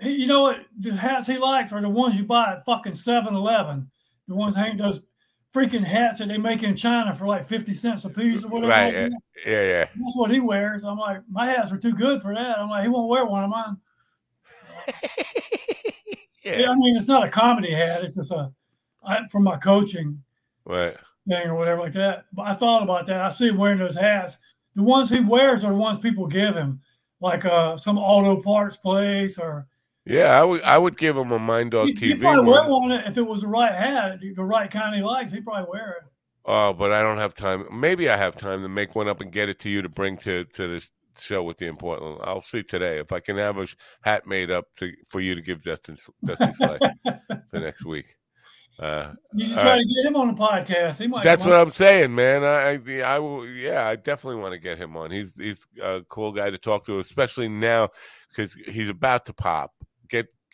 he- 0.00 0.12
You 0.12 0.26
know 0.28 0.40
what? 0.40 0.60
The 0.80 0.96
hats 0.96 1.26
he 1.26 1.36
likes 1.36 1.74
are 1.74 1.82
the 1.82 1.90
ones 1.90 2.16
you 2.16 2.24
buy 2.24 2.52
at 2.52 2.64
fucking 2.64 2.94
7-Eleven. 2.94 3.90
The 4.28 4.34
ones 4.34 4.56
hang 4.56 4.78
those 4.78 5.00
freaking 5.54 5.84
hats 5.84 6.18
that 6.18 6.28
they 6.28 6.38
make 6.38 6.62
in 6.62 6.74
China 6.76 7.12
for 7.14 7.26
like 7.26 7.46
fifty 7.46 7.72
cents 7.72 8.04
a 8.04 8.08
piece 8.10 8.42
or 8.44 8.48
whatever. 8.48 8.70
Right. 8.70 8.92
Yeah, 8.92 9.08
yeah, 9.46 9.62
yeah. 9.62 9.84
That's 9.84 10.16
what 10.16 10.30
he 10.30 10.40
wears. 10.40 10.84
I'm 10.84 10.98
like, 10.98 11.22
my 11.30 11.46
hats 11.46 11.72
are 11.72 11.78
too 11.78 11.92
good 11.92 12.22
for 12.22 12.34
that. 12.34 12.58
I'm 12.58 12.70
like, 12.70 12.82
he 12.82 12.88
won't 12.88 13.08
wear 13.08 13.24
one 13.26 13.44
of 13.44 13.50
mine. 13.50 13.76
Yeah. 16.44 16.58
Yeah, 16.58 16.70
I 16.70 16.74
mean, 16.74 16.96
it's 16.96 17.06
not 17.06 17.24
a 17.24 17.30
comedy 17.30 17.70
hat. 17.70 18.02
It's 18.02 18.16
just 18.16 18.32
a 18.32 18.50
I, 19.04 19.28
from 19.28 19.44
my 19.44 19.56
coaching 19.58 20.20
Right. 20.64 20.96
thing 21.28 21.46
or 21.46 21.54
whatever 21.54 21.82
like 21.82 21.92
that. 21.92 22.24
But 22.32 22.48
I 22.48 22.54
thought 22.54 22.82
about 22.82 23.06
that. 23.06 23.20
I 23.20 23.28
see 23.28 23.46
him 23.46 23.58
wearing 23.58 23.78
those 23.78 23.94
hats. 23.96 24.38
The 24.74 24.82
ones 24.82 25.08
he 25.08 25.20
wears 25.20 25.62
are 25.62 25.70
the 25.70 25.76
ones 25.76 26.00
people 26.00 26.26
give 26.26 26.56
him, 26.56 26.80
like 27.20 27.44
uh, 27.44 27.76
some 27.76 27.96
auto 27.96 28.42
parts 28.42 28.76
place 28.76 29.38
or. 29.38 29.68
Yeah, 30.04 30.40
I 30.40 30.44
would. 30.44 30.62
I 30.62 30.78
would 30.78 30.96
give 30.96 31.16
him 31.16 31.30
a 31.30 31.38
Mind 31.38 31.70
Dog 31.72 31.86
He, 31.88 31.94
he'd 32.08 32.16
TV. 32.16 32.20
probably 32.22 32.50
wear 32.50 32.68
one. 32.68 32.90
if 32.92 33.16
it 33.16 33.22
was 33.22 33.42
the 33.42 33.48
right 33.48 33.72
hat, 33.74 34.18
the 34.20 34.42
right 34.42 34.70
kind 34.70 34.94
he 34.96 35.02
likes. 35.02 35.30
He'd 35.32 35.44
probably 35.44 35.68
wear 35.70 35.90
it. 35.90 36.08
Oh, 36.44 36.72
but 36.72 36.90
I 36.90 37.02
don't 37.02 37.18
have 37.18 37.34
time. 37.34 37.66
Maybe 37.72 38.08
I 38.08 38.16
have 38.16 38.36
time 38.36 38.62
to 38.62 38.68
make 38.68 38.96
one 38.96 39.06
up 39.06 39.20
and 39.20 39.30
get 39.30 39.48
it 39.48 39.60
to 39.60 39.68
you 39.70 39.80
to 39.82 39.88
bring 39.88 40.16
to 40.18 40.44
to 40.44 40.66
this 40.68 40.90
show 41.18 41.44
with 41.44 41.58
the 41.58 41.66
important. 41.66 42.20
I'll 42.24 42.40
see 42.40 42.64
today 42.64 42.98
if 42.98 43.12
I 43.12 43.20
can 43.20 43.36
have 43.36 43.58
a 43.58 43.66
hat 44.02 44.26
made 44.26 44.50
up 44.50 44.64
to 44.78 44.90
for 45.08 45.20
you 45.20 45.36
to 45.36 45.40
give 45.40 45.62
Dustin 45.62 45.96
Dusty 46.24 46.52
Slay 46.54 46.78
for 47.50 47.60
next 47.60 47.84
week. 47.84 48.16
Uh, 48.80 49.12
You 49.34 49.46
should 49.46 49.58
try 49.58 49.76
to 49.78 49.84
get 49.84 50.06
him 50.10 50.16
on 50.16 50.28
the 50.28 50.34
podcast. 50.34 50.98
He 50.98 51.06
might. 51.06 51.22
That's 51.22 51.44
what 51.44 51.54
on. 51.54 51.60
I'm 51.60 51.70
saying, 51.70 52.12
man. 52.12 52.42
I, 52.42 52.80
I, 53.04 53.14
I 53.14 53.18
will. 53.20 53.46
Yeah, 53.46 53.86
I 53.86 53.94
definitely 53.94 54.40
want 54.40 54.54
to 54.54 54.58
get 54.58 54.78
him 54.78 54.96
on. 54.96 55.12
He's 55.12 55.30
he's 55.38 55.64
a 55.80 56.00
cool 56.08 56.32
guy 56.32 56.50
to 56.50 56.58
talk 56.58 56.86
to, 56.86 56.98
especially 56.98 57.48
now 57.48 57.90
because 58.30 58.52
he's 58.66 58.88
about 58.88 59.26
to 59.26 59.32
pop. 59.32 59.72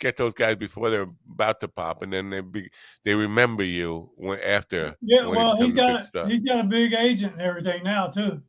Get 0.01 0.16
those 0.16 0.35
guys 0.35 0.57
before 0.57 0.91
they're 0.91 1.09
about 1.33 1.61
to 1.61 1.69
pop, 1.69 2.03
and 2.03 2.12
then 2.12 2.31
they 2.31 2.41
be 2.41 2.70
they 3.05 3.15
remember 3.15 3.65
you 3.65 4.11
when 4.16 4.41
after. 4.41 4.97
Yeah, 5.01 5.27
when 5.27 5.31
he 5.31 5.37
well, 5.37 5.57
he's 5.57 5.75
becomes 5.75 6.09
a 6.09 6.12
big 6.12 6.12
got 6.12 6.27
a, 6.27 6.29
he's 6.29 6.43
got 6.45 6.61
a 6.61 6.65
big 6.65 6.95
agent 6.95 7.33
and 7.35 7.43
everything 7.43 7.83
now 7.83 8.07
too. 8.07 8.43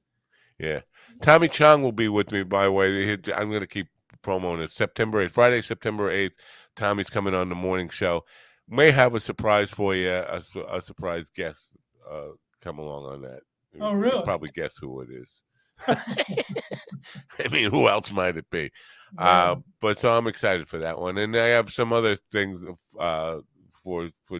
Yeah, 0.59 0.81
Tommy 1.21 1.47
Chong 1.47 1.84
will 1.84 1.91
be 1.91 2.09
with 2.09 2.31
me. 2.31 2.43
By 2.43 2.65
the 2.65 2.71
way, 2.71 3.13
I'm 3.13 3.49
going 3.49 3.61
to 3.61 3.67
keep 3.67 3.88
promoting 4.21 4.65
it. 4.65 4.71
September 4.71 5.26
8th, 5.26 5.31
Friday, 5.31 5.61
September 5.61 6.11
8th. 6.11 6.31
Tommy's 6.76 7.09
coming 7.09 7.34
on 7.34 7.49
the 7.49 7.55
morning 7.55 7.89
show. 7.89 8.26
May 8.67 8.91
have 8.91 9.15
a 9.15 9.19
surprise 9.19 9.71
for 9.71 9.95
you, 9.95 10.09
a, 10.09 10.43
a 10.69 10.81
surprise 10.81 11.26
guest 11.35 11.71
uh, 12.09 12.30
come 12.61 12.77
along 12.77 13.05
on 13.05 13.21
that. 13.21 13.41
Oh, 13.80 13.93
really? 13.93 14.23
Probably 14.23 14.49
guess 14.53 14.77
who 14.77 15.01
it 15.01 15.09
is. 15.11 15.41
I 15.88 17.47
mean, 17.51 17.72
who 17.72 17.88
else 17.88 18.11
might 18.11 18.38
it 18.38 18.49
be? 18.49 18.72
Uh, 19.18 19.56
but 19.81 19.99
so 19.99 20.11
I'm 20.15 20.27
excited 20.27 20.68
for 20.68 20.80
that 20.80 20.99
one, 20.99 21.18
and 21.18 21.35
I 21.35 21.47
have 21.47 21.72
some 21.72 21.93
other 21.93 22.18
things 22.31 22.61
uh, 22.99 23.39
for 23.84 24.10
for 24.26 24.39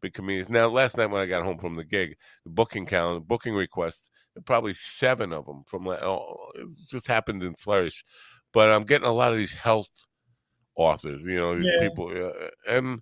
big 0.00 0.14
comedians. 0.14 0.48
Now, 0.48 0.68
last 0.68 0.96
night 0.96 1.06
when 1.06 1.22
I 1.22 1.26
got 1.26 1.44
home 1.44 1.58
from 1.58 1.76
the 1.76 1.84
gig, 1.84 2.16
the 2.44 2.50
booking 2.50 2.86
calendar, 2.86 3.20
booking 3.20 3.54
requests, 3.54 4.02
probably 4.44 4.74
seven 4.74 5.32
of 5.32 5.46
them 5.46 5.62
from 5.66 5.86
oh, 5.88 6.36
it 6.56 6.68
just 6.90 7.06
happened 7.06 7.42
in 7.42 7.54
flourish. 7.54 8.04
But 8.52 8.70
I'm 8.70 8.84
getting 8.84 9.08
a 9.08 9.12
lot 9.12 9.32
of 9.32 9.38
these 9.38 9.54
health 9.54 9.88
authors, 10.76 11.22
you 11.24 11.36
know, 11.36 11.56
these 11.56 11.66
Yeah. 11.66 11.88
people, 11.88 12.08
uh, 12.08 12.48
and 12.68 13.00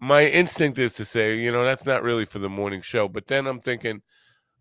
my 0.00 0.26
instinct 0.26 0.78
is 0.78 0.92
to 0.94 1.04
say, 1.04 1.36
you 1.38 1.52
know, 1.52 1.64
that's 1.64 1.86
not 1.86 2.02
really 2.02 2.26
for 2.26 2.38
the 2.38 2.50
morning 2.50 2.82
show. 2.82 3.08
But 3.08 3.26
then 3.28 3.46
I'm 3.46 3.60
thinking, 3.60 4.02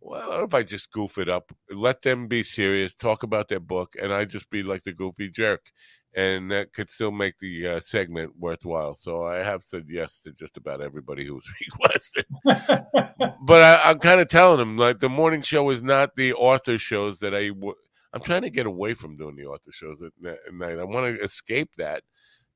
well, 0.05 0.29
what 0.29 0.43
if 0.43 0.53
I 0.53 0.63
just 0.63 0.91
goof 0.91 1.17
it 1.17 1.27
up, 1.27 1.51
let 1.71 2.03
them 2.03 2.27
be 2.27 2.43
serious, 2.43 2.93
talk 2.93 3.23
about 3.23 3.49
their 3.49 3.59
book, 3.59 3.95
and 4.01 4.13
I 4.13 4.25
just 4.25 4.49
be 4.51 4.61
like 4.61 4.83
the 4.83 4.93
goofy 4.93 5.29
jerk, 5.29 5.71
and 6.15 6.51
that 6.51 6.73
could 6.73 6.89
still 6.89 7.11
make 7.11 7.39
the 7.39 7.67
uh, 7.67 7.79
segment 7.79 8.33
worthwhile. 8.37 8.95
So 8.95 9.25
I 9.25 9.37
have 9.37 9.63
said 9.63 9.85
yes 9.89 10.19
to 10.23 10.31
just 10.31 10.57
about 10.57 10.81
everybody 10.81 11.25
who's 11.25 11.47
requested. 11.81 12.25
but 12.43 13.63
I, 13.63 13.81
I'm 13.85 13.99
kind 13.99 14.19
of 14.19 14.27
telling 14.27 14.59
them 14.59 14.77
like 14.77 14.99
the 14.99 15.09
morning 15.09 15.41
show 15.41 15.69
is 15.71 15.81
not 15.81 16.15
the 16.15 16.33
author 16.33 16.77
shows 16.77 17.19
that 17.19 17.33
I. 17.33 17.49
W- 17.49 17.75
I'm 18.13 18.21
trying 18.21 18.43
to 18.43 18.49
get 18.49 18.65
away 18.65 18.93
from 18.93 19.17
doing 19.17 19.35
the 19.35 19.45
author 19.45 19.71
shows 19.73 19.97
at, 20.01 20.13
at 20.25 20.53
night. 20.53 20.79
I 20.79 20.85
want 20.85 21.17
to 21.17 21.23
escape 21.23 21.71
that 21.77 22.03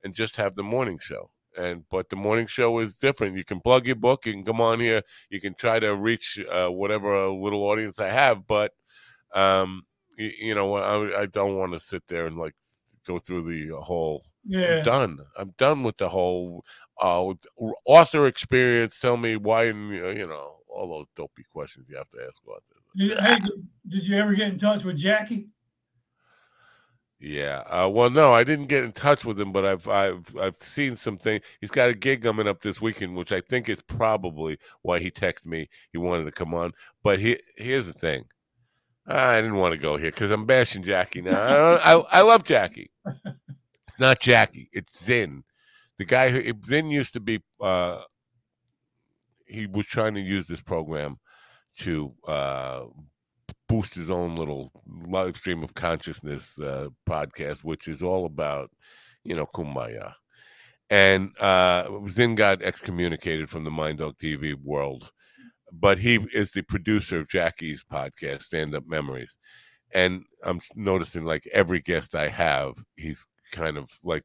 and 0.04 0.14
just 0.14 0.38
have 0.38 0.56
the 0.56 0.64
morning 0.64 1.00
show. 1.02 1.32
And 1.60 1.84
but 1.90 2.10
the 2.10 2.16
morning 2.16 2.48
show 2.48 2.80
is 2.80 2.96
different. 2.96 3.38
You 3.38 3.44
can 3.44 3.60
plug 3.60 3.86
your 3.86 3.98
book. 3.98 4.26
You 4.26 4.34
can 4.34 4.46
come 4.46 4.62
on 4.62 4.80
here. 4.80 5.02
You 5.30 5.42
can 5.42 5.54
try 5.54 5.80
to 5.80 5.96
reach 5.96 6.40
uh, 6.50 6.68
whatever 6.68 7.28
uh, 7.28 7.32
little 7.32 7.64
audience 7.64 8.00
I 8.00 8.08
have. 8.08 8.48
But 8.48 8.72
um, 9.34 9.84
you, 10.18 10.32
you 10.40 10.56
know, 10.56 10.76
I, 10.76 11.22
I 11.22 11.26
don't 11.26 11.58
want 11.58 11.74
to 11.74 11.80
sit 11.80 12.04
there 12.08 12.28
and 12.28 12.38
like 12.38 12.56
go 13.06 13.20
through 13.20 13.44
the 13.44 13.76
whole 13.82 14.24
yeah. 14.46 14.78
I'm 14.78 14.84
done. 14.84 15.20
I'm 15.38 15.54
done 15.58 15.84
with 15.84 15.98
the 15.98 16.10
whole 16.10 16.64
uh, 17.02 17.34
author 17.86 18.28
experience. 18.28 19.00
Tell 19.00 19.18
me 19.18 19.36
why, 19.36 19.66
and 19.66 19.94
you 19.94 20.28
know, 20.28 20.56
all 20.68 20.90
those 20.90 21.08
dopey 21.16 21.44
questions 21.52 21.88
you 21.90 21.98
have 21.98 22.10
to 22.10 22.18
ask 22.28 22.42
authors. 22.48 22.64
Did, 22.96 23.20
hey, 23.20 23.40
did, 23.40 23.68
did 23.88 24.08
you 24.08 24.18
ever 24.18 24.34
get 24.34 24.48
in 24.48 24.58
touch 24.58 24.84
with 24.84 24.98
Jackie? 24.98 25.48
Yeah. 27.20 27.64
Uh, 27.68 27.90
well, 27.92 28.10
no, 28.10 28.34
I 28.34 28.44
didn't 28.44 28.68
get 28.68 28.84
in 28.84 28.94
touch 28.94 29.26
with 29.26 29.40
him, 29.40 29.52
but 29.52 29.66
I've 29.66 29.88
I've 29.88 30.36
I've 30.38 30.56
seen 30.56 30.96
something. 30.96 31.42
He's 31.60 31.72
got 31.72 31.90
a 31.90 31.94
gig 31.94 32.24
coming 32.24 32.48
up 32.48 32.62
this 32.62 32.80
weekend, 32.80 33.16
which 33.16 33.32
I 33.32 33.42
think 33.42 33.68
is 33.68 33.82
probably 33.82 34.58
why 34.82 35.00
he 35.00 35.12
texted 35.12 35.46
me. 35.46 35.70
He 35.92 35.98
wanted 35.98 36.26
to 36.26 36.32
come 36.32 36.54
on. 36.54 36.72
But 37.04 37.20
he 37.20 37.40
here's 37.58 37.88
the 37.88 37.94
thing. 37.94 38.26
I 39.06 39.36
didn't 39.38 39.56
want 39.56 39.74
to 39.74 39.78
go 39.78 39.98
here 39.98 40.12
because 40.12 40.32
I'm 40.32 40.46
bashing 40.46 40.84
Jackie 40.84 41.22
now. 41.22 41.76
I, 41.76 41.94
I 41.94 42.20
I 42.20 42.22
love 42.22 42.44
Jackie. 42.44 42.92
It's 43.06 44.00
not 44.00 44.20
Jackie. 44.22 44.70
It's 44.72 45.04
Zinn, 45.04 45.44
the 45.98 46.06
guy 46.06 46.30
who 46.30 46.54
Zinn 46.66 46.90
used 46.90 47.14
to 47.14 47.20
be. 47.20 47.42
Uh, 47.60 48.02
he 49.46 49.68
was 49.68 49.88
trying 49.88 50.14
to 50.14 50.22
use 50.22 50.48
this 50.48 50.62
program 50.62 51.18
to 51.80 52.14
uh, 52.28 52.84
boost 53.70 53.94
his 53.94 54.10
own 54.10 54.36
little 54.36 54.72
live 55.08 55.38
stream 55.38 55.64
of 55.64 55.76
consciousness 55.76 56.60
uh, 56.60 56.90
podcast, 57.08 57.64
which 57.64 57.88
is 57.88 58.04
all 58.04 58.26
about, 58.26 58.72
you 59.24 59.36
know, 59.36 59.46
kumbaya. 59.46 60.14
And 60.90 61.40
uh, 61.40 61.88
Zinn 62.08 62.36
got 62.36 62.64
excommunicated 62.64 63.50
from 63.50 63.64
the 63.64 63.72
Mind 63.72 64.00
Dog 64.00 64.18
TV 64.18 64.56
world, 64.56 65.12
but 65.72 66.00
he 66.00 66.16
is 66.34 66.52
the 66.52 66.64
producer 66.64 67.20
of 67.20 67.30
Jackie's 67.30 67.84
podcast, 67.90 68.42
Stand 68.42 68.76
Up 68.76 68.88
Memories. 68.88 69.38
And 69.94 70.24
I'm 70.44 70.60
noticing 70.76 71.26
like 71.26 71.48
every 71.54 71.80
guest 71.80 72.16
I 72.16 72.28
have, 72.30 72.74
he's 72.98 73.28
kind 73.52 73.78
of 73.78 73.88
like 74.04 74.24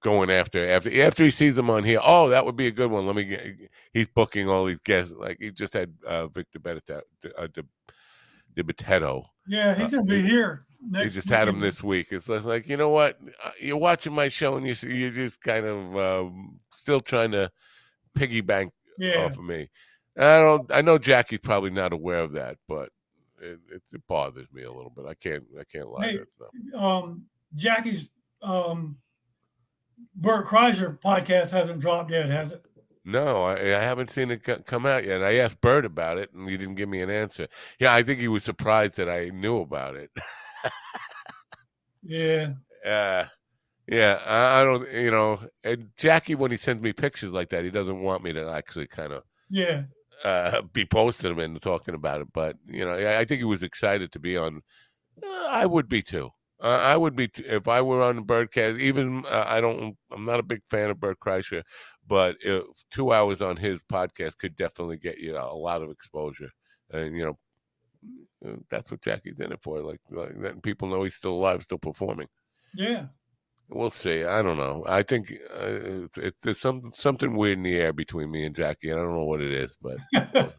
going 0.00 0.30
after 0.30 0.68
after 0.70 1.02
after 1.02 1.24
he 1.24 1.30
sees 1.30 1.56
them 1.56 1.70
on 1.70 1.84
here. 1.84 2.00
Oh, 2.02 2.28
that 2.28 2.44
would 2.44 2.56
be 2.56 2.68
a 2.68 2.72
good 2.72 2.90
one. 2.90 3.06
Let 3.06 3.16
me 3.16 3.24
get. 3.24 3.46
He's 3.92 4.08
booking 4.08 4.48
all 4.48 4.64
these 4.64 4.80
guests. 4.80 5.14
Like 5.16 5.38
he 5.40 5.50
just 5.50 5.72
had 5.72 5.92
uh, 6.06 6.28
Victor 6.28 6.60
Benedetto, 6.60 7.02
uh, 7.36 7.48
De 8.56 8.62
Bettetto. 8.64 9.24
Yeah, 9.46 9.74
he's 9.74 9.92
gonna 9.92 10.04
be 10.04 10.22
here 10.22 10.64
next. 10.80 11.04
He 11.04 11.10
just 11.20 11.28
had 11.28 11.46
him 11.46 11.60
this 11.60 11.82
week. 11.82 12.08
It's 12.10 12.28
like 12.28 12.66
you 12.66 12.76
know 12.76 12.88
what? 12.88 13.18
Uh, 13.44 13.50
You're 13.60 13.76
watching 13.76 14.12
my 14.12 14.28
show 14.28 14.56
and 14.56 14.66
you 14.66 14.74
see- 14.74 14.94
you're 14.94 15.10
just 15.10 15.40
kind 15.40 15.64
of 15.66 15.96
um, 15.96 16.58
still 16.72 17.00
trying 17.00 17.30
to 17.32 17.50
piggy 18.14 18.40
bank 18.40 18.72
Yeah, 18.98 19.26
off 19.26 19.36
of 19.38 19.44
me. 19.44 19.68
I 20.18 20.38
don't. 20.38 20.70
I 20.74 20.80
know 20.80 20.98
Jackie's 20.98 21.40
probably 21.40 21.70
not 21.70 21.92
aware 21.92 22.20
of 22.20 22.32
that, 22.32 22.56
but 22.66 22.88
it, 23.40 23.58
it, 23.70 23.82
it 23.92 24.06
bothers 24.08 24.50
me 24.52 24.62
a 24.62 24.72
little 24.72 24.90
bit. 24.90 25.04
I 25.06 25.14
can't. 25.14 25.44
I 25.60 25.64
can't 25.64 25.88
lie. 25.90 26.06
Hey, 26.06 26.18
to 26.72 26.78
um, 26.78 27.26
Jackie's 27.54 28.08
um, 28.42 28.96
Bert 30.14 30.46
Kreischer 30.46 30.98
podcast 31.00 31.50
hasn't 31.50 31.80
dropped 31.80 32.10
yet, 32.10 32.28
has 32.30 32.52
it? 32.52 32.64
No, 33.06 33.44
I, 33.44 33.54
I 33.54 33.82
haven't 33.82 34.10
seen 34.10 34.32
it 34.32 34.42
co- 34.42 34.62
come 34.66 34.84
out 34.84 35.04
yet. 35.04 35.22
I 35.22 35.36
asked 35.36 35.60
Bert 35.60 35.84
about 35.84 36.18
it, 36.18 36.32
and 36.34 36.48
he 36.50 36.56
didn't 36.56 36.74
give 36.74 36.88
me 36.88 37.00
an 37.02 37.10
answer. 37.10 37.46
Yeah, 37.78 37.94
I 37.94 38.02
think 38.02 38.18
he 38.18 38.26
was 38.28 38.42
surprised 38.42 38.96
that 38.96 39.08
I 39.08 39.28
knew 39.30 39.58
about 39.60 39.96
it. 39.96 40.10
Yeah, 42.02 42.54
Uh, 42.86 43.26
yeah, 43.88 44.20
I, 44.24 44.60
I 44.60 44.64
don't. 44.64 44.90
You 44.92 45.10
know, 45.10 45.40
and 45.64 45.90
Jackie, 45.96 46.36
when 46.36 46.52
he 46.52 46.56
sends 46.56 46.82
me 46.82 46.92
pictures 46.92 47.32
like 47.32 47.50
that, 47.50 47.64
he 47.64 47.70
doesn't 47.70 48.00
want 48.00 48.22
me 48.22 48.32
to 48.32 48.48
actually 48.48 48.86
kind 48.86 49.12
of 49.12 49.24
yeah, 49.50 49.84
uh, 50.24 50.62
be 50.72 50.84
posting 50.84 51.30
them 51.30 51.38
and 51.40 51.60
talking 51.62 51.94
about 51.94 52.20
it. 52.20 52.28
But 52.32 52.56
you 52.66 52.84
know, 52.84 52.92
I, 52.92 53.20
I 53.20 53.24
think 53.24 53.40
he 53.40 53.44
was 53.44 53.62
excited 53.62 54.12
to 54.12 54.20
be 54.20 54.36
on. 54.36 54.62
Uh, 55.22 55.46
I 55.48 55.66
would 55.66 55.88
be 55.88 56.02
too. 56.02 56.30
Uh, 56.62 56.68
I 56.82 56.96
would 56.96 57.14
be 57.14 57.28
t- 57.28 57.44
if 57.44 57.68
I 57.68 57.82
were 57.82 58.02
on 58.02 58.16
the 58.16 58.22
Bertcast. 58.22 58.80
Even 58.80 59.24
uh, 59.26 59.44
I 59.46 59.60
don't. 59.60 59.96
I'm 60.10 60.24
not 60.24 60.40
a 60.40 60.44
big 60.44 60.62
fan 60.70 60.90
of 60.90 60.98
Bert 61.00 61.18
Kreischer, 61.20 61.62
but 62.06 62.36
if 62.40 62.64
two 62.90 63.12
hours 63.12 63.42
on 63.42 63.56
his 63.56 63.78
podcast 63.92 64.38
could 64.38 64.56
definitely 64.56 64.96
get 64.96 65.18
you 65.18 65.36
a 65.36 65.52
lot 65.54 65.82
of 65.82 65.90
exposure. 65.90 66.50
And 66.90 67.14
you 67.14 67.24
know, 67.24 67.38
uh, 68.46 68.56
that's 68.70 68.90
what 68.90 69.02
Jackie's 69.02 69.40
in 69.40 69.52
it 69.52 69.62
for. 69.62 69.80
Like, 69.82 70.00
like 70.10 70.32
letting 70.38 70.62
people 70.62 70.88
know 70.88 71.04
he's 71.04 71.14
still 71.14 71.32
alive, 71.34 71.62
still 71.62 71.78
performing. 71.78 72.28
yeah. 72.74 73.06
We'll 73.68 73.90
see. 73.90 74.22
I 74.22 74.42
don't 74.42 74.58
know. 74.58 74.84
I 74.86 75.02
think 75.02 75.32
uh, 75.52 76.04
it's, 76.04 76.18
it's 76.18 76.38
there's 76.40 76.60
some 76.60 76.92
something 76.94 77.34
weird 77.34 77.58
in 77.58 77.64
the 77.64 77.74
air 77.74 77.92
between 77.92 78.30
me 78.30 78.44
and 78.44 78.54
Jackie. 78.54 78.90
and 78.90 79.00
I 79.00 79.02
don't 79.02 79.14
know 79.16 79.24
what 79.24 79.40
it 79.40 79.50
is, 79.50 79.76
but 79.82 79.96
well, 80.14 80.52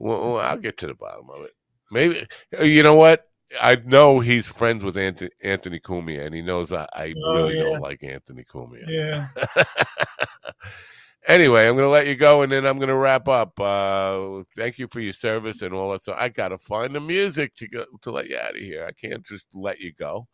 well, 0.00 0.38
I'll 0.38 0.56
get 0.56 0.78
to 0.78 0.86
the 0.86 0.94
bottom 0.94 1.28
of 1.28 1.44
it. 1.44 1.50
Maybe 1.90 2.26
uh, 2.58 2.62
you 2.64 2.82
know 2.82 2.94
what? 2.94 3.28
I 3.60 3.76
know 3.84 4.20
he's 4.20 4.46
friends 4.46 4.84
with 4.84 4.96
Anthony, 4.96 5.30
Anthony 5.42 5.80
Cumia, 5.80 6.26
and 6.26 6.34
he 6.34 6.42
knows 6.42 6.72
I, 6.72 6.86
I 6.94 7.14
Oh, 7.22 7.34
really 7.34 7.56
yeah. 7.56 7.64
don't 7.64 7.80
like 7.80 8.02
Anthony 8.02 8.44
Cumia. 8.44 8.84
Yeah. 8.86 9.28
anyway, 11.28 11.66
I'm 11.68 11.74
going 11.76 11.86
to 11.86 11.90
let 11.90 12.06
you 12.06 12.14
go, 12.16 12.42
and 12.42 12.50
then 12.52 12.66
I'm 12.66 12.78
going 12.78 12.88
to 12.88 12.96
wrap 12.96 13.28
up. 13.28 13.58
Uh, 13.58 14.42
thank 14.56 14.78
you 14.78 14.88
for 14.88 15.00
your 15.00 15.12
service 15.12 15.62
and 15.62 15.72
all 15.74 15.92
that. 15.92 16.02
So 16.04 16.14
I 16.18 16.28
got 16.28 16.48
to 16.48 16.58
find 16.58 16.94
the 16.94 17.00
music 17.00 17.54
to 17.56 17.68
go 17.68 17.84
to 18.02 18.10
let 18.10 18.28
you 18.28 18.38
out 18.38 18.50
of 18.50 18.56
here. 18.56 18.84
I 18.86 18.92
can't 18.92 19.24
just 19.24 19.46
let 19.54 19.80
you 19.80 19.92
go. 19.92 20.26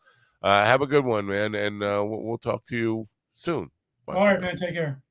Uh, 0.42 0.64
have 0.64 0.80
a 0.80 0.86
good 0.86 1.04
one, 1.04 1.26
man, 1.26 1.54
and 1.54 1.82
uh, 1.82 2.02
we'll, 2.06 2.22
we'll 2.22 2.38
talk 2.38 2.64
to 2.66 2.76
you 2.76 3.08
soon. 3.34 3.70
Bye. 4.06 4.14
All 4.14 4.24
right, 4.26 4.40
man. 4.40 4.56
Take 4.56 4.74
care. 4.74 5.02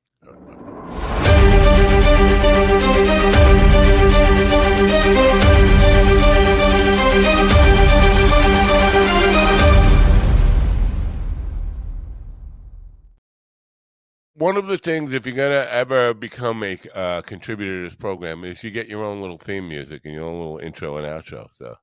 One 14.40 14.56
of 14.56 14.68
the 14.68 14.78
things, 14.78 15.12
if 15.12 15.26
you're 15.26 15.36
gonna 15.36 15.68
ever 15.70 16.14
become 16.14 16.64
a 16.64 16.78
uh, 16.94 17.20
contributor 17.20 17.82
to 17.82 17.90
this 17.90 17.94
program, 17.94 18.42
is 18.42 18.64
you 18.64 18.70
get 18.70 18.88
your 18.88 19.04
own 19.04 19.20
little 19.20 19.36
theme 19.36 19.68
music 19.68 20.00
and 20.06 20.14
your 20.14 20.24
own 20.24 20.38
little 20.38 20.58
intro 20.60 20.96
and 20.96 21.06
outro. 21.06 21.48
So, 21.52 21.76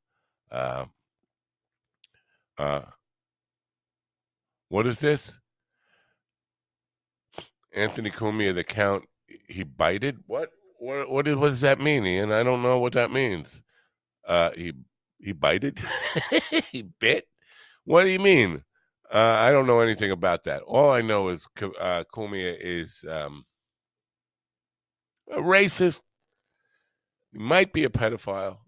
uh, 0.51 0.85
uh, 2.57 2.81
what 4.69 4.87
is 4.87 4.99
this? 4.99 5.37
Anthony 7.75 8.09
Cumia, 8.09 8.55
the 8.55 8.63
count, 8.63 9.05
he 9.47 9.61
bited. 9.61 10.17
What? 10.25 10.49
What? 10.79 11.11
What, 11.11 11.27
what 11.37 11.49
does 11.49 11.61
that 11.61 11.79
mean, 11.79 12.07
Ian? 12.07 12.31
I 12.31 12.41
don't 12.41 12.63
know 12.63 12.79
what 12.79 12.93
that 12.93 13.11
means. 13.11 13.61
Uh, 14.27 14.49
he 14.57 14.73
he 15.19 15.31
bited. 15.31 15.79
he 16.71 16.81
bit. 16.81 17.27
What 17.85 18.05
do 18.05 18.09
you 18.09 18.19
mean? 18.19 18.63
Uh, 19.13 19.17
I 19.39 19.51
don't 19.51 19.67
know 19.67 19.79
anything 19.79 20.11
about 20.11 20.43
that. 20.45 20.63
All 20.63 20.91
I 20.91 21.01
know 21.01 21.29
is 21.29 21.47
uh, 21.79 22.03
is 22.19 23.05
um, 23.09 23.45
a 25.31 25.37
racist. 25.39 26.01
He 27.31 27.39
might 27.39 27.71
be 27.73 27.83
a 27.83 27.89
pedophile. 27.89 28.59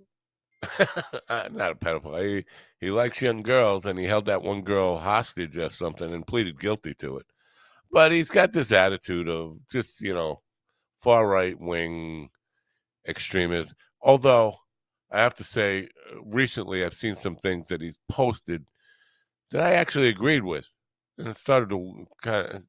Uh, 1.30 1.48
Not 1.52 1.72
a 1.72 1.76
pedophile. 1.76 2.24
He, 2.28 2.46
he 2.80 2.92
likes 2.92 3.22
young 3.22 3.44
girls, 3.44 3.86
and 3.86 4.00
he 4.00 4.06
held 4.06 4.26
that 4.26 4.42
one 4.44 4.62
girl 4.64 4.98
hostage 4.98 5.58
or 5.58 5.70
something 5.70 6.14
and 6.14 6.26
pleaded 6.28 6.60
guilty 6.60 6.94
to 6.96 7.18
it. 7.18 7.26
But 7.92 8.12
he's 8.12 8.30
got 8.30 8.54
this 8.54 8.72
attitude 8.72 9.30
of 9.30 9.60
just, 9.72 10.02
you 10.02 10.14
know, 10.14 10.42
far 11.02 11.28
right 11.28 11.60
wing 11.60 12.30
extremist. 13.08 13.74
Although 14.02 14.58
I 15.12 15.22
have 15.22 15.36
to 15.36 15.44
say, 15.44 15.90
uh, 16.14 16.22
recently 16.24 16.84
I've 16.86 16.94
seen 16.94 17.16
some 17.16 17.36
things 17.38 17.68
that 17.70 17.82
he's 17.82 18.00
posted 18.10 18.66
that 19.52 19.62
I 19.62 19.74
actually 19.74 20.10
agreed 20.10 20.44
with, 20.44 20.66
and 21.18 21.36
started 21.36 21.70
to 21.70 22.08
kind 22.22 22.48
of, 22.48 22.64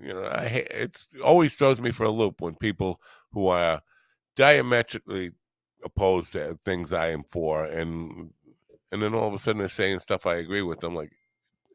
you 0.00 0.12
know, 0.12 0.24
I 0.24 0.88
always 1.24 1.54
throws 1.54 1.80
me 1.80 1.92
for 1.92 2.04
a 2.04 2.10
loop 2.10 2.40
when 2.40 2.54
people 2.56 3.00
who 3.32 3.48
are 3.48 3.82
diametrically 4.36 5.32
opposed 5.84 6.32
to 6.32 6.58
things 6.64 6.92
I 6.92 7.10
am 7.10 7.24
for, 7.24 7.64
and 7.64 8.30
and 8.92 9.02
then 9.02 9.14
all 9.14 9.28
of 9.28 9.34
a 9.34 9.38
sudden 9.38 9.58
they're 9.58 9.68
saying 9.68 10.00
stuff 10.00 10.26
I 10.26 10.36
agree 10.36 10.62
with. 10.62 10.82
I'm 10.84 10.94
like, 10.94 11.12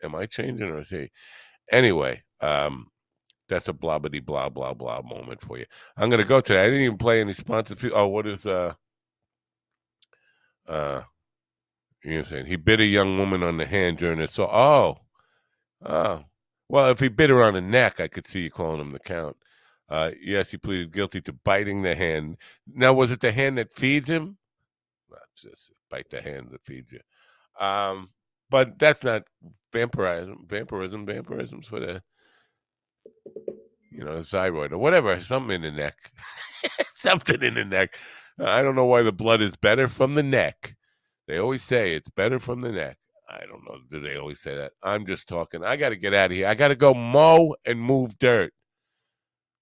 am 0.04 0.16
I 0.16 0.26
changing 0.26 0.70
or 0.70 0.82
is 0.82 0.90
he? 0.90 1.12
Anyway, 1.72 2.24
um, 2.42 2.88
that's 3.50 3.68
a 3.68 3.74
blobbity 3.74 4.24
blah 4.24 4.50
blah 4.50 4.74
blah 4.74 5.02
moment 5.02 5.42
for 5.42 5.58
you. 5.58 5.66
I'm 5.98 6.10
gonna 6.10 6.24
go 6.24 6.42
today. 6.42 6.62
I 6.62 6.66
didn't 6.66 6.82
even 6.82 6.98
play 6.98 7.22
any 7.22 7.34
sponsors. 7.34 7.78
Oh, 7.94 8.08
what 8.08 8.28
is 8.28 8.46
uh 8.46 8.74
uh 10.68 11.02
you 12.04 12.12
know 12.12 12.18
what 12.18 12.28
I'm 12.28 12.30
saying? 12.30 12.46
He 12.48 12.56
bit 12.56 12.80
a 12.80 12.86
young 12.86 13.18
woman 13.18 13.44
on 13.44 13.58
the 13.58 13.66
hand 13.66 13.98
during 13.98 14.20
it. 14.20 14.32
So 14.32 14.50
oh 14.52 15.00
oh 15.84 16.26
well 16.68 16.90
if 16.92 17.00
he 17.00 17.08
bit 17.10 17.30
her 17.30 17.44
on 17.44 17.54
the 17.54 17.62
neck, 17.62 18.00
I 18.00 18.08
could 18.08 18.28
see 18.28 18.44
you 18.44 18.52
calling 18.52 18.82
him 18.82 18.92
the 18.92 19.00
count. 19.00 19.38
Uh 19.90 20.12
yes, 20.22 20.52
he 20.52 20.58
pleaded 20.58 20.94
guilty 20.94 21.22
to 21.22 21.34
biting 21.34 21.82
the 21.82 21.96
hand. 21.96 22.38
Now 22.72 22.94
was 22.94 23.12
it 23.12 23.22
the 23.22 23.32
hand 23.32 23.58
that 23.58 23.74
feeds 23.74 24.10
him? 24.10 24.38
Not 25.10 25.22
just 25.36 25.72
bite 25.90 26.10
the 26.10 26.22
hand 26.22 26.50
that 26.52 26.66
feeds 26.66 26.92
you. 26.92 27.02
Um 27.60 28.10
but 28.50 28.80
that's 28.80 29.04
not 29.04 29.24
vampirism. 29.74 30.46
Vampirism, 30.48 31.06
vampirism's 31.06 31.68
for 31.68 31.80
the 31.80 32.02
you 33.92 34.04
know, 34.04 34.22
thyroid 34.24 34.72
or 34.72 34.78
whatever, 34.78 35.20
something 35.22 35.56
in 35.56 35.62
the 35.62 35.72
neck. 35.72 36.12
something 36.96 37.42
in 37.42 37.56
the 37.56 37.66
neck. 37.66 37.96
I 38.40 38.62
don't 38.62 38.76
know 38.76 38.86
why 38.86 39.02
the 39.02 39.12
blood 39.12 39.42
is 39.42 39.56
better 39.58 39.88
from 39.88 40.14
the 40.14 40.24
neck. 40.24 40.76
They 41.30 41.38
always 41.38 41.62
say 41.62 41.94
it's 41.94 42.10
better 42.10 42.40
from 42.40 42.62
the 42.62 42.72
neck. 42.72 42.98
I 43.30 43.46
don't 43.46 43.64
know. 43.64 43.78
Do 43.92 44.00
they 44.00 44.18
always 44.18 44.40
say 44.40 44.56
that? 44.56 44.72
I'm 44.82 45.06
just 45.06 45.28
talking. 45.28 45.64
I 45.64 45.76
got 45.76 45.90
to 45.90 45.96
get 45.96 46.16
out 46.16 46.32
of 46.32 46.38
here. 46.38 46.48
I 46.48 46.56
got 46.56 46.70
to 46.70 46.76
go 46.76 46.96
mow 46.96 47.56
and 47.68 47.80
move 47.80 48.18
dirt. 48.18 48.52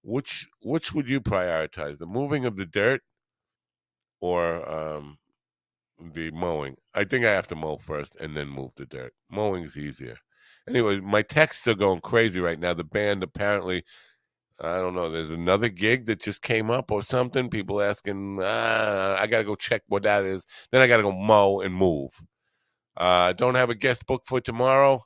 Which 0.02 0.48
which 0.62 0.94
would 0.94 1.10
you 1.10 1.20
prioritize? 1.20 1.98
The 1.98 2.06
moving 2.06 2.46
of 2.46 2.56
the 2.56 2.64
dirt 2.64 3.02
or 4.22 4.66
um, 4.66 5.18
the 6.00 6.30
mowing? 6.30 6.76
I 6.94 7.04
think 7.04 7.26
I 7.26 7.32
have 7.32 7.48
to 7.48 7.54
mow 7.54 7.76
first 7.76 8.16
and 8.18 8.34
then 8.34 8.48
move 8.48 8.70
the 8.76 8.86
dirt. 8.86 9.12
Mowing 9.30 9.64
is 9.64 9.76
easier. 9.76 10.16
Anyway, 10.66 11.00
my 11.00 11.20
texts 11.20 11.66
are 11.66 11.74
going 11.74 12.00
crazy 12.00 12.40
right 12.40 12.58
now. 12.58 12.72
The 12.72 12.82
band 12.82 13.22
apparently 13.22 13.84
I 14.60 14.78
don't 14.78 14.94
know. 14.94 15.10
There's 15.10 15.30
another 15.30 15.68
gig 15.68 16.06
that 16.06 16.20
just 16.20 16.42
came 16.42 16.70
up 16.70 16.90
or 16.90 17.02
something. 17.02 17.48
People 17.48 17.80
asking, 17.80 18.40
ah, 18.42 19.16
I 19.16 19.26
got 19.28 19.38
to 19.38 19.44
go 19.44 19.54
check 19.54 19.82
what 19.86 20.02
that 20.02 20.24
is. 20.24 20.46
Then 20.72 20.82
I 20.82 20.88
got 20.88 20.96
to 20.96 21.04
go 21.04 21.12
mow 21.12 21.60
and 21.60 21.72
move. 21.74 22.10
Uh, 22.96 23.32
don't 23.32 23.54
have 23.54 23.70
a 23.70 23.76
guest 23.76 24.04
book 24.06 24.22
for 24.26 24.40
tomorrow, 24.40 25.04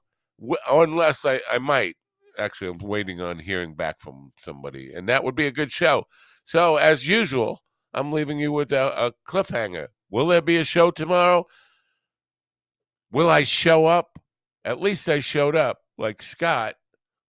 unless 0.71 1.27
I, 1.27 1.41
I 1.51 1.59
might. 1.59 1.97
Actually, 2.39 2.71
I'm 2.71 2.79
waiting 2.79 3.21
on 3.21 3.41
hearing 3.41 3.75
back 3.75 4.01
from 4.01 4.33
somebody, 4.39 4.91
and 4.95 5.07
that 5.11 5.23
would 5.23 5.35
be 5.35 5.47
a 5.47 5.53
good 5.53 5.71
show. 5.71 6.05
So, 6.47 6.77
as 6.77 7.07
usual, 7.07 7.61
I'm 7.93 8.11
leaving 8.11 8.39
you 8.41 8.53
with 8.53 8.73
a, 8.73 9.07
a 9.07 9.13
cliffhanger. 9.29 9.89
Will 10.11 10.27
there 10.29 10.41
be 10.41 10.57
a 10.57 10.65
show 10.65 10.91
tomorrow? 10.91 11.45
Will 13.11 13.29
I 13.29 13.45
show 13.45 13.85
up? 13.85 14.19
At 14.65 14.81
least 14.81 15.09
I 15.11 15.21
showed 15.21 15.55
up. 15.55 15.81
Like 15.99 16.23
Scott 16.23 16.77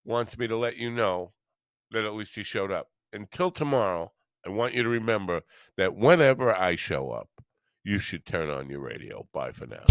wants 0.06 0.38
me 0.38 0.48
to 0.48 0.56
let 0.56 0.78
you 0.78 0.90
know 0.90 1.34
that 1.94 2.06
at 2.06 2.14
least 2.14 2.36
he 2.36 2.44
showed 2.44 2.72
up. 2.72 2.88
Until 3.12 3.52
tomorrow, 3.52 4.12
I 4.46 4.50
want 4.50 4.74
you 4.74 4.84
to 4.84 4.90
remember 4.90 5.42
that 5.78 5.96
whenever 5.96 6.54
I 6.54 6.76
show 6.76 7.12
up, 7.12 7.30
you 7.84 8.00
should 8.00 8.26
turn 8.26 8.50
on 8.50 8.70
your 8.70 8.82
radio. 8.82 9.28
Bye 9.34 9.52
for 9.52 9.68
now. 9.68 9.86